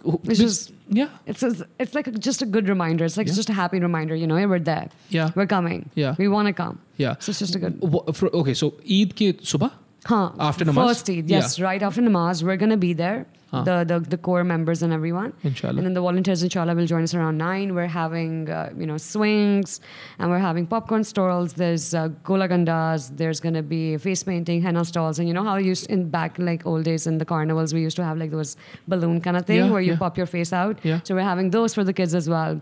who 0.02 0.20
It's 0.24 0.38
just- 0.40 0.72
yeah 0.88 1.08
It's 1.26 1.42
a, 1.42 1.50
it's 1.78 1.94
like 1.94 2.06
a, 2.08 2.12
just 2.12 2.42
a 2.42 2.46
good 2.46 2.68
reminder. 2.68 3.04
It's 3.04 3.16
like 3.16 3.28
Yeah. 3.28 3.34
just 3.34 3.50
a 3.50 3.52
happy 3.52 3.78
reminder. 3.80 4.14
You 4.16 4.26
know, 4.26 4.34
we're 4.48 4.58
there. 4.58 4.88
yeah 5.10 5.30
We're 5.34 5.46
coming. 5.46 5.90
Yeah. 5.94 6.14
We 6.18 6.28
want 6.28 6.46
to 6.48 6.52
come. 6.52 6.78
yeah. 6.96 7.14
So 7.20 7.30
it's 7.30 7.38
just 7.38 7.54
a 7.54 7.58
good. 7.58 7.80
For- 8.14 8.30
okay, 8.42 8.54
so 8.54 8.74
Eid 8.98 9.14
ke 9.20 9.28
subah 9.52 9.72
Huh. 10.06 10.30
after 10.38 10.64
namaz. 10.64 10.86
First 10.88 11.10
Eid, 11.10 11.28
yes, 11.30 11.58
right 11.60 11.82
after 11.82 12.00
namaz, 12.02 12.42
we're 12.42 12.56
gonna 12.56 12.76
be 12.76 12.92
there. 12.92 13.26
Huh. 13.52 13.62
The, 13.62 13.84
the 13.84 14.00
the 14.00 14.18
core 14.18 14.42
members 14.42 14.82
and 14.82 14.92
everyone. 14.92 15.32
Inshallah. 15.44 15.76
And 15.78 15.86
then 15.86 15.94
the 15.94 16.00
volunteers, 16.00 16.42
inshallah, 16.42 16.74
will 16.74 16.84
join 16.86 17.04
us 17.04 17.14
around 17.14 17.38
nine. 17.38 17.76
We're 17.76 17.86
having, 17.86 18.50
uh, 18.50 18.72
you 18.76 18.86
know, 18.86 18.96
swings, 18.96 19.80
and 20.18 20.30
we're 20.30 20.40
having 20.40 20.66
popcorn 20.66 21.04
stalls. 21.04 21.52
There's 21.54 21.94
uh, 21.94 22.08
gola 22.24 22.48
gandas. 22.48 23.16
There's 23.16 23.38
gonna 23.38 23.62
be 23.62 23.98
face 23.98 24.24
painting, 24.24 24.62
henna 24.62 24.84
stalls, 24.84 25.20
and 25.20 25.28
you 25.28 25.34
know 25.34 25.44
how 25.44 25.56
you 25.58 25.66
used 25.68 25.88
in 25.88 26.08
back 26.10 26.40
like 26.40 26.66
old 26.66 26.82
days 26.84 27.06
in 27.06 27.18
the 27.18 27.24
carnivals, 27.24 27.72
we 27.72 27.82
used 27.82 27.96
to 27.96 28.04
have 28.04 28.18
like 28.18 28.32
those 28.32 28.56
balloon 28.88 29.20
kind 29.20 29.36
of 29.36 29.46
thing 29.46 29.58
Yeah, 29.66 29.70
where 29.70 29.80
you 29.80 29.92
yeah. 29.92 29.98
pop 29.98 30.16
your 30.18 30.26
face 30.26 30.52
out. 30.52 30.80
Yeah. 30.82 30.98
So 31.04 31.14
we're 31.14 31.22
having 31.32 31.50
those 31.50 31.72
for 31.72 31.84
the 31.84 31.92
kids 31.92 32.16
as 32.16 32.28
well, 32.28 32.60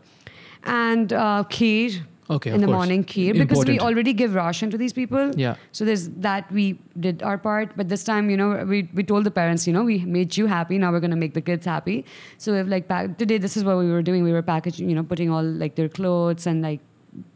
and 0.65 1.13
uh, 1.15 1.45
kheer. 1.49 2.03
Okay, 2.31 2.51
in 2.53 2.61
the 2.61 2.67
course. 2.67 2.77
morning 2.77 3.05
kheer 3.05 3.35
because 3.37 3.65
we 3.67 3.79
already 3.79 4.13
give 4.15 4.35
ration 4.35 4.71
to 4.71 4.79
these 4.79 4.93
people. 4.95 5.31
Yeah. 5.37 5.57
So 5.73 5.85
there's 5.85 6.09
that 6.27 6.51
we 6.51 6.79
did 6.99 7.23
our 7.23 7.37
part, 7.37 7.77
but 7.77 7.89
this 7.91 8.03
time, 8.05 8.31
you 8.31 8.37
know, 8.39 8.65
we, 8.65 8.89
we 8.95 9.03
told 9.03 9.25
the 9.25 9.31
parents, 9.31 9.67
you 9.67 9.75
know, 9.75 9.85
we 9.85 9.99
made 10.07 10.37
you 10.37 10.47
happy. 10.47 10.79
Now 10.79 10.91
we're 10.93 11.01
gonna 11.01 11.17
make 11.17 11.35
the 11.35 11.43
kids 11.43 11.67
happy. 11.67 12.05
So 12.39 12.55
if 12.55 12.67
like 12.67 12.89
pack, 12.89 13.19
today, 13.19 13.37
this 13.39 13.57
is 13.59 13.65
what 13.65 13.77
we 13.77 13.91
were 13.91 14.01
doing. 14.03 14.25
We 14.25 14.33
were 14.33 14.41
packaging, 14.43 14.89
you 14.89 14.95
know, 14.95 15.03
putting 15.03 15.29
all 15.31 15.43
like 15.45 15.75
their 15.75 15.89
clothes 15.91 16.47
and 16.47 16.63
like 16.63 16.81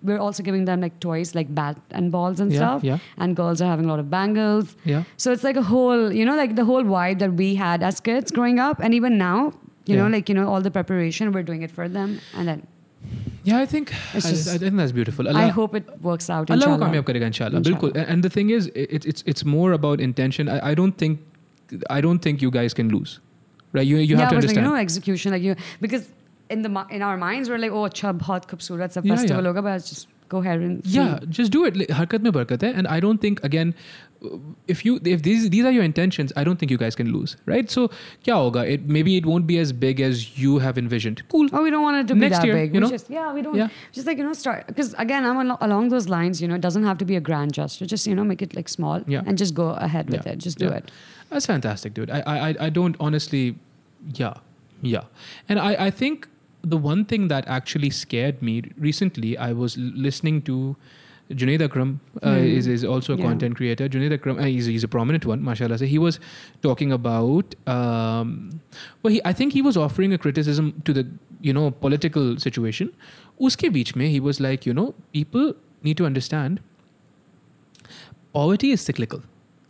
we're 0.03 0.19
also 0.19 0.43
giving 0.43 0.65
them 0.65 0.81
like 0.81 0.99
toys 1.01 1.35
like 1.35 1.55
bat 1.55 1.77
and 1.91 2.11
balls 2.11 2.41
and 2.41 2.51
Yeah, 2.51 2.59
stuff. 2.59 2.83
yeah. 2.85 2.99
And 3.19 3.37
girls 3.37 3.61
are 3.61 3.67
having 3.67 3.85
a 3.85 3.89
lot 3.89 4.01
of 4.01 4.09
bangles. 4.11 4.75
Yeah. 4.85 5.05
So 5.19 5.33
it's 5.33 5.45
like 5.45 5.57
a 5.57 5.63
whole, 5.63 6.11
you 6.13 6.25
know, 6.25 6.35
like 6.35 6.57
the 6.57 6.65
whole 6.65 6.83
vibe 6.83 7.19
that 7.21 7.35
we 7.35 7.55
had 7.55 7.83
as 7.83 8.01
kids 8.01 8.33
growing 8.33 8.59
up, 8.59 8.81
and 8.81 8.95
even 8.95 9.19
now, 9.19 9.53
you 9.87 9.97
know, 9.97 10.09
like 10.09 10.29
you 10.29 10.35
know, 10.35 10.49
all 10.49 10.61
the 10.61 10.71
preparation 10.71 11.31
we're 11.33 11.43
doing 11.43 11.63
it 11.63 11.71
for 11.71 11.89
them, 11.89 12.21
and 12.35 12.49
then 12.49 12.67
yeah 13.45 13.59
i 13.59 13.67
think 13.67 13.93
I, 14.15 14.21
just, 14.21 14.49
I, 14.49 14.59
think 14.59 14.77
that's 14.77 14.93
beautiful. 14.93 15.29
Allah, 15.29 15.41
i 15.41 15.49
hope 15.49 15.75
it 15.75 15.89
works 16.03 16.29
out 16.31 16.51
allah 16.51 16.69
will 16.71 16.85
kamyab 16.85 17.05
karega 17.11 17.31
inshallah. 17.33 17.61
Bilkul 17.61 17.97
and 18.15 18.23
the 18.23 18.31
thing 18.31 18.51
is 18.51 18.69
it, 18.75 19.07
it's 19.13 19.25
it's 19.33 19.45
more 19.45 19.73
about 19.73 20.01
intention. 20.01 20.49
I, 20.49 20.59
I 20.71 20.75
don't 20.75 20.99
think 20.99 21.21
i 21.91 22.01
don't 22.01 22.21
think 22.29 22.43
you 22.43 22.51
guys 22.51 22.75
can 22.75 22.89
lose. 22.99 23.21
Right? 23.73 23.87
You, 23.87 23.97
you 23.99 24.17
yeah, 24.17 24.21
have 24.21 24.31
to 24.31 24.37
understand 24.37 24.65
like, 24.65 24.65
you 24.65 24.71
know 24.71 24.77
execution 24.83 25.33
like 25.33 25.43
you 25.43 25.55
because 25.81 26.09
in 26.51 26.63
the 26.63 26.87
in 26.91 27.03
our 27.03 27.17
minds 27.17 27.51
we're 27.51 27.59
like 27.59 27.73
oh 27.73 27.89
chub 27.89 28.23
hot, 28.23 28.49
khoobsurat 28.49 28.93
sa 28.93 29.03
festival 29.03 29.45
yeah, 29.45 29.51
yeah. 29.51 29.53
hoga 29.53 29.63
but 29.63 29.85
just 29.85 30.09
go 30.29 30.39
ahead 30.39 30.61
and 30.61 30.87
yeah 30.87 31.19
just 31.29 31.53
do 31.53 31.65
it. 31.65 31.75
Harkat 32.01 32.23
mein 32.23 32.33
barkat 32.39 32.69
hai. 32.69 32.73
And 32.83 32.87
i 32.97 33.01
don't 33.01 33.21
think 33.27 33.43
again 33.51 33.75
if 34.67 34.85
you 34.85 35.01
if 35.05 35.23
these 35.23 35.49
these 35.51 35.65
are 35.65 35.71
your 35.71 35.85
intentions 35.85 36.33
i 36.37 36.43
don't 36.43 36.59
think 36.59 36.71
you 36.71 36.79
guys 36.79 36.97
can 36.97 37.13
lose 37.13 37.37
right? 37.47 37.71
So 37.71 37.89
kya 38.25 38.35
hoga? 38.35 38.69
It 38.69 38.89
maybe 38.89 39.17
it 39.17 39.27
won't 39.27 39.47
be 39.47 39.59
as 39.59 39.73
big 39.73 40.01
as 40.01 40.39
you 40.39 40.59
have 40.59 40.79
envisioned. 40.79 41.23
Cool. 41.29 41.49
Oh 41.53 41.63
we 41.63 41.71
don't 41.71 41.83
want 41.83 41.99
it 41.99 42.09
to 42.09 42.15
Next 42.15 42.23
be 42.23 42.37
that 42.37 42.47
year, 42.47 42.55
big. 42.55 42.75
you 42.75 42.81
know? 42.81 42.89
Just, 42.89 43.11
yeah 43.11 43.33
we 43.33 43.43
don't 43.43 43.55
yeah. 43.55 43.69
just 43.93 44.07
like 44.07 44.19
you 44.19 44.25
know 44.25 44.33
start 44.33 44.67
because 44.67 44.95
again 44.99 45.25
i'm 45.25 45.51
along 45.61 45.89
those 45.91 46.09
lines 46.09 46.43
you 46.43 46.49
know 46.49 46.57
it 46.57 46.61
doesn't 46.61 46.85
have 46.85 46.99
to 46.99 47.05
be 47.05 47.17
a 47.17 47.21
grand 47.21 47.53
gesture. 47.53 47.87
Just 47.87 48.07
you 48.07 48.15
know 48.15 48.25
make 48.25 48.43
it 48.43 48.55
like 48.57 48.69
small 48.69 49.03
yeah. 49.07 49.23
and 49.27 49.39
just 49.39 49.55
go 49.55 49.71
ahead 49.71 50.11
with 50.11 50.27
yeah. 50.27 50.33
it. 50.33 50.39
Just 50.39 50.59
do 50.59 50.69
it. 50.69 50.91
That's 51.31 51.47
fantastic 51.47 51.95
dude. 51.95 52.11
I, 52.11 52.21
I 52.27 52.55
i 52.67 52.69
don't 52.71 52.97
honestly 53.01 53.57
yeah 54.15 54.35
yeah. 54.83 55.05
And 55.49 55.59
i 55.59 55.87
i 55.87 55.91
think 55.91 56.29
the 56.63 56.77
one 56.77 57.05
thing 57.05 57.29
that 57.29 57.47
actually 57.47 57.91
scared 57.91 58.43
me 58.43 58.63
recently 58.77 59.37
i 59.39 59.53
was 59.53 59.77
listening 59.79 60.43
to 60.43 60.77
Junaid 61.31 61.61
Akram, 61.61 62.01
uh, 62.23 62.35
Hmm. 62.37 62.45
is, 62.45 62.67
is 62.67 62.85
also 62.85 63.13
a 63.15 63.17
Yeah. 63.19 63.25
content 63.25 63.57
creator. 63.57 63.89
Junaid 63.89 64.13
Akram, 64.13 64.39
uh, 64.39 64.45
he's, 64.45 64.67
he's 64.67 64.83
a 64.85 64.89
prominent 64.89 65.27
one, 65.27 65.43
mashallah. 65.45 65.77
So 65.79 65.85
he 65.85 65.99
was 65.99 66.19
talking 66.63 66.91
about, 66.93 67.55
um, 67.67 68.61
well, 69.03 69.13
he, 69.13 69.21
I 69.25 69.33
think 69.35 69.53
he 69.53 69.61
was 69.61 69.77
offering 69.77 70.13
a 70.15 70.19
criticism 70.19 70.73
to 70.87 70.93
the, 70.95 71.07
you 71.43 71.53
know, 71.53 71.71
political 71.71 72.39
situation. 72.39 72.93
Uske 73.41 73.71
beech 73.73 73.95
mein, 73.95 74.11
he 74.11 74.21
was 74.21 74.41
like, 74.41 74.65
you 74.65 74.73
know, 74.73 74.95
people 75.13 75.55
need 75.83 75.97
to 75.99 76.07
understand 76.07 76.61
poverty 78.33 78.71
is 78.73 78.81
cyclical 78.81 79.23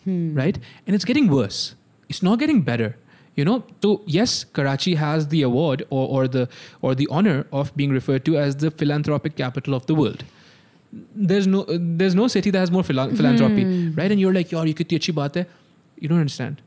Hmm. 0.05 0.35
right? 0.35 0.59
And 0.87 0.95
it's 0.95 1.05
getting 1.05 1.29
worse. 1.29 1.75
It's 2.09 2.23
not 2.23 2.39
getting 2.39 2.63
better. 2.63 2.97
You 3.35 3.45
know, 3.45 3.63
so 3.83 4.03
yes, 4.07 4.45
Karachi 4.45 4.95
has 4.97 5.29
the 5.29 5.43
award 5.43 5.85
or, 5.91 6.09
or 6.09 6.27
the 6.27 6.49
or 6.83 6.95
the 6.97 7.07
honor 7.09 7.47
of 7.53 7.77
being 7.77 7.91
referred 7.91 8.25
to 8.25 8.37
as 8.37 8.57
the 8.57 8.71
philanthropic 8.71 9.37
capital 9.37 9.75
of 9.75 9.87
the 9.87 9.95
world 9.95 10.25
There's 11.32 11.48
no 11.48 11.62
there's 12.02 12.16
no 12.18 12.28
city 12.28 12.52
that 12.56 12.60
has 12.60 12.72
more 12.72 12.84
phila- 12.90 13.10
philanthropy, 13.22 13.64
right? 14.02 14.12
And 14.16 14.24
you're 14.24 14.34
like, 14.40 14.52
"Yaar, 14.58 14.66
ye 14.72 14.74
kitni 14.82 15.00
achhi 15.04 15.16
baat 15.22 15.40
hai." 15.42 15.46
You 16.02 16.10
don't 16.12 16.24
understand. 16.26 16.62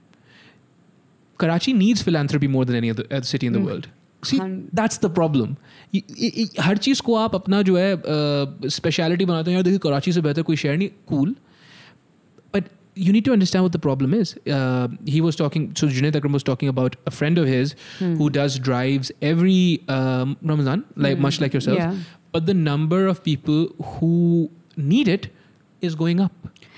Karachi 1.38 1.72
needs 1.72 2.02
philanthropy 2.02 2.48
more 2.48 2.64
than 2.64 2.76
any 2.76 2.90
other, 2.90 3.04
other 3.10 3.30
city 3.30 3.46
in 3.46 3.52
the 3.52 3.60
world. 3.70 3.88
See, 4.28 4.38
Hun- 4.42 4.68
that's 4.80 4.98
the 5.06 5.10
problem. 5.16 5.56
ये- 5.94 6.04
ये- 6.18 6.32
ये- 6.38 6.60
हर 6.66 6.76
चीज़ 6.86 7.02
को 7.08 7.14
आप 7.24 7.34
अपना 7.34 7.60
जो 7.70 7.76
है 7.76 7.90
speciality 8.76 9.24
बनाते 9.24 9.50
हैं 9.50 9.56
यार 9.56 9.62
देखिए 9.64 9.78
कराची 9.88 10.12
से 10.12 10.20
बेहतर 10.28 10.42
कोई 10.50 10.56
शहर 10.62 10.76
नहीं 10.76 10.88
cool 11.12 11.34
but 12.56 12.68
you 13.04 13.12
need 13.14 13.24
to 13.28 13.32
understand 13.36 13.64
what 13.66 13.72
the 13.76 13.80
problem 13.86 14.14
is. 14.18 14.30
Uh, 14.56 14.88
he 15.14 15.20
was 15.24 15.36
talking, 15.40 15.64
so 15.80 15.88
Junaid 15.96 16.16
Akram 16.20 16.36
was 16.38 16.44
talking 16.50 16.70
about 16.72 16.94
a 17.10 17.10
friend 17.16 17.38
of 17.42 17.48
his 17.54 17.74
who 18.20 18.28
does 18.36 18.58
drives 18.68 19.10
every 19.30 19.58
um, 19.96 20.36
Ramadan, 20.52 20.84
like 21.06 21.18
much 21.26 21.40
like 21.44 21.52
yourself. 21.58 21.78
Yeah. 21.78 21.98
but 22.31 22.45
the 22.45 22.53
number 22.53 23.07
of 23.07 23.23
people 23.23 23.67
who 23.83 24.49
need 24.77 25.07
it 25.07 25.27
is 25.81 25.95
going 25.95 26.19
up. 26.19 26.31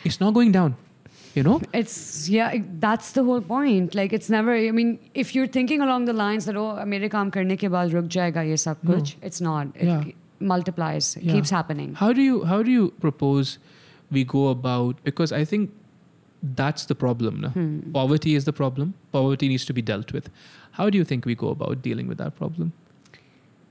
It's 0.03 0.19
not 0.19 0.33
going 0.33 0.51
down. 0.51 0.75
You 1.35 1.43
know? 1.43 1.61
It's, 1.73 2.29
yeah, 2.29 2.57
that's 2.79 3.13
the 3.13 3.23
whole 3.23 3.41
point. 3.41 3.95
Like, 3.95 4.13
it's 4.13 4.29
never, 4.29 4.53
I 4.53 4.71
mean, 4.71 4.99
if 5.13 5.33
you're 5.33 5.47
thinking 5.47 5.81
along 5.81 6.05
the 6.05 6.13
lines 6.13 6.45
that, 6.45 6.55
oh, 6.55 6.71
america 6.77 7.17
kaam 7.17 7.31
karne 7.31 7.57
ke 7.57 7.71
baad 7.75 7.93
ruk 7.93 8.05
jayega 8.05 8.47
ye 8.47 8.55
sab 8.55 8.81
kuch, 8.83 9.15
no. 9.15 9.27
it's 9.27 9.41
not. 9.41 9.67
It 9.75 9.87
yeah. 9.87 10.03
multiplies, 10.39 11.15
it 11.15 11.23
yeah. 11.23 11.33
keeps 11.33 11.49
happening. 11.49 11.95
How 11.95 12.13
do 12.13 12.21
you, 12.21 12.43
how 12.43 12.61
do 12.61 12.69
you 12.69 12.91
propose 12.99 13.57
we 14.11 14.23
go 14.23 14.49
about, 14.49 15.03
because 15.03 15.31
I 15.31 15.43
think 15.43 15.71
that's 16.43 16.85
the 16.85 16.95
problem. 16.95 17.41
No? 17.41 17.49
Hmm. 17.49 17.91
Poverty 17.91 18.35
is 18.35 18.45
the 18.45 18.53
problem. 18.53 18.93
Poverty 19.11 19.47
needs 19.47 19.65
to 19.65 19.73
be 19.73 19.81
dealt 19.81 20.13
with. 20.13 20.29
How 20.71 20.89
do 20.89 20.97
you 20.97 21.03
think 21.03 21.25
we 21.25 21.35
go 21.35 21.49
about 21.49 21.81
dealing 21.81 22.07
with 22.07 22.17
that 22.19 22.35
problem? 22.35 22.73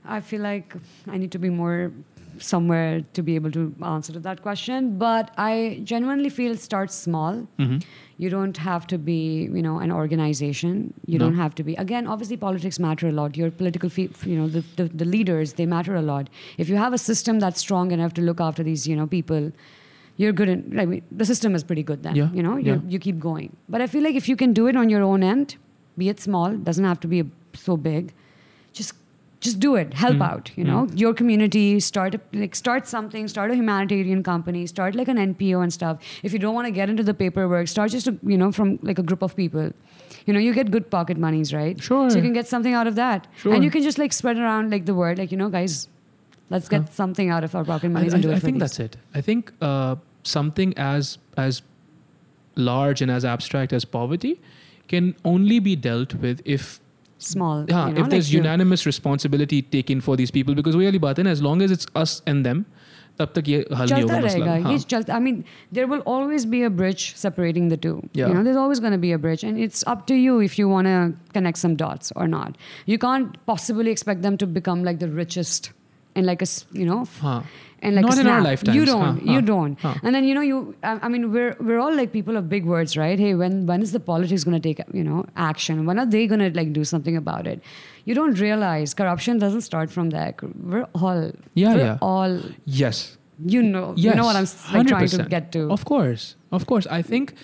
I 0.05 0.21
feel 0.21 0.41
like 0.41 0.75
I 1.09 1.17
need 1.19 1.31
to 1.33 1.39
be 1.39 1.51
more 1.51 1.93
somewhere 2.39 3.03
to 3.13 3.23
be 3.23 3.35
able 3.35 3.51
to 3.53 3.75
answer 3.85 4.13
to 4.13 4.19
that 4.21 4.43
question. 4.43 4.99
But 4.99 5.31
I 5.37 5.81
genuinely 5.85 6.29
feel 6.31 6.57
start 6.57 6.91
small. 6.91 7.47
Mm-hmm. 7.59 7.79
You 8.19 8.31
don't 8.31 8.57
have 8.57 8.87
to 8.89 8.99
be, 8.99 9.45
you 9.53 9.63
know, 9.63 9.79
an 9.79 9.93
organization. 9.93 10.95
You 11.07 11.19
No. 11.19 11.27
don't 11.27 11.37
have 11.37 11.55
to 11.57 11.63
be. 11.65 11.75
Again, 11.75 12.07
obviously, 12.07 12.37
politics 12.37 12.79
matter 12.79 13.09
a 13.09 13.13
lot. 13.13 13.37
Your 13.37 13.51
political, 13.51 13.89
fe- 13.91 14.11
you 14.25 14.37
know, 14.37 14.49
the, 14.49 14.65
the, 14.77 14.85
the 14.89 15.05
leaders, 15.05 15.55
they 15.55 15.67
matter 15.67 15.95
a 15.95 16.03
lot. 16.03 16.29
If 16.59 16.69
you 16.69 16.77
have 16.77 16.93
a 16.93 16.99
system 16.99 17.39
that's 17.41 17.61
strong 17.61 17.91
enough 17.93 18.15
to 18.15 18.23
look 18.23 18.41
after 18.41 18.63
these, 18.63 18.87
you 18.87 18.97
know, 18.97 19.07
people, 19.07 19.53
you're 20.17 20.33
good. 20.33 20.49
In, 20.49 20.79
I 20.79 20.87
mean, 20.87 21.03
the 21.11 21.25
system 21.25 21.55
is 21.55 21.63
pretty 21.65 21.83
good 21.83 22.03
then. 22.03 22.17
Yeah, 22.17 22.31
You 22.33 22.43
know, 22.43 22.57
you 22.57 22.73
yeah. 22.75 22.81
you 22.89 22.99
keep 22.99 23.19
going. 23.19 23.57
But 23.69 23.81
I 23.81 23.87
feel 23.87 24.03
like 24.03 24.15
if 24.15 24.29
you 24.29 24.37
can 24.37 24.53
do 24.53 24.67
it 24.69 24.77
on 24.77 24.89
your 24.89 25.03
own 25.03 25.23
end, 25.23 25.57
be 25.99 26.09
it 26.09 26.21
small, 26.21 26.57
doesn't 26.57 26.85
have 26.85 27.01
to 27.01 27.09
be 27.09 27.25
so 27.55 27.77
big. 27.77 28.13
Just 28.73 28.95
just 29.45 29.59
do 29.63 29.71
it 29.83 29.95
help 30.01 30.17
Mm. 30.17 30.25
out 30.29 30.51
you 30.57 30.65
know 30.67 30.81
your 31.03 31.13
community 31.21 31.63
start 31.87 32.17
a, 32.17 32.21
like 32.43 32.55
start 32.59 32.89
something 32.91 33.29
start 33.33 33.51
a 33.55 33.57
humanitarian 33.61 34.23
company 34.29 34.61
start 34.73 34.99
like 35.01 35.09
an 35.15 35.21
npo 35.23 35.63
and 35.67 35.73
stuff 35.77 36.11
if 36.29 36.37
you 36.37 36.41
don't 36.45 36.55
want 36.59 36.69
to 36.71 36.75
get 36.81 36.93
into 36.93 37.07
the 37.09 37.15
paperwork 37.23 37.69
start 37.73 37.91
just 37.97 38.11
a, 38.13 38.15
you 38.35 38.39
know 38.43 38.51
from 38.59 38.71
like 38.91 39.01
a 39.05 39.07
group 39.13 39.23
of 39.29 39.35
people 39.41 39.73
you 40.27 40.33
know 40.37 40.43
you 40.49 40.53
get 40.61 40.71
good 40.77 40.87
pocket 40.97 41.19
monies 41.27 41.53
right 41.61 41.83
Sure. 41.89 42.05
so 42.11 42.17
you 42.21 42.23
can 42.29 42.37
get 42.41 42.47
something 42.55 42.75
out 42.83 42.87
of 42.93 42.95
that 43.01 43.27
Sure. 43.45 43.55
and 43.55 43.65
you 43.69 43.73
can 43.79 43.83
just 43.89 43.99
like 44.05 44.13
spread 44.21 44.39
around 44.45 44.71
like 44.77 44.87
the 44.93 44.95
word 45.03 45.19
like 45.25 45.33
you 45.37 45.41
know 45.43 45.51
guys 45.59 45.81
let's 46.57 46.69
get 46.77 46.83
Huh. 46.83 46.97
something 47.03 47.31
out 47.39 47.43
of 47.51 47.55
our 47.61 47.65
pocket 47.73 47.87
I, 47.87 47.95
monies 47.99 48.15
and 48.21 48.23
do 48.29 48.31
I- 48.31 48.35
it 48.35 48.37
I 48.37 48.47
think 48.47 48.57
these. 48.57 48.77
that's 48.77 48.81
it. 48.87 48.97
I 49.21 49.21
think 49.33 49.53
uh, 49.73 49.97
something 50.23 50.75
as 50.89 51.19
as 51.49 51.63
large 52.57 53.01
and 53.03 53.11
as 53.11 53.25
abstract 53.25 53.73
as 53.73 53.85
poverty 53.85 54.41
can 54.89 55.15
only 55.25 55.59
be 55.59 55.75
dealt 55.75 56.15
with 56.27 56.43
if 56.45 56.81
Small. 57.26 57.66
हाँ, 57.72 57.88
you 57.90 57.94
know, 57.96 58.04
if 58.04 58.10
there's 58.10 58.28
like 58.28 58.34
you- 58.34 58.42
unanimous 58.42 58.86
responsibility 58.86 59.62
taken 59.76 60.02
for 60.08 60.16
these 60.18 60.32
people 60.34 60.56
because 60.60 60.76
वही 60.76 60.86
वाली 60.86 61.00
बात 61.06 61.20
है 61.20 61.24
ना 61.26 61.32
as 61.38 61.42
long 61.42 61.64
as 61.68 61.72
it's 61.78 61.88
us 62.02 62.22
and 62.34 62.46
them 62.50 62.66
तब 63.20 63.32
तक 63.36 63.48
ये 63.50 63.58
हल 63.78 63.88
नहीं 63.90 64.02
चलता 64.02 64.14
होगा 64.16 64.26
मसला 64.26 64.46
रहेगा 64.46 64.64
हाँ. 64.64 64.72
ये 64.72 64.80
चलता 64.92 65.16
I 65.16 65.20
mean 65.28 65.38
there 65.78 65.88
will 65.94 66.04
always 66.16 66.44
be 66.52 66.60
a 66.66 66.70
bridge 66.82 67.06
separating 67.22 67.70
the 67.74 67.78
two 67.86 67.94
Yeah. 68.20 68.28
you 68.28 68.36
know 68.36 68.44
there's 68.48 68.60
always 68.64 68.82
going 68.84 68.96
to 68.98 69.02
be 69.06 69.12
a 69.16 69.18
bridge 69.24 69.44
and 69.48 69.64
it's 69.68 69.82
up 69.94 70.04
to 70.12 70.18
you 70.26 70.36
if 70.50 70.60
you 70.60 70.68
want 70.74 70.92
to 70.92 71.00
connect 71.38 71.64
some 71.64 71.76
dots 71.82 72.14
or 72.16 72.28
not 72.34 72.60
you 72.94 73.00
can't 73.06 73.40
possibly 73.52 73.96
expect 73.98 74.22
them 74.28 74.38
to 74.44 74.50
become 74.60 74.84
like 74.90 75.00
the 75.06 75.10
richest 75.22 75.72
in 76.15 76.27
like 76.27 76.43
a 76.43 76.47
you 76.73 76.87
know 76.87 77.05
huh. 77.21 77.43
and 77.81 77.97
like 77.97 78.05
not 78.05 78.13
a 78.13 78.17
snap. 78.17 78.27
in 78.27 78.33
our 78.33 78.41
lifetime 78.43 78.75
you 78.75 78.85
don't. 78.85 79.19
Huh. 79.19 79.33
you 79.33 79.41
don't. 79.43 79.79
huh. 79.81 79.95
and 80.03 80.15
then 80.15 80.25
you 80.25 80.35
know 80.35 80.41
you 80.41 80.75
I, 80.83 81.09
mean 81.09 81.33
we're 81.33 81.57
we're 81.61 81.79
all 81.79 81.95
like 81.95 82.13
people 82.13 82.37
of 82.37 82.49
big 82.49 82.65
words 82.65 82.97
right? 82.97 83.19
Hey 83.19 83.35
when 83.35 83.67
when 83.67 83.83
is 83.83 83.93
the 83.93 84.01
politics 84.01 84.45
going 84.45 84.61
to 84.61 84.67
take 84.69 84.81
you 84.93 85.05
know 85.05 85.25
action? 85.37 85.87
When 85.87 85.99
are 85.99 86.07
they 86.07 86.27
going 86.27 86.41
to 86.41 86.51
like 86.59 86.73
do 86.73 86.85
something 86.85 87.17
about 87.17 87.47
it? 87.47 87.63
You 88.05 88.15
don't 88.15 88.39
realize 88.39 88.95
corruption 88.95 89.39
doesn't 89.39 89.63
start 89.63 89.91
from 89.91 90.11
there. 90.11 90.35
We're 90.61 90.87
all 90.95 91.33
yeah 91.55 91.75
we're 91.75 91.81
yeah. 91.81 91.99
all 92.01 92.41
yes. 92.65 93.17
You 93.45 93.63
know 93.63 93.95
yes. 93.97 94.05
you 94.05 94.15
know 94.15 94.25
what 94.25 94.37
i'm 94.37 94.47
like, 94.73 94.87
trying 94.87 95.09
to 95.09 95.25
get 95.25 95.51
to. 95.53 95.71
Of 95.71 95.85
course. 95.85 96.37
Of 96.53 96.67
course. 96.67 96.87
I 96.87 97.03
think 97.03 97.35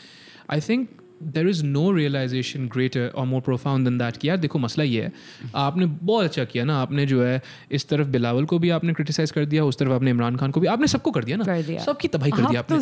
i 0.48 0.60
think 0.60 0.97
there 1.22 1.48
is 1.48 1.64
no 1.64 1.92
realization 1.92 2.68
greater 2.68 3.06
और 3.08 3.26
more 3.26 3.40
profound 3.40 3.88
than 3.88 3.98
that 3.98 4.16
कि 4.16 4.28
यार 4.28 4.36
देखो 4.36 4.58
मसला 4.58 4.84
ये 4.84 5.02
है। 5.02 5.12
आपने 5.54 5.86
बहुत 5.86 6.24
अच्छा 6.24 6.44
किया 6.44 6.64
ना 6.64 6.78
आपने 6.78 7.06
जो 7.06 7.24
है 7.24 7.42
इस 7.72 7.88
तरफ़ 7.88 8.08
बिलावल 8.08 8.44
को 8.44 8.58
भी 8.58 8.70
आपने 8.70 8.92
क्रिटिसाइज 8.92 9.30
कर 9.30 9.44
दिया 9.44 9.64
उस 9.64 9.78
तरफ़ 9.78 9.92
आपने 9.92 10.10
इमरान 10.10 10.36
खान 10.36 10.50
को 10.50 10.60
भी 10.60 10.66
आपने 10.66 10.86
सबको 10.86 11.10
कर 11.10 11.24
दिया 11.24 11.36
ना। 11.36 11.44
सबकी 11.84 12.08
तबाही 12.08 12.30
कर 12.30 12.42
दिया 12.48 12.62
तो 12.62 12.74
आपने। 12.74 12.76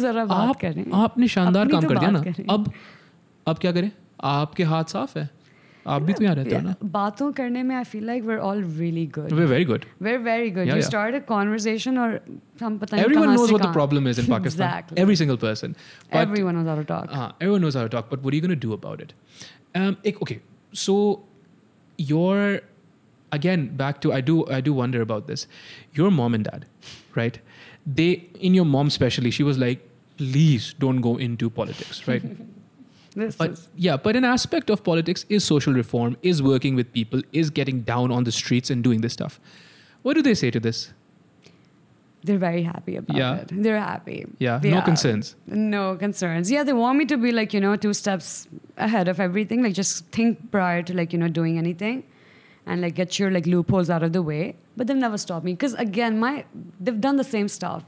आपने 0.94 1.28
शानदार 1.28 1.68
काम 1.68 1.82
तो 1.82 1.88
कर 1.88 1.98
दिया 1.98 2.10
ना। 2.10 2.18
अब 2.50 2.72
अब 3.46 3.58
क्या 3.58 3.72
करें? 3.72 3.90
आपके 4.24 4.62
हाथ 4.64 4.84
साफ़ 4.84 5.18
है। 5.18 5.30
आप 5.91 6.01
भी 6.07 6.13
तो 6.13 6.23
यहाँ 6.23 6.35
रहते 6.35 6.55
हो 6.55 6.61
ना 6.61 6.73
बातों 6.95 7.31
करने 7.37 7.61
में 7.67 7.75
I 7.75 7.83
feel 7.91 8.03
like 8.05 8.23
we're 8.23 8.41
all 8.47 8.59
really 8.79 9.05
good 9.17 9.31
we're 9.37 9.47
very 9.51 9.65
good 9.69 9.85
we're 10.07 10.19
very 10.25 10.49
good 10.57 10.67
Yeah, 10.69 10.75
you 10.79 10.81
yeah. 10.81 10.89
start 10.89 11.15
a 11.19 11.21
conversation 11.31 11.97
और 12.03 12.19
हम 12.61 12.77
पता 12.83 12.95
नहीं 12.97 13.05
everyone 13.05 13.27
कहाँ 13.27 13.35
knows 13.37 13.47
से 13.49 13.53
what 13.55 13.61
the 13.61 13.67
कहाँ- 13.67 13.77
problem 13.77 14.09
is 14.11 14.19
in 14.23 14.27
Pakistan 14.33 14.67
exactly 14.67 15.01
every 15.05 15.15
single 15.21 15.39
person 15.45 15.73
but 16.11 16.19
everyone 16.21 16.59
knows 16.59 16.69
how 16.73 16.75
to 16.81 16.85
talk 16.91 17.15
Uh, 17.21 17.29
everyone 17.39 17.65
knows 17.67 17.79
how 17.79 17.85
to 17.87 17.93
talk, 17.95 18.11
but 18.13 18.27
what 18.27 18.33
are 18.35 18.41
you 18.41 18.45
going 18.47 18.55
to 18.57 18.63
do 18.67 18.77
about 18.77 19.01
it? 19.07 19.15
Um, 19.81 19.97
ek- 20.11 20.21
okay, 20.27 20.39
so 20.85 20.97
your 21.97 22.37
again 23.39 23.65
back 23.81 24.01
to 24.05 24.13
I 24.13 24.21
do 24.29 24.37
I 24.59 24.61
do 24.69 24.73
wonder 24.83 25.01
about 25.09 25.27
this. 25.33 25.47
Your 26.01 26.11
mom 26.21 26.37
and 26.39 26.49
dad, 26.51 26.65
right? 27.15 27.41
They 28.01 28.09
in 28.51 28.53
your 28.61 28.65
mom 28.77 28.87
especially, 28.95 29.31
she 29.41 29.43
was 29.51 29.57
like, 29.65 29.85
please 30.17 30.73
don't 30.85 31.01
go 31.09 31.17
into 31.29 31.49
politics, 31.61 32.07
right? 32.07 32.31
this 33.22 33.36
but 33.36 33.50
is 33.50 33.68
yeah, 33.76 33.96
but 33.96 34.14
an 34.16 34.24
aspect 34.24 34.70
of 34.70 34.82
politics 34.84 35.24
is 35.28 35.44
social 35.44 35.72
reform, 35.72 36.16
is 36.22 36.42
working 36.42 36.74
with 36.76 36.92
people, 36.92 37.22
is 37.32 37.50
getting 37.50 37.80
down 37.82 38.10
on 38.12 38.24
the 38.24 38.32
streets 38.32 38.70
and 38.70 38.84
doing 38.84 39.00
this 39.00 39.12
stuff. 39.14 39.40
What 40.02 40.14
do 40.14 40.22
they 40.22 40.34
say 40.34 40.50
to 40.50 40.60
this? 40.60 40.92
they're 42.28 42.38
very 42.42 42.62
happy 42.62 42.96
about 42.96 43.16
Yeah. 43.16 43.34
it 43.42 43.50
they're 43.64 43.78
happy 43.78 44.26
Yeah, 44.44 44.58
They 44.58 44.70
no 44.70 44.78
are. 44.78 44.82
concerns. 44.82 45.36
no 45.46 45.82
concerns 45.96 46.50
yeah 46.50 46.64
they 46.68 46.72
want 46.72 46.98
me 46.98 47.04
to 47.12 47.16
be 47.24 47.30
like 47.30 47.54
you 47.54 47.60
know 47.64 47.76
two 47.76 47.92
steps 47.98 48.48
ahead 48.86 49.06
of 49.12 49.20
everything 49.26 49.62
like 49.62 49.74
just 49.74 50.06
think 50.16 50.40
prior 50.50 50.82
to 50.88 50.96
like 51.00 51.12
you 51.12 51.20
know 51.20 51.28
doing 51.28 51.56
anything 51.56 52.02
and 52.66 52.80
like 52.86 52.96
get 52.96 53.18
your 53.20 53.30
like 53.30 53.46
loopholes 53.46 53.90
out 53.90 54.02
of 54.02 54.12
the 54.12 54.22
way 54.30 54.56
but 54.76 54.88
they've 54.88 54.96
never 55.04 55.16
stopped 55.26 55.44
me 55.44 55.52
because 55.52 55.74
again 55.74 56.18
my 56.18 56.32
they've 56.80 57.00
done 57.00 57.16
the 57.22 57.28
same 57.36 57.46
stuff 57.58 57.84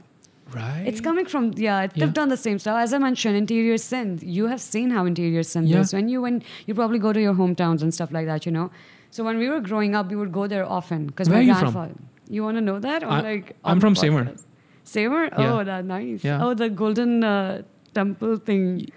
Right. 0.53 0.83
It's 0.85 1.01
coming 1.01 1.25
from 1.25 1.53
yeah. 1.57 1.81
Yeah. 1.81 1.87
They've 1.95 2.13
done 2.13 2.29
the 2.29 2.37
same 2.37 2.59
stuff 2.59 2.77
as 2.77 2.93
I 2.93 2.97
mentioned. 2.97 3.35
Interior 3.35 3.77
Sindh. 3.77 4.23
You 4.23 4.47
have 4.47 4.61
seen 4.61 4.89
how 4.91 5.05
interior 5.05 5.43
Sindh 5.43 5.67
Yeah. 5.69 5.79
is 5.81 5.93
when 5.93 6.09
you 6.09 6.21
when 6.21 6.41
you 6.65 6.73
probably 6.73 6.99
go 6.99 7.13
to 7.13 7.21
your 7.21 7.33
hometowns 7.33 7.81
and 7.81 7.93
stuff 7.93 8.11
like 8.11 8.25
that. 8.25 8.45
You 8.45 8.51
know. 8.51 8.71
So 9.11 9.23
when 9.23 9.37
we 9.37 9.49
were 9.49 9.59
growing 9.59 9.95
up, 9.95 10.09
we 10.09 10.15
would 10.15 10.31
go 10.31 10.47
there 10.47 10.65
often 10.65 11.07
because 11.07 11.29
my 11.29 11.37
are 11.39 11.41
you 11.41 11.53
from? 11.53 11.61
grandfather. 11.73 11.93
You 12.29 12.43
want 12.43 12.57
to 12.57 12.61
know 12.61 12.79
that 12.79 13.03
or 13.03 13.09
I- 13.09 13.21
like? 13.21 13.55
I'm 13.63 13.79
from 13.79 13.93
the 13.95 13.99
Seymour. 14.01 14.23
podcast? 14.23 14.43
Seymour. 14.83 15.23
Yeah. 15.37 15.53
Oh, 15.53 15.63
that 15.63 15.85
nice. 15.85 16.23
Yeah. 16.23 16.43
Oh, 16.45 16.53
the 16.53 16.69
golden 16.69 17.23
uh, 17.23 17.61
temple 17.93 18.37
thing. 18.37 18.89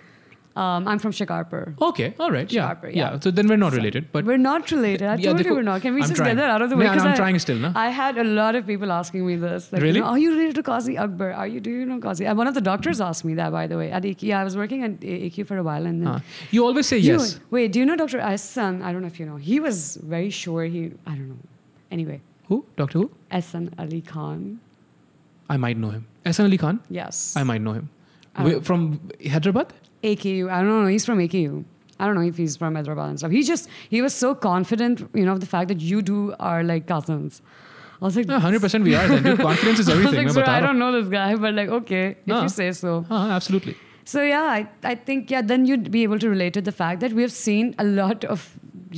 Um, 0.55 0.87
I'm 0.87 0.99
from 0.99 1.13
Shikarpur. 1.13 1.81
Okay, 1.81 2.15
all 2.21 2.31
right, 2.31 2.51
yeah, 2.53 2.67
Sharper, 2.69 2.89
yeah. 2.91 3.13
yeah. 3.13 3.19
So 3.21 3.31
then 3.31 3.47
we're 3.49 3.57
not 3.57 3.73
So 3.73 3.79
related, 3.79 4.09
but 4.13 4.27
we're 4.27 4.37
not 4.37 4.71
related. 4.71 5.07
I 5.09 5.15
Yeah, 5.17 5.33
told 5.33 5.45
you 5.47 5.55
we're 5.55 5.63
not. 5.63 5.81
Can 5.81 5.95
we 5.95 6.03
I'm 6.03 6.09
just 6.09 6.17
trying. 6.17 6.37
get 6.37 6.43
that 6.43 6.51
out 6.51 6.61
of 6.61 6.69
the 6.69 6.77
way? 6.77 6.85
Yeah, 6.85 6.93
'Cause 6.95 7.07
I'm 7.07 7.13
I- 7.13 7.17
trying 7.17 7.39
still, 7.39 7.57
na? 7.59 7.73
I 7.75 7.89
had 7.89 8.19
a 8.19 8.25
lot 8.25 8.55
of 8.55 8.67
people 8.67 8.93
asking 8.93 9.27
me 9.27 9.37
this. 9.37 9.73
Like, 9.73 9.81
you 9.81 9.87
Really? 9.87 10.01
know, 10.01 10.07
are 10.07 10.19
you 10.19 10.33
related 10.33 10.57
to 10.57 10.63
Qazi 10.63 10.99
Akbar? 11.05 11.33
Are 11.33 11.47
you? 11.47 11.61
Do 11.61 11.71
you 11.71 11.87
know 11.87 11.99
Qazi? 12.01 12.27
And 12.29 12.37
one 12.37 12.47
of 12.53 12.55
the 12.59 12.61
doctors 12.61 13.01
asked 13.01 13.25
me 13.25 13.35
that, 13.41 13.51
by 13.51 13.67
the 13.67 13.79
way. 13.79 13.91
At 13.91 14.03
AKU, 14.05 14.29
yeah, 14.33 14.41
I 14.41 14.45
was 14.45 14.57
working 14.57 14.83
at 14.89 15.01
AKU 15.01 15.47
for 15.47 15.57
a 15.57 15.63
while, 15.63 15.87
and 15.87 16.03
then 16.03 16.09
uh, 16.17 16.21
you 16.51 16.67
always 16.67 16.87
say 16.87 16.99
You- 16.99 17.13
yes. 17.15 17.39
wait, 17.51 17.73
do 17.73 17.79
you 17.81 17.87
know 17.87 17.97
Dr. 17.97 18.19
Ahsan? 18.19 18.83
I 18.83 18.93
don't 18.93 19.01
know 19.01 19.13
if 19.15 19.19
you 19.19 19.25
know. 19.25 19.37
He 19.37 19.59
was 19.69 19.97
very 20.17 20.29
sure. 20.43 20.65
He, 20.65 20.85
I 21.07 21.15
don't 21.15 21.31
know. 21.31 21.41
Anyway, 21.91 22.21
Who? 22.49 22.65
Doctor 22.77 22.99
Who? 22.99 23.11
Ahsan 23.31 23.71
Ali 23.79 24.03
Khan. 24.03 24.61
I 25.49 25.57
might 25.57 25.79
know 25.79 25.91
him. 25.91 26.07
Ehsan 26.27 26.45
Ali 26.45 26.59
Khan? 26.59 26.81
Yes. 26.91 27.35
I 27.37 27.43
might 27.43 27.63
know 27.63 27.73
him. 27.73 27.89
Wait, 28.39 28.65
from 28.65 29.01
Hyderabad? 29.31 29.73
AKU. 30.04 30.50
I 30.50 30.62
don't 30.62 30.70
know. 30.84 30.88
He's 30.88 31.06
from 31.06 31.20
AKU. 31.20 31.64
I 32.00 32.06
don't 32.06 32.16
know 32.16 32.22
if 32.32 32.38
he's 32.38 32.56
from 32.58 32.76
Hyderabad 32.76 33.10
and 33.10 33.20
stuff. 33.20 33.32
He 33.32 33.42
just 33.44 33.70
he 33.90 34.02
was 34.02 34.14
so 34.14 34.34
confident, 34.36 35.00
you 35.14 35.26
know, 35.26 35.34
of 35.34 35.40
the 35.40 35.48
fact 35.54 35.70
that 35.70 35.82
you 35.82 36.02
two 36.12 36.34
are 36.40 36.64
like 36.64 36.86
cousins. 36.88 37.42
I 38.02 38.06
was 38.06 38.16
like, 38.16 38.28
Yeah, 38.30 38.40
100% 38.40 38.84
we 38.84 38.94
are 38.96 39.08
then. 39.08 39.24
Dude, 39.24 39.40
confidence 39.40 39.80
is 39.80 39.90
I 39.90 39.96
was 39.96 40.06
everything. 40.06 40.20
like, 40.20 40.28
मैं 40.28 40.34
sir, 40.34 40.42
बता 40.44 40.52
I 40.56 40.60
रहा 40.60 40.68
don't 40.68 40.80
know 40.84 40.92
this 40.96 41.08
guy, 41.14 41.34
but 41.46 41.56
like, 41.60 41.70
okay, 41.80 42.04
if 42.26 42.34
हाँ. 42.34 42.42
you 42.44 42.50
say 42.56 42.72
so. 42.80 42.92
हूँ. 43.00 43.08
हाँ, 43.08 43.36
absolutely. 43.38 43.76
So 44.12 44.22
yeah, 44.22 44.44
I, 44.58 44.68
I 44.84 44.94
think 45.08 45.32
yeah, 45.32 45.42
then 45.42 45.66
you'd 45.66 45.90
be 45.92 46.04
able 46.04 46.20
to 46.26 46.30
relate 46.30 46.54
to 46.58 46.62
the 46.62 46.72
fact 46.72 47.00
that 47.06 47.14
we 47.14 47.24
have 47.24 47.32
seen 47.38 47.74
a 47.80 47.84
lot 47.84 48.24
of 48.36 48.46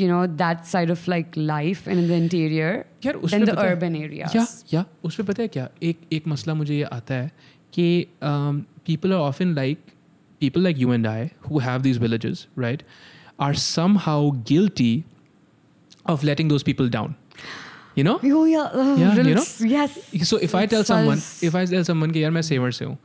you 0.01 0.07
know 0.09 0.19
that 0.41 0.67
side 0.71 0.89
of 0.95 1.07
like 1.07 1.37
life 1.53 1.87
in 1.87 2.01
the 2.09 2.17
interior 2.23 2.73
यार 3.05 3.15
उस 3.15 3.31
than 3.33 3.45
पे 3.45 3.45
the 3.45 3.55
पता 3.55 3.63
है- 3.67 3.77
urban 3.77 3.95
areas. 4.01 4.35
या 4.35 4.45
या 4.73 4.85
उस 5.03 5.15
पे 5.15 5.23
पता 5.31 5.41
है 5.41 5.47
क्या 5.55 5.67
एक 5.91 6.01
एक 6.19 6.27
मसला 6.33 6.53
मुझे 6.59 6.75
ये 6.75 6.83
आता 6.99 7.13
है 7.23 7.31
कि 7.73 7.87
people 8.23 9.13
are 9.13 9.19
often 9.29 9.53
like 9.55 9.79
people 10.39 10.61
like 10.61 10.77
you 10.77 10.91
and 10.97 11.07
I 11.13 11.31
who 11.47 11.59
have 11.59 11.83
these 11.83 11.97
villages 12.07 12.47
right 12.65 12.83
are 13.47 13.53
somehow 13.53 14.17
guilty 14.51 14.91
of 16.13 16.23
letting 16.23 16.47
those 16.53 16.63
people 16.63 16.89
down 16.97 17.15
you 17.95 18.03
know 18.03 18.19
Oh 18.23 18.45
yeah, 18.45 18.61
uh, 18.81 18.95
Yeah, 18.97 19.15
you 19.15 19.33
rels- 19.35 19.61
yes. 19.61 19.97
So 20.29 20.37
if 20.37 20.53
I 20.55 20.65
tell 20.73 20.83
someone, 20.83 21.17
Sus- 21.17 21.43
if 21.43 21.55
I 21.55 21.65
tell 21.71 21.83
someone 21.89 22.11
कि 22.13 22.23
यार 22.23 22.31
मैं 22.31 22.41
saver 22.49 22.71
से 22.77 22.85
हूँ, 22.85 22.97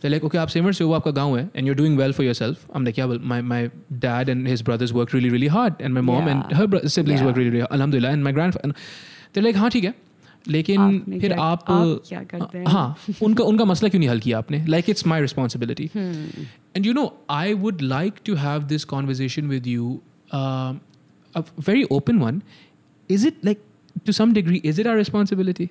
they're 0.00 0.12
like, 0.14 0.24
okay, 0.28 0.38
आप 0.38 0.48
saver 0.48 0.72
से 0.78 0.84
हो, 0.84 0.92
आपका 0.98 1.10
गांव 1.18 1.36
है, 1.38 1.42
and 1.54 1.66
you're 1.68 1.78
doing 1.80 1.96
well 2.00 2.12
for 2.18 2.24
yourself. 2.26 2.62
I'm 2.74 2.84
like, 2.88 3.00
yeah, 3.00 3.08
well, 3.12 3.18
my 3.32 3.40
my 3.52 3.58
dad 4.04 4.28
and 4.34 4.48
his 4.52 4.62
brothers 4.68 4.92
work 4.98 5.12
really 5.16 5.32
really 5.36 5.50
hard, 5.56 5.80
and 5.88 5.98
my 5.98 6.04
mom 6.10 6.28
and 6.34 6.44
Yeah. 6.52 6.60
her 6.60 6.66
bro- 6.74 6.82
siblings 6.96 7.20
Yeah. 7.20 7.26
work 7.30 7.40
really 7.42 7.52
really, 7.56 7.66
alhamdulillah, 7.78 8.12
and 8.18 8.28
my 8.28 8.32
grandfather. 8.38 8.72
They're 9.32 9.46
like, 9.48 9.60
हाँ 9.64 9.70
ठीक 9.76 9.84
है, 9.84 9.94
लेकिन 10.48 10.80
आपने 10.80 11.20
फिर 11.20 11.30
क्या- 11.30 11.42
आप 11.42 11.64
आप 11.68 12.02
क्या 12.08 12.22
करते 12.22 12.58
हैं? 12.58 12.66
हाँ 12.66 12.96
उनका 13.22 13.44
उनका 13.44 13.64
मसला 13.64 13.88
क्यों 13.88 14.00
नहीं 14.00 14.10
हल 14.10 14.18
किया 14.18 14.38
आपने? 14.38 14.66
Like 14.66 14.86
it's 14.86 15.02
my 15.06 15.20
responsibility. 15.26 15.88
Hmm. 15.88 16.46
And 16.76 16.86
you 16.86 16.96
know, 16.98 17.08
I 17.32 17.62
would 17.64 17.82
like 17.92 18.22
to 18.28 18.36
have 18.44 18.68
this 18.68 18.86
conversation 18.94 19.50
with 19.52 19.66
you, 19.74 19.86
um, 20.34 20.80
a 21.36 21.44
very 21.68 21.84
open 21.92 22.22
one. 22.24 22.42
Is 23.10 23.26
it 23.26 23.34
like, 23.48 23.58
to 24.04 24.12
some 24.12 24.32
degree, 24.32 24.60
is 24.70 24.78
it 24.78 24.86
our 24.86 24.96
responsibility? 24.96 25.70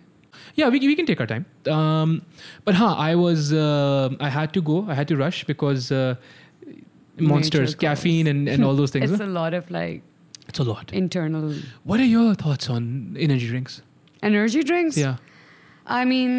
Yeah, 0.55 0.69
we, 0.69 0.79
we 0.79 0.95
can 0.95 1.05
take 1.05 1.21
our 1.21 1.27
time. 1.27 1.45
Um, 1.65 2.21
but 2.65 2.75
huh, 2.75 2.95
I 2.97 3.15
was, 3.15 3.53
uh, 3.53 4.09
I 4.19 4.29
had 4.29 4.53
to 4.53 4.61
go, 4.61 4.85
I 4.87 4.93
had 4.93 5.07
to 5.07 5.15
rush 5.15 5.45
because 5.45 5.91
uh, 5.91 6.15
monsters, 7.19 7.75
calls. 7.75 7.75
caffeine, 7.75 8.27
and, 8.27 8.47
and 8.47 8.63
all 8.63 8.75
those 8.75 8.91
things. 8.91 9.11
It's 9.11 9.21
huh? 9.21 9.25
a 9.25 9.33
lot 9.39 9.53
of 9.53 9.69
like 9.71 10.01
it's 10.47 10.59
a 10.59 10.63
lot. 10.63 10.93
internal 10.93 11.53
What 11.83 11.99
are 11.99 12.05
your 12.05 12.35
thoughts 12.35 12.69
on 12.69 13.15
energy 13.19 13.47
drinks? 13.47 13.81
energy 14.23 14.63
drinks. 14.71 14.97
Yeah. 14.97 15.15
I 15.99 16.05
mean, 16.05 16.33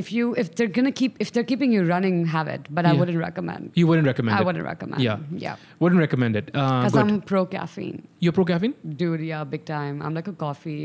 if 0.00 0.12
you 0.14 0.34
if 0.42 0.48
they're 0.58 0.72
gonna 0.78 0.92
keep 1.00 1.14
if 1.26 1.32
they're 1.36 1.48
keeping 1.52 1.72
you 1.76 1.84
running, 1.90 2.18
have 2.36 2.48
it. 2.56 2.68
But 2.78 2.84
I 2.84 2.92
Yeah. 2.92 3.00
wouldn't 3.02 3.18
recommend. 3.24 3.78
You 3.82 3.86
wouldn't 3.90 4.06
recommend 4.12 4.36
I 4.38 4.42
it? 4.42 4.46
wouldn't 4.50 4.66
recommend. 4.70 5.02
Yeah. 5.06 5.24
yeah. 5.46 5.64
Wouldn't 5.86 6.04
recommend 6.06 6.36
it. 6.42 6.50
Uh, 6.54 6.68
Because 6.68 6.98
good. 6.98 7.10
I'm 7.16 7.20
pro 7.32 7.44
caffeine, 7.56 7.98
You're 8.26 8.36
pro 8.40 8.44
caffeine? 8.52 8.74
dude. 9.02 9.26
Yeah, 9.32 9.44
big 9.56 9.64
time. 9.72 10.02
I'm 10.08 10.14
like 10.20 10.28
a 10.34 10.36
coffee 10.44 10.78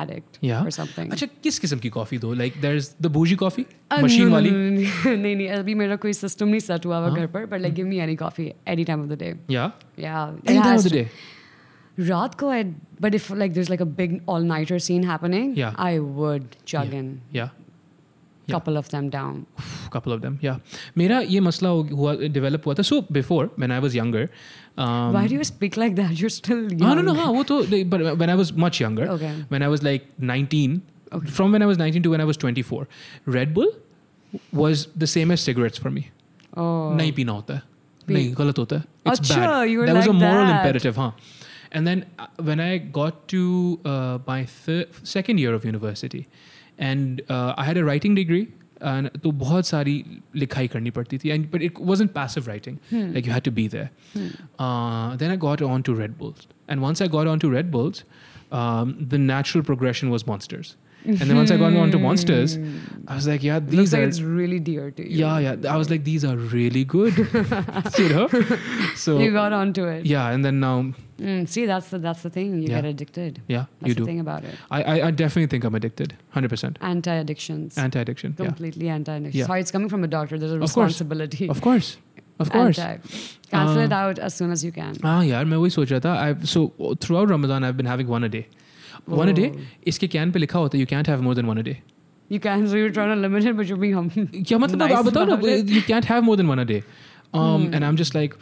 addict 0.00 0.38
Yeah. 0.46 0.66
or 0.68 0.72
something. 0.78 1.12
अच्छा 1.12 1.26
किस 1.42 1.58
किस्म 1.58 1.78
की 1.84 1.88
coffee 1.98 2.18
दो 2.24 2.32
like 2.40 2.60
there 2.60 2.76
is 2.76 2.90
the 3.02 3.06
बूजी 3.18 3.34
coffee 3.42 3.64
Uh, 3.94 4.02
machine 4.04 4.22
no, 4.22 4.26
no, 4.28 4.32
वाली 4.32 4.50
no, 4.50 4.56
no, 4.56 4.82
no. 5.06 5.16
नहीं 5.18 5.34
नहीं 5.36 5.48
अभी 5.58 5.74
मेरा 5.82 5.96
कोई 6.02 6.12
सिस्टम 6.12 6.48
नहीं 6.48 6.60
सेट 6.60 6.86
हुआ 6.86 6.98
हुआ 6.98 7.08
हाँ? 7.08 7.16
घर 7.18 7.26
पर 7.36 7.46
but 7.52 7.60
like 7.60 7.74
give 7.74 7.86
me 7.86 7.98
any 8.06 8.16
coffee 8.24 8.52
any 8.74 8.84
time 8.90 9.02
of 9.02 9.08
the 9.08 9.18
day 9.22 9.34
या 9.50 9.70
या 9.98 10.26
any 10.48 10.58
time 10.62 10.76
of 10.76 10.84
the 10.84 10.92
day 10.92 11.06
रात 12.08 12.34
को 12.40 12.48
आई 12.50 12.64
but 13.02 13.14
if 13.14 13.30
like 13.32 13.52
there's 13.54 13.70
like 13.74 13.84
a 13.84 13.90
big 14.00 14.12
all 14.32 14.44
nighter 14.50 14.78
scene 14.88 15.06
happening 15.12 15.54
Yeah. 15.60 15.78
I 15.86 15.94
would 16.18 16.44
chug 16.72 16.92
in 17.02 17.14
या 17.34 17.48
Yeah. 18.50 18.54
couple 18.56 18.78
of 18.80 18.86
them 18.92 19.08
down 19.14 19.40
couple 19.94 20.12
of 20.16 20.20
them 20.26 20.36
yeah 20.44 20.58
मेरा 20.98 21.18
ये 21.32 21.40
मसला 21.46 21.68
हो- 21.68 21.90
हुआ 21.96 22.14
डेवलप 22.36 22.66
हुआ 22.66 22.74
था 22.74 22.82
so 22.90 23.00
before 23.12 23.50
when 23.58 23.72
I 23.72 23.80
was 23.86 23.96
younger 23.96 24.28
why 25.16 25.24
do 25.32 25.38
you 25.40 25.46
speak 25.48 25.76
like 25.82 25.96
that 25.98 26.14
you're 26.20 26.32
still 26.36 26.62
young. 26.62 26.82
हाँ 26.82 26.94
no 26.98 27.02
no 27.08 27.14
हाँ 27.18 27.26
वो 27.38 27.42
तो 27.50 27.60
but 27.94 28.04
when 28.22 28.32
I 28.34 28.38
was 28.42 28.52
much 28.64 28.80
younger 28.84 29.08
Okay. 29.16 29.32
when 29.54 29.66
I 29.66 29.70
was 29.74 29.84
like 29.88 30.06
19 30.30 30.78
Okay. 31.18 31.34
from 31.40 31.56
when 31.56 31.66
I 31.66 31.68
was 31.72 31.82
19 31.82 32.06
to 32.06 32.14
when 32.14 32.24
I 32.26 32.28
was 32.30 32.40
24 32.46 32.80
Red 33.38 33.52
Bull 33.58 33.70
was 34.62 34.86
the 35.04 35.10
same 35.16 35.34
as 35.36 35.44
cigarettes 35.50 35.84
for 35.86 35.92
me 35.98 36.04
oh 36.06 36.96
नहीं 37.02 37.12
पीना 37.18 37.32
होता 37.40 37.54
है 37.54 37.62
नहीं 38.14 38.32
गलत 38.38 38.58
होता 38.58 38.76
है 38.76 38.84
it's 39.12 39.20
अच्छा, 39.20 39.40
bad 39.42 39.70
you 39.72 39.78
were 39.82 39.90
that 39.92 40.00
was 40.00 40.10
a 40.12 40.16
like 40.16 40.22
moral 40.24 40.46
that. 40.46 40.56
imperative 40.58 41.02
हाँ 41.04 41.10
and 41.72 41.86
then 41.86 42.04
uh, 42.18 42.26
when 42.50 42.60
I 42.60 42.78
got 42.78 43.26
to 43.28 43.42
uh, 43.84 44.18
my 44.26 44.46
th- 44.66 44.88
second 45.02 45.38
year 45.38 45.54
of 45.54 45.64
university 45.64 46.26
and 46.78 47.22
uh, 47.28 47.54
I 47.56 47.64
had 47.64 47.76
a 47.76 47.84
writing 47.84 48.14
degree 48.14 48.46
and 48.80 49.10
तो 49.22 49.30
बहुत 49.38 49.66
सारी 49.66 49.94
लिखाई 50.42 50.68
करनी 50.74 50.90
पड़ती 50.98 51.18
थी 51.18 51.32
and 51.36 51.50
but 51.54 51.62
it 51.68 51.78
wasn't 51.92 52.12
passive 52.18 52.46
writing 52.50 52.76
like 53.14 53.26
you 53.26 53.32
had 53.32 53.44
to 53.48 53.50
be 53.60 53.66
there 53.76 53.90
uh, 54.58 55.16
then 55.16 55.30
I 55.30 55.36
got 55.36 55.62
on 55.62 55.82
to 55.88 55.94
Red 55.94 56.18
Bulls 56.18 56.46
and 56.68 56.80
once 56.88 57.00
I 57.00 57.08
got 57.08 57.26
on 57.26 57.40
to 57.46 57.50
Red 57.50 57.72
Bulls 57.72 58.04
um, 58.52 58.92
the 59.14 59.18
natural 59.18 59.64
progression 59.70 60.10
was 60.10 60.26
monsters 60.28 60.76
And 61.05 61.17
then 61.17 61.35
once 61.35 61.51
I 61.51 61.57
got 61.57 61.73
onto 61.73 61.99
Monsters, 61.99 62.57
mm-hmm. 62.57 63.03
I 63.07 63.15
was 63.15 63.27
like, 63.27 63.43
yeah, 63.43 63.59
these 63.59 63.75
Looks 63.75 63.93
are. 63.93 63.99
Like 63.99 64.07
it's 64.07 64.21
really 64.21 64.59
dear 64.59 64.91
to 64.91 65.03
you. 65.03 65.17
Yeah, 65.17 65.39
yeah. 65.39 65.73
I 65.73 65.75
was 65.75 65.89
like, 65.89 66.03
these 66.03 66.23
are 66.23 66.37
really 66.37 66.85
good. 66.85 67.17
you 67.97 68.09
know? 68.09 68.29
So 68.95 69.19
you 69.19 69.31
got 69.31 69.51
onto 69.51 69.85
it. 69.85 70.05
Yeah, 70.05 70.29
and 70.29 70.45
then 70.45 70.59
now. 70.59 70.93
Mm, 71.17 71.47
see, 71.47 71.65
that's 71.65 71.89
the 71.89 71.99
that's 71.99 72.23
the 72.23 72.29
thing. 72.29 72.61
You 72.61 72.69
yeah. 72.69 72.81
get 72.81 72.85
addicted. 72.85 73.41
Yeah, 73.47 73.65
that's 73.79 73.89
you 73.89 73.95
do. 73.95 74.05
thing 74.05 74.19
about 74.19 74.43
it. 74.45 74.55
I, 74.71 74.83
I, 74.83 75.07
I 75.07 75.11
definitely 75.11 75.47
think 75.47 75.63
I'm 75.63 75.75
addicted. 75.75 76.15
Hundred 76.29 76.49
percent. 76.49 76.77
Anti 76.81 77.13
addictions. 77.13 77.77
Anti 77.77 77.99
addiction. 77.99 78.33
Completely 78.33 78.87
yeah. 78.87 78.95
anti 78.95 79.13
addiction. 79.13 79.39
Yeah. 79.39 79.45
Sorry, 79.45 79.61
it's 79.61 79.71
coming 79.71 79.89
from 79.89 80.03
a 80.03 80.07
doctor. 80.07 80.39
There's 80.39 80.53
a 80.53 80.59
responsibility. 80.59 81.49
Of 81.49 81.61
course. 81.61 81.97
Of 82.39 82.49
course. 82.57 82.77
Cancel 82.77 83.79
uh, 83.79 83.85
it 83.85 83.91
out 83.91 84.19
as 84.19 84.33
soon 84.33 84.51
as 84.51 84.63
you 84.63 84.71
can. 84.71 84.95
Ah, 85.03 85.21
yeah. 85.21 85.39
I 85.39 85.53
always. 85.53 85.77
I 85.77 86.35
so 86.43 86.95
throughout 86.99 87.29
Ramadan, 87.29 87.63
I've 87.63 87.77
been 87.77 87.85
having 87.85 88.07
one 88.07 88.23
a 88.23 88.29
day 88.29 88.47
one 89.20 89.32
a 89.32 89.36
day 89.40 89.48
Oh. 89.54 89.60
इसके 89.92 90.08
can 90.16 90.30
pay 90.32 90.38
लिखा 90.38 90.58
होता 90.58 90.78
है 90.78 90.84
you 90.84 90.90
can't 90.94 91.10
have 91.14 91.22
more 91.28 91.34
than 91.40 91.52
one 91.54 91.62
a 91.64 91.68
day 91.70 91.76
You 92.34 92.38
can, 92.44 92.64
so 92.70 92.78
you're 92.78 92.94
trying 92.96 93.10
to 93.12 93.14
limit 93.20 93.44
it, 93.50 93.54
but 93.58 93.68
you're 93.72 93.80
being 93.82 93.94
hum. 93.98 94.08
क्या 94.48 94.58
मतलब 94.64 94.82
nice 94.82 94.96
आप 94.96 95.04
बताओ 95.04 95.26
about 95.26 95.44
ना 95.44 95.52
it. 95.58 95.70
you 95.76 95.82
can't 95.90 96.08
have 96.12 96.24
more 96.30 96.36
than 96.40 96.50
one 96.54 96.62
a 96.64 96.66
day 96.70 96.80
um, 96.80 97.44
Hmm. 97.44 97.74
and 97.78 97.86
I'm 97.90 98.00
just 98.02 98.16
like 98.18 98.34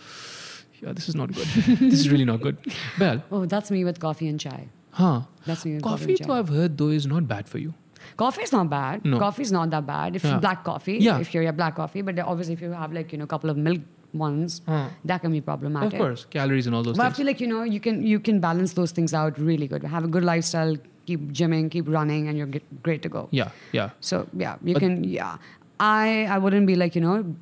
yeah 0.82 0.97
this 1.01 1.09
is 1.12 1.18
not 1.20 1.34
good 1.36 1.53
this 1.82 2.01
is 2.01 2.09
really 2.14 2.26
not 2.30 2.40
good 2.47 2.59
well 3.05 3.20
Oh, 3.38 3.42
that's 3.55 3.74
me 3.76 3.84
with 3.90 4.01
coffee 4.07 4.30
and 4.34 4.42
chai. 4.47 4.59
हाँ 5.01 5.14
That's 5.47 5.64
me 5.68 5.74
with 5.76 5.84
coffee 5.84 6.07
coffee 6.07 6.16
and 6.16 6.26
तो 6.26 6.32
chai. 6.32 6.38
I've 6.42 6.55
heard 6.61 6.76
though 6.82 6.90
is 7.01 7.07
not 7.14 7.28
bad 7.34 7.53
for 7.55 7.62
you 7.66 7.74
Coffee 8.20 8.42
is 8.47 8.53
not 8.55 8.68
bad. 8.72 9.07
No. 9.12 9.18
Coffee 9.20 9.42
is 9.44 9.51
not 9.55 9.70
that 9.70 9.84
bad. 9.86 10.16
If 10.18 10.24
Yeah. 10.26 10.34
black 10.42 10.61
coffee, 10.66 10.92
Yeah. 11.07 11.22
if 11.24 11.30
you're 11.34 11.42
yeah, 11.47 11.55
black 11.61 11.74
coffee, 11.78 12.03
but 12.09 12.18
obviously 12.32 12.55
if 12.59 12.61
you 12.66 12.68
have 12.82 12.92
like 12.99 13.14
you 13.14 13.18
know 13.22 13.26
a 13.28 13.30
couple 13.32 13.51
of 13.53 13.57
milk 13.64 13.80
ones, 14.14 14.62
Huh. 14.68 14.89
that 15.05 15.22
can 15.22 15.32
be 15.32 15.41
problematic. 15.41 15.93
of 15.93 15.99
course 15.99 16.26
calories 16.30 16.68
and 16.68 16.76
all 16.76 16.84
those 16.84 16.97
But 16.97 17.05
I 17.07 17.12
feel 17.12 17.26
like 17.26 17.39
you 17.41 17.47
know 17.47 17.64
you 17.64 17.80
can 17.80 18.01
you 18.05 18.20
can 18.20 18.39
balance 18.39 18.74
those 18.74 18.91
things 18.91 19.14
out 19.14 19.38
really 19.38 19.68
good. 19.68 19.84
Have 19.84 20.03
a 20.03 20.07
good 20.07 20.24
lifestyle, 20.24 20.76
keep 21.05 21.32
gymming, 21.32 21.70
keep 21.72 21.88
running, 21.88 22.28
and 22.28 22.38
you're 22.38 22.49
great 22.84 23.01
to 23.03 23.09
go. 23.09 23.28
yeah 23.32 23.49
yeah 23.72 23.89
So 23.99 24.28
yeah, 24.34 24.55
you 24.64 24.74
But- 24.74 24.80
can 24.82 25.03
yeah. 25.03 25.38
I 25.80 26.26
I 26.30 26.38
wouldn't 26.38 26.68
be 26.68 26.76
like 26.76 26.95
you 26.95 27.01
know 27.01 27.36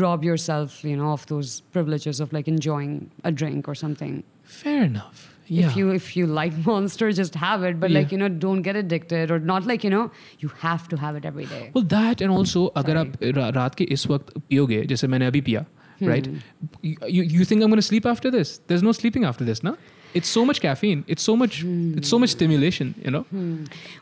rob 0.00 0.24
yourself 0.24 0.82
you 0.84 0.96
know 0.96 1.10
of 1.12 1.26
those 1.26 1.60
privileges 1.72 2.20
of 2.20 2.32
like 2.32 2.48
enjoying 2.48 3.10
a 3.24 3.32
drink 3.32 3.68
or 3.68 3.74
something. 3.74 4.22
fair 4.44 4.82
enough 4.84 5.33
yeah 5.57 5.67
If 5.67 5.77
you 5.79 5.85
if 5.97 6.07
you 6.15 6.25
like 6.37 6.57
Monster, 6.65 7.07
just 7.19 7.37
have 7.43 7.63
it. 7.69 7.79
But 7.83 7.91
Yeah. 7.93 7.99
like 7.99 8.11
you 8.15 8.19
know, 8.23 8.27
don't 8.43 8.65
get 8.67 8.75
addicted 8.81 9.31
or 9.35 9.39
not 9.51 9.69
like 9.71 9.85
you 9.87 9.91
know 9.93 10.01
you 10.43 10.51
have 10.63 10.83
to 10.93 10.99
have 11.03 11.15
it 11.21 11.25
every 11.31 11.47
day. 11.53 11.61
well 11.77 11.87
that 11.95 12.21
and 12.27 12.35
also 12.39 12.65
अगर 12.83 12.97
आप 13.03 13.15
रा- 13.39 13.51
रात 13.55 13.75
के 13.81 13.83
इस 13.97 14.07
वक्त 14.13 14.33
पियोगे 14.49 14.81
जैसे 14.93 15.07
मैंने 15.15 15.27
अभी 15.33 15.41
पिया 15.49 15.65
right 16.09 16.27
you, 16.81 17.23
you 17.37 17.45
think 17.47 17.63
I'm 17.65 17.71
going 17.73 17.81
to 17.83 17.87
sleep 17.91 18.05
after 18.11 18.29
this 18.35 18.51
there's 18.71 18.83
no 18.89 18.91
sleeping 18.99 19.25
after 19.29 19.47
this 19.49 19.63
na 19.69 19.73
it's 20.19 20.29
so 20.35 20.41
much 20.49 20.59
caffeine 20.61 21.01
it's 21.15 21.25
so 21.29 21.33
much 21.39 21.55
it's 22.01 22.09
so 22.13 22.17
much 22.21 22.31
stimulation 22.35 22.93
you 23.07 23.11
know 23.15 23.19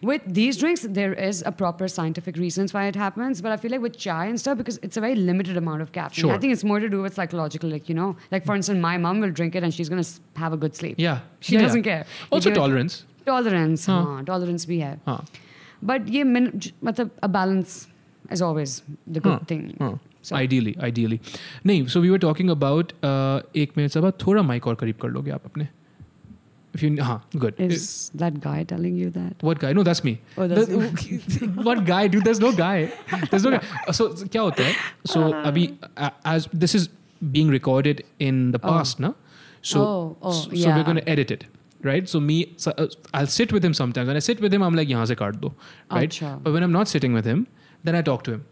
With 0.10 0.22
these 0.38 0.58
drinks, 0.58 0.84
there 0.98 1.14
is 1.30 1.42
a 1.46 1.52
proper 1.62 1.88
scientific 1.94 2.38
reasons 2.44 2.74
why 2.76 2.84
it 2.92 2.96
happens. 2.96 3.42
But 3.48 3.52
I 3.52 3.58
feel 3.64 3.72
like 3.76 3.82
with 3.86 3.98
chai 4.06 4.20
and 4.28 4.40
stuff, 4.44 4.58
because 4.60 4.78
it's 4.88 4.98
a 5.02 5.02
very 5.06 5.16
limited 5.30 5.58
amount 5.62 5.82
of 5.86 5.92
caffeine. 5.98 6.22
Sure. 6.26 6.34
I 6.36 6.38
think 6.44 6.54
it's 6.58 6.64
more 6.72 6.80
to 6.86 6.90
do 6.94 7.02
with 7.08 7.16
psychological, 7.20 7.70
like 7.76 7.90
you 7.90 7.96
know, 8.00 8.08
like 8.36 8.46
for 8.52 8.56
instance, 8.60 8.80
my 8.86 8.94
mom 9.08 9.20
will 9.26 9.34
drink 9.42 9.56
it 9.62 9.64
and 9.70 9.74
she's 9.80 9.90
gonna 9.96 10.06
s- 10.08 10.14
have 10.44 10.54
a 10.54 10.62
good 10.64 10.76
sleep. 10.82 10.96
yeah 11.08 11.20
She 11.50 11.56
Yeah, 11.58 11.66
doesn't 11.68 11.86
yeah. 11.86 11.92
care. 11.92 12.06
You 12.22 12.38
also 12.40 12.50
give 12.50 12.58
it- 12.58 12.62
tolerance 12.62 12.98
Tolerance, 13.32 13.86
Huh. 13.94 14.00
हाँ, 14.08 14.26
tolerance 14.32 14.66
भी 14.74 14.80
है. 14.80 14.94
हाँ 15.08 15.20
But 15.92 16.08
ये 16.18 16.24
min, 16.34 16.52
j- 16.68 16.72
मतलब 16.92 17.12
a 17.24 17.30
balance 17.40 17.76
is 18.38 18.42
always 18.50 18.78
the 19.18 19.20
good 19.20 19.34
हाँ, 19.34 19.48
thing. 19.54 19.66
हाँ. 19.82 19.94
So- 20.30 20.36
ideally 20.38 20.76
ideally 20.92 21.20
नहीं 21.66 21.88
so 21.96 22.00
we 22.06 22.10
were 22.16 22.22
talking 22.28 22.50
about 22.60 22.94
uh, 23.10 23.42
एक 23.66 23.78
मिनट 23.78 23.92
से 23.92 24.00
बाद 24.08 24.14
थोड़ा 24.28 24.42
माइक 24.54 24.68
और 24.68 24.76
करीब 24.86 24.96
कर 25.02 25.10
लोगे 25.18 25.32
आप 25.32 25.46
अपने 25.52 25.68
if 26.75 26.83
you 26.83 27.03
huh, 27.03 27.19
good. 27.39 27.55
Is 27.59 28.11
it, 28.15 28.19
that 28.19 28.41
guy 28.41 28.65
telling 28.65 28.97
you 28.97 29.11
that? 29.11 29.43
What 29.43 29.59
guy? 29.59 29.73
No 29.73 29.83
that's 29.83 30.03
me. 30.05 30.21
Oh, 30.37 30.49
that's 30.49 30.71
what 31.69 31.85
guy 31.85 32.07
dude? 32.07 32.25
There's 32.25 32.41
no 32.41 32.53
guy. 32.53 32.93
There's 33.31 33.45
no 33.45 33.53
guy. 33.53 33.65
So 33.93 34.11
kya 34.11 34.41
hota 34.41 34.65
hai? 34.65 34.77
so 35.05 35.25
uh, 35.33 35.51
abhi, 35.51 35.77
uh, 35.97 36.11
as 36.25 36.49
this 36.53 36.75
is 36.75 36.89
being 37.31 37.49
recorded 37.49 38.05
in 38.19 38.53
the 38.53 38.61
oh. 38.63 38.69
past 38.69 39.01
oh. 39.01 39.09
na? 39.09 39.13
So 39.63 39.81
oh, 39.81 40.17
oh, 40.23 40.33
so, 40.33 40.51
yeah. 40.51 40.77
we're 40.77 40.85
going 40.85 40.97
to 40.97 41.09
edit 41.09 41.31
it 41.31 41.45
right? 41.83 42.09
So 42.09 42.21
me 42.21 42.55
so, 42.57 42.73
uh, 42.79 42.87
i'll 43.13 43.27
sit 43.27 43.53
with 43.53 43.65
him 43.65 43.75
sometimes. 43.75 44.07
When 44.07 44.17
i 44.17 44.21
sit 44.21 44.41
with 44.41 44.55
him 44.55 44.63
i'm 44.63 44.75
like 44.75 44.89
yahan 44.89 45.09
se 45.13 45.17
kaat 45.23 45.41
do 45.41 45.53
right? 45.91 46.09
Achha. 46.09 46.43
but 46.43 46.53
when 46.53 46.63
i'm 46.63 46.73
not 46.73 46.89
sitting 46.89 47.13
with 47.13 47.25
him 47.25 47.47
then 47.85 47.97
i 48.01 48.03
talk 48.03 48.25
to 48.29 48.33
him. 48.33 48.45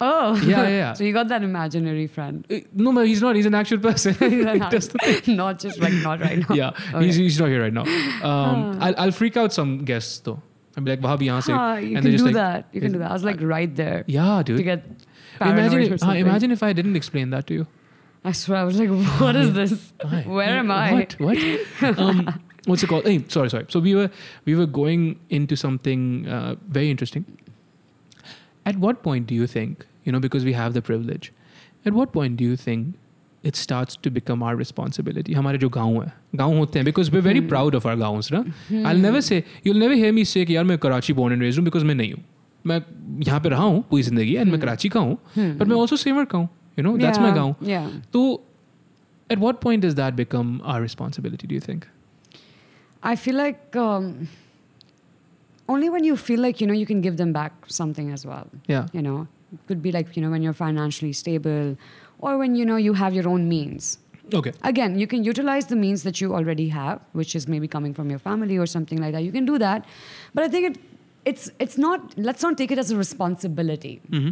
Oh. 0.00 0.34
Yeah, 0.36 0.62
yeah, 0.62 0.68
yeah. 0.68 0.92
so 0.94 1.04
you 1.04 1.12
got 1.12 1.28
that 1.28 1.42
imaginary 1.42 2.06
friend. 2.06 2.46
Uh, 2.50 2.60
no, 2.72 2.90
no, 2.90 3.02
he's 3.02 3.20
not. 3.20 3.36
He's 3.36 3.46
an 3.46 3.54
actual 3.54 3.78
person. 3.78 4.16
not, 4.44 4.72
not, 5.26 5.58
just 5.58 5.78
like 5.78 5.92
not 5.92 6.20
right 6.20 6.38
now. 6.38 6.54
Yeah, 6.54 6.70
okay. 6.94 7.04
he's, 7.06 7.16
he's 7.16 7.38
not 7.38 7.48
here 7.48 7.62
right 7.62 7.72
now. 7.72 7.84
Um, 8.26 8.78
I'll, 8.80 8.94
I'll 8.96 9.12
freak 9.12 9.36
out 9.36 9.52
some 9.52 9.84
guests 9.84 10.20
though. 10.20 10.40
I'll 10.76 10.84
be 10.84 10.92
like, 10.92 11.00
Wahab, 11.00 11.20
yahan 11.20 11.42
se. 11.42 11.52
Ah, 11.52 11.76
you 11.76 11.96
and 11.96 12.06
can 12.06 12.16
do 12.16 12.24
like, 12.24 12.34
that. 12.34 12.68
You 12.72 12.80
can 12.80 12.92
do 12.92 12.98
that. 13.00 13.10
I 13.10 13.12
was 13.12 13.24
like 13.24 13.40
right 13.40 13.74
there. 13.74 14.04
Yeah, 14.06 14.42
dude. 14.42 14.56
To 14.56 14.62
get 14.62 14.84
imagine 15.40 15.82
if, 15.82 16.02
uh, 16.02 16.10
imagine 16.12 16.50
if 16.50 16.62
I 16.62 16.72
didn't 16.72 16.96
explain 16.96 17.30
that 17.30 17.46
to 17.48 17.54
you. 17.54 17.66
I 18.24 18.32
swear, 18.32 18.58
I 18.58 18.64
was 18.64 18.78
like, 18.78 18.90
what 19.20 19.34
is 19.36 19.52
this? 19.54 19.92
Where 20.26 20.58
am 20.58 20.70
I? 20.70 20.92
What? 20.92 21.12
What? 21.20 21.98
um, 21.98 22.40
what's 22.66 22.82
it 22.82 22.86
called? 22.86 23.04
Hey, 23.06 23.24
sorry, 23.28 23.50
sorry. 23.50 23.66
So 23.68 23.80
we 23.80 23.94
were 23.94 24.10
we 24.44 24.54
were 24.54 24.66
going 24.66 25.20
into 25.28 25.56
something 25.56 26.28
uh, 26.28 26.56
very 26.68 26.90
interesting. 26.90 27.24
At 28.66 28.76
what 28.76 29.02
point 29.02 29.26
do 29.26 29.34
you 29.34 29.46
think 29.46 29.86
you 30.09 30.11
know 30.11 30.19
because 30.19 30.45
we 30.45 30.53
have 30.53 30.73
the 30.73 30.81
privilege? 30.81 31.31
At 31.85 31.93
what 31.93 32.11
point 32.13 32.37
do 32.37 32.43
you 32.43 32.55
think 32.55 32.95
it 33.43 33.55
starts 33.55 33.95
to 33.95 34.09
become 34.09 34.43
our 34.43 34.55
responsibility? 34.55 35.33
हमारे 35.33 35.57
जो 35.57 35.69
गांव 35.69 36.03
है 36.03 36.13
गांव 36.35 36.57
होते 36.57 36.79
हैं 36.79 36.85
because 36.85 37.11
we're 37.11 37.21
very 37.21 37.41
proud 37.41 37.75
of 37.75 37.85
our 37.85 37.95
गाँव्स 37.95 38.31
ना. 38.31 38.43
I'll 38.89 39.03
never 39.07 39.21
say 39.21 39.43
you'll 39.63 39.83
never 39.85 39.99
hear 40.03 40.13
me 40.13 40.23
say 40.23 40.45
कि 40.45 40.55
यार 40.55 40.63
मैं 40.63 40.77
कराची 40.77 41.13
born 41.13 41.31
and 41.31 41.41
raised 41.41 41.59
हूँ 41.59 41.65
because 41.65 41.83
मैं 41.83 41.95
नहीं 41.95 42.13
हूँ. 42.13 42.23
मैं 42.65 42.81
यहाँ 43.27 43.39
पे 43.39 43.49
रहा 43.49 43.63
हूँ 43.63 43.83
पूरी 43.89 44.03
जिंदगी 44.03 44.35
and 44.35 44.51
मैं 44.51 44.59
कराची 44.61 44.89
का 44.89 44.99
हूँ. 44.99 45.17
But 45.37 45.67
मैं 45.67 45.75
also 45.75 45.97
सेवर 45.97 46.25
का 46.25 46.37
हूँ. 46.37 46.49
You 46.77 46.83
know 46.83 46.97
that's 46.97 47.19
my 47.19 47.27
Yeah, 47.27 47.35
गाँव. 47.35 47.55
Yeah. 47.61 47.89
So, 48.13 48.41
at 49.29 49.39
what 49.39 49.61
point 49.61 49.81
does 49.81 49.95
that 49.95 50.15
become 50.15 50.61
our 50.63 50.81
responsibility, 50.81 51.47
do 51.47 51.55
you 51.55 51.61
think? 51.61 51.87
I 53.03 53.15
feel 53.15 53.35
like 53.35 53.75
um, 53.75 54.27
only 55.69 55.89
when 55.89 56.03
you 56.03 56.17
feel 56.17 56.39
like, 56.39 56.59
you 56.59 56.67
know, 56.67 56.73
you 56.73 56.85
can 56.85 57.01
give 57.01 57.17
them 57.17 57.31
back 57.33 57.53
something 57.67 58.11
as 58.11 58.25
well. 58.25 58.47
Yeah. 58.67 58.87
You 58.93 59.01
know, 59.01 59.27
it 59.38 59.38
Could 59.66 59.82
be 59.82 59.92
like, 59.92 60.16
you 60.16 60.22
know, 60.22 60.30
when 60.30 60.42
you're 60.42 60.52
financially 60.52 61.12
stable 61.12 61.76
or 62.18 62.38
when, 62.38 62.54
you 62.54 62.64
know, 62.64 62.76
you 62.76 62.92
have 62.94 63.14
your 63.14 63.28
own 63.28 63.48
means. 63.48 63.98
Okay. 64.32 64.52
Again, 64.62 64.98
you 64.98 65.06
can 65.06 65.24
utilize 65.24 65.66
the 65.66 65.76
means 65.76 66.02
that 66.04 66.20
you 66.20 66.34
already 66.34 66.68
have, 66.68 67.00
which 67.12 67.34
is 67.34 67.48
maybe 67.48 67.66
coming 67.66 67.92
from 67.92 68.10
your 68.10 68.18
family 68.18 68.56
or 68.56 68.66
something 68.66 68.98
like 69.00 69.12
that. 69.12 69.22
You 69.22 69.32
can 69.32 69.44
do 69.44 69.58
that. 69.58 69.84
But 70.34 70.44
I 70.44 70.48
think 70.48 70.76
it, 70.76 70.82
it's, 71.24 71.50
it's 71.58 71.76
not, 71.76 72.16
let's 72.16 72.42
not 72.42 72.56
take 72.56 72.70
it 72.70 72.78
as 72.78 72.90
a 72.90 72.96
responsibility. 72.96 74.00
Mm-hmm. 74.10 74.30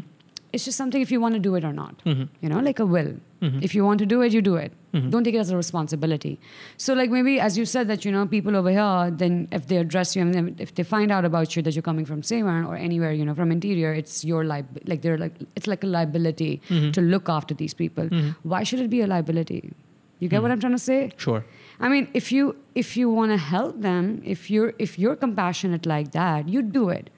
It's 0.52 0.64
just 0.64 0.78
something 0.78 1.02
if 1.02 1.10
you 1.10 1.20
want 1.20 1.34
to 1.34 1.40
do 1.40 1.54
it 1.56 1.64
or 1.64 1.72
not. 1.72 2.02
Mm-hmm. 2.04 2.24
You 2.40 2.48
know, 2.48 2.60
like 2.60 2.78
a 2.78 2.86
will. 2.86 3.14
Mm-hmm. 3.42 3.60
If 3.62 3.74
you 3.74 3.84
want 3.84 3.98
to 3.98 4.06
do 4.06 4.22
it, 4.22 4.32
you 4.32 4.40
do 4.42 4.56
it. 4.56 4.72
Mm-hmm. 4.94 5.10
Don't 5.10 5.24
take 5.24 5.34
it 5.34 5.38
as 5.38 5.50
a 5.50 5.56
responsibility. 5.56 6.40
So, 6.76 6.94
like 6.94 7.10
maybe 7.10 7.38
as 7.38 7.58
you 7.58 7.64
said 7.64 7.88
that 7.88 8.04
you 8.04 8.10
know 8.10 8.26
people 8.26 8.56
over 8.56 8.70
here, 8.70 9.10
then 9.10 9.48
if 9.52 9.66
they 9.66 9.76
address 9.76 10.16
you 10.16 10.22
and 10.22 10.34
then 10.34 10.56
if 10.58 10.74
they 10.74 10.82
find 10.82 11.12
out 11.12 11.24
about 11.24 11.54
you 11.54 11.62
that 11.62 11.74
you're 11.74 11.82
coming 11.82 12.06
from 12.06 12.22
Seymour 12.22 12.64
or 12.64 12.76
anywhere, 12.76 13.12
you 13.12 13.24
know, 13.24 13.34
from 13.34 13.52
interior, 13.52 13.92
it's 13.92 14.24
your 14.24 14.44
li- 14.44 14.64
like 14.86 15.02
they're 15.02 15.18
like 15.18 15.34
it's 15.54 15.66
like 15.66 15.84
a 15.84 15.86
liability 15.86 16.62
to 16.68 17.00
look 17.00 17.28
after 17.28 17.54
these 17.54 17.74
people. 17.74 18.08
Why 18.42 18.62
should 18.62 18.80
it 18.80 18.90
be 18.90 19.02
a 19.02 19.06
liability? 19.06 19.72
You 20.20 20.28
get 20.28 20.42
what 20.42 20.50
I'm 20.50 20.60
trying 20.60 20.72
to 20.72 20.78
say? 20.78 21.12
Sure. 21.16 21.44
I 21.80 21.88
mean, 21.88 22.08
if 22.12 22.32
you 22.32 22.56
if 22.74 22.96
you 22.96 23.08
want 23.08 23.30
to 23.32 23.36
help 23.36 23.80
them, 23.80 24.22
if 24.24 24.50
you're 24.50 24.72
if 24.78 24.98
you're 24.98 25.16
compassionate 25.16 25.86
like 25.86 26.10
that, 26.12 26.48
you 26.48 26.62
do 26.62 26.88
it. 26.88 27.10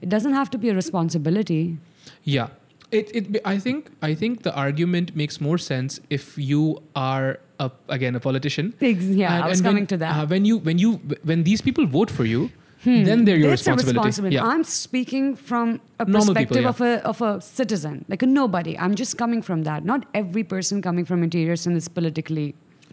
It 0.00 0.08
doesn't 0.08 0.34
have 0.34 0.50
to 0.50 0.58
be 0.58 0.68
a 0.68 0.74
responsibility. 0.74 1.78
Yeah 2.22 2.48
It, 2.93 3.09
it, 3.17 3.41
I 3.45 3.57
think 3.63 3.89
I 4.01 4.15
think 4.19 4.41
the 4.45 4.51
argument 4.59 5.15
makes 5.15 5.35
more 5.47 5.57
sense 5.63 5.99
if 6.09 6.29
you 6.51 6.61
are 6.95 7.37
a, 7.59 7.69
again 7.97 8.15
a 8.15 8.19
politician. 8.19 8.71
Ex- 8.81 9.03
yeah, 9.19 9.35
I 9.43 9.49
was 9.49 9.61
when- 9.61 9.69
coming 9.71 9.85
to 9.91 9.97
that. 10.03 10.15
uh, 10.21 10.25
when 10.31 10.45
you 10.51 10.57
when 10.69 10.79
you 10.85 10.93
when 11.31 11.43
these 11.49 11.61
people 11.67 11.85
vote 11.97 12.09
for 12.15 12.25
you, 12.29 12.49
then 12.85 13.25
they're 13.25 13.37
your 13.43 13.51
It's 13.57 13.67
a 13.67 13.73
responsibility. 13.73 14.07
responsibility. 14.07 14.35
Yeah. 14.37 14.47
I'm 14.55 14.63
speaking 14.63 15.27
from 15.35 15.75
a 15.99 16.05
Normal 16.05 16.33
perspective 16.33 16.57
people, 16.57 16.69
of 16.71 16.81
a 16.81 17.05
of 17.13 17.21
a 17.29 17.31
citizen, 17.49 17.99
like 18.15 18.23
a 18.23 18.31
nobody. 18.31 18.75
I'm 18.87 18.95
just 19.03 19.17
coming 19.21 19.43
from 19.51 19.63
that. 19.69 19.85
Not 19.93 20.07
every 20.23 20.43
person 20.55 20.81
coming 20.89 21.05
from 21.11 21.21
interior 21.29 21.59
and 21.67 21.77
is 21.83 21.93
politically 21.99 22.47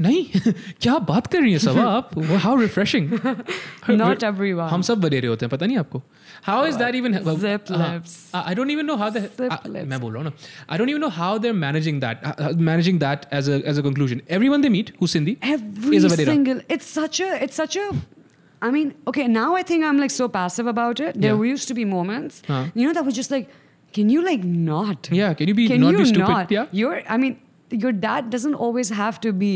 नहीं 0.04 0.24
क्या 0.84 0.96
बात 1.08 1.26
कर 1.32 1.40
रही 1.42 1.50
हैं 1.52 1.58
सबा 1.58 1.82
आप 1.90 2.10
how 2.44 2.56
refreshing 2.60 3.10
Not 4.00 4.24
everyone. 4.30 4.68
हम 4.70 4.82
सब 4.88 5.00
बडेरे 5.00 5.28
होते 5.28 5.46
हैं 5.46 5.50
पता 5.50 5.66
नहीं 5.66 5.78
आपको 5.78 6.02
how 6.46 6.64
is 6.66 6.74
that 6.82 6.94
even 6.94 7.14
Zip 7.44 7.70
lips. 7.70 8.14
I 8.34 8.54
don't 8.54 8.70
even 8.70 8.86
know 8.86 8.96
how 8.96 9.10
the 9.10 9.22
Zip 9.38 9.66
lips. 9.66 9.86
मैं 9.92 10.00
बोल 10.00 10.12
रहा 10.12 10.22
हूँ 10.22 10.30
ना 10.30 10.36
I 10.72 10.78
don't 10.78 10.90
even 10.90 11.00
know 11.00 11.08
how 11.20 11.38
they 11.38 11.48
are 11.48 11.54
managing 11.54 12.00
that 12.00 12.60
managing 12.70 12.98
that 13.00 13.26
as 13.40 13.50
a 13.50 13.60
as 13.70 13.78
a 13.78 13.82
conclusion 13.88 14.20
everyone 14.38 14.62
they 14.62 14.68
meet 14.78 14.92
who 15.02 15.06
Sindhi 15.16 15.36
Every 15.54 15.98
is 16.00 16.04
a 16.10 16.12
vadera 16.14 16.32
single. 16.34 16.60
It's 16.76 16.92
such 16.98 17.20
a. 17.28 17.30
It's 17.46 17.62
such 17.62 17.78
a. 17.84 17.86
I 18.66 18.68
mean, 18.74 18.90
okay. 19.12 19.24
Now 19.36 19.46
I 19.56 19.62
think 19.70 19.84
I'm 19.90 19.98
like 20.02 20.12
so 20.16 20.26
passive 20.36 20.68
about 20.72 21.00
it. 21.06 21.16
There 21.24 21.32
Yeah. 21.34 21.48
used 21.54 21.70
to 21.70 21.74
be 21.78 21.84
moments, 21.94 22.38
Huh. 22.52 22.60
you 22.74 22.86
know, 22.86 22.94
that 22.98 23.08
was 23.08 23.18
just 23.18 23.34
like, 23.36 23.50
can 23.98 24.12
you 24.14 24.22
like 24.28 24.46
not? 24.70 25.10
yeah 25.18 25.34
can 25.40 25.50
you 25.52 25.56
be 25.58 25.66
Can 25.72 25.84
not 25.86 25.92
you 25.96 26.00
be 26.04 26.06
stupid 26.12 26.32
not? 26.36 26.54
yeah 26.56 26.72
Your, 26.78 26.94
I 27.16 27.18
mean, 27.24 27.36
your 27.84 27.92
dad 28.06 28.30
doesn't 28.36 28.58
always 28.68 28.90
have 29.02 29.20
to 29.26 29.32
be 29.42 29.52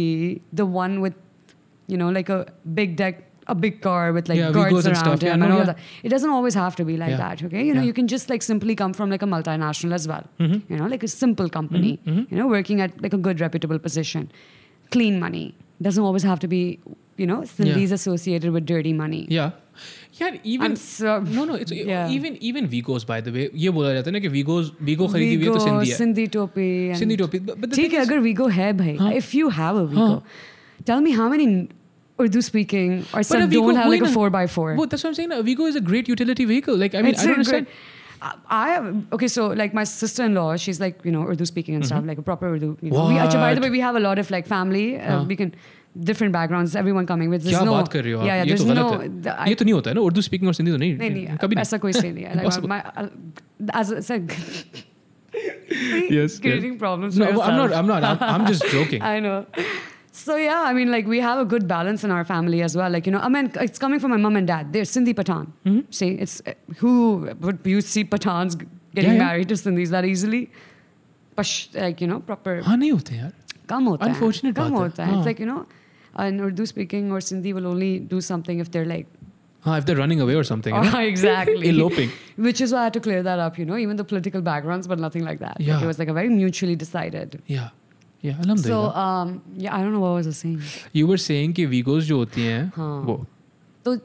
the 0.60 0.66
one 0.76 1.00
with, 1.06 1.16
you 1.94 1.98
know, 2.02 2.10
like 2.18 2.30
a 2.36 2.38
big 2.80 2.94
deck, 3.00 3.18
a 3.46 3.54
big 3.54 3.80
car 3.84 4.12
with 4.16 4.28
like 4.30 4.38
Yeah, 4.38 4.50
guards 4.56 4.72
Vigos 4.74 4.86
and 4.90 4.94
around 4.96 5.04
stuff. 5.04 5.22
him 5.22 5.26
Yeah, 5.28 5.32
and 5.36 5.42
no, 5.42 5.50
all 5.54 5.58
yeah. 5.64 5.70
that. 5.72 5.78
It 6.08 6.14
doesn't 6.14 6.30
always 6.38 6.54
have 6.62 6.76
to 6.80 6.84
be 6.90 6.96
like 7.02 7.10
Yeah. 7.14 7.22
that. 7.24 7.42
Okay, 7.48 7.64
you 7.68 7.74
know, 7.74 7.80
Yeah. 7.80 7.86
you 7.92 7.96
can 8.00 8.10
just 8.14 8.30
like 8.34 8.46
simply 8.48 8.76
come 8.82 8.92
from 9.00 9.10
like 9.16 9.24
a 9.28 9.30
multinational 9.34 9.94
as 10.00 10.06
well. 10.14 10.28
Mm-hmm. 10.38 10.60
You 10.74 10.80
know, 10.82 10.90
like 10.94 11.06
a 11.08 11.12
simple 11.14 11.48
company. 11.58 11.92
You 12.10 12.40
know, 12.40 12.46
working 12.56 12.80
at 12.88 13.00
like 13.06 13.16
a 13.20 13.22
good 13.28 13.40
reputable 13.46 13.80
position, 13.88 14.28
clean 14.96 15.18
money 15.24 15.44
doesn't 15.88 16.10
always 16.10 16.22
have 16.32 16.38
to 16.46 16.52
be. 16.56 16.62
You 17.20 17.26
know, 17.28 17.38
Cindy's 17.48 17.90
associated 17.94 18.52
with 18.58 18.64
dirty 18.68 18.92
money. 19.00 19.24
yeah 19.38 19.50
यार 20.20 20.38
even 20.52 20.70
I'm 20.72 20.76
so 20.84 21.12
no 21.34 21.42
no 21.50 21.54
it's 21.64 21.72
Yeah. 21.76 22.14
even 22.14 22.34
even 22.50 22.66
Vigos 22.74 23.04
by 23.10 23.18
the 23.26 23.32
way 23.34 23.44
ये 23.64 23.70
बोला 23.76 23.92
जाता 23.94 24.10
है 24.10 24.12
ना 24.12 24.20
कि 24.24 24.30
Vigos 24.36 24.70
Vigo 24.88 25.08
खरीदी 25.12 25.34
हुई 25.34 25.44
है 25.46 25.52
तो 25.52 25.60
सिंधी 25.64 25.90
है 25.90 25.96
सिंधी 25.98 26.26
टोपी 26.36 26.66
and- 26.88 26.98
सिंधी 26.98 27.16
टोपी 27.22 27.38
but, 27.46 27.60
but 27.60 27.70
the 27.70 27.76
ठीक 27.76 27.90
thing 27.90 27.94
है 27.98 28.02
is- 28.02 28.08
अगर 28.08 28.18
वीगो 28.26 28.46
है 28.56 28.72
भाई 28.80 29.12
if 29.16 29.34
you 29.34 29.48
have 29.58 29.78
a 29.78 29.82
we go 29.92 30.22
tell 30.86 31.00
me 31.04 31.12
how 31.20 31.28
many 31.30 31.46
Urdu 32.20 32.40
speaking 32.42 32.90
or 33.14 33.20
But 33.20 33.26
some 33.26 33.42
a 33.42 33.46
Vigo- 33.46 33.62
don't 33.66 33.76
have 33.76 33.86
like 33.88 34.02
wait 34.02 34.10
a 34.10 34.12
na- 34.12 34.28
4x4. 34.30 34.76
Well, 34.76 34.86
that's 34.86 35.02
what 35.04 35.10
I'm 35.10 35.14
saying. 35.14 35.32
A 35.32 35.42
Vigo 35.42 35.64
is 35.66 35.76
a 35.76 35.80
great 35.80 36.08
utility 36.08 36.44
vehicle. 36.44 36.76
Like 36.76 36.94
I 36.94 37.02
mean, 37.02 37.12
It's 37.14 37.20
I 37.22 37.24
a 37.24 37.26
don't 37.28 37.34
understand. 37.40 37.66
great- 37.66 37.76
I 38.22 38.32
I 38.54 38.68
have 38.72 38.88
okay, 39.16 39.28
so 39.34 39.46
like 39.60 39.72
my 39.76 39.84
sister-in-law, 39.90 40.56
she's 40.64 40.80
like 40.80 40.98
you 41.10 41.12
know 41.12 41.22
Urdu 41.34 41.46
speaking 41.50 41.74
and 41.76 41.86
stuff, 41.90 42.04
like 42.12 42.18
a 42.22 42.24
proper 42.26 42.48
Urdu. 42.54 42.76
You 42.82 42.90
know. 42.90 43.06
We, 43.12 43.16
actually, 43.16 43.40
by 43.44 43.54
the 43.54 43.60
Mm-hmm. 43.60 43.60
What? 43.60 43.62
way, 43.62 43.70
we 43.76 43.80
have 43.84 43.96
a 44.00 44.02
lot 44.06 44.18
of 44.24 44.30
like 44.36 44.46
family. 44.50 44.82
Uh, 44.98 45.06
हाँ. 45.12 45.20
We 45.30 45.36
can 45.42 45.54
different 46.10 46.32
backgrounds, 46.34 46.76
everyone 46.82 47.06
coming 47.12 47.30
with. 47.36 47.42
क्या 47.46 47.52
There's 47.56 47.64
no, 47.70 47.78
बात 47.78 47.88
कर 47.94 48.02
रही 48.04 48.12
हो 48.12 48.20
आप? 48.20 48.26
Yeah, 48.26 48.36
yeah. 48.36 48.50
ये 48.50 48.56
तो 48.56 48.64
there's 48.64 48.68
गलत 48.74 48.92
no. 48.92 49.00
है 49.00 49.22
the- 49.28 49.36
I- 49.44 49.48
ये 49.48 49.54
तो 49.54 49.64
नहीं 49.64 49.74
होता 49.74 49.90
है 49.90 49.94
ना 49.96 50.00
उर्दू 50.10 50.20
स्पीकिंग 50.28 50.48
और 50.52 50.54
सिंधी 50.60 50.72
तो 50.72 50.76
नहीं 50.84 50.92
नहीं 50.98 51.10
नहीं 51.16 51.36
कभी 51.46 51.56
ऐसा 51.64 51.78
कोई 51.86 51.92
सही 52.02 52.12
नहीं 52.12 52.24
है 52.24 52.34
like, 52.34 52.44
Impossible. 52.44 52.68
my, 52.68 52.82
my, 52.98 53.80
as 53.82 53.92
I 53.92 54.00
said 54.10 54.36
Yes, 55.32 56.10
yes. 56.10 56.38
creating 56.44 56.78
problems 56.78 57.16
No, 57.16 57.26
for 57.26 57.42
I'm 57.48 57.56
not. 57.56 57.70
yourself. 57.70 57.80
I'm 57.80 57.86
not. 57.86 58.04
I'm, 58.04 58.40
I'm 58.42 58.46
just 58.46 58.64
joking. 58.76 59.02
I 59.02 59.20
know. 59.20 59.46
So 60.14 60.36
yeah, 60.36 60.62
I 60.66 60.72
mean, 60.72 60.90
like 60.90 61.06
we 61.06 61.20
have 61.20 61.38
a 61.38 61.44
good 61.44 61.66
balance 61.68 62.02
in 62.04 62.10
our 62.10 62.24
family 62.24 62.62
as 62.62 62.76
well. 62.76 62.90
Like 62.90 63.06
you 63.06 63.12
know, 63.12 63.20
I 63.20 63.28
mean, 63.28 63.50
it's 63.66 63.78
coming 63.78 64.00
from 64.00 64.10
my 64.10 64.16
mom 64.16 64.36
and 64.36 64.46
dad. 64.46 64.72
They're 64.72 64.82
Sindhi 64.92 65.14
Pathan. 65.14 65.46
Mm-hmm. 65.66 65.80
See, 65.90 66.08
it's 66.26 66.42
uh, 66.46 66.54
who 66.78 66.94
would 67.40 67.60
you 67.64 67.80
see 67.80 68.04
Pathans 68.04 68.56
g- 68.60 68.66
getting 68.94 69.12
Yeah, 69.12 69.16
yeah. 69.18 69.26
married 69.26 69.48
to 69.50 69.54
Sindhis 69.54 69.90
that 69.90 70.04
easily? 70.04 70.50
Push, 71.36 71.68
like 71.74 72.00
you 72.00 72.08
know, 72.08 72.18
proper. 72.20 72.60
हाँ 72.62 72.76
नहीं 72.76 72.90
होते 72.92 73.16
यार. 73.16 73.32
कम 73.68 73.84
होता 73.92 74.04
है. 74.06 74.14
Unfortunate 74.14 74.54
कम 74.56 74.70
बात 74.70 74.72
है. 74.72 74.78
होता 74.88 75.04
है. 75.04 75.10
हाँ. 75.12 75.18
It's 75.18 75.26
like 75.26 75.38
you 75.38 75.46
know, 75.46 75.66
an 76.26 76.40
Urdu 76.48 76.66
speaking 76.66 77.10
or 77.12 77.20
Sindhi 77.30 77.54
will 77.54 77.66
only 77.72 77.98
do 78.14 78.20
something 78.20 78.58
if 78.58 78.70
they're 78.72 78.84
like 78.92 79.06
हाँ, 79.64 79.78
if 79.78 79.86
they're 79.86 79.96
running 79.96 80.20
away 80.20 80.34
or 80.34 80.42
something. 80.44 80.74
you 80.74 80.90
know? 80.90 80.98
exactly 81.00 81.68
Eloping. 81.68 82.10
Which 82.36 82.60
is 82.60 82.72
why 82.72 82.80
I 82.80 82.84
had 82.84 82.94
to 82.94 83.00
clear 83.00 83.22
that 83.22 83.38
up. 83.38 83.58
You 83.58 83.64
know, 83.64 83.76
even 83.76 83.96
the 83.96 84.04
political 84.04 84.42
backgrounds, 84.42 84.88
but 84.88 84.98
nothing 84.98 85.24
like 85.24 85.38
that. 85.38 85.58
Like, 85.60 85.68
Yeah. 85.68 85.82
it 85.82 85.86
was 85.86 85.98
like 86.00 86.08
a 86.08 86.12
very 86.14 86.28
mutually 86.30 86.74
decided. 86.76 87.40
Yeah. 87.46 87.68
Yeah. 88.24 88.34
So 88.34 88.40
Alhamdulillah. 88.42 88.96
um, 89.02 89.42
yeah, 89.56 89.74
I 89.74 89.82
don't 89.82 89.92
know 89.92 90.00
what 90.00 90.12
was 90.14 90.26
I 90.26 90.32
saying. 90.32 90.60
you 90.92 91.06
were 91.06 91.16
saying 91.16 91.54
कि 91.54 91.66
Vigos 91.74 92.04
जो 92.08 92.16
होती 92.24 92.42
हैं 92.46 92.72
हाँ. 92.76 93.04
वो. 93.06 93.26
So 93.84 94.00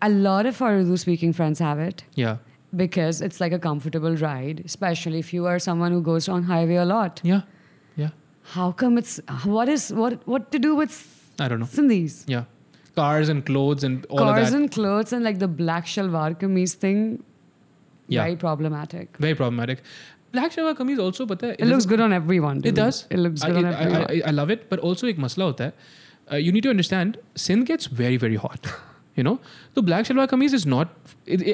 a 0.00 0.08
lot 0.08 0.46
of 0.46 0.60
our 0.62 0.78
Urdu 0.78 0.96
speaking 0.96 1.32
friends 1.40 1.58
have 1.58 1.78
it 1.78 2.04
Yeah. 2.14 2.38
because 2.74 3.20
it's 3.20 3.40
like 3.42 3.52
a 3.52 3.58
comfortable 3.58 4.16
ride, 4.16 4.62
especially 4.64 5.18
if 5.18 5.32
you 5.34 5.46
are 5.46 5.58
someone 5.58 5.92
who 5.92 6.00
goes 6.02 6.28
on 6.28 6.44
highway 6.44 6.76
a 6.76 6.86
lot. 6.86 7.20
Yeah. 7.22 7.42
Yeah. 7.96 8.10
How 8.54 8.70
come 8.72 8.96
it's 9.02 9.20
what 9.44 9.68
is 9.68 9.92
what 9.92 10.26
what 10.26 10.50
to 10.52 10.58
do 10.58 10.74
with 10.74 10.96
I 11.38 11.48
don't 11.48 11.60
know. 11.60 11.66
Sindhis? 11.66 12.16
Yeah. 12.26 12.44
Cars 12.96 13.28
and 13.28 13.44
clothes 13.44 13.84
and 13.84 14.06
all 14.06 14.18
Cars 14.18 14.46
of 14.48 14.52
that. 14.52 14.56
and 14.60 14.70
clothes 14.70 15.12
and 15.12 15.24
like 15.24 15.38
the 15.44 15.48
black 15.60 15.86
shalwar 15.96 16.24
kameez 16.40 16.74
thing, 16.86 17.04
Yeah. 18.08 18.22
very 18.24 18.36
problematic. 18.36 19.16
Very 19.26 19.34
problematic. 19.34 19.82
Black 20.33 20.51
shalwar 20.51 20.73
kameez 20.73 20.99
also 20.99 21.25
पता 21.25 21.47
है 21.47 21.53
it 21.53 21.65
looks 21.67 21.87
good 21.87 22.01
on 22.01 22.13
everyone 22.13 22.61
it 22.65 22.73
does 22.75 23.05
it 23.11 23.17
looks 23.19 23.45
good 23.45 23.55
on 23.55 23.65
everyone 23.65 24.03
I 24.25 24.31
love 24.33 24.51
it 24.51 24.67
but 24.71 24.79
also 24.85 25.07
एक 25.07 25.19
मसला 25.19 25.45
होता 25.45 25.63
है 25.63 26.41
you 26.41 26.53
need 26.53 26.63
to 26.63 26.69
understand 26.69 27.17
Sindh 27.37 27.65
gets 27.67 27.89
very 27.93 28.17
very 28.17 28.35
hot 28.45 28.67
you 29.19 29.23
know 29.23 29.37
तो 29.75 29.81
black 29.81 30.05
shalwar 30.05 30.25
kameez 30.27 30.55
is 30.55 30.67
not 30.67 30.87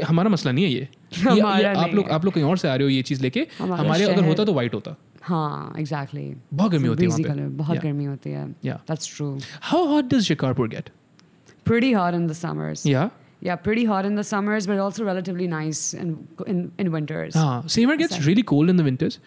हमारा 0.08 0.30
मसला 0.30 0.52
नहीं 0.52 0.66
है 0.66 0.72
ये, 0.72 0.88
ये, 1.18 1.36
ये 1.36 1.74
आप 1.74 1.94
लोग 1.94 2.10
आप 2.10 2.26
लोग 2.26 2.34
कहीं 2.34 2.44
और 2.44 2.58
से 2.58 2.68
आ 2.68 2.76
रहे 2.76 2.84
हो 2.84 2.90
ये 2.90 3.02
चीज़ 3.02 3.22
लेके 3.22 3.48
हमारे 3.60 4.04
अगर 4.04 4.26
होता 4.26 4.46
तो 4.46 4.54
वाइट 4.54 4.74
होता। 4.74 4.96
हाँ 5.22 5.74
एग्जैक्टली 5.80 6.24
बहुत 6.54 6.72
गर्मी 6.72 6.88
होती 6.88 7.04
है 7.04 7.10
वहाँ 7.10 7.36
पे। 7.36 7.48
बहुत 7.58 7.78
गर्मी 7.78 8.06
होती 8.06 8.30
है। 8.30 8.48
That's 8.66 9.16
true 9.16 9.28
how 9.62 9.86
hot 9.86 10.14
does 10.14 10.24
Shikarpur 10.24 10.68
get 10.70 10.90
pretty 11.66 11.92
hot 11.92 12.14
in 12.14 12.28
the 12.28 12.34
summers 12.34 12.86
या 12.86 13.10
yeah, 13.44 13.58
pretty 13.58 13.84
hot 13.84 14.06
in 14.06 14.16
the 14.16 14.24
summers, 14.24 14.66
but 14.66 14.80
also 14.80 15.04
relatively 15.04 15.48
nice 15.48 15.94
in 15.94 16.28
in, 16.48 16.72
in 16.78 16.92
winters. 16.92 17.36
Ah, 17.36 17.64
Seymour 17.68 17.98
gets 17.98 18.14
exactly. 18.14 18.32
really 18.32 18.44
cold 18.44 18.70
in 18.70 18.78
the 18.78 18.86
winters, 18.90 19.20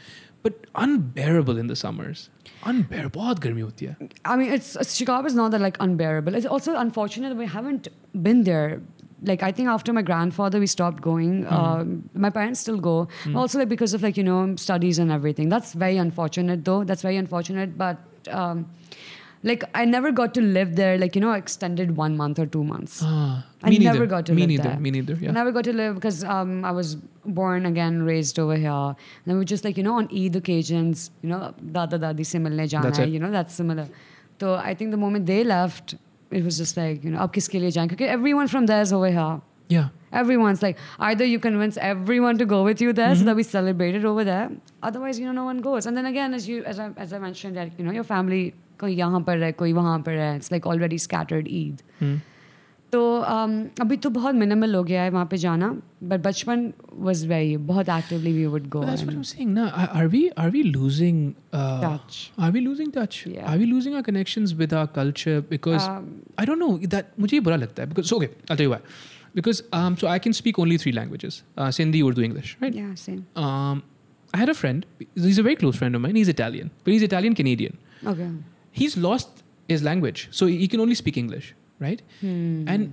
but 0.43 0.55
unbearable 0.75 1.59
in 1.59 1.67
the 1.67 1.77
summers. 1.77 2.31
Unbearable. 2.64 3.21
बहुत 3.21 3.41
गर्मी 3.41 3.97
I 4.25 4.37
mean, 4.37 4.53
it's 4.53 4.77
Shikarpur 4.77 5.27
is 5.27 5.35
not 5.35 5.51
that 5.51 5.61
like 5.61 5.77
unbearable. 5.81 6.35
It's 6.35 6.47
also 6.47 6.77
unfortunate 6.77 7.37
we 7.37 7.47
haven't 7.47 7.89
been 8.29 8.45
there 8.45 8.81
like 9.23 9.43
I 9.43 9.53
think 9.53 9.69
after 9.69 9.93
my 9.93 10.03
grandfather 10.03 10.59
we 10.61 10.67
stopped 10.67 11.03
going. 11.03 11.45
Mm. 11.45 12.03
My 12.14 12.31
parents 12.31 12.61
still 12.61 12.79
go. 12.79 13.09
Mm. 13.25 13.37
Also 13.37 13.59
like 13.59 13.69
because 13.69 13.95
of 13.95 14.03
like 14.03 14.17
you 14.17 14.25
know 14.25 14.57
studies 14.57 14.99
and 14.99 15.12
everything. 15.12 15.49
That's 15.51 15.73
very 15.75 15.99
unfortunate 15.99 16.64
though. 16.64 16.85
That's 16.85 17.03
very 17.03 17.17
unfortunate. 17.17 17.77
But 17.77 17.99
um, 18.31 18.67
like 19.49 19.65
I 19.81 19.85
never 19.91 20.11
got 20.21 20.33
to 20.37 20.43
live 20.57 20.71
there. 20.79 20.95
Like 21.03 21.17
you 21.19 21.21
know, 21.25 21.33
extended 21.41 21.97
one 21.99 22.17
month 22.21 22.39
or 22.45 22.47
two 22.55 22.63
months. 22.71 23.01
Ah, 23.05 23.45
I 23.63 23.71
me 23.71 23.79
never 23.79 23.99
neither. 24.01 24.07
got 24.15 24.27
to 24.31 24.35
me 24.39 24.43
live 24.43 24.49
neither. 24.53 24.69
there. 24.71 24.81
Me 24.87 24.91
neither. 24.97 25.15
I 25.21 25.25
Yeah. 25.27 25.35
never 25.39 25.53
got 25.59 25.65
to 25.71 25.75
live 25.81 25.95
because 26.01 26.23
um, 26.37 26.55
I 26.71 26.73
was 26.79 26.95
born 27.41 27.67
again, 27.73 28.03
raised 28.11 28.39
over 28.47 28.57
here. 28.65 28.71
And 28.73 28.97
then 29.27 29.39
we 29.45 29.45
just 29.53 29.65
like, 29.69 29.77
you 29.83 29.87
know, 29.89 29.95
on 30.03 30.09
Eid 30.23 30.37
occasions, 30.43 31.11
you 31.23 31.31
know, 31.35 31.55
dada 31.79 31.99
dadi 32.07 32.27
se 32.33 32.39
milne 32.49 32.67
jana 32.75 32.95
hai, 33.01 33.05
you 33.17 33.21
know, 33.27 33.31
that's 33.39 33.55
similar. 33.63 33.89
So 34.41 34.55
I 34.55 34.75
think 34.75 34.91
the 34.97 35.03
moment 35.05 35.27
they 35.35 35.43
left, 35.45 35.95
it 36.31 36.45
was 36.51 36.59
just 36.65 36.77
like, 36.77 37.05
you 37.05 37.11
know, 37.17 37.23
ab 37.29 37.33
kiske 37.41 37.61
liye 37.67 37.73
jaएं? 37.79 37.89
Because 37.95 38.09
everyone 38.19 38.49
from 38.57 38.67
there 38.75 38.81
is 38.89 38.93
over 39.01 39.11
here. 39.21 39.41
Yeah. 39.69 39.89
Everyone's 40.13 40.61
like, 40.63 40.79
either 41.07 41.25
you 41.25 41.39
convince 41.47 41.77
everyone 41.77 42.39
to 42.39 42.45
go 42.51 42.59
with 42.67 42.81
you 42.81 42.93
there 42.93 43.09
Mm-hmm. 43.15 43.19
so 43.21 43.25
that 43.31 43.37
we 43.37 43.43
celebrate 43.43 43.95
it 44.03 44.05
over 44.11 44.25
there. 44.25 44.45
Otherwise, 44.83 45.19
you 45.21 45.27
know, 45.27 45.33
no 45.39 45.45
one 45.45 45.59
goes. 45.71 45.87
And 45.87 45.97
then 45.97 46.07
again, 46.07 46.35
as 46.35 46.49
you, 46.49 46.63
as 46.65 46.79
I, 46.79 46.91
as 46.97 47.13
I 47.13 47.19
mentioned, 47.19 47.57
that, 47.57 47.73
you 47.79 47.85
know, 47.85 47.91
your 47.93 48.05
family, 48.05 48.45
कोई 48.81 48.95
यहाँ 48.95 49.20
पर 49.27 49.43
है, 49.43 49.53
कोई 49.53 49.72
वहाँ 49.72 49.99
पर 50.07 50.12
है. 50.12 50.41
Like 50.53 50.66
already 50.66 50.99
scattered 51.09 51.49
Eid. 51.49 51.83
Hmm. 52.01 52.16
तो 52.93 52.99
um, 53.29 53.53
अभी 53.81 53.97
तो 53.97 54.11
बहुत 54.11 54.35
मिनिमल 54.35 54.74
हो 54.74 54.83
गया 54.85 55.03
है 55.03 55.11
वहाँ 55.11 55.27
पे 55.31 55.37
जाना 55.37 55.68
बट 56.11 56.20
बचपन 56.22 56.72
वाज 57.07 57.24
वेरी 57.27 57.57
बहुत 57.70 57.89
actively 57.89 58.33
we 58.33 58.45
would 58.47 58.68
go 58.74 58.83
that's 58.83 59.03
what 59.07 59.14
I'm 59.14 59.24
saying. 59.31 59.51
Now, 59.57 59.64
are 60.01 60.07
we 60.12 60.20
are 60.43 60.51
we 60.57 60.62
losing 60.62 61.18
uh, 61.53 61.81
Touch. 61.81 62.18
Are 62.39 62.51
we 62.57 62.62
losing 62.68 62.93
touch? 62.99 63.18
Yeah. 63.27 63.51
Are 63.53 63.59
we 63.62 63.66
losing 63.72 63.97
our 63.97 64.07
connections 64.11 64.55
with 64.62 64.77
our 64.81 64.87
culture? 65.01 65.37
Because 65.51 65.89
Um, 65.89 66.09
I 66.39 66.47
don't 66.51 66.64
know 66.66 66.70
that 66.95 67.12
मुझे 67.27 67.41
बुरा 67.51 67.57
लगता 67.64 67.83
है. 67.83 67.89
Because 67.95 68.12
okay, 68.20 68.31
I'll 68.49 68.57
tell 68.57 68.68
you 68.70 68.74
why. 68.77 68.81
Because 69.35 69.62
um, 69.83 69.97
so 70.03 70.09
I 70.16 70.18
can 70.27 70.41
speak 70.43 70.59
only 70.66 70.79
three 70.87 70.97
languages: 71.03 71.43
uh, 71.59 71.70
Sindhi, 71.81 72.05
Urdu, 72.11 72.22
English. 72.31 72.57
Right. 72.66 72.81
yeah 72.83 72.95
same 73.07 73.22
Um, 73.47 73.83
I 74.35 74.45
had 74.47 74.49
a 74.49 74.61
friend. 74.64 74.87
He's 75.27 75.39
a 75.39 75.49
very 75.53 75.57
close 75.64 75.77
friend 75.83 75.95
of 76.01 76.09
mine. 76.09 76.14
He's 76.22 76.35
Italian, 76.41 76.70
but 76.85 76.93
he's 76.97 77.03
Italian 77.14 77.41
Canadian. 77.43 77.81
okay 78.12 78.31
He's 78.83 78.97
lost 79.09 79.43
his 79.74 79.83
language, 79.91 80.29
so 80.39 80.47
he 80.62 80.68
can 80.72 80.81
only 80.87 80.95
speak 81.03 81.16
English, 81.24 81.55
right? 81.87 82.01
Hmm. 82.22 82.64
And 82.74 82.93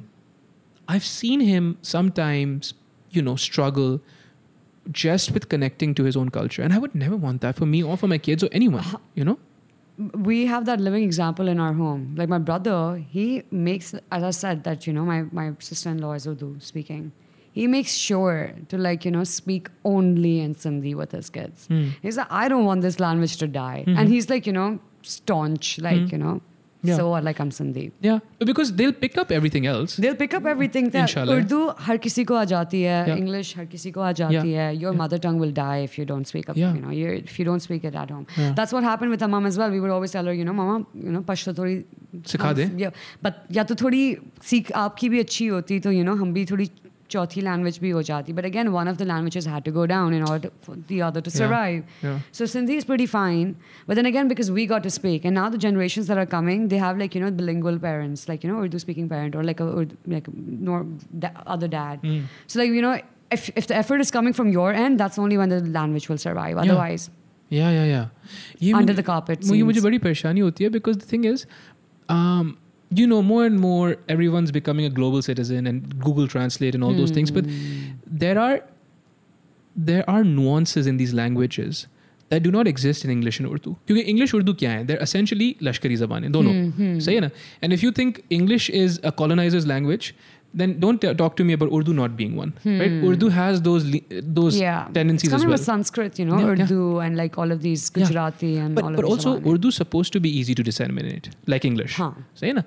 I've 0.95 1.07
seen 1.13 1.39
him 1.53 1.77
sometimes, 1.93 2.73
you 3.17 3.21
know, 3.29 3.35
struggle 3.47 3.99
just 4.91 5.31
with 5.31 5.47
connecting 5.49 5.95
to 5.95 6.03
his 6.03 6.15
own 6.21 6.29
culture, 6.37 6.61
and 6.61 6.73
I 6.73 6.77
would 6.85 6.95
never 7.05 7.15
want 7.25 7.41
that 7.41 7.55
for 7.55 7.65
me 7.65 7.81
or 7.83 7.95
for 7.97 8.07
my 8.07 8.17
kids 8.29 8.43
or 8.43 8.49
anyone. 8.61 8.85
You 9.15 9.25
know? 9.31 9.39
we 10.29 10.37
have 10.47 10.65
that 10.67 10.79
living 10.81 11.03
example 11.07 11.47
in 11.47 11.59
our 11.63 11.73
home 11.79 12.15
like 12.19 12.27
my 12.27 12.39
brother 12.45 12.77
he 13.15 13.25
makes 13.51 13.89
as 14.17 14.23
i 14.29 14.31
said 14.37 14.63
that 14.67 14.87
you 14.87 14.93
know 14.95 15.03
my, 15.09 15.19
my 15.39 15.51
sister-in-law 15.59 16.13
is 16.13 16.25
urdu 16.31 16.47
speaking 16.59 17.03
he 17.51 17.67
makes 17.73 17.93
sure 17.93 18.53
to 18.69 18.79
like 18.85 19.05
you 19.05 19.11
know 19.11 19.23
speak 19.23 19.69
only 19.91 20.31
in 20.45 20.55
sindhi 20.63 20.95
with 21.01 21.11
his 21.17 21.29
kids 21.37 21.67
Hmm. 21.67 21.83
he's 22.05 22.17
like 22.21 22.31
i 22.31 22.47
don't 22.53 22.65
want 22.71 22.81
this 22.87 22.99
language 22.99 23.37
to 23.43 23.47
die 23.47 23.83
Mm-hmm. 23.85 23.99
and 23.99 24.09
he's 24.15 24.27
like 24.31 24.47
you 24.51 24.55
know 24.59 24.69
staunch 25.02 25.74
like 25.88 26.12
you 26.18 26.22
know 26.26 26.38
Yeah. 26.88 26.96
So 26.98 27.04
like 27.26 27.38
I'm 27.42 27.48
Sindhi. 27.54 27.84
Yeah, 28.06 28.18
but 28.40 28.46
because 28.48 28.68
they'll 28.80 28.92
pick 29.04 29.16
up 29.20 29.32
everything 29.36 29.64
else. 29.70 29.94
They'll 30.02 30.18
pick 30.18 30.34
up 30.38 30.44
everything. 30.50 30.90
that 30.90 31.00
Inshallah. 31.08 31.38
Urdu 31.38 31.58
हर 31.86 31.96
किसी 32.04 32.24
को 32.24 32.34
आ 32.34 32.44
जाती 32.52 32.82
है. 32.82 32.98
Yeah. 33.08 33.16
English 33.22 33.50
हर 33.56 33.64
किसी 33.72 33.90
को 33.96 34.00
आ 34.00 34.10
जाती 34.20 34.34
Yeah. 34.34 34.58
है. 34.58 34.76
Your 34.82 34.92
mother 35.00 35.18
tongue 35.24 35.40
will 35.44 35.54
die 35.56 35.78
if 35.88 35.96
you 36.00 36.04
don't 36.10 36.30
speak 36.32 36.52
up. 36.52 36.60
Yeah. 36.62 36.76
You 36.76 36.82
know, 36.84 36.92
you 36.98 37.16
if 37.30 37.40
you 37.40 37.46
don't 37.48 37.64
speak 37.66 37.88
it 37.90 37.98
at 38.04 38.12
home. 38.16 38.28
Yeah. 38.36 38.52
That's 38.60 38.76
what 38.76 38.86
happened 38.90 39.14
with 39.16 39.24
our 39.28 39.32
mom 39.34 39.48
as 39.50 39.58
well. 39.62 39.74
We 39.78 39.80
would 39.86 39.94
always 39.96 40.14
tell 40.18 40.30
her, 40.32 40.36
you 40.42 40.46
know, 40.50 40.54
Mama, 40.60 40.76
you 41.08 41.16
know, 41.16 41.24
Pashto 41.32 41.54
थोड़ी 41.58 41.76
सिखा 42.34 42.48
हम- 42.48 42.56
दे. 42.60 42.68
Yeah, 42.84 43.02
but 43.28 43.42
या 43.58 43.64
तो 43.72 43.74
थोड़ी 43.82 44.04
सीख 44.52 44.72
आपकी 44.86 45.08
भी 45.16 45.20
अच्छी 45.26 45.46
होती 45.56 45.80
तो 45.88 45.96
you 45.98 46.06
know 46.10 46.16
हम 46.22 46.32
भी 46.38 46.44
थोड़ी 46.52 46.70
चौथी 47.12 47.42
language 47.44 47.78
भी 47.82 47.90
हो 47.90 48.02
जाती. 48.06 48.32
But 48.38 48.46
again, 48.48 48.70
one 48.72 48.88
of 48.92 48.96
the 49.02 49.04
languages 49.10 49.46
had 49.50 49.64
to 49.68 49.72
go 49.76 49.84
down 49.92 50.16
in 50.16 50.24
order 50.30 50.50
for 50.66 50.74
the 50.90 50.98
other 51.08 51.22
to 51.28 51.30
Yeah. 51.30 51.36
survive. 51.36 51.92
Yeah. 52.06 52.18
So 52.38 52.48
Sindhi 52.54 52.76
is 52.82 52.86
pretty 52.90 53.06
fine, 53.12 53.52
but 53.86 54.00
then 54.00 54.08
again, 54.10 54.32
because 54.32 54.50
we 54.58 54.66
got 54.72 54.82
to 54.88 54.92
speak, 54.96 55.24
and 55.30 55.40
now 55.40 55.46
the 55.54 55.60
generations 55.66 56.10
that 56.12 56.20
are 56.24 56.26
coming, 56.34 56.66
they 56.74 56.80
have 56.84 57.00
like 57.04 57.14
you 57.18 57.22
know 57.24 57.30
bilingual 57.38 57.78
parents, 57.86 58.26
like 58.32 58.44
you 58.48 58.50
know 58.52 58.58
Urdu 58.66 58.82
speaking 58.86 59.08
parent 59.14 59.38
or 59.40 59.44
like 59.50 59.62
a 59.66 59.68
Urdu, 59.84 59.96
like 60.16 60.28
a 60.28 60.36
nor, 60.70 60.82
da, 61.26 61.30
other 61.58 61.70
dad. 61.76 62.02
Mm. 62.10 62.20
So 62.46 62.60
like 62.62 62.76
you 62.80 62.84
know, 62.88 62.94
if 63.38 63.48
if 63.62 63.70
the 63.72 63.78
effort 63.84 64.04
is 64.08 64.12
coming 64.18 64.36
from 64.42 64.52
your 64.58 64.68
end, 64.84 65.04
that's 65.06 65.18
only 65.26 65.40
when 65.44 65.48
the 65.56 65.62
language 65.80 66.10
will 66.12 66.22
survive. 66.28 66.62
Otherwise, 66.66 67.08
Yeah, 67.56 67.68
yeah, 67.74 67.84
yeah. 67.88 68.06
ये 68.62 68.72
Under 68.78 68.92
मुझे- 68.92 68.96
the 68.96 69.02
carpet 69.10 69.44
मुझे 69.50 69.62
मुझे 69.66 69.80
scenes. 69.80 69.84
बड़ी 69.84 69.98
परेशानी 70.06 70.40
होती 70.46 70.64
है 70.64 70.70
because 70.78 70.98
the 71.04 71.06
thing 71.12 71.22
is, 71.34 71.44
um, 72.16 72.56
you 72.99 73.07
know, 73.07 73.21
more 73.21 73.45
and 73.45 73.59
more 73.59 73.97
everyone's 74.09 74.51
becoming 74.51 74.85
a 74.85 74.89
global 74.89 75.21
citizen 75.21 75.67
and 75.67 75.99
Google 75.99 76.27
Translate 76.27 76.75
and 76.75 76.83
all 76.83 76.93
mm. 76.93 76.97
those 76.97 77.11
things. 77.11 77.31
But 77.31 77.45
hmm. 77.45 77.91
there 78.05 78.39
are 78.39 78.61
there 79.75 80.07
are 80.09 80.23
nuances 80.23 80.85
in 80.87 80.97
these 80.97 81.13
languages 81.13 81.87
that 82.29 82.43
do 82.43 82.51
not 82.51 82.67
exist 82.67 83.05
in 83.05 83.11
English 83.11 83.39
and 83.39 83.47
Urdu. 83.47 83.75
Because 83.85 84.03
English 84.07 84.33
Urdu 84.33 84.53
kya 84.53 84.75
hai? 84.75 84.83
They're 84.83 85.01
essentially 85.07 85.55
Lashkari 85.61 85.97
zabanein, 85.97 86.31
dono. 86.31 86.51
Mm-hmm. 86.51 86.97
Sahi 86.97 87.13
hai 87.13 87.19
na? 87.25 87.29
And 87.61 87.73
if 87.73 87.83
you 87.83 87.91
think 87.91 88.23
English 88.29 88.69
is 88.69 88.99
a 89.03 89.11
colonizer's 89.11 89.67
language, 89.67 90.15
then 90.61 90.79
don't 90.79 91.01
t- 91.01 91.13
talk 91.19 91.35
to 91.37 91.43
me 91.49 91.53
about 91.57 91.71
Urdu 91.77 91.93
not 91.99 92.15
being 92.17 92.35
one. 92.35 92.53
Right? 92.63 92.91
Urdu 93.09 93.29
has 93.29 93.61
those 93.67 93.85
le- 93.93 94.21
those 94.39 94.59
yeah, 94.59 94.87
tendencies 94.93 95.27
it's 95.29 95.33
as 95.33 95.41
coming 95.41 95.47
well. 95.49 95.57
with 95.57 95.65
Sanskrit, 95.65 96.19
you 96.19 96.25
know, 96.25 96.37
Yeah, 96.39 96.45
yeah. 96.45 96.63
Urdu 96.65 96.99
and 96.99 97.17
like 97.17 97.37
all 97.37 97.51
of 97.51 97.61
these 97.67 97.85
Yeah. 97.95 98.05
Gujarati 98.05 98.57
and 98.57 98.75
but, 98.75 98.83
all 98.83 98.89
of 98.91 98.95
but 98.97 99.05
also. 99.05 99.35
Urdu 99.53 99.69
is 99.69 99.75
supposed 99.83 100.13
to 100.13 100.19
be 100.19 100.29
easy 100.41 100.53
to 100.55 100.63
disseminate, 100.71 101.29
like 101.47 101.65
English. 101.65 101.95
Huh. 101.95 102.11
Say 102.35 102.53
na? 102.53 102.63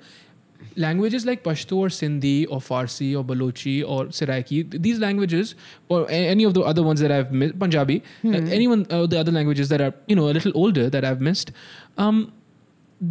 Languages 0.75 1.25
like 1.25 1.43
Pashto 1.43 1.77
or 1.77 1.87
Sindhi 1.89 2.45
or 2.49 2.59
Farsi 2.59 3.15
or 3.17 3.23
Balochi 3.23 3.83
or 3.95 4.05
Seraiki, 4.17 4.57
these 4.87 4.99
languages 4.99 5.55
or 5.89 6.05
any 6.09 6.43
of 6.43 6.53
the 6.53 6.61
other 6.61 6.83
ones 6.83 6.99
that 6.99 7.11
I've 7.11 7.31
missed, 7.31 7.57
Punjabi, 7.59 7.97
uh, 8.01 8.27
Hmm. 8.27 8.47
anyone 8.57 8.85
uh, 8.91 9.05
the 9.07 9.19
other 9.19 9.31
languages 9.31 9.69
that 9.69 9.81
are 9.81 9.93
you 10.07 10.15
know 10.15 10.27
a 10.29 10.33
little 10.39 10.51
older 10.55 10.89
that 10.97 11.03
I've 11.03 11.19
missed, 11.29 11.51
um, 11.97 12.31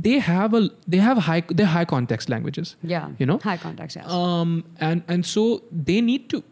they 0.03 0.19
have 0.25 0.53
a 0.53 0.61
they 0.87 0.99
have 1.05 1.17
high 1.29 1.41
they're 1.49 1.71
high 1.71 1.85
context 1.93 2.29
languages. 2.29 2.75
yeah, 2.93 3.09
you 3.19 3.25
know? 3.25 3.39
high 3.43 3.57
context. 3.57 3.97
Yes. 4.01 4.09
Um, 4.19 4.53
and 4.89 5.03
and 5.07 5.25
so 5.25 5.45
they 5.89 5.99
need 6.01 6.29
to. 6.35 6.43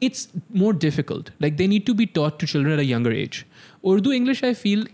It's 0.00 0.28
more 0.62 0.72
difficult. 0.84 1.30
Like 1.40 1.56
they 1.56 1.66
need 1.66 1.86
to 1.86 1.94
be 1.94 2.06
taught 2.06 2.38
to 2.40 2.46
children 2.46 2.72
at 2.74 2.78
a 2.78 2.84
younger 2.84 3.12
age. 3.24 3.46
Urdu 3.92 4.12
English, 4.20 4.42
I 4.42 4.52
feel, 4.62 4.86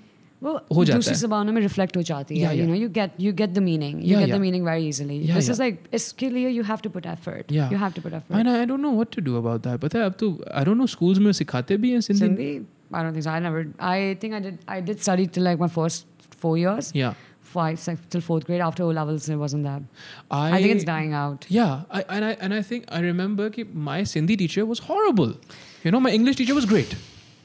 वो 0.42 0.52
हो 0.76 0.84
जाता 0.84 0.98
दूसरी 0.98 1.14
है। 1.14 1.20
जबानों 1.20 1.52
में 1.52 1.60
reflect 1.62 1.96
हो 1.96 2.02
जाती 2.02 2.38
है 2.38 2.40
Yeah, 2.42 2.52
you 2.52 2.62
yeah. 2.62 2.70
know 2.70 2.78
you 2.82 2.88
get 2.94 3.18
you 3.24 3.32
get 3.40 3.52
the 3.58 3.62
meaning 3.66 3.98
you 4.02 4.08
Yeah, 4.12 4.20
get 4.22 4.28
yeah. 4.28 4.34
the 4.36 4.40
meaning 4.44 4.64
very 4.68 4.86
easily 4.86 5.18
Yeah, 5.26 5.34
this 5.38 5.48
yeah. 5.48 5.54
is 5.54 5.60
like 5.64 5.84
इसके 5.98 6.30
लिए 6.30 6.50
you 6.54 6.64
have 6.70 6.82
to 6.86 6.90
put 6.96 7.06
effort 7.12 7.52
Yeah. 7.56 7.70
you 7.74 7.78
have 7.82 7.94
to 7.98 8.02
put 8.06 8.16
effort 8.20 8.38
And 8.40 8.52
I, 8.52 8.56
I 8.62 8.64
don't 8.70 8.84
know 8.86 8.92
what 9.00 9.12
to 9.16 9.24
do 9.28 9.36
about 9.42 9.62
that. 9.68 9.78
पता 9.84 9.98
है 9.98 10.04
अब 10.04 10.16
तो 10.22 10.30
I 10.62 10.64
don't 10.68 10.82
know 10.82 10.88
schools 10.94 11.18
में 11.26 11.30
सिखाते 11.40 11.76
भी 11.84 11.90
हैं 11.92 12.00
Sindhi. 12.08 12.22
Sindhi 12.24 12.48
I 12.92 13.02
don't 13.04 13.12
think 13.18 13.26
so 13.28 13.34
I 13.36 13.38
never 13.46 13.62
I 13.90 14.16
think 14.24 14.38
I 14.40 14.42
did 14.48 14.58
I 14.78 14.80
did 14.90 15.04
study 15.08 15.28
till 15.36 15.46
like 15.50 15.62
my 15.66 15.70
first 15.78 16.06
four 16.46 16.56
years 16.64 16.90
Yeah. 17.02 17.14
five 17.47 17.79
till 18.09 18.21
fourth 18.21 18.45
grade 18.45 18.61
after 18.61 18.83
O 18.83 18.87
levels 18.87 19.29
it 19.29 19.37
wasn't 19.43 19.63
that 19.63 19.81
I, 20.29 20.57
I, 20.57 20.61
think 20.61 20.75
it's 20.75 20.83
dying 20.83 21.13
out 21.13 21.45
yeah 21.49 21.83
I, 21.89 22.03
and 22.09 22.25
I 22.25 22.31
and 22.41 22.53
I 22.53 22.61
think 22.61 22.85
I 22.89 22.99
remember 22.99 23.49
that 23.49 23.75
my 23.75 24.01
Sindhi 24.01 24.37
teacher 24.37 24.65
was 24.65 24.79
horrible 24.79 25.35
you 25.83 25.91
know 25.91 26.01
my 26.07 26.11
English 26.11 26.35
teacher 26.41 26.55
was 26.55 26.65
great 26.65 26.95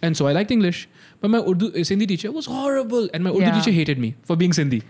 and 0.02 0.16
so 0.16 0.26
I 0.26 0.32
liked 0.32 0.50
English 0.50 0.88
but 1.20 1.30
my 1.30 1.38
Urdu 1.38 1.68
eh, 1.74 1.84
Sindhi 1.90 2.08
teacher 2.08 2.32
was 2.32 2.46
horrible 2.46 3.08
and 3.14 3.22
my 3.24 3.30
Urdu 3.30 3.40
yeah. 3.40 3.60
teacher 3.60 3.70
hated 3.70 3.98
me 4.06 4.14
for 4.22 4.36
being 4.36 4.50
Sindhi 4.50 4.82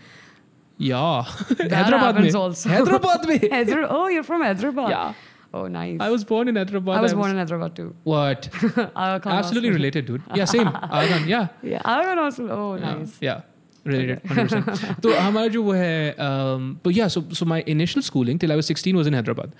yeah 0.79 1.23
Hyderabad 1.77 2.21
me. 2.21 2.33
also 2.33 2.69
Hyderabad 2.69 3.29
me. 3.29 3.39
Hyder- 3.59 3.87
oh 3.91 4.09
you're 4.09 4.31
from 4.33 4.43
Hyderabad 4.43 4.91
yeah 4.97 5.13
Oh, 5.55 5.67
nice. 5.67 5.99
I 6.01 6.09
was 6.09 6.25
born 6.25 6.49
in 6.49 6.57
Hyderabad. 6.57 6.97
I 6.97 7.01
was, 7.03 7.13
I 7.13 7.17
born 7.17 7.31
in 7.31 7.37
Hyderabad 7.37 7.77
too. 7.77 7.95
What? 8.05 8.49
Absolutely 8.97 9.71
related, 9.71 10.07
dude. 10.07 10.23
Yeah, 10.35 10.47
same. 10.47 10.67
Argan, 10.67 11.29
yeah. 11.29 11.49
Yeah, 11.63 11.83
Argan 11.85 12.19
also. 12.19 12.49
Oh, 12.49 12.77
nice. 12.77 13.19
yeah. 13.21 13.35
yeah. 13.35 13.52
100%. 13.87 15.01
तो 15.03 15.15
हमारा 15.15 15.47
जो 15.49 15.63
वो 15.63 15.73
है 15.73 16.15
um, 16.15 16.83
तो 16.85 16.91
या 16.91 17.09
so 17.09 17.23
so 17.35 17.47
my 17.47 17.65
initial 17.69 18.03
schooling 18.03 18.39
till 18.41 18.51
I 18.51 18.57
was 18.57 18.73
16 18.73 18.95
was 18.95 19.07
in 19.07 19.15
Hyderabad 19.15 19.53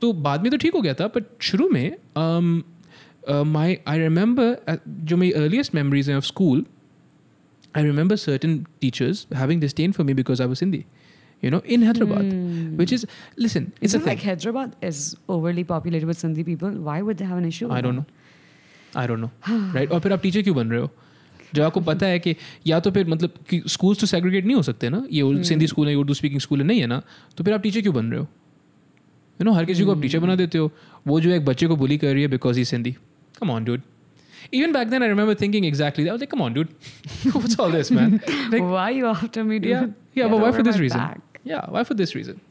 तो 0.00 0.12
बाद 0.26 0.42
में 0.42 0.50
तो 0.50 0.56
ठीक 0.56 0.74
हो 0.74 0.80
गया 0.80 0.94
था 0.94 1.06
बट 1.16 1.24
शुरू 1.42 1.68
में 1.68 1.96
माय 3.28 3.78
आई 3.88 3.98
रिमेंबर 3.98 4.78
जो 4.88 5.16
मेरी 5.16 5.32
अर्लीस्ट 5.42 5.74
मेमोरीज 5.74 6.10
हैं 6.10 6.16
of 6.16 6.24
school 6.24 6.64
I 7.76 7.82
remember 7.84 8.16
certain 8.16 8.58
teachers 8.80 9.26
having 9.36 9.60
disdain 9.60 9.92
for 9.92 10.06
me 10.06 10.14
because 10.14 10.42
I 10.42 10.48
was 10.48 10.60
Hindi 10.62 10.84
you 11.42 11.50
know 11.52 11.60
in 11.74 11.82
hyderabad 11.82 12.28
which 12.80 12.92
is 12.92 13.02
listen 13.36 13.64
it's 13.80 13.88
Isn't 13.88 14.00
a 14.00 14.04
thing 14.04 14.10
like 14.10 14.22
Hyderabad 14.22 14.76
is 14.80 15.00
overly 15.28 15.64
populated 15.64 16.06
with 16.06 16.18
Sindhi 16.18 16.44
people? 16.44 16.70
Why 16.86 17.02
would 17.02 17.18
they 17.18 17.26
have 17.26 17.40
an 17.40 17.48
issue? 17.48 17.68
with 17.68 17.82
don't 17.82 17.96
that? 17.96 18.06
No 18.94 19.00
I 19.00 19.06
don't 19.06 19.20
know 19.20 19.30
right 19.74 19.92
और 19.92 20.00
फिर 20.00 20.12
आप 20.12 20.22
teacher 20.22 20.42
क्यों 20.42 20.54
बन 20.56 20.70
रहे 20.70 20.80
हो 20.80 20.90
जब 21.54 21.62
आपको 21.62 21.80
पता 21.88 22.06
है 22.06 22.18
कि 22.26 22.34
या 22.66 22.78
तो 22.86 22.90
फिर 22.90 23.06
मतलब 23.08 23.30
कि 23.50 23.62
स्कूल्स 23.76 24.00
तो 24.00 24.06
सेग्रीगेट 24.12 24.44
नहीं 24.44 24.56
हो 24.56 24.62
सकते 24.70 24.88
ना 24.90 25.02
ये 25.10 25.22
Hmm. 25.22 25.42
सिंधी 25.48 25.66
स्कूल 25.72 25.88
है 25.88 25.94
उर्दू 26.02 26.14
स्पीकिंग 26.20 26.40
स्कूल 26.40 26.60
है 26.60 26.66
नहीं 26.66 26.80
है 26.80 26.86
ना 26.86 27.02
तो 27.36 27.44
फिर 27.44 27.54
आप 27.54 27.62
टीचर 27.62 27.80
क्यों 27.88 27.94
बन 27.94 28.10
रहे 28.10 28.20
हो 28.20 28.26
यू 29.40 29.44
नो 29.44 29.52
हर 29.52 29.64
किसी 29.64 29.84
को 29.84 29.92
आप 29.94 30.02
टीचर 30.02 30.18
बना 30.26 30.34
देते 30.42 30.58
हो 30.58 30.70
वो 31.06 31.20
जो 31.20 31.30
एक 31.34 31.44
बच्चे 31.44 31.66
को 31.66 31.76
बुली 31.76 31.98
कर 32.04 32.12
रही 32.12 32.22
है 32.22 32.28
because 32.36 32.58
he 32.58 32.64
Sindhi 32.74 32.96
come 33.40 33.50
on 33.50 33.64
dude 33.64 33.80
Even 34.56 34.72
back 34.76 34.90
then, 34.92 35.02
I 35.04 35.06
remember 35.10 35.34
thinking 35.40 35.64
exactly 35.66 36.02
that. 36.06 36.10
I 36.10 36.14
was 36.16 36.22
like, 36.22 36.30
come 36.32 36.42
on, 36.46 36.56
dude. 36.56 36.72
What's 37.36 37.54
all 37.64 37.70
this, 37.74 37.90
man? 37.98 38.10
Like, 38.54 38.64
why 38.72 38.82
are 38.82 38.96
you 38.96 39.06
after 39.10 39.44
me, 39.50 39.58
dude? 39.64 39.70
yeah, 39.70 39.86
yeah, 40.18 40.26
Get 40.26 40.32
but 40.34 40.42
why 40.42 40.50
for 40.56 40.64
this 40.66 40.80
reason? 40.82 41.00
back. 41.04 41.38
Yeah, 41.52 41.62
why 41.76 41.82
for 41.90 41.96
this 42.00 42.12
reason? 42.18 42.42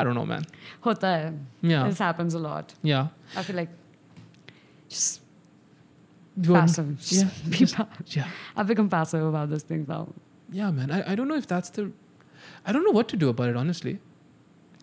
I 0.00 0.02
don't 0.08 0.18
know, 0.20 0.24
man. 0.32 0.48
Hota 0.86 1.12
hai. 1.12 1.30
Yeah. 1.74 1.84
This 1.92 2.02
happens 2.06 2.38
a 2.40 2.42
lot. 2.46 2.74
Yeah. 2.92 3.38
I 3.42 3.44
feel 3.50 3.60
like 3.60 3.76
just 4.96 5.22
passive. 6.49 6.91
Just 6.99 7.13
Yeah. 7.23 7.49
be 7.49 7.57
just- 7.63 7.75
pa- 7.75 7.87
yeah. 8.17 8.27
I've 8.55 8.67
become 8.67 8.89
passive 8.89 9.23
about 9.31 9.49
this 9.55 9.63
thing 9.63 9.85
now. 9.87 10.03
Yeah, 10.51 10.71
man. 10.71 10.91
I, 10.91 11.01
I 11.13 11.15
don't 11.15 11.27
know 11.27 11.35
if 11.35 11.47
that's 11.47 11.69
the. 11.79 11.91
I 12.65 12.71
don't 12.77 12.83
know 12.89 12.91
what 12.99 13.07
to 13.15 13.17
do 13.17 13.29
about 13.29 13.49
it, 13.49 13.57
honestly. 13.63 13.99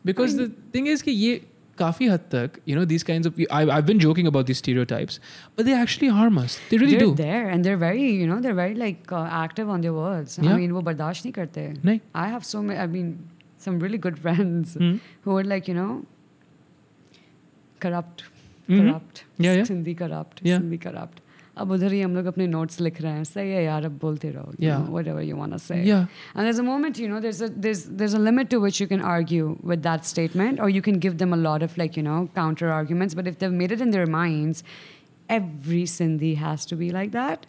Because 0.04 0.36
the 0.36 0.48
thing 0.72 0.86
is, 0.86 1.02
कि 1.02 1.10
ये 1.10 1.40
काफी 1.78 2.06
हद 2.08 2.20
तक, 2.34 2.58
you 2.70 2.76
know, 2.78 2.84
these 2.92 3.04
kinds 3.08 3.26
of. 3.30 3.40
I, 3.50 3.60
I've 3.78 3.86
been 3.90 3.98
joking 4.04 4.28
about 4.30 4.46
these 4.50 4.58
stereotypes, 4.62 5.18
but 5.56 5.66
they 5.66 5.74
actually 5.80 6.08
harm 6.18 6.38
us. 6.42 6.58
They 6.70 6.78
really 6.78 6.96
they're 6.96 7.08
do. 7.08 7.14
there 7.22 7.48
and 7.48 7.64
they're 7.68 7.80
very, 7.82 8.06
you 8.20 8.26
know, 8.30 8.38
they're 8.46 8.58
very 8.60 8.74
like 8.82 9.12
uh, 9.12 9.24
active 9.40 9.68
on 9.76 9.80
their 9.86 9.92
words. 9.98 10.38
Yeah. 10.42 10.52
I 10.54 10.56
mean, 10.62 10.72
वो 10.78 10.82
बर्दाश्त 10.90 11.26
नहीं 11.26 11.32
करते. 11.40 11.66
नहीं. 11.84 12.00
I 12.14 12.28
have 12.36 12.44
so 12.52 12.62
many. 12.62 12.78
I 12.78 12.86
mean, 12.94 13.12
some 13.66 13.78
really 13.86 13.98
good 14.06 14.18
friends 14.26 14.74
Hmm. 14.84 14.94
who 15.26 15.36
are 15.36 15.44
like, 15.52 15.68
you 15.72 15.74
know, 15.80 15.90
corrupt, 17.80 18.24
Mhm. 18.68 18.80
corrupt, 18.80 19.24
Yeah, 19.38 19.54
yeah. 19.54 19.62
Sindhi 19.72 19.96
corrupt, 19.96 20.40
Yeah. 20.42 20.58
Sindhi 20.58 20.80
corrupt. 20.80 21.20
अब 21.62 21.70
उधर 21.72 21.92
ही 21.92 22.00
हम 22.00 22.14
लोग 22.16 22.26
अपने 22.26 22.46
notes 22.48 22.80
लिख 22.80 23.00
रहे 23.02 23.12
हैं 23.12 23.22
सही 23.24 23.50
है 23.50 23.62
यार 23.64 23.84
अब 23.84 23.98
बोलते 24.02 24.30
रहो 24.30 24.52
you 24.56 24.66
Yeah. 24.66 24.82
know, 24.82 24.92
whatever 24.96 25.22
you 25.28 25.38
want 25.38 25.54
to 25.56 25.58
say 25.64 25.78
Yeah. 25.86 26.04
and 26.34 26.48
there's 26.48 26.60
a 26.62 26.66
moment 26.68 27.00
you 27.04 27.08
know 27.12 27.20
there's 27.24 27.40
a 27.46 27.48
there's 27.64 27.82
there's 28.02 28.14
a 28.18 28.20
limit 28.26 28.50
to 28.54 28.60
which 28.66 28.80
you 28.82 28.86
can 28.92 29.02
argue 29.14 29.48
with 29.72 29.82
that 29.88 30.06
statement 30.12 30.60
or 30.66 30.68
you 30.76 30.82
can 30.88 31.00
give 31.06 31.18
them 31.24 31.36
a 31.38 31.40
lot 31.48 31.64
of 31.68 31.76
like 31.82 31.98
you 32.00 32.04
know 32.08 32.18
counter 32.40 32.70
arguments 32.76 33.18
but 33.20 33.32
if 33.32 33.38
they've 33.42 33.58
made 33.62 33.74
it 33.78 33.84
in 33.88 33.96
their 33.96 34.06
minds 34.16 34.62
every 35.40 35.82
Sindhi 35.96 36.32
has 36.44 36.66
to 36.72 36.76
be 36.84 36.90
like 36.98 37.10
that 37.18 37.46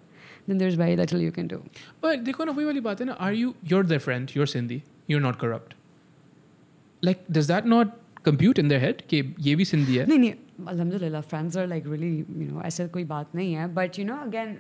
then 0.48 0.58
there's 0.64 0.80
very 0.84 0.96
little 1.04 1.22
you 1.28 1.32
can 1.40 1.48
do 1.56 1.62
But 2.08 2.24
देखो 2.32 2.46
ना 2.46 2.52
वही 2.60 2.66
वाली 2.66 2.82
बात 2.90 3.02
है 3.02 3.06
ना. 3.08 3.18
Are 3.28 3.34
you? 3.42 3.54
You're 3.72 3.84
their 3.94 4.04
friend. 4.06 4.34
You're 4.40 4.48
Sindhi. 4.54 4.78
You're 5.14 5.24
not 5.26 5.38
corrupt. 5.44 5.76
Like, 7.08 7.20
does 7.38 7.48
that 7.52 7.68
not 7.74 7.94
compute 8.29 8.59
in 8.65 8.69
their 8.73 8.81
head? 8.87 9.03
कि 9.11 9.23
ये 9.49 9.55
भी 9.57 9.65
सिंधी 9.65 9.97
है. 9.97 10.07
नहीं 10.09 10.19
नहीं 10.19 10.35
alhamdulillah 10.73 11.21
friends 11.31 11.57
are 11.61 11.67
like 11.71 11.87
really 11.93 12.11
you 12.41 12.47
know 12.51 12.63
ऐसा 12.67 12.87
कोई 12.97 13.05
बात 13.05 13.35
नहीं 13.35 13.53
है 13.55 13.67
but 13.75 13.99
you 14.01 14.05
know 14.11 14.19
again 14.29 14.55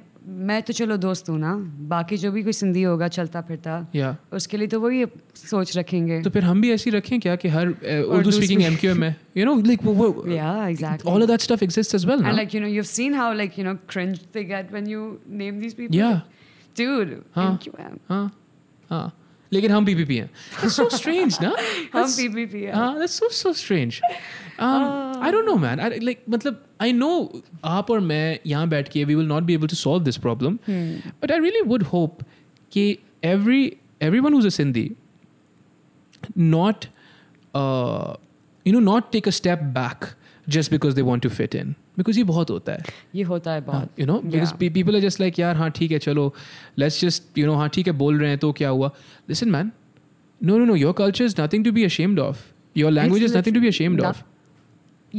मैं 0.48 0.60
तो 0.68 0.72
चलो 0.72 0.96
दोस्त 0.96 1.28
हूँ 1.30 1.38
ना 1.38 1.54
बाकी 1.92 2.16
जो 2.16 2.30
भी 2.32 2.42
कोई 2.42 2.52
सिंधी 2.58 2.82
होगा 2.82 3.08
चलता 3.16 3.40
फिरता 3.48 3.74
Yeah. 3.94 4.14
उसके 4.34 4.56
लिए 4.56 4.66
तो 4.74 4.80
वही 4.80 5.04
सोच 5.36 5.76
रखेंगे 5.78 6.20
तो 6.22 6.30
फिर 6.36 6.44
हम 6.44 6.60
भी 6.60 6.70
ऐसे 6.72 6.90
ही 6.90 6.96
रखें 6.96 7.18
क्या 7.20 7.34
कि 7.44 7.48
हर 7.56 7.68
उर्दू 7.68 8.30
स्पीकिंग 8.38 8.62
एमक्यूएम 8.62 9.00
में 9.00 9.14
you 9.36 9.44
know 9.46 9.54
like 9.66 9.82
yeah 10.34 10.68
exactly 10.74 11.10
all 11.12 11.22
of 11.26 11.28
that 11.32 11.44
stuff 11.48 11.62
exists 11.68 11.94
as 12.00 12.06
well 12.10 12.18
and 12.24 12.30
now. 12.32 12.36
like 12.40 12.54
you 12.56 12.62
know 12.64 12.70
you've 12.76 12.90
seen 12.92 13.12
how 13.22 13.28
like 13.42 13.58
you 13.60 13.64
know 13.68 13.76
cringe 13.94 14.22
they 14.38 14.44
get 14.54 14.72
when 14.78 14.88
you 14.94 15.02
name 15.42 15.60
these 15.64 15.76
people 15.82 16.00
Yeah. 16.02 16.20
dude 16.80 17.12
Huh. 17.38 17.50
MQM 17.52 17.98
हाँ 18.08 18.24
हाँ 18.90 19.04
लेकिन 19.54 19.70
हम 19.70 19.84
BBP 19.84 20.16
हैं। 20.16 20.68
So 20.68 20.88
strange 20.96 21.38
ना? 21.42 21.52
हम 21.94 22.16
BBP 22.16 22.62
हैं। 22.62 22.98
That's 22.98 23.18
so 23.18 23.28
so 23.32 23.52
strange 23.52 24.00
I 24.60 25.32
don't 25.32 25.44
know 25.46 25.54
man 25.56 25.80
like 26.02 26.22
मतलब 26.30 26.64
I 26.80 26.92
know 26.92 27.10
आप 27.64 27.90
और 27.90 28.00
मैं 28.00 28.38
यहाँ 28.46 28.68
बैठ 28.68 28.88
के 28.88 29.04
we 29.04 29.14
will 29.14 29.26
not 29.26 29.42
be 29.42 29.54
able 29.54 29.66
to 29.66 29.76
solve 29.76 30.04
this 30.04 30.16
problem 30.16 30.58
but 30.68 31.32
I 31.32 31.38
really 31.38 31.60
would 31.66 31.82
hope 31.92 32.22
कि 32.72 32.90
every 33.24 33.64
every 34.02 34.20
one 34.20 34.34
who's 34.34 34.52
Sindhi 34.54 34.90
not 36.38 36.84
you 38.66 38.72
know 38.72 38.80
not 38.80 39.10
take 39.12 39.28
a 39.28 39.30
step 39.30 39.62
back 39.74 40.04
just 40.55 40.71
because 40.73 40.95
they 40.97 41.03
want 41.09 41.21
to 41.27 41.29
fit 41.37 41.55
in 41.61 41.73
because 42.01 42.17
ये 42.17 42.23
बहुत 42.29 42.49
होता 42.49 42.73
है 42.73 42.93
ये 43.15 43.23
होता 43.31 43.51
है 43.53 43.61
बहुत 43.65 43.99
you 44.01 44.07
know 44.11 44.19
because 44.29 44.51
Yeah. 44.53 44.59
pe- 44.61 44.69
people 44.77 44.95
are 44.99 45.03
just 45.07 45.19
like 45.23 45.39
यार 45.39 45.55
हाँ 45.57 45.69
ठीक 45.79 45.91
है 45.91 45.99
चलो 46.05 46.23
let's 46.83 46.99
just 47.05 47.37
you 47.41 47.45
know 47.49 47.57
हाँ 47.57 47.69
ठीक 47.77 47.87
है 47.87 47.93
बोल 48.03 48.19
रहे 48.19 48.29
हैं 48.29 48.37
तो 48.45 48.51
क्या 48.61 48.69
हुआ 48.79 48.91
listen 49.31 49.53
man 49.57 49.71
no 50.41 50.57
no 50.63 50.65
no 50.71 50.77
your 50.85 50.93
culture 51.03 51.27
is 51.31 51.37
nothing 51.43 51.63
to 51.69 51.73
be 51.79 51.85
ashamed 51.91 52.19
of 52.25 52.43
your 52.83 52.91
language 52.97 53.23
It's 53.27 53.31
is 53.31 53.37
nothing 53.39 53.55
to 53.59 53.63
be 53.65 53.71
lit- 53.71 53.75
ashamed 53.77 53.99
that- 54.05 54.09
of 54.19 54.23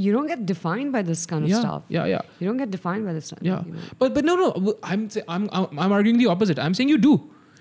you 0.05 0.13
don't 0.17 0.29
get 0.33 0.43
defined 0.49 0.93
by 0.97 1.03
this 1.11 1.27
kind 1.31 1.45
of 1.45 1.51
yeah 1.53 1.61
stuff 1.67 1.83
yeah 1.99 2.05
yeah 2.15 2.23
you 2.43 2.49
don't 2.49 2.63
get 2.65 2.71
defined 2.77 3.05
by 3.11 3.15
this 3.19 3.31
stuff 3.31 3.41
yeah 3.51 3.63
you 3.67 3.73
know. 3.77 3.87
but 4.03 4.15
but 4.19 4.25
no 4.31 4.35
no 4.41 4.75
I'm 4.93 5.07
say- 5.17 5.25
I'm 5.37 5.49
I'm 5.61 5.81
I'm 5.87 5.95
arguing 6.01 6.19
the 6.25 6.29
opposite 6.35 6.61
I'm 6.67 6.75
saying 6.81 6.93
you 6.97 6.99
do 7.11 7.15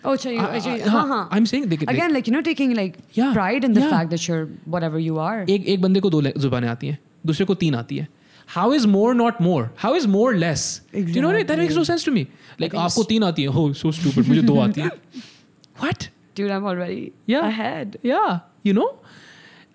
Oh, 0.09 0.11
so 0.15 0.29
you, 0.33 0.39
I- 0.39 0.59
so 0.65 0.73
you- 0.73 0.83
I- 0.83 0.91
हाँ, 0.91 1.07
हाँ. 1.07 1.23
I'm 1.37 1.45
saying 1.51 1.63
they, 1.71 1.75
they, 1.79 1.87
again 1.93 2.13
like 2.17 2.27
you 2.29 2.33
know 2.33 2.41
taking 2.43 2.73
like 2.75 2.93
Yeah, 3.15 3.33
pride 3.37 3.65
in 3.69 3.73
the 3.77 3.81
yeah. 3.85 3.89
fact 3.93 4.11
that 4.15 4.27
you're 4.27 4.45
whatever 4.75 4.99
you 5.05 5.17
are 5.23 5.39
एक 5.55 5.65
एक 5.73 5.81
बंदे 5.81 5.99
को 6.05 6.09
दो 6.13 6.19
ले- 6.27 6.37
जुबानें 6.45 6.67
आती 6.73 6.87
हैं 6.87 6.97
दूसरे 7.25 7.45
को 7.45 7.55
तीन 7.65 7.75
आती 7.75 7.97
है 7.97 8.07
how 8.53 8.67
is 8.75 8.85
more 8.91 9.09
not 9.17 9.39
more 9.45 9.63
how 9.81 9.89
is 9.97 10.05
more 10.11 10.29
less 10.43 10.61
Do 10.93 11.01
you 11.15 11.21
know 11.23 11.27
what 11.31 11.35
I 11.35 11.41
mean? 11.41 11.47
that 11.49 11.59
makes 11.63 11.75
no 11.79 11.83
sense 11.89 12.05
to 12.05 12.13
me 12.13 12.21
like 12.63 12.71
think 12.75 12.83
आपको 12.83 13.03
तीन 13.11 13.23
आती 13.23 13.43
है 13.43 13.49
oh 13.63 13.65
so 13.81 13.91
stupid 13.97 14.27
मुझे 14.29 14.41
दो 14.47 14.55
आती 14.59 14.81
है 14.81 14.89
what 15.83 16.07
dude 16.39 16.51
i'm 16.55 16.65
already 16.71 17.01
Yeah. 17.33 17.45
ahead 17.49 17.97
yeah 18.11 18.39
you 18.69 18.73
know 18.79 18.87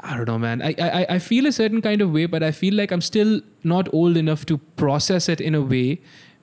i 0.00 0.16
don't 0.16 0.28
know 0.32 0.38
man 0.46 0.62
I, 0.70 0.72
I 0.86 0.88
I- 1.02 1.06
i 1.16 1.18
feel 1.28 1.46
a 1.50 1.52
certain 1.58 1.82
kind 1.86 2.04
of 2.06 2.12
way 2.18 2.24
but 2.34 2.42
i 2.48 2.50
feel 2.62 2.74
like 2.80 2.92
i'm 2.96 3.04
still 3.10 3.32
not 3.74 3.92
old 4.00 4.16
enough 4.22 4.44
to 4.52 4.58
process 4.84 5.28
it 5.36 5.40
in 5.50 5.54
a 5.60 5.62
way 5.74 5.86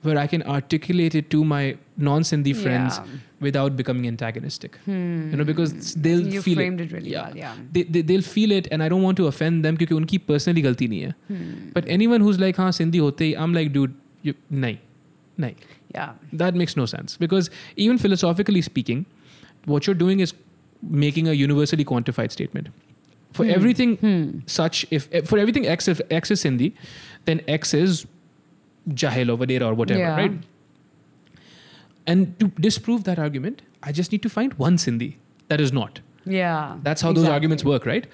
where 0.08 0.18
i 0.22 0.26
can 0.34 0.42
articulate 0.56 1.14
it 1.22 1.28
to 1.36 1.44
my 1.54 1.62
non-sindhi 2.10 2.54
friends 2.64 2.98
Yeah. 3.02 3.20
without 3.39 3.75
becoming 3.75 4.07
antagonistic. 4.07 4.75
Hmm. 4.85 5.29
You 5.31 5.37
know, 5.37 5.43
because 5.43 5.93
they'll 5.95 6.27
you 6.27 6.41
feel 6.41 6.55
framed 6.55 6.81
it, 6.81 6.91
it 6.91 6.95
really 6.95 7.11
yeah. 7.11 7.27
well. 7.27 7.37
Yeah, 7.37 7.55
they, 7.71 7.83
they 7.83 8.15
will 8.15 8.21
feel 8.21 8.51
it, 8.51 8.67
and 8.71 8.83
I 8.83 8.89
don't 8.89 9.03
want 9.03 9.17
to 9.17 9.27
offend 9.27 9.63
them 9.63 9.75
because 9.75 9.97
unki 9.97 10.19
personally 10.25 10.63
galti 10.63 10.89
nahi 10.93 11.05
hai. 11.05 11.15
Hmm. 11.27 11.69
But 11.73 11.87
anyone 11.87 12.21
who's 12.21 12.39
like, 12.39 12.57
"Ha, 12.63 12.69
Sindhi 12.79 13.03
hote," 13.05 13.27
I'm 13.45 13.53
like, 13.53 13.71
dude, 13.73 13.95
you 14.23 14.35
nahi, 14.51 14.79
nahi. 15.39 15.55
Yeah, 15.93 16.11
that 16.33 16.55
makes 16.55 16.75
no 16.75 16.85
sense 16.85 17.17
because 17.17 17.49
even 17.75 17.97
philosophically 17.97 18.61
speaking, 18.61 19.05
what 19.65 19.87
you're 19.87 20.01
doing 20.03 20.19
is 20.19 20.33
making 21.05 21.27
a 21.27 21.33
universally 21.33 21.85
quantified 21.85 22.31
statement. 22.31 22.69
For 23.33 23.45
hmm. 23.45 23.51
everything 23.51 23.97
hmm. 23.97 24.39
such, 24.45 24.85
if 24.89 25.09
eh, 25.11 25.21
for 25.21 25.37
everything 25.37 25.67
x 25.67 25.87
if 25.87 26.01
x 26.09 26.31
is 26.31 26.43
Sindhi, 26.43 26.73
then 27.25 27.41
x 27.47 27.73
is 27.73 28.05
Jahil 28.89 29.29
over 29.29 29.45
there 29.45 29.63
or 29.63 29.73
whatever, 29.73 29.99
yeah. 29.99 30.15
right? 30.15 30.31
and 32.06 32.32
to 32.40 32.48
disprove 32.68 33.04
that 33.10 33.18
argument 33.26 33.62
i 33.82 33.92
just 34.00 34.12
need 34.12 34.22
to 34.28 34.32
find 34.38 34.54
one 34.68 34.76
sindhi 34.86 35.10
that 35.52 35.60
is 35.66 35.72
not 35.80 36.00
yeah 36.38 36.76
that's 36.88 37.02
how 37.06 37.12
those 37.18 37.28
arguments 37.36 37.62
exactly. 37.66 37.72
work 37.72 37.86
right 37.86 38.06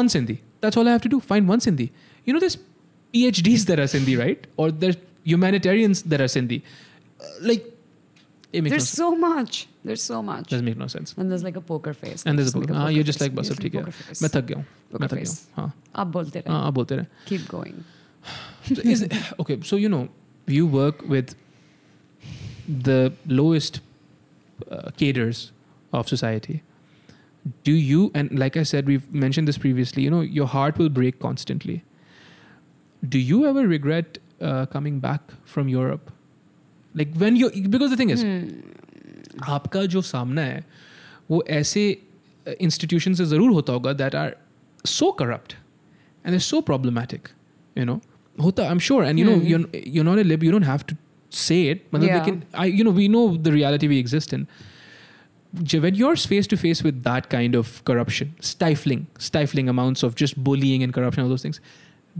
one 0.00 0.08
sindhi 0.16 0.38
that's 0.64 0.76
all 0.82 0.88
i 0.92 0.92
have 0.96 1.02
to 1.08 1.12
do 1.16 1.20
find 1.32 1.48
one 1.54 1.60
sindhi 1.66 1.88
you 2.26 2.32
know 2.36 2.40
there's 2.46 2.58
phds 3.24 3.66
that 3.72 3.78
are 3.84 3.88
sindhi 3.96 4.16
right 4.22 4.46
or 4.56 4.70
there's 4.84 4.98
humanitarians 5.34 6.02
that 6.14 6.20
are 6.28 6.32
sindhi 6.38 6.60
Uh, 7.24 7.30
like 7.48 7.64
it 8.58 8.62
makes 8.64 8.72
there's 8.74 8.84
no 8.84 8.84
sense 8.84 9.00
so 9.00 9.08
much 9.22 9.56
there's 9.88 10.04
so 10.10 10.18
much 10.28 10.44
doesn't 10.52 10.68
make 10.68 10.78
no 10.82 10.86
sense 10.92 11.10
and 11.18 11.30
there's 11.32 11.42
like 11.48 11.58
a 11.60 11.64
poker 11.70 11.92
face 12.02 12.22
and 12.30 12.38
there's 12.40 12.52
a 12.52 12.52
Just 12.52 12.54
book 12.60 12.70
make 12.70 12.76
हाँ 12.78 12.84
poker 12.86 12.94
you're 12.96 13.08
just 13.10 13.18
face. 13.22 13.26
like 13.28 13.34
बस 13.40 13.48
Just 13.48 13.58
अब 13.58 13.62
ठीक 13.64 13.74
है 13.74 13.82
poker 13.82 13.94
face. 13.98 14.22
मैं 14.22 14.30
थक 14.36 14.46
गया 14.50 14.56
हूँ 14.60 14.64
मैं 14.64 14.98
Poker 14.98 15.08
थक 15.10 15.14
गया 15.16 15.24
face. 15.24 15.34
हूँ 15.58 15.64
हाँ 15.64 15.74
आप 16.04 16.06
बोलते 16.16 16.38
रहे 16.40 16.54
हाँ 16.54 16.62
आप 16.68 16.74
बोलते 16.78 16.96
रहे 16.96 17.06
keep 17.30 17.44
going 17.52 17.76
So 18.70 18.80
is 18.94 19.04
okay 19.44 19.58
so 19.72 19.80
you 19.84 19.90
know 19.96 20.02
you 20.56 20.66
work 20.78 21.04
with 21.14 21.34
the 22.88 23.12
lowest 23.26 23.80
uh, 24.70 24.90
cadres 24.96 25.52
of 25.92 26.08
society 26.08 26.62
do 27.64 27.72
you 27.72 28.10
and 28.14 28.38
like 28.38 28.56
i 28.56 28.62
said 28.62 28.86
we've 28.86 29.12
mentioned 29.12 29.48
this 29.48 29.58
previously 29.58 30.02
you 30.02 30.10
know 30.10 30.20
your 30.20 30.46
heart 30.46 30.78
will 30.78 30.88
break 30.88 31.18
constantly 31.20 31.82
do 33.02 33.18
you 33.18 33.46
ever 33.46 33.66
regret 33.66 34.18
uh, 34.40 34.66
coming 34.66 34.98
back 35.00 35.32
from 35.44 35.68
europe 35.68 36.12
like 36.94 37.14
when 37.14 37.36
you 37.36 37.50
because 37.68 37.90
the 37.90 37.96
thing 37.96 38.10
is 38.10 38.24
आपका 39.48 39.84
जो 39.86 40.00
सामना 40.02 40.42
है 40.42 40.64
वो 41.30 41.42
ऐसे 41.58 41.82
institution 42.60 43.14
से 43.14 43.24
ज़रूर 43.24 43.50
होता 43.52 43.72
होगा 43.72 43.92
that 43.92 44.14
are 44.14 44.36
so 44.84 45.10
corrupt 45.20 45.54
and 46.26 46.38
so 46.38 46.60
problematic 46.70 47.28
you 47.78 47.84
know 47.84 48.00
होता 48.42 48.62
I 48.62 48.70
am 48.70 48.78
sure 48.88 49.04
and 49.04 49.18
you 49.18 49.24
no 49.26 49.68
you 49.86 50.02
not 50.02 50.18
a 50.18 50.22
lib 50.22 50.44
you 50.44 50.52
don't 50.52 50.64
have 50.64 50.80
to 50.88 50.96
से 51.34 51.62
इट 51.70 51.84
मतलब 51.94 52.08
Yeah. 52.08 52.18
लेकिन 52.18 52.42
आई 52.64 52.70
you 52.72 52.84
know 52.84 52.90
we 52.92 53.08
know 53.08 53.26
the 53.36 53.48
reality 53.58 53.88
we 53.88 53.98
exist 53.98 54.34
in 54.34 54.46
when 55.84 55.94
you're 55.94 56.16
face 56.30 56.46
to 56.46 56.56
face 56.56 56.80
with 56.86 56.98
that 57.04 57.28
kind 57.30 57.56
of 57.60 57.70
corruption, 57.84 58.28
stifling, 58.48 59.00
stifling 59.28 59.68
amounts 59.68 60.04
of 60.08 60.14
just 60.14 60.36
bullying 60.48 60.84
and 60.86 60.94
corruption, 60.98 61.22
all 61.24 61.32
those 61.32 61.42
things, 61.46 61.58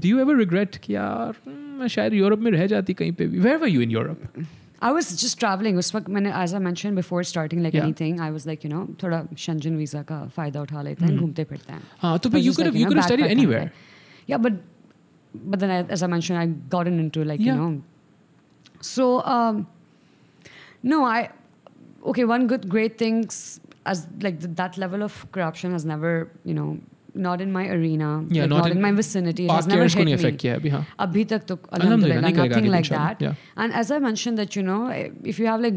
do 0.05 0.09
you 0.09 0.19
ever 0.23 0.35
regret 0.39 0.77
कि 0.87 0.95
यार 0.95 1.37
hmm, 1.45 1.59
मैं 1.81 1.89
शायद 1.89 2.15
Europe 2.15 2.39
में 2.47 2.51
रह 2.51 2.67
जाती 2.73 2.95
कहीं 2.95 3.13
पे 3.21 3.27
भी 3.27 3.43
where 3.45 3.59
were 3.61 3.71
you 3.75 3.85
in 3.87 3.93
Europe 3.99 4.41
I 4.89 4.91
was 4.97 5.11
just 5.23 5.39
traveling 5.45 5.79
उस 5.79 5.95
वक्त 5.95 6.09
मैंने 6.17 6.33
as 6.41 6.55
I 6.59 6.63
mentioned 6.67 7.01
before 7.03 7.23
starting 7.31 7.63
like 7.67 7.79
Yeah. 7.79 7.87
anything 7.87 8.19
I 8.27 8.31
was 8.39 8.47
like 8.51 8.67
you 8.67 8.73
know 8.73 8.83
थोड़ा 9.03 9.23
शंजन 9.45 9.77
वीजा 9.77 10.03
का 10.11 10.19
फायदा 10.37 10.63
उठा 10.63 10.83
लेते 10.89 11.05
हैं 11.05 11.17
घूमते 11.19 11.45
फिरते 11.53 11.73
हैं 11.73 11.83
हाँ 12.03 12.19
तो 12.19 12.29
I 12.29 12.33
but 12.33 12.39
was 12.39 12.47
you 12.47 12.53
just 12.53 12.61
could 12.63 12.67
like, 12.67 12.75
have 12.75 12.81
you 12.81 12.87
know, 12.87 12.95
could 12.95 13.03
have 13.03 13.09
studied 13.11 13.27
backpack 13.27 13.37
kind 13.37 13.41
of 13.41 13.47
anywhere 13.47 13.65
thing. 13.69 14.35
Yeah, 14.35 14.43
but 14.49 14.61
but 15.55 15.65
then 15.65 15.71
I, 15.79 15.81
as 15.99 16.03
I 16.09 16.11
mentioned, 16.17 16.43
I 16.43 16.47
gotten 16.77 16.99
into 17.07 17.25
like 17.33 17.47
Yeah. 17.47 17.53
you 17.53 17.59
know. 17.61 17.71
so, 18.86 19.24
um, 19.24 19.68
no, 20.84 21.04
I, 21.06 21.30
okay, 22.06 22.26
one 22.26 22.48
good, 22.48 22.70
great 22.70 22.98
things 22.98 23.60
as 23.86 24.08
like 24.22 24.40
th- 24.40 24.56
that 24.56 24.78
level 24.78 25.04
of 25.04 25.26
corruption 25.32 25.72
has 25.72 25.86
never, 25.86 26.30
you 26.44 26.54
know, 26.54 26.78
not 27.16 27.42
in 27.42 27.52
my 27.52 27.68
arena, 27.68 28.26
yeah, 28.30 28.42
like 28.44 28.50
not, 28.50 28.58
not 28.58 28.72
in, 28.72 28.78
in, 28.78 28.82
my 28.84 28.92
vicinity. 28.92 29.46
It 29.46 29.52
has 29.52 29.68
never 29.68 29.84
hit 29.84 30.06
me. 30.06 30.14
Affect 30.14 30.38
kiya 30.38 30.60
abhi. 30.60 30.86
Abhi 31.00 31.28
tak 31.28 31.48
to, 31.48 31.58
alhamdulillah, 31.72 32.16
alhamdulillah, 32.16 32.50
nothing 32.50 32.72
like 32.72 32.90
that. 32.90 33.22
Yeah. 33.22 33.36
And 33.56 33.74
as 33.74 33.90
I 33.90 34.00
mentioned 34.00 34.38
that, 34.38 34.56
you 34.56 34.64
know, 34.64 34.90
if 35.24 35.40
you 35.40 35.48
have 35.48 35.62
like 35.62 35.76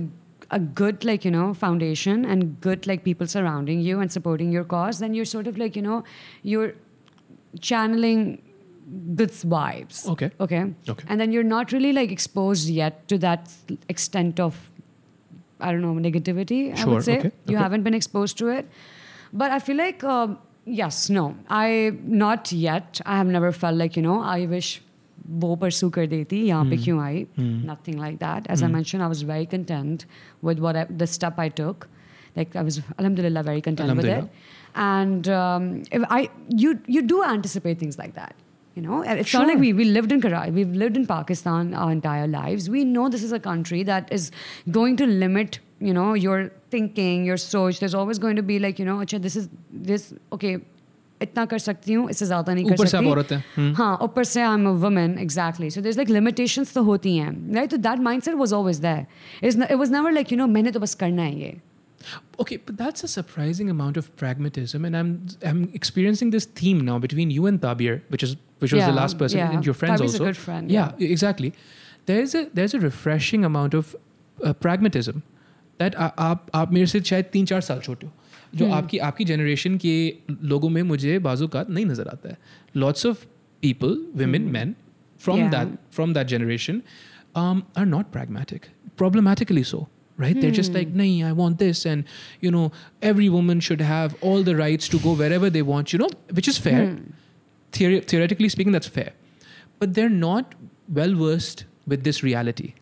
a 0.50 0.58
good 0.58 1.04
like 1.04 1.24
you 1.26 1.30
know 1.30 1.52
foundation 1.52 2.24
and 2.24 2.58
good 2.66 2.86
like 2.86 3.04
people 3.04 3.26
surrounding 3.26 3.80
you 3.80 4.00
and 4.00 4.10
supporting 4.10 4.50
your 4.50 4.64
cause 4.64 4.98
then 4.98 5.12
you're 5.12 5.26
sort 5.30 5.46
of 5.46 5.58
like 5.58 5.76
you 5.76 5.82
know 5.82 6.02
you're 6.42 6.72
channeling 7.60 8.22
good 9.19 9.31
vibes 9.55 9.99
Okay. 10.13 10.29
okay 10.45 10.61
Okay. 10.93 11.05
and 11.09 11.19
then 11.21 11.31
you're 11.31 11.49
not 11.51 11.71
really 11.71 11.91
like 11.97 12.11
exposed 12.11 12.69
yet 12.69 13.07
to 13.13 13.17
that 13.25 13.51
extent 13.93 14.39
of 14.45 14.57
i 15.59 15.71
don't 15.71 15.81
know 15.81 15.93
negativity 16.07 16.59
i 16.73 16.75
Sure, 16.81 16.93
would 16.93 17.03
say 17.09 17.17
okay, 17.19 17.31
you 17.47 17.55
okay. 17.55 17.63
haven't 17.63 17.83
been 17.83 17.93
exposed 17.99 18.37
to 18.41 18.49
it 18.55 18.69
but 19.43 19.51
i 19.51 19.59
feel 19.67 19.77
like 19.77 20.03
um, 20.15 20.37
yes 20.79 20.99
no 21.09 21.23
i 21.59 21.91
not 22.23 22.51
yet 22.51 23.01
i 23.05 23.17
have 23.21 23.27
never 23.37 23.51
felt 23.61 23.77
like 23.83 23.95
you 24.01 24.03
know 24.09 24.17
i 24.37 24.39
wish 24.55 24.73
वो 25.41 25.55
pursue 25.55 25.89
कर 25.95 26.07
देती 26.11 26.37
यहाँ 26.45 26.65
पे 26.69 26.77
क्यों 26.83 26.99
आई 27.01 27.19
nothing 27.67 27.99
like 28.05 28.15
that 28.23 28.47
as 28.55 28.61
I 28.65 28.67
mentioned 28.71 29.03
I 29.03 29.07
was 29.11 29.21
very 29.29 29.45
content 29.53 30.01
with 30.49 30.59
what 30.65 30.75
I, 30.79 30.83
the 31.01 31.07
step 31.11 31.37
I 31.43 31.45
took 31.59 31.85
like 32.39 32.57
I 32.61 32.63
was 32.69 32.79
alhamdulillah 32.97 33.43
very 33.49 33.61
content 33.67 33.95
with 33.99 34.09
it 34.15 34.25
and 34.87 35.29
um, 35.37 35.69
if 35.99 36.07
I 36.17 36.19
you 36.63 36.73
you 36.95 37.03
do 37.13 37.21
anticipate 37.29 37.79
things 37.85 37.97
like 38.01 38.13
that 38.17 38.35
you 38.77 38.81
know 38.83 39.03
And 39.03 39.19
it's 39.19 39.33
not 39.33 39.47
like 39.47 39.57
Sure. 39.57 39.61
we, 39.61 39.73
we 39.73 39.85
lived 39.85 40.11
in 40.11 40.21
Karachi 40.21 40.51
we've 40.51 40.75
lived 40.83 40.97
in 40.97 41.05
Pakistan 41.05 41.73
our 41.73 41.91
entire 41.91 42.27
lives 42.27 42.69
we 42.69 42.83
know 42.83 43.07
this 43.09 43.23
is 43.23 43.31
a 43.31 43.39
country 43.39 43.83
that 43.83 44.11
is 44.11 44.31
going 44.71 44.97
to 44.97 45.05
limit 45.05 45.59
you 45.79 45.93
know 45.93 46.13
your 46.13 46.37
thinking 46.75 47.25
your 47.25 47.37
soch 47.37 47.79
there's 47.79 47.97
always 48.03 48.19
going 48.27 48.35
to 48.35 48.45
be 48.51 48.59
like 48.67 48.79
you 48.79 48.85
know 48.85 48.99
अच्छा 49.01 49.21
this 49.27 49.35
is 49.35 49.49
this 49.91 50.13
okay 50.37 50.55
इतना 51.21 51.45
कर 51.51 51.59
सकती 51.59 51.93
हूँ 51.93 52.09
इससे 52.09 52.25
ज़्यादा 52.25 52.53
नहीं 52.53 52.65
कर 52.65 52.73
ऊपर 52.73 52.87
से 52.87 52.97
आप 52.97 53.03
सकती 53.03 53.11
औरत 53.11 53.31
हैं, 53.31 53.43
हम्म। 53.55 53.73
हाँ 53.75 53.97
ऊपर 54.03 54.23
से 54.29 54.41
I 54.41 54.53
am 54.53 54.65
a 54.67 54.71
woman 54.85 55.17
exactly 55.19 55.69
so 55.71 55.81
there's 55.81 55.99
like 55.99 56.09
limitations 56.15 56.73
तो 56.75 56.83
होती 56.83 57.15
हैं 57.17 57.53
राइट 57.55 57.69
तो 57.71 57.77
that 57.85 57.99
mindset 58.07 58.35
was 58.35 58.53
always 58.53 58.77
there 58.87 59.05
it 59.47 59.71
was 59.73 59.91
never 59.91 60.11
like 60.11 60.31
you 60.31 60.37
no 60.37 60.47
मैंने 60.57 60.71
तो 60.71 60.79
बस 60.79 60.95
करना 61.03 61.21
है 61.23 61.39
ये 61.41 61.53
Okay, 62.43 62.55
but 62.69 62.75
that's 62.77 63.03
a 63.05 63.07
surprising 63.11 63.69
amount 63.73 63.97
of 63.99 64.07
pragmatism, 64.21 64.87
and 64.87 64.97
I'm 65.01 65.11
I'm 65.51 65.59
experiencing 65.79 66.31
this 66.31 66.47
theme 66.61 66.81
now 66.87 66.97
between 67.05 67.29
you 67.35 67.45
and 67.51 67.61
Tabir, 67.65 67.93
which 68.15 68.25
is 68.27 68.33
which 68.59 68.73
was 68.73 68.81
the 68.81 68.87
Yeah, 68.91 68.95
last 69.01 69.17
person 69.21 69.39
yeah. 69.43 69.53
and 69.57 69.65
your 69.69 69.75
friends 69.83 69.99
Tabir's 70.01 70.15
a 70.15 70.19
also. 70.19 70.25
good 70.25 70.37
friend, 70.45 70.71
Yeah, 70.71 70.91
e- 70.99 71.11
exactly. 71.17 71.53
There's 72.11 72.35
a 72.35 72.43
there's 72.59 72.73
a 72.79 72.81
refreshing 72.85 73.45
amount 73.51 73.73
of 73.81 73.95
uh, 73.95 74.53
pragmatism 74.65 75.21
that 75.81 75.95
आ- 76.05 76.11
आप 76.29 76.45
आप 76.61 76.73
मेरे 76.73 76.85
से 76.93 77.01
शायद 77.11 77.25
तीन 77.33 77.45
चार 77.53 77.61
साल 77.69 77.79
छोटे 77.89 78.07
हो 78.07 78.11
जो 78.61 78.69
आपकी 78.79 78.97
आपकी 79.09 79.25
जनरेशन 79.33 79.77
के 79.85 79.93
लोगों 80.53 80.69
में 80.69 80.81
मुझे 80.89 81.17
बाजू 81.27 81.47
का 81.55 81.65
नहीं 81.69 81.85
नजर 81.85 82.07
आता 82.15 82.29
है 82.29 82.37
lots 82.83 83.05
of 83.11 83.23
people 83.61 83.95
women 84.21 84.51
men 84.57 84.73
from 85.25 85.39
Yeah. 85.41 85.49
that 85.55 85.73
from 85.97 86.13
that 86.19 86.29
generation 86.35 86.81
um, 87.41 87.63
are 87.81 87.85
not 87.95 88.11
pragmatic 88.15 88.69
problematically 89.01 89.63
so 89.73 89.81
right 90.23 90.39
they're 90.41 90.55
just 90.57 90.75
like 90.77 90.89
nahi 91.01 91.13
i 91.27 91.31
want 91.41 91.61
this 91.65 91.79
and 91.91 92.09
you 92.47 92.51
know 92.55 92.65
every 93.11 93.29
woman 93.35 93.61
should 93.67 93.83
have 93.91 94.17
all 94.31 94.43
the 94.49 94.55
rights 94.63 94.91
to 94.95 94.99
go 95.05 95.13
wherever 95.21 95.49
they 95.57 95.63
want 95.69 95.93
you 95.95 96.01
know 96.03 96.09
which 96.39 96.49
is 96.53 96.59
fair 96.67 96.83
Theori- 97.72 98.04
theoretically 98.04 98.48
speaking 98.48 98.72
that's 98.72 98.86
fair 98.86 99.12
but 99.78 99.94
they're 99.94 100.08
not 100.08 100.54
well 100.88 101.14
versed 101.14 101.64
with 101.86 102.04
this 102.04 102.22
reality 102.22 102.74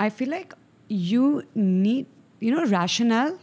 I 0.00 0.10
feel 0.10 0.30
like 0.30 0.54
you 0.88 1.44
need 1.54 2.06
you 2.40 2.54
know 2.54 2.64
rationale 2.66 3.38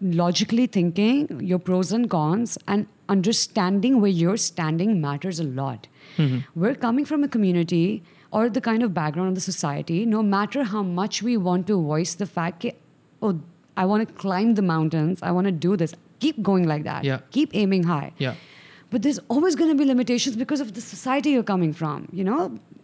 logically 0.00 0.66
thinking 0.66 1.40
your 1.40 1.58
pros 1.58 1.92
and 1.92 2.08
cons 2.08 2.56
and 2.66 2.86
understanding 3.08 4.00
where 4.00 4.10
you're 4.10 4.36
standing 4.36 5.00
matters 5.00 5.40
a 5.40 5.44
lot. 5.44 5.86
Mm-hmm. 6.16 6.38
We're 6.54 6.74
coming 6.74 7.04
from 7.04 7.24
a 7.24 7.28
community 7.28 8.02
or 8.32 8.48
the 8.48 8.60
kind 8.60 8.82
of 8.82 8.94
background 8.94 9.28
of 9.28 9.34
the 9.34 9.40
society, 9.40 10.06
no 10.06 10.22
matter 10.22 10.62
how 10.64 10.82
much 10.82 11.22
we 11.22 11.36
want 11.36 11.66
to 11.66 11.80
voice 11.82 12.14
the 12.14 12.26
fact 12.26 12.62
that, 12.62 12.76
oh, 13.20 13.40
I 13.76 13.84
want 13.84 14.06
to 14.06 14.14
climb 14.14 14.54
the 14.54 14.62
mountains, 14.62 15.20
I 15.22 15.32
want 15.32 15.46
to 15.46 15.52
do 15.52 15.76
this, 15.76 15.94
keep 16.20 16.40
going 16.42 16.66
like 16.66 16.84
that. 16.84 17.04
Yeah. 17.04 17.20
Keep 17.30 17.54
aiming 17.54 17.82
high. 17.84 18.12
Yeah 18.18 18.34
But 18.91 19.01
there's 19.01 19.19
always 19.35 19.55
going 19.59 19.69
to 19.71 19.75
be 19.77 19.85
limitations 19.85 20.35
because 20.41 20.61
of 20.65 20.73
the 20.73 20.81
society 20.81 21.31
you're 21.31 21.43
coming 21.51 21.73
from. 21.73 22.07
You 22.13 22.23
know, 22.23 22.37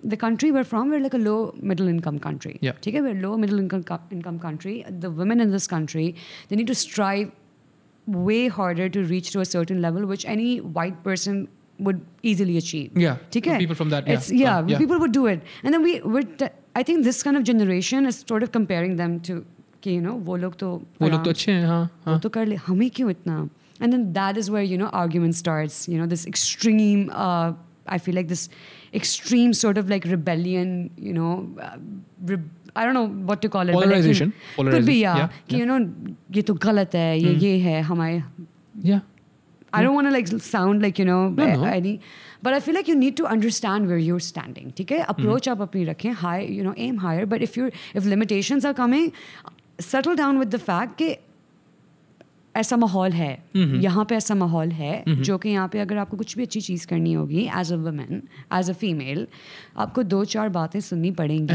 the 0.03 0.17
country 0.17 0.51
we're 0.51 0.63
from, 0.63 0.89
we're 0.89 0.99
like 0.99 1.13
a 1.13 1.19
low 1.25 1.53
middle 1.71 1.87
income 1.87 2.17
country. 2.19 2.57
Yeah. 2.61 2.71
Okay, 2.87 3.01
we're 3.01 3.17
a 3.17 3.21
low 3.25 3.37
middle 3.37 3.59
income 3.59 3.83
co- 3.83 3.99
income 4.09 4.39
country. 4.39 4.73
The 5.05 5.11
women 5.11 5.39
in 5.39 5.51
this 5.51 5.67
country, 5.67 6.15
they 6.49 6.55
need 6.61 6.67
to 6.67 6.75
strive 6.75 7.31
way 8.07 8.47
harder 8.47 8.89
to 8.89 9.03
reach 9.03 9.31
to 9.31 9.41
a 9.41 9.45
certain 9.45 9.81
level, 9.81 10.05
which 10.05 10.25
any 10.25 10.59
white 10.59 11.03
person 11.03 11.47
would 11.79 12.01
easily 12.23 12.57
achieve. 12.57 12.97
Yeah. 13.05 13.15
ठीक 13.31 13.47
है? 13.47 13.57
People 13.59 13.75
from 13.75 13.89
that, 13.89 14.07
yeah. 14.07 14.13
It's, 14.17 14.31
yeah, 14.31 14.57
Uh, 14.57 14.65
yeah. 14.67 14.77
people 14.77 14.99
would 14.99 15.11
do 15.11 15.25
it. 15.27 15.41
And 15.63 15.73
then 15.73 15.81
we, 15.83 16.01
we're, 16.01 16.23
t- 16.41 16.49
I 16.75 16.83
think 16.83 17.03
this 17.03 17.21
kind 17.23 17.37
of 17.37 17.43
generation 17.43 18.05
is 18.05 18.23
sort 18.27 18.43
of 18.43 18.51
comparing 18.51 18.95
them 18.97 19.19
to, 19.29 19.43
कि, 19.81 19.93
you 19.93 20.01
know, 20.01 20.17
वो 20.25 20.35
लोग 20.37 20.55
तो 20.59 20.67
वो 21.01 21.07
लोग 21.07 21.13
आराम 21.13 21.23
तो 21.23 21.29
अच्छे 21.29 21.51
हैं 21.51 21.65
हाँ 21.67 21.83
वो 21.83 22.11
हाँ 22.11 22.19
तो 22.19 22.29
कर 22.29 22.45
ले 22.45 22.55
हमें 22.67 22.89
क्यों 22.97 23.09
इतना 23.11 23.37
and 23.79 23.93
then 23.93 24.13
that 24.13 24.37
is 24.37 24.49
where 24.55 24.63
you 24.71 24.77
know 24.77 24.89
argument 25.01 25.35
starts 25.35 25.87
you 25.87 25.97
know 25.97 26.05
this 26.05 26.25
extreme 26.31 27.09
uh, 27.13 27.51
i 27.87 27.97
feel 28.07 28.15
like 28.15 28.27
this 28.27 28.47
extreme 29.01 29.53
sort 29.53 29.77
of 29.83 29.89
like 29.89 30.05
rebellion 30.05 30.73
you 30.97 31.13
know 31.19 31.29
uh, 31.67 31.77
re- 32.31 32.41
i 32.75 32.85
don't 32.85 32.93
know 32.99 33.07
what 33.29 33.41
to 33.41 33.49
call 33.49 33.69
it 33.69 33.73
but 33.73 33.87
like, 33.87 34.03
you 34.03 34.13
know, 34.13 34.31
Polarization. 34.55 34.75
could 34.75 34.85
be 34.85 34.95
yeah, 34.95 35.13
Polarization. 35.13 35.29
Yeah, 35.29 35.47
कि, 35.49 35.57
you 35.59 35.65
know 35.65 35.79
ये 36.37 36.41
तो 36.49 36.53
गलत 36.67 36.95
है 36.95 37.19
ये 37.19 37.33
ये 37.45 37.57
है 37.69 37.81
हमारे 37.93 38.23
yeah 38.91 39.01
I 39.73 39.81
don't 39.83 39.95
want 39.95 40.07
to 40.07 40.11
like 40.13 40.27
sound 40.45 40.81
like 40.85 40.97
you 40.99 41.03
know 41.05 41.19
No, 41.35 41.45
no. 41.59 41.63
any, 41.63 41.91
but 42.45 42.53
I 42.55 42.59
feel 42.63 42.75
like 42.77 42.89
you 42.91 42.95
need 43.01 43.15
to 43.19 43.27
understand 43.33 43.87
where 43.91 43.99
you're 44.05 44.23
standing. 44.25 44.71
ठीक 44.77 44.91
है? 44.91 45.05
Approach 45.13 45.47
आप 45.47 45.61
अपनी 45.61 45.83
रखें 45.89 46.11
high, 46.23 46.41
you 46.55 46.65
know, 46.65 46.73
aim 46.85 46.97
higher. 47.03 47.25
But 47.33 47.45
if 47.47 47.55
you're 47.59 47.69
if 48.01 48.09
limitations 48.13 48.67
are 48.69 48.73
coming, 48.79 49.13
settle 49.79 50.17
down 50.21 50.41
with 50.43 50.51
the 50.55 50.59
fact 50.65 50.97
कि 51.01 51.15
ऐसा 52.56 52.76
माहौल 52.76 53.12
है। 53.12 53.30
यहाँ 53.82 54.04
पे 54.04 54.14
ऐसा 54.14 54.34
माहौल 54.34 54.70
है 54.72 55.04
जो 55.08 55.38
कि 55.38 55.48
यहाँ 55.48 55.68
पे 55.72 55.80
अगर 55.80 55.96
आपको 55.98 56.16
कुछ 56.16 56.36
भी 56.36 56.42
अच्छी 56.42 56.60
चीज़ 56.60 56.86
करनी 56.86 57.12
होगी 57.12 57.42
as 57.60 57.72
a 57.72 57.76
women 57.76 58.22
as 58.58 58.70
a 58.70 58.72
female 58.80 59.26
आपको 59.76 60.02
दो 60.02 60.24
चार 60.24 60.48
बातें 60.48 60.80
सुननी 60.80 61.10
पड़ेंगी। 61.20 61.54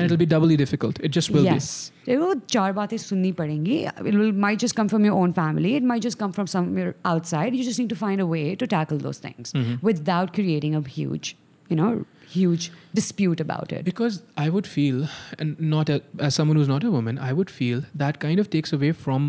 वो 2.17 2.33
चार 2.49 2.73
बातें 2.73 2.97
सुननी 2.97 3.31
पड़ेंगी। 3.41 3.77
It 3.77 4.01
will 4.01 4.31
may 4.31 4.55
just 4.55 4.75
come 4.75 4.87
from 4.87 5.05
your 5.05 5.15
own 5.17 5.31
family 5.41 5.75
it 5.75 5.83
may 5.91 5.99
just 6.07 6.19
come 6.19 6.31
from 6.31 6.47
some 6.55 6.91
outside 7.05 7.55
you 7.55 7.63
just 7.63 7.79
need 7.79 7.89
to 7.89 7.95
find 7.95 8.21
a 8.21 8.25
way 8.31 8.55
to 8.59 8.65
tackle 8.77 8.97
those 9.01 9.23
things 9.23 9.55
without 9.85 10.33
creating 10.35 10.75
uh 10.75 10.91
you 10.97 11.17
know 11.71 11.93
huge 12.33 12.65
dispute 12.97 13.41
about 13.43 13.71
it. 13.77 13.81
Because 13.87 14.17
i 14.43 14.43
would 14.51 14.67
feel 14.73 14.99
and 15.45 15.57
not 15.73 15.89
a, 15.95 15.97
as 16.27 16.37
someone 16.39 16.59
who's 16.59 16.69
not 16.73 16.85
a 16.89 16.91
woman 16.93 17.17
i 17.29 17.31
would 17.39 17.51
feel 17.55 17.81
that 18.01 18.19
kind 18.21 18.43
of 18.43 18.49
takes 18.53 18.75
away 18.77 18.91
from 19.01 19.25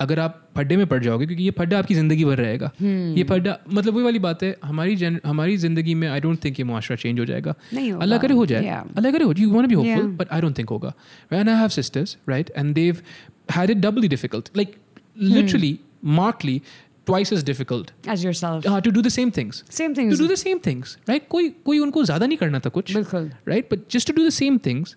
अगर 0.00 0.18
आप 0.20 0.40
फड्डे 0.56 0.76
में 0.76 0.86
पड़ 0.86 1.02
जाओगे 1.02 1.26
क्योंकि 1.26 1.44
ये 1.44 1.50
फड्डा 1.58 1.78
आपकी 1.78 1.94
ज़िंदगी 1.94 2.24
भर 2.24 2.38
रहेगा। 2.38 2.70
hmm. 2.72 3.18
ये 3.18 3.24
फड्डा 3.24 3.58
मतलब 3.68 3.94
वही 3.94 4.04
वाली 4.04 4.18
बात 4.18 4.42
है 4.42 4.54
हमारी 4.64 4.96
जन 4.96 5.20
हमारी 5.26 5.56
ज़िंदगी 5.56 5.94
में 5.94 6.08
आई 6.08 6.20
डोंट 6.20 6.44
थिंक 6.44 6.58
ये 6.60 6.64
मुआरा 6.64 6.96
चेंज 6.96 7.20
हो 7.20 7.24
जाएगा। 7.24 7.54
अल्लाह 7.72 8.18
करे 8.18 8.34
हो 8.34 8.46
जाए। 8.46 8.80
अल्लाह 8.96 9.12
करे 9.12 9.24
हो 9.24 9.34
you 9.38 9.50
want 9.50 9.68
be 9.68 9.74
hopeful 9.74 10.06
but 10.18 10.32
I 10.32 10.40
don't 10.40 10.58
think 10.58 10.70
होगा। 10.70 10.92
When 11.32 11.48
I 11.48 11.60
have 11.60 11.68
sisters 11.76 12.16
right 12.28 12.50
and 12.56 12.74
they 12.74 13.02
had 13.56 13.70
it 13.70 13.78
doubly 13.78 14.08
difficult 14.08 14.50
like 14.56 14.76
literally 15.22 15.78
markedly 16.20 16.60
twice 17.06 17.32
is 17.32 17.44
difficult 17.46 17.90
as 18.10 18.24
your 18.24 18.80
to 18.80 18.90
do 18.90 19.02
the 19.02 19.08
same 19.08 19.30
things 19.36 19.64
same 19.70 19.94
things 19.94 20.18
to 20.18 20.26
do 20.26 20.32
the 20.32 20.36
same 20.38 20.58
things 20.66 20.96
right 21.08 21.28
कोई 21.30 21.48
कोई 21.64 21.78
उनको 21.78 22.04
ज़्यादा 22.04 22.26
नहीं 22.26 22.38
करना 22.38 22.60
था 22.60 22.70
कुछ 22.70 22.94
बिल्कुल। 22.94 23.30
Right 23.48 23.68
but 23.72 23.90
just 23.92 24.08
to 24.08 24.14
do 24.14 24.26
the 24.26 24.30
same 24.32 24.58
things 24.66 24.96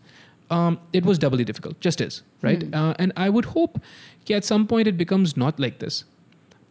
it 0.96 1.06
was 1.06 1.20
doubly 1.22 1.44
difficult 1.44 1.84
just 1.84 2.02
is 2.02 2.22
right 2.44 2.64
and 2.74 3.14
I 3.18 3.30
would 3.30 3.46
hope 3.46 3.74
कि 4.28 4.36
at 4.40 4.50
some 4.52 4.68
point 4.68 4.88
it 4.88 4.98
becomes 4.98 5.36
not 5.38 5.60
like 5.60 5.80
this. 5.80 6.04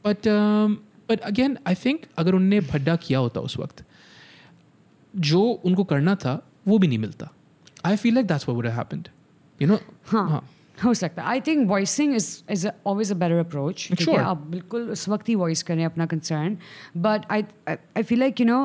But 0.04 0.26
um, 0.26 0.80
but 1.08 1.20
again, 1.30 1.58
I 1.66 1.74
think 1.74 2.08
अगर 2.18 2.34
उनने 2.34 2.60
भड्डा 2.72 2.96
किया 2.96 3.18
होता 3.18 3.40
उस 3.40 3.58
वक्त, 3.58 3.84
जो 5.14 5.42
उनको 5.64 5.84
करना 5.84 6.14
था 6.24 6.40
वो 6.68 6.78
भी 6.78 6.88
नहीं 6.88 6.98
मिलता. 6.98 7.30
आई 7.86 7.96
feel 7.96 8.14
like 8.14 8.28
that's 8.28 8.46
what 8.46 8.56
would 8.56 8.68
have 8.70 8.78
happened. 8.82 9.10
You 9.60 9.68
know? 9.72 9.80
हाँ 10.12 10.28
हाँ. 10.30 10.44
हो 10.84 10.92
सकता 10.94 11.22
है 11.22 11.28
I 11.28 11.40
think 11.40 11.68
voicing 11.68 12.14
is 12.14 12.28
is 12.52 12.66
always 12.86 13.10
a 13.12 13.14
better 13.14 13.38
approach 13.38 13.88
ठीक 13.92 14.08
है 14.08 14.16
आप 14.18 14.42
बिल्कुल 14.50 14.90
उस 14.90 15.08
वक्त 15.08 15.28
ही 15.28 15.34
वॉइस 15.34 15.62
करें 15.62 15.84
अपना 15.84 16.06
concern 16.06 16.56
but 16.96 17.30
I 17.32 17.44
I 17.68 18.02
feel 18.02 18.18
like 18.20 18.40
you 18.40 18.46
know 18.46 18.62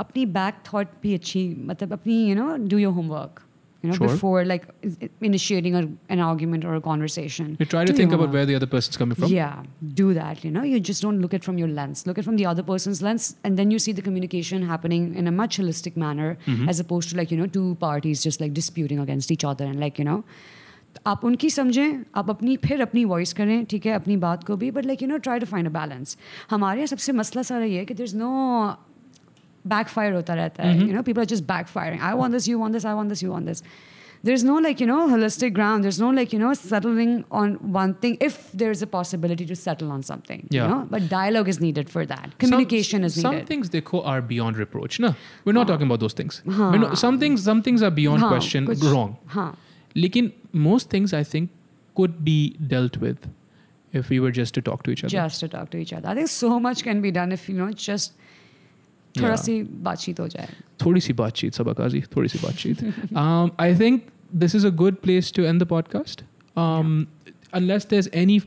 अपनी 0.00 0.26
बैक 0.36 0.54
थॉट 0.72 0.88
भी 1.02 1.14
अच्छी 1.14 1.48
मतलब 1.70 1.92
अपनी 1.92 2.24
you 2.28 2.34
know 2.34 2.56
do 2.66 2.78
your 2.78 2.92
homework 2.94 3.40
you 3.83 3.89
know 3.89 3.95
Sure. 3.97 4.07
before 4.13 4.39
like 4.47 4.63
i- 4.87 5.09
initiating 5.27 5.75
a, 5.79 5.81
an 6.15 6.21
argument 6.23 6.65
or 6.69 6.73
a 6.77 6.81
conversation 6.87 7.51
You 7.59 7.67
try 7.73 7.83
to 7.89 7.93
Do 7.93 7.97
think 7.99 8.11
your 8.13 8.17
about 8.17 8.25
homework. 8.25 8.33
where 8.37 8.45
the 8.49 8.55
other 8.59 8.67
person's 8.73 8.97
coming 9.01 9.19
from. 9.19 9.31
Yeah, 9.35 9.61
do 10.01 10.07
that. 10.17 10.43
You 10.47 10.51
know, 10.55 10.63
you 10.71 10.79
just 10.89 11.05
don't 11.05 11.21
look 11.25 11.35
at 11.37 11.45
from 11.49 11.61
your 11.63 11.69
lens. 11.77 12.01
Look 12.09 12.19
at 12.23 12.27
from 12.29 12.39
the 12.41 12.47
other 12.51 12.65
person's 12.71 13.01
lens, 13.07 13.27
and 13.49 13.61
then 13.61 13.71
you 13.75 13.79
see 13.85 13.93
the 13.99 14.05
communication 14.09 14.65
happening 14.73 15.05
in 15.23 15.31
a 15.33 15.35
much 15.37 15.59
holistic 15.63 16.01
manner, 16.05 16.27
as 16.73 16.83
opposed 16.85 17.13
to 17.15 17.19
like 17.21 17.31
you 17.35 17.39
know 17.43 17.47
two 17.59 17.65
parties 17.85 18.25
just 18.29 18.43
like 18.45 18.53
disputing 18.61 18.99
against 19.07 19.35
each 19.37 19.47
other 19.53 19.69
and 19.73 19.85
like 19.87 20.03
you 20.03 20.09
know. 20.11 20.19
आप 21.07 21.23
उनकी 21.25 21.49
समझें 21.49 22.03
आप 22.19 22.29
अपनी 22.29 22.55
फिर 22.65 22.81
अपनी 22.81 23.03
voice 23.09 23.33
करें 23.39 23.65
ठीक 23.71 23.85
है 23.85 23.91
अपनी 23.95 24.15
बात 24.27 24.43
को 24.43 24.55
भी 24.63 24.69
but 24.77 24.85
like 24.85 25.01
you 25.01 25.07
know 25.07 25.17
try 25.27 25.39
to 25.39 25.45
find 25.51 25.67
a 25.67 25.71
balance 25.79 26.17
हमारे 26.49 26.79
यहाँ 26.79 26.87
सबसे 26.87 27.11
मसला 27.19 27.41
सारा 27.49 27.65
ये 27.65 27.77
है 27.79 27.85
कि 27.85 27.93
there 27.99 28.05
is 28.05 28.15
no 28.17 28.29
backfire 29.64 30.12
hota 30.12 30.32
rehta 30.32 30.62
hai. 30.62 30.74
Mm-hmm. 30.74 30.86
You 30.86 30.92
know, 30.94 31.02
people 31.02 31.22
are 31.22 31.26
just 31.26 31.46
backfiring. 31.46 32.00
I 32.00 32.14
want 32.14 32.32
this, 32.32 32.46
you 32.48 32.58
want 32.58 32.72
this, 32.72 32.84
I 32.84 32.94
want 32.94 33.08
this, 33.08 33.22
you 33.22 33.30
want 33.30 33.46
this. 33.46 33.62
There's 34.22 34.42
no 34.42 34.54
like, 34.56 34.80
you 34.80 34.86
know, 34.86 35.06
holistic 35.06 35.52
ground. 35.52 35.84
There's 35.84 36.00
no 36.00 36.08
like, 36.08 36.32
you 36.32 36.38
know, 36.38 36.54
settling 36.54 37.26
on 37.30 37.56
one 37.72 37.92
thing 37.92 38.16
if 38.20 38.50
there's 38.52 38.80
a 38.80 38.86
possibility 38.86 39.44
to 39.44 39.54
settle 39.54 39.90
on 39.92 40.02
something. 40.02 40.46
Yeah. 40.48 40.62
You 40.62 40.68
know? 40.68 40.86
But 40.88 41.10
dialogue 41.10 41.46
is 41.46 41.60
needed 41.60 41.90
for 41.90 42.06
that. 42.06 42.38
Communication 42.38 43.00
some, 43.00 43.04
is 43.04 43.16
needed. 43.18 43.38
Some 43.40 43.46
things 43.46 43.68
they 43.68 43.82
call 43.82 44.02
are 44.02 44.22
beyond 44.22 44.56
reproach. 44.56 44.98
No. 44.98 45.14
We're 45.44 45.52
not 45.52 45.66
huh. 45.66 45.74
talking 45.74 45.86
about 45.86 46.00
those 46.00 46.14
things. 46.14 46.40
Huh. 46.50 46.70
Not, 46.70 46.96
some 46.96 47.20
things 47.20 47.44
some 47.44 47.62
things 47.62 47.82
are 47.82 47.90
beyond 47.90 48.22
huh. 48.22 48.28
question. 48.28 48.66
Kuch, 48.66 48.82
wrong. 48.90 49.18
Huh. 49.26 49.52
Lekin 49.94 50.32
most 50.52 50.88
things 50.88 51.12
I 51.12 51.22
think 51.22 51.50
could 51.94 52.24
be 52.24 52.56
dealt 52.66 52.96
with 52.96 53.28
if 53.92 54.08
we 54.08 54.20
were 54.20 54.30
just 54.30 54.54
to 54.54 54.62
talk 54.62 54.84
to 54.84 54.90
each 54.90 55.04
other. 55.04 55.10
Just 55.10 55.40
to 55.40 55.48
talk 55.48 55.68
to 55.70 55.76
each 55.76 55.92
other. 55.92 56.08
I 56.08 56.14
think 56.14 56.28
so 56.28 56.58
much 56.58 56.82
can 56.82 57.02
be 57.02 57.10
done 57.10 57.30
if 57.30 57.46
you 57.46 57.54
know 57.54 57.72
just 57.72 58.14
थोड़ा 59.17 59.33
Yeah. 59.33 59.41
सी 59.43 59.61
बातचीत 59.89 60.19
हो 60.19 60.27
जाए 60.27 60.47
थोड़ी 60.85 61.01
सी 61.01 61.13
बातचीत 61.21 61.53
सबकाजी 61.53 62.01
थोड़ी 62.15 62.29
सी 62.29 62.39
बातचीत 62.43 62.83
um, 63.23 63.51
I 63.67 63.73
think 63.81 64.07
this 64.43 64.55
is 64.59 64.67
a 64.69 64.71
good 64.83 65.01
place 65.07 65.31
to 65.39 65.45
end 65.51 65.63
the 65.65 65.67
podcast 65.73 66.23
um, 66.63 67.07
unless 67.59 67.85
there's 67.93 68.09
any 68.23 68.39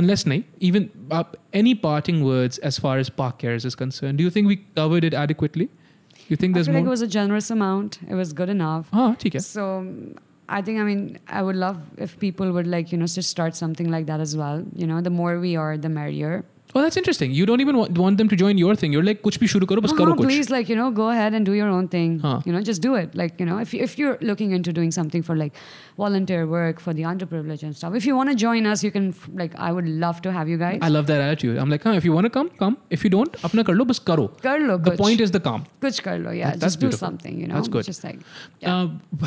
unless 0.00 0.24
nahi, 0.24 0.42
even 0.60 0.90
uh, 1.10 1.22
any 1.62 1.74
parting 1.86 2.22
words 2.24 2.58
as 2.70 2.78
far 2.86 2.98
as 3.04 3.10
park 3.22 3.38
cares 3.44 3.64
is 3.70 3.76
concerned 3.82 4.18
do 4.18 4.24
you 4.24 4.30
think 4.36 4.48
we 4.54 4.56
covered 4.80 5.04
it 5.10 5.14
adequately 5.24 5.68
you 6.28 6.36
think 6.36 6.52
I 6.52 6.58
there's 6.58 6.66
feel 6.66 6.74
like 6.74 6.82
it 6.82 6.90
more 6.90 6.96
was 6.96 7.02
a 7.06 7.10
generous 7.18 7.50
amount 7.54 7.98
it 8.08 8.14
was 8.22 8.32
good 8.42 8.52
enough 8.56 8.90
हाँ 8.94 9.08
ठीक 9.20 9.34
है 9.34 9.40
So 9.46 9.68
I 10.48 10.60
think 10.66 10.80
I 10.80 10.84
mean 10.90 11.00
I 11.38 11.42
would 11.46 11.56
love 11.60 11.78
if 12.08 12.18
people 12.26 12.52
would 12.56 12.68
like 12.74 12.92
you 12.94 12.98
know 12.98 13.08
just 13.20 13.30
start 13.36 13.56
something 13.60 13.88
like 13.94 14.04
that 14.10 14.20
as 14.26 14.34
well. 14.40 14.60
You 14.82 14.86
know, 14.90 14.98
the 15.06 15.12
more 15.14 15.32
we 15.44 15.54
are, 15.62 15.72
the 15.86 15.88
merrier. 15.94 16.34
Oh, 16.73 16.81
that's 16.81 16.95
interesting. 16.95 17.31
You 17.31 17.45
don't 17.45 17.59
even 17.59 17.75
want, 17.75 17.97
want 17.97 18.17
them 18.17 18.29
to 18.29 18.35
join 18.35 18.57
your 18.57 18.75
thing. 18.75 18.93
You're 18.93 19.03
like, 19.03 19.21
kuch 19.23 19.37
bhi 19.39 19.47
shuru 19.53 19.67
karo, 19.67 19.81
bas 19.81 19.91
karo 19.91 20.13
kuch. 20.13 20.23
Please, 20.23 20.49
like, 20.49 20.69
you 20.69 20.75
know, 20.75 20.89
go 20.89 21.09
ahead 21.09 21.33
and 21.33 21.45
do 21.45 21.53
your 21.53 21.67
own 21.67 21.87
thing. 21.87 22.19
Huh. 22.19 22.41
You 22.45 22.53
know, 22.53 22.61
just 22.61 22.81
do 22.81 22.95
it. 22.95 23.13
Like, 23.13 23.39
you 23.41 23.45
know, 23.45 23.57
if, 23.57 23.73
if 23.73 23.97
you're 23.97 24.17
looking 24.21 24.51
into 24.51 24.71
doing 24.71 24.91
something 24.91 25.21
for 25.21 25.35
like 25.35 25.53
volunteer 25.97 26.47
work, 26.47 26.79
for 26.79 26.93
the 26.93 27.03
underprivileged 27.03 27.63
and 27.63 27.75
stuff, 27.75 27.93
if 27.95 28.05
you 28.05 28.15
want 28.15 28.29
to 28.29 28.35
join 28.35 28.65
us, 28.65 28.83
you 28.83 28.91
can, 28.91 29.13
like, 29.33 29.53
I 29.55 29.71
would 29.71 29.87
love 29.87 30.21
to 30.21 30.31
have 30.31 30.47
you 30.47 30.57
guys. 30.57 30.79
I 30.81 30.87
love 30.89 31.07
that 31.07 31.19
attitude. 31.19 31.57
I'm 31.57 31.69
like, 31.69 31.83
huh, 31.83 31.91
if 31.91 32.05
you 32.05 32.13
want 32.13 32.25
to 32.25 32.29
come, 32.29 32.49
come. 32.51 32.77
If 32.89 33.03
you 33.03 33.09
don't, 33.09 33.33
apna 33.49 33.65
kar 33.65 33.75
bas 33.75 33.99
karo. 33.99 34.29
Kar 34.29 34.59
The 34.59 34.91
kuch. 34.91 34.97
point 34.97 35.19
is 35.19 35.31
the 35.31 35.41
calm. 35.41 35.65
Kuch 35.81 36.01
karlo, 36.01 36.37
yeah. 36.37 36.51
That's 36.51 36.61
just 36.61 36.79
beautiful. 36.79 36.97
do 36.97 37.05
something, 37.05 37.39
you 37.39 37.47
know. 37.47 37.55
That's 37.55 37.67
good. 37.67 37.83
Just 37.85 38.03
like, 38.03 38.17
uh, 38.17 38.19
yeah. 38.59 38.75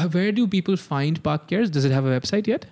uh, 0.02 0.08
where 0.08 0.32
do 0.32 0.46
people 0.46 0.76
find 0.76 1.22
Park 1.22 1.48
Cares? 1.48 1.68
Does 1.68 1.84
it 1.84 1.92
have 1.92 2.06
a 2.06 2.18
website 2.18 2.46
yet? 2.46 2.66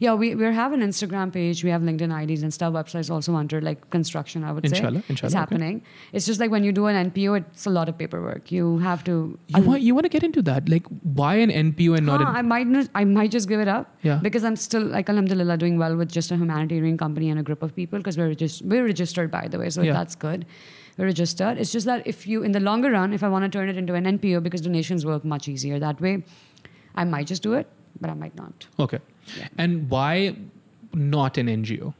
Yeah, 0.00 0.14
we, 0.14 0.34
we 0.34 0.44
have 0.44 0.72
an 0.72 0.80
Instagram 0.80 1.32
page. 1.32 1.62
We 1.62 1.70
have 1.70 1.82
LinkedIn 1.82 2.10
IDs 2.22 2.42
and 2.42 2.52
stuff. 2.52 2.72
Websites 2.72 3.10
also 3.10 3.34
under 3.34 3.60
like 3.60 3.90
construction, 3.90 4.42
I 4.42 4.52
would 4.52 4.64
Inshallah, 4.64 5.00
say. 5.00 5.04
inshallah, 5.10 5.26
It's 5.28 5.34
okay. 5.34 5.38
happening. 5.38 5.82
It's 6.12 6.26
just 6.26 6.40
like 6.40 6.50
when 6.50 6.64
you 6.64 6.72
do 6.72 6.86
an 6.86 7.10
NPO, 7.10 7.36
it's 7.38 7.66
a 7.66 7.70
lot 7.70 7.88
of 7.88 7.98
paperwork. 7.98 8.50
You 8.50 8.78
have 8.78 9.04
to. 9.04 9.38
You 9.48 9.62
want 9.62 9.82
you 9.82 9.94
want 9.94 10.04
to 10.04 10.08
get 10.08 10.22
into 10.22 10.42
that? 10.42 10.68
Like, 10.68 10.86
why 11.02 11.34
an 11.36 11.50
NPO 11.50 11.96
and 11.98 12.06
not 12.06 12.22
Huh, 12.22 12.30
an? 12.30 12.36
I 12.36 12.42
might 12.42 12.66
not, 12.66 12.88
I 12.94 13.04
might 13.04 13.30
just 13.30 13.48
give 13.48 13.60
it 13.60 13.68
up. 13.68 13.94
Yeah. 14.02 14.18
Because 14.22 14.44
I'm 14.44 14.56
still 14.56 14.82
like 14.82 15.08
alhamdulillah 15.10 15.56
doing 15.58 15.78
well 15.78 15.94
with 15.96 16.10
just 16.10 16.30
a 16.30 16.36
humanitarian 16.36 16.96
company 16.96 17.28
and 17.30 17.38
a 17.38 17.42
group 17.42 17.62
of 17.62 17.74
people 17.76 17.98
because 17.98 18.16
we're 18.16 18.34
just 18.34 18.62
we're 18.62 18.84
registered 18.84 19.30
by 19.30 19.46
the 19.48 19.58
way, 19.58 19.68
so 19.70 19.82
Yeah. 19.82 19.92
that's 19.92 20.14
good. 20.14 20.46
We're 20.96 21.04
registered. 21.06 21.58
It's 21.58 21.70
just 21.72 21.84
that 21.86 22.06
if 22.06 22.26
you 22.26 22.42
in 22.42 22.52
the 22.52 22.60
longer 22.60 22.90
run, 22.92 23.12
if 23.12 23.22
I 23.22 23.28
want 23.28 23.44
to 23.44 23.50
turn 23.58 23.68
it 23.68 23.76
into 23.76 23.92
an 23.92 24.04
NPO 24.06 24.42
because 24.42 24.62
donations 24.62 25.04
work 25.04 25.22
much 25.24 25.48
easier 25.48 25.78
that 25.78 26.00
way, 26.00 26.24
I 26.94 27.04
might 27.04 27.26
just 27.26 27.42
do 27.42 27.52
it, 27.52 27.66
but 28.00 28.08
I 28.08 28.14
might 28.14 28.34
not. 28.36 28.66
Okay. 28.80 29.00
And 29.58 29.88
why 29.90 30.36
not 30.94 31.38
an 31.38 31.46
NGO? 31.48 31.94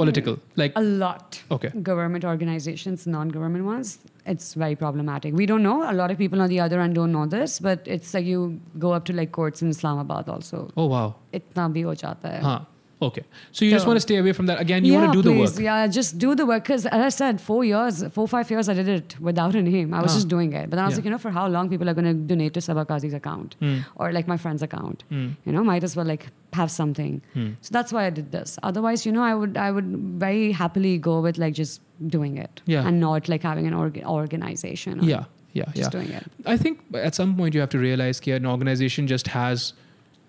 political 0.00 0.36
mm, 0.36 0.40
like 0.56 0.72
A 0.76 0.82
lot. 0.82 1.42
okay 1.50 1.68
Government 1.88 2.24
organizations, 2.24 3.06
non-government 3.06 3.64
ones, 3.66 3.98
it's 4.26 4.54
very 4.54 4.76
problematic. 4.82 5.34
We 5.34 5.46
don't 5.46 5.62
know. 5.62 5.90
A 5.90 5.92
lot 5.92 6.10
of 6.10 6.16
people 6.16 6.40
on 6.40 6.48
the 6.48 6.60
other 6.60 6.80
end 6.80 6.94
don't 6.94 7.12
know 7.12 7.26
this, 7.26 7.58
but 7.60 7.86
it's 7.96 8.14
like 8.14 8.24
you 8.24 8.60
go 8.78 8.92
up 8.92 9.04
to 9.10 9.12
like 9.12 9.32
courts 9.32 9.60
in 9.62 9.68
Islamabad 9.68 10.28
also. 10.28 10.70
oh 10.76 10.86
wow 10.86 11.14
Itna 11.40 11.66
bhi 11.76 11.82
ho 11.88 11.94
jata 12.04 12.32
hai. 12.36 12.40
huh 12.48 12.60
okay 13.02 13.22
so 13.52 13.64
you 13.64 13.70
just 13.70 13.86
want 13.86 13.96
to 13.96 14.00
stay 14.00 14.16
away 14.22 14.32
from 14.38 14.46
that 14.50 14.60
again 14.60 14.84
you 14.84 14.92
yeah, 14.92 15.00
want 15.00 15.12
to 15.12 15.22
do 15.22 15.28
the 15.28 15.36
work 15.40 15.58
Yeah, 15.58 15.86
just 15.98 16.18
do 16.18 16.34
the 16.34 16.44
work. 16.50 16.62
Because 16.64 16.84
as 16.86 17.02
I 17.08 17.08
said, 17.20 17.40
four 17.40 17.64
years, 17.64 18.04
four 18.16 18.26
five 18.28 18.50
years, 18.52 18.68
I 18.72 18.74
did 18.80 18.88
it 18.88 19.08
without 19.28 19.54
a 19.60 19.62
name. 19.62 19.94
I 19.98 20.02
was 20.06 20.12
Ah. 20.12 20.16
just 20.18 20.28
doing 20.28 20.52
it. 20.60 20.64
But 20.70 20.76
then 20.76 20.84
I 20.84 20.88
was 20.88 20.94
Yeah. 20.94 20.98
like, 21.00 21.04
you 21.06 21.10
know, 21.14 21.18
for 21.24 21.30
how 21.38 21.46
long 21.54 21.70
people 21.72 21.88
are 21.92 21.94
going 21.98 22.10
to 22.12 22.14
donate 22.32 22.52
to 22.58 22.60
Sabah 22.66 22.84
Qazi's 22.90 23.14
account 23.20 23.56
Hmm. 23.60 23.78
or 23.96 24.12
like 24.18 24.28
my 24.32 24.36
friend's 24.44 24.62
account? 24.68 25.04
Hmm. 25.14 25.28
You 25.46 25.52
know, 25.56 25.64
might 25.70 25.84
as 25.88 25.96
well 25.96 26.06
like 26.12 26.26
have 26.60 26.70
something. 26.76 27.20
Hmm. 27.34 27.48
So 27.62 27.70
that's 27.78 27.92
why 27.98 28.04
I 28.06 28.10
did 28.20 28.32
this. 28.36 28.58
Otherwise, 28.70 29.06
you 29.06 29.12
know, 29.18 29.22
I 29.32 29.34
would 29.42 29.56
I 29.66 29.70
would 29.76 29.90
very 30.26 30.52
happily 30.62 30.94
go 31.10 31.20
with 31.28 31.38
like 31.44 31.54
just 31.62 31.80
doing 32.16 32.36
it 32.46 32.62
Yeah. 32.76 32.86
and 32.86 33.00
not 33.08 33.28
like 33.34 33.42
having 33.52 33.66
an 33.66 33.74
org- 33.82 34.02
organization. 34.18 35.00
or 35.00 35.04
yeah 35.04 35.24
yeah 35.52 35.64
just 35.74 35.78
yeah 35.78 35.88
doing 35.98 36.10
it. 36.22 36.26
I 36.46 36.56
think 36.56 36.80
at 36.94 37.14
some 37.14 37.36
point 37.36 37.54
you 37.54 37.60
have 37.60 37.70
to 37.76 37.78
realize 37.78 38.20
that 38.20 38.36
an 38.42 38.46
organization 38.46 39.06
just 39.06 39.26
has 39.28 39.72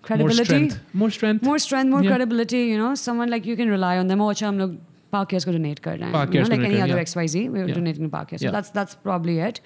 credibility. 0.02 0.36
more 0.36 0.44
strength. 0.44 0.80
More 0.92 1.10
strength. 1.10 1.44
More, 1.44 1.58
strength, 1.58 1.90
more 1.90 2.02
yeah. 2.02 2.10
credibility 2.10 2.64
you 2.64 2.78
know? 2.78 2.94
Someone 2.94 3.30
like 3.30 3.46
you 3.46 3.56
can 3.56 3.68
rely 3.68 3.98
on 3.98 4.08
them. 4.08 4.20
Oh 4.20 4.32
acha 4.32 4.46
hum 4.46 4.58
log 4.58 4.80
Parkias 5.12 5.44
ko 5.44 5.52
donate 5.52 5.80
kar 5.82 5.92
rahe 6.02 6.12
hain 6.12 6.32
you 6.32 6.42
know, 6.42 6.48
like 6.52 6.62
any 6.66 6.80
other 6.80 6.96
yeah. 6.98 7.08
xyz 7.08 7.34
we 7.54 7.60
are 7.62 7.66
yeah. 7.70 7.74
donating 7.78 8.04
to 8.04 8.12
Parkias 8.12 8.40
so 8.42 8.46
yeah. 8.46 8.54
that's 8.54 8.70
that's 8.76 8.94
probably 8.94 9.34
it. 9.48 9.60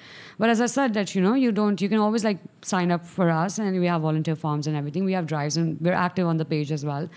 But 0.45 0.51
as 0.55 0.63
i 0.67 0.67
said 0.73 0.95
that 0.95 1.15
you 1.15 1.23
know 1.27 1.35
you 1.43 1.53
don't 1.59 1.85
you 1.85 1.89
can 1.93 2.03
always 2.07 2.25
like 2.29 2.41
sign 2.63 2.95
up 2.97 3.07
for 3.07 3.29
us 3.35 3.59
and 3.67 3.79
we 3.85 3.87
have 3.93 4.03
volunteer 4.07 4.35
forms 4.45 4.67
and 4.67 4.77
everything. 4.77 5.05
We 5.05 5.13
have 5.19 5.29
drives 5.35 5.57
and 5.57 5.81
we're 5.81 6.01
active 6.07 6.27
on 6.27 6.43
the 6.43 6.49
page 6.55 6.73
as 6.79 6.85
well. 6.85 7.09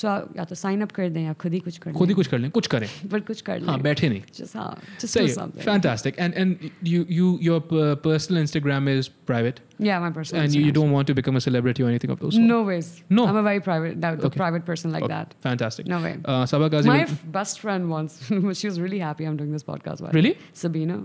So 0.00 0.08
या 0.36 0.44
तो 0.44 0.54
sign 0.54 0.82
up 0.82 0.92
कर 0.98 1.08
दें 1.10 1.22
या 1.24 1.32
खुद 1.42 1.52
ही 1.52 1.60
कुछ 1.60 1.78
कर 1.78 1.92
खुद 1.92 2.08
ही 2.08 2.14
कुछ 2.14 2.26
कर 2.26 2.38
लें 2.38 2.50
कुछ 2.50 2.66
करें 2.74 2.88
बट 3.12 3.26
कुछ 3.26 3.40
कर 3.48 3.60
लें 3.60 3.68
हाँ 3.68 3.80
बैठे 3.82 4.08
नहीं 4.08 4.22
जस्ट 4.34 4.56
हाँ 4.56 4.74
just 5.00 5.18
do 5.18 5.28
something 5.28 5.64
fantastic 5.64 6.18
and 6.18 6.34
and 6.34 6.70
you 6.84 7.06
you 7.10 7.38
your 7.42 7.62
personal 8.04 8.38
Instagram 8.38 8.88
is 8.88 9.08
private 9.26 9.60
Yeah, 9.80 10.00
my 10.00 10.10
personal. 10.10 10.42
And 10.42 10.54
you, 10.54 10.60
you 10.66 10.72
don't 10.72 10.90
want 10.90 11.06
to 11.06 11.14
become 11.14 11.36
a 11.36 11.40
celebrity 11.40 11.82
or 11.82 11.88
anything 11.88 12.10
of 12.10 12.18
those. 12.20 12.36
No 12.36 12.62
ways. 12.62 12.86
No. 13.08 13.26
I'm 13.26 13.36
a 13.36 13.42
very 13.42 13.60
private, 13.60 14.00
that, 14.00 14.24
okay. 14.28 14.36
private 14.36 14.64
person 14.70 14.90
like 14.90 15.04
okay. 15.04 15.12
that. 15.12 15.34
Fantastic. 15.40 15.86
No 15.86 16.00
way. 16.02 16.16
Uh, 16.24 16.44
Sabah 16.52 16.68
Qazi. 16.68 16.86
My 16.86 17.02
f- 17.02 17.22
best 17.36 17.60
friend 17.60 17.88
once, 17.88 18.18
she 18.60 18.66
was 18.66 18.80
really 18.80 18.98
happy 18.98 19.24
I'm 19.24 19.36
doing 19.36 19.52
this 19.52 19.62
podcast. 19.62 20.00
With. 20.00 20.14
Really? 20.14 20.36
Sabina. 20.52 20.98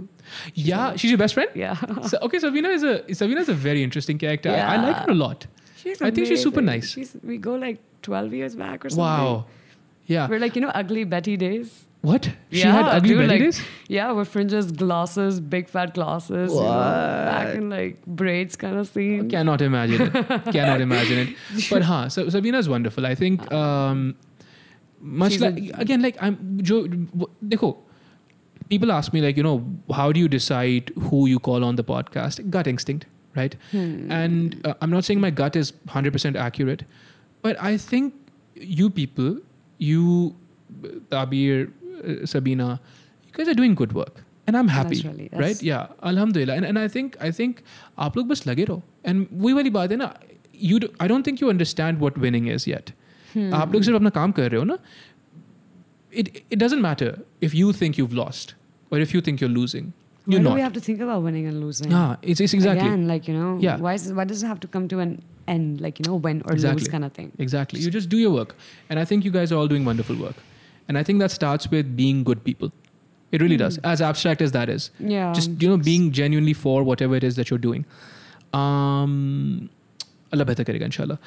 She's 0.56 0.66
yeah, 0.66 0.88
like, 0.88 1.00
she's 1.00 1.12
your 1.12 1.20
best 1.20 1.36
friend. 1.36 1.52
Yeah. 1.54 1.76
so, 2.14 2.18
okay, 2.30 2.40
Sabina 2.40 2.70
is 2.70 2.84
a 2.84 2.96
Sabina 3.14 3.42
is 3.42 3.50
a 3.50 3.54
very 3.54 3.84
interesting 3.84 4.18
character. 4.18 4.50
I, 4.50 4.78
like 4.78 5.06
her 5.06 5.12
a 5.12 5.20
lot. 5.22 5.46
I 6.02 6.10
think 6.10 6.28
she's 6.28 6.42
super 6.42 6.62
nice. 6.62 6.90
She's, 6.90 7.16
we 7.24 7.38
go 7.38 7.56
like 7.56 7.80
12 8.04 8.34
years 8.34 8.56
back 8.56 8.86
or 8.86 8.90
something. 8.90 9.04
wow 9.06 9.46
yeah 10.06 10.28
We're 10.30 10.40
like, 10.40 10.56
you 10.58 10.62
know, 10.62 10.72
ugly 10.84 11.04
Betty 11.06 11.36
days. 11.38 11.70
what 12.08 12.26
she 12.52 12.60
yeah, 12.62 12.72
had 12.78 12.88
ugly 12.96 13.10
dude, 13.10 13.18
belly 13.20 13.28
like, 13.34 13.40
days 13.44 13.60
Yeah, 13.98 14.12
with 14.16 14.28
fringes, 14.32 14.72
glasses, 14.82 15.40
big 15.54 15.70
fat 15.76 15.94
glasses. 15.98 16.52
You 16.56 16.60
know, 16.60 16.74
back 17.30 17.56
in 17.60 17.70
like 17.70 18.06
braids 18.06 18.58
kind 18.64 18.78
of 18.82 18.90
scene. 18.90 19.30
cannot 19.36 19.62
imagine 19.68 20.02
it 20.10 20.28
cannot 20.58 20.82
imagine 20.88 21.20
it 21.28 21.70
but 21.70 21.82
huh 21.92 22.10
so 22.18 22.28
Sabina 22.36 22.58
is 22.66 22.68
wonderful 22.76 23.06
I 23.12 23.16
think 23.24 23.50
um, 23.62 24.04
much 25.24 25.34
She's 25.38 25.42
a- 25.42 25.52
like 25.52 25.72
again 25.86 26.02
like 26.10 26.18
I'm 26.22 26.38
Joe 26.72 26.82
people 28.70 28.92
ask 28.92 29.14
me 29.14 29.22
like 29.22 29.38
you 29.38 29.44
know 29.44 29.56
how 29.94 30.12
do 30.12 30.20
you 30.20 30.28
decide 30.28 30.92
who 31.10 31.26
you 31.28 31.40
call 31.40 31.64
on 31.64 31.76
the 31.76 31.84
podcast 31.84 32.44
gut 32.50 32.68
instinct 32.68 33.06
right 33.36 33.56
Hmm. 33.72 34.12
and 34.12 34.60
uh, 34.66 34.74
I'm 34.82 34.90
not 34.90 35.04
saying 35.06 35.20
my 35.22 35.30
gut 35.30 35.56
is 35.56 35.72
100% 35.88 36.36
accurate 36.36 36.84
but 37.43 37.61
I 37.71 37.77
think 37.77 38.15
you 38.79 38.89
people 39.01 39.35
you 39.91 40.35
Tabir 41.11 41.69
uh, 42.05 42.27
Sabina 42.27 42.69
you 43.27 43.33
guys 43.39 43.49
are 43.49 43.59
doing 43.61 43.75
good 43.83 43.93
work 44.01 44.23
and 44.47 44.57
I'm 44.57 44.69
happy 44.69 44.97
Naturally, 44.97 45.29
right 45.33 45.41
that's- 45.41 45.63
yeah 45.63 45.87
alhamdulillah 46.13 46.57
and, 46.61 46.65
and 46.71 46.79
I 46.79 46.89
think 46.97 47.17
I 47.29 47.31
think 47.41 47.63
आप 48.07 48.17
लोग 48.17 48.29
बस 48.29 48.47
लगे 48.47 48.65
रहो 48.71 48.83
and 49.13 49.27
वही 49.33 49.53
वाली 49.61 49.71
बात 49.79 49.91
है 49.91 49.97
ना 49.97 50.13
you 50.71 50.79
do, 50.85 50.89
I 51.05 51.07
don't 51.11 51.25
think 51.29 51.41
you 51.45 51.51
understand 51.55 52.01
what 52.07 52.19
winning 52.27 52.49
is 52.57 52.67
yet 52.75 52.93
Hmm. 53.33 53.53
आप 53.55 53.73
लोग 53.75 53.83
सिर्फ 53.83 53.97
अपना 53.97 54.11
काम 54.19 54.33
कर 54.41 54.51
रहे 54.51 54.59
हो 54.61 54.65
ना 54.65 54.77
it 56.23 56.29
it 56.51 56.59
doesn't 56.63 56.83
matter 56.85 57.09
if 57.49 57.55
you 57.55 57.73
think 57.81 57.99
you've 58.01 58.15
lost 58.19 58.55
or 58.91 59.01
if 59.07 59.13
you 59.17 59.21
think 59.27 59.41
you're 59.45 59.55
losing 59.57 59.91
Why 60.29 60.33
you're 60.35 60.43
do 60.45 60.49
not 60.49 60.57
we 60.59 60.63
have 60.67 60.73
to 60.77 60.81
think 60.87 61.03
about 61.07 61.23
winning 61.27 61.47
and 61.51 61.61
losing? 61.65 61.91
yeah 61.97 62.17
it's, 62.23 62.41
it's 62.47 62.55
exactly 62.55 62.87
Again, 62.89 63.07
like, 63.11 63.29
you 63.29 63.35
know, 63.39 63.51
Yeah. 63.67 63.77
why, 63.87 63.93
is, 63.99 64.07
why 64.21 64.25
does 64.25 64.43
it 64.43 64.47
have 64.47 64.61
to 64.65 64.69
come 64.77 64.89
to 64.95 64.99
an 65.05 65.13
end? 65.48 65.82
Like, 65.82 66.00
you 66.00 66.06
know, 66.08 66.16
win 66.16 66.42
or 66.46 66.54
Exactly. 66.54 66.80
lose 66.82 66.88
kind 66.88 67.06
of 67.06 67.14
thing. 67.14 67.32
Exactly. 67.40 67.80
You 67.80 67.90
just 67.92 68.10
do 68.10 68.18
your 68.18 68.32
work. 68.32 68.56
And 68.90 69.00
I 69.00 69.06
think 69.06 69.26
you 69.26 69.32
guys 69.32 69.52
are 69.52 69.56
all 69.56 69.68
doing 69.68 69.86
wonderful 69.86 70.16
work. 70.16 70.36
And 70.88 70.98
I 70.98 71.04
think 71.04 71.20
that 71.20 71.32
starts 71.32 71.70
with 71.70 71.96
being 71.96 72.24
good 72.24 72.44
people. 72.44 72.72
It 73.32 73.42
really 73.42 73.58
does. 73.58 73.78
As 73.84 74.02
abstract 74.02 74.42
as 74.42 74.52
that 74.52 74.70
is. 74.70 74.92
Yeah. 75.00 75.34
Just, 75.34 75.50
you 75.62 75.68
know, 75.70 75.78
being 75.78 76.12
genuinely 76.12 76.54
for 76.54 76.84
whatever 76.84 77.16
it 77.16 77.24
is 77.24 77.36
that 77.38 77.50
you're 77.50 77.58
doing. 77.60 77.86
Um, 78.54 79.70
Allah 80.32 80.46
behtar 80.46 80.66
karega, 80.66 80.84
inshallah. 80.84 81.20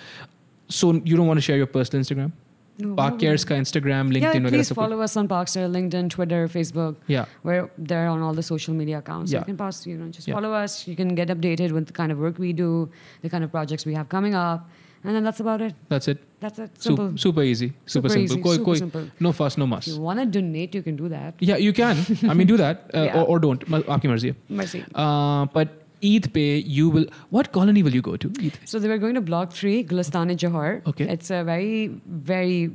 So 0.69 0.93
you 1.05 1.17
don't 1.17 1.27
want 1.27 1.39
to 1.39 1.43
share 1.43 1.57
your 1.57 1.67
personal 1.67 2.05
Instagram? 2.05 2.33
No, 2.79 2.95
Instagram, 2.95 4.13
LinkedIn. 4.13 4.43
Yeah, 4.43 4.49
please 4.49 4.71
follow 4.71 5.01
us 5.01 5.17
on 5.17 5.29
Parkcare, 5.29 5.71
LinkedIn, 5.71 6.11
Twitter, 6.11 6.47
Facebook. 6.49 6.97
Yeah, 7.07 7.25
we're 7.43 7.71
there 7.79 8.09
on 8.09 8.21
all 8.23 8.35
the 8.35 8.43
social 8.43 8.75
media 8.75 8.99
accounts. 8.99 9.33
Yeah. 9.33 9.39
So 9.39 9.43
you 9.43 9.47
can 9.47 9.57
pass, 9.57 9.87
you 9.87 9.97
know, 9.97 10.09
just 10.09 10.29
yeah. 10.29 10.35
follow 10.35 10.53
us. 10.53 10.87
You 10.87 10.97
can 10.97 11.15
get 11.15 11.29
updated 11.29 11.73
with 11.73 11.87
the 11.87 11.93
kind 11.93 12.13
of 12.13 12.19
work 12.19 12.39
we 12.39 12.53
do, 12.53 12.91
the 13.23 13.31
kind 13.31 13.45
of 13.45 13.51
projects 13.51 13.87
we 13.87 13.95
have 13.95 14.09
coming 14.09 14.35
up, 14.35 14.69
and 15.05 15.15
then 15.15 15.25
that's 15.25 15.41
about 15.41 15.63
it. 15.63 15.75
That's 15.89 16.09
it. 16.09 16.19
That's 16.41 16.59
it. 16.59 16.71
Simple. 16.83 17.07
Super, 17.07 17.19
super 17.19 17.43
easy. 17.43 17.73
Super, 17.87 18.09
super 18.09 18.09
simple. 18.09 18.25
Easy, 18.25 18.43
koi, 18.43 18.57
super 18.57 18.77
simple. 18.77 19.11
No 19.21 19.33
fuss, 19.33 19.57
no 19.57 19.67
muss. 19.67 19.87
If 19.87 19.95
you 19.95 20.01
want 20.01 20.21
to 20.21 20.27
donate, 20.27 20.75
you 20.75 20.83
can 20.83 20.97
do 20.97 21.09
that. 21.09 21.35
Yeah, 21.39 21.57
you 21.57 21.73
can. 21.73 21.97
I 22.29 22.35
mean, 22.35 22.47
do 22.47 22.57
that 22.59 22.91
uh, 22.95 23.03
yeah. 23.03 23.21
or, 23.23 23.25
or, 23.25 23.39
don't. 23.39 23.65
Aapki 23.67 24.09
marzi. 24.13 24.35
Marzi. 24.51 24.85
Uh, 24.95 25.47
but 25.47 25.86
Eid 26.05 26.33
Pay, 26.33 26.59
you 26.59 26.91
will. 26.91 27.07
What 27.31 27.53
colony 27.53 27.83
will 27.83 27.95
you 27.95 28.03
go 28.03 28.17
to? 28.17 28.33
Eid. 28.41 28.59
So 28.65 28.79
they 28.79 28.89
were 28.89 28.99
going 28.99 29.15
to 29.15 29.21
Block 29.21 29.53
3, 29.53 29.85
Gulistan 29.85 30.31
in 30.31 30.37
Jauhar. 30.37 30.87
Okay. 30.87 31.09
It's 31.09 31.31
a 31.31 31.43
very, 31.45 31.89
very 32.07 32.71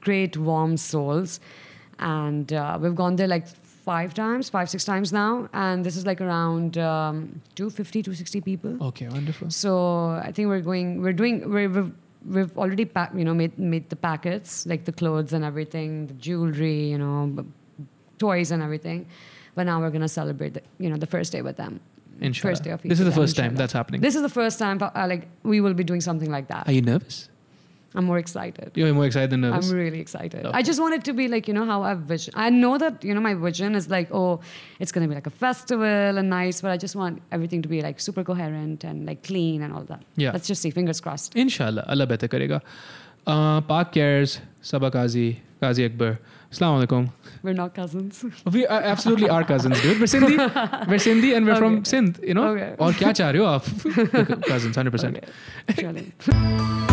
great, 0.00 0.36
warm 0.36 0.76
souls. 0.76 1.40
And 1.98 2.52
uh, 2.52 2.78
we've 2.80 2.94
gone 2.94 3.16
there 3.16 3.28
like 3.28 3.46
five 3.46 4.14
times, 4.14 4.48
five, 4.48 4.70
six 4.70 4.84
times 4.84 5.12
now. 5.12 5.48
And 5.52 5.84
this 5.84 5.96
is 5.96 6.06
like 6.06 6.20
around 6.20 6.78
um, 6.78 7.40
250, 7.54 8.02
260 8.02 8.40
people. 8.40 8.82
Okay, 8.88 9.08
wonderful. 9.08 9.50
So 9.50 10.10
I 10.22 10.32
think 10.32 10.48
we're 10.48 10.60
going, 10.60 11.02
we're 11.02 11.12
doing, 11.12 11.50
we're, 11.50 11.68
we've, 11.68 11.92
we've 12.26 12.58
already 12.58 12.84
packed, 12.84 13.14
you 13.16 13.24
know, 13.24 13.34
made, 13.34 13.58
made 13.58 13.90
the 13.90 13.96
packets, 13.96 14.66
like 14.66 14.84
the 14.84 14.92
clothes 14.92 15.32
and 15.32 15.44
everything, 15.44 16.06
the 16.06 16.14
jewelry, 16.14 16.90
you 16.90 16.98
know, 16.98 17.44
toys 18.18 18.50
and 18.50 18.62
everything. 18.62 19.06
But 19.54 19.64
now 19.64 19.80
we're 19.80 19.90
going 19.90 20.02
to 20.02 20.08
celebrate, 20.08 20.54
the, 20.54 20.62
you 20.78 20.88
know, 20.88 20.96
the 20.96 21.06
first 21.06 21.32
day 21.32 21.42
with 21.42 21.56
them. 21.56 21.80
Inshallah. 22.22 22.52
First 22.52 22.64
day 22.64 22.70
of 22.70 22.82
This 22.82 23.00
is 23.00 23.06
the 23.06 23.12
first 23.12 23.36
time 23.36 23.54
that's 23.56 23.72
happening. 23.72 24.00
This 24.00 24.14
is 24.14 24.22
the 24.22 24.28
first 24.28 24.58
time, 24.58 24.82
uh, 24.82 24.90
like, 25.08 25.28
we 25.42 25.60
will 25.60 25.74
be 25.74 25.84
doing 25.84 26.00
something 26.00 26.30
like 26.30 26.48
that. 26.48 26.68
Are 26.68 26.72
you 26.72 26.82
nervous? 26.82 27.28
I'm 27.94 28.06
more 28.06 28.18
excited. 28.18 28.72
You're 28.74 28.92
more 28.94 29.04
excited 29.04 29.30
than 29.30 29.42
nervous. 29.42 29.70
I'm 29.70 29.76
really 29.76 30.00
excited. 30.00 30.46
Okay. 30.46 30.56
I 30.58 30.62
just 30.62 30.80
want 30.80 30.94
it 30.94 31.04
to 31.04 31.12
be 31.12 31.28
like, 31.28 31.46
you 31.46 31.52
know, 31.52 31.66
how 31.66 31.82
I've 31.82 31.98
vision. 31.98 32.32
I 32.36 32.48
know 32.48 32.78
that, 32.78 33.04
you 33.04 33.14
know, 33.14 33.20
my 33.20 33.34
vision 33.34 33.74
is 33.74 33.90
like, 33.90 34.08
oh, 34.12 34.40
it's 34.80 34.92
going 34.92 35.02
to 35.02 35.08
be 35.08 35.14
like 35.14 35.26
a 35.26 35.30
festival 35.30 36.16
and 36.18 36.30
nice, 36.30 36.62
but 36.62 36.70
I 36.70 36.78
just 36.78 36.96
want 36.96 37.20
everything 37.30 37.60
to 37.62 37.68
be 37.68 37.82
like 37.82 38.00
super 38.00 38.24
coherent 38.24 38.84
and 38.84 39.04
like 39.04 39.22
clean 39.22 39.60
and 39.60 39.74
all 39.74 39.84
that. 39.84 40.02
Yeah. 40.16 40.32
Let's 40.32 40.48
just 40.48 40.62
see. 40.62 40.70
Fingers 40.70 41.00
crossed. 41.02 41.36
Inshallah, 41.36 41.84
Allah 41.86 42.06
better 42.06 42.28
karega. 42.28 42.62
Uh, 43.26 43.60
Park 43.60 43.92
Cares, 43.92 44.40
Sabah 44.62 44.90
Qazi, 44.90 45.36
Qazi 45.60 45.84
Akbar. 45.84 46.18
Assalamu 46.52 46.86
alaikum. 46.86 47.10
We're 47.42 47.54
not 47.54 47.74
cousins. 47.74 48.24
We 48.52 48.66
are 48.66 48.82
absolutely 48.82 49.30
are 49.30 49.42
cousins, 49.42 49.80
dude. 49.80 49.98
We're 49.98 50.04
Sindhi. 50.04 50.36
We're 50.86 50.96
Sindhi 50.96 51.34
and 51.34 51.46
we're 51.46 51.52
okay. 51.52 51.60
from 51.60 51.84
Sindh, 51.84 52.20
you 52.22 52.34
know? 52.34 52.48
Okay. 52.48 52.74
Or 52.78 52.92
kya 52.92 53.16
chah 53.16 53.30
you 53.30 53.46
ho? 53.46 53.58
Cousins, 54.48 54.76
100%. 54.76 55.24
Okay. 55.70 56.91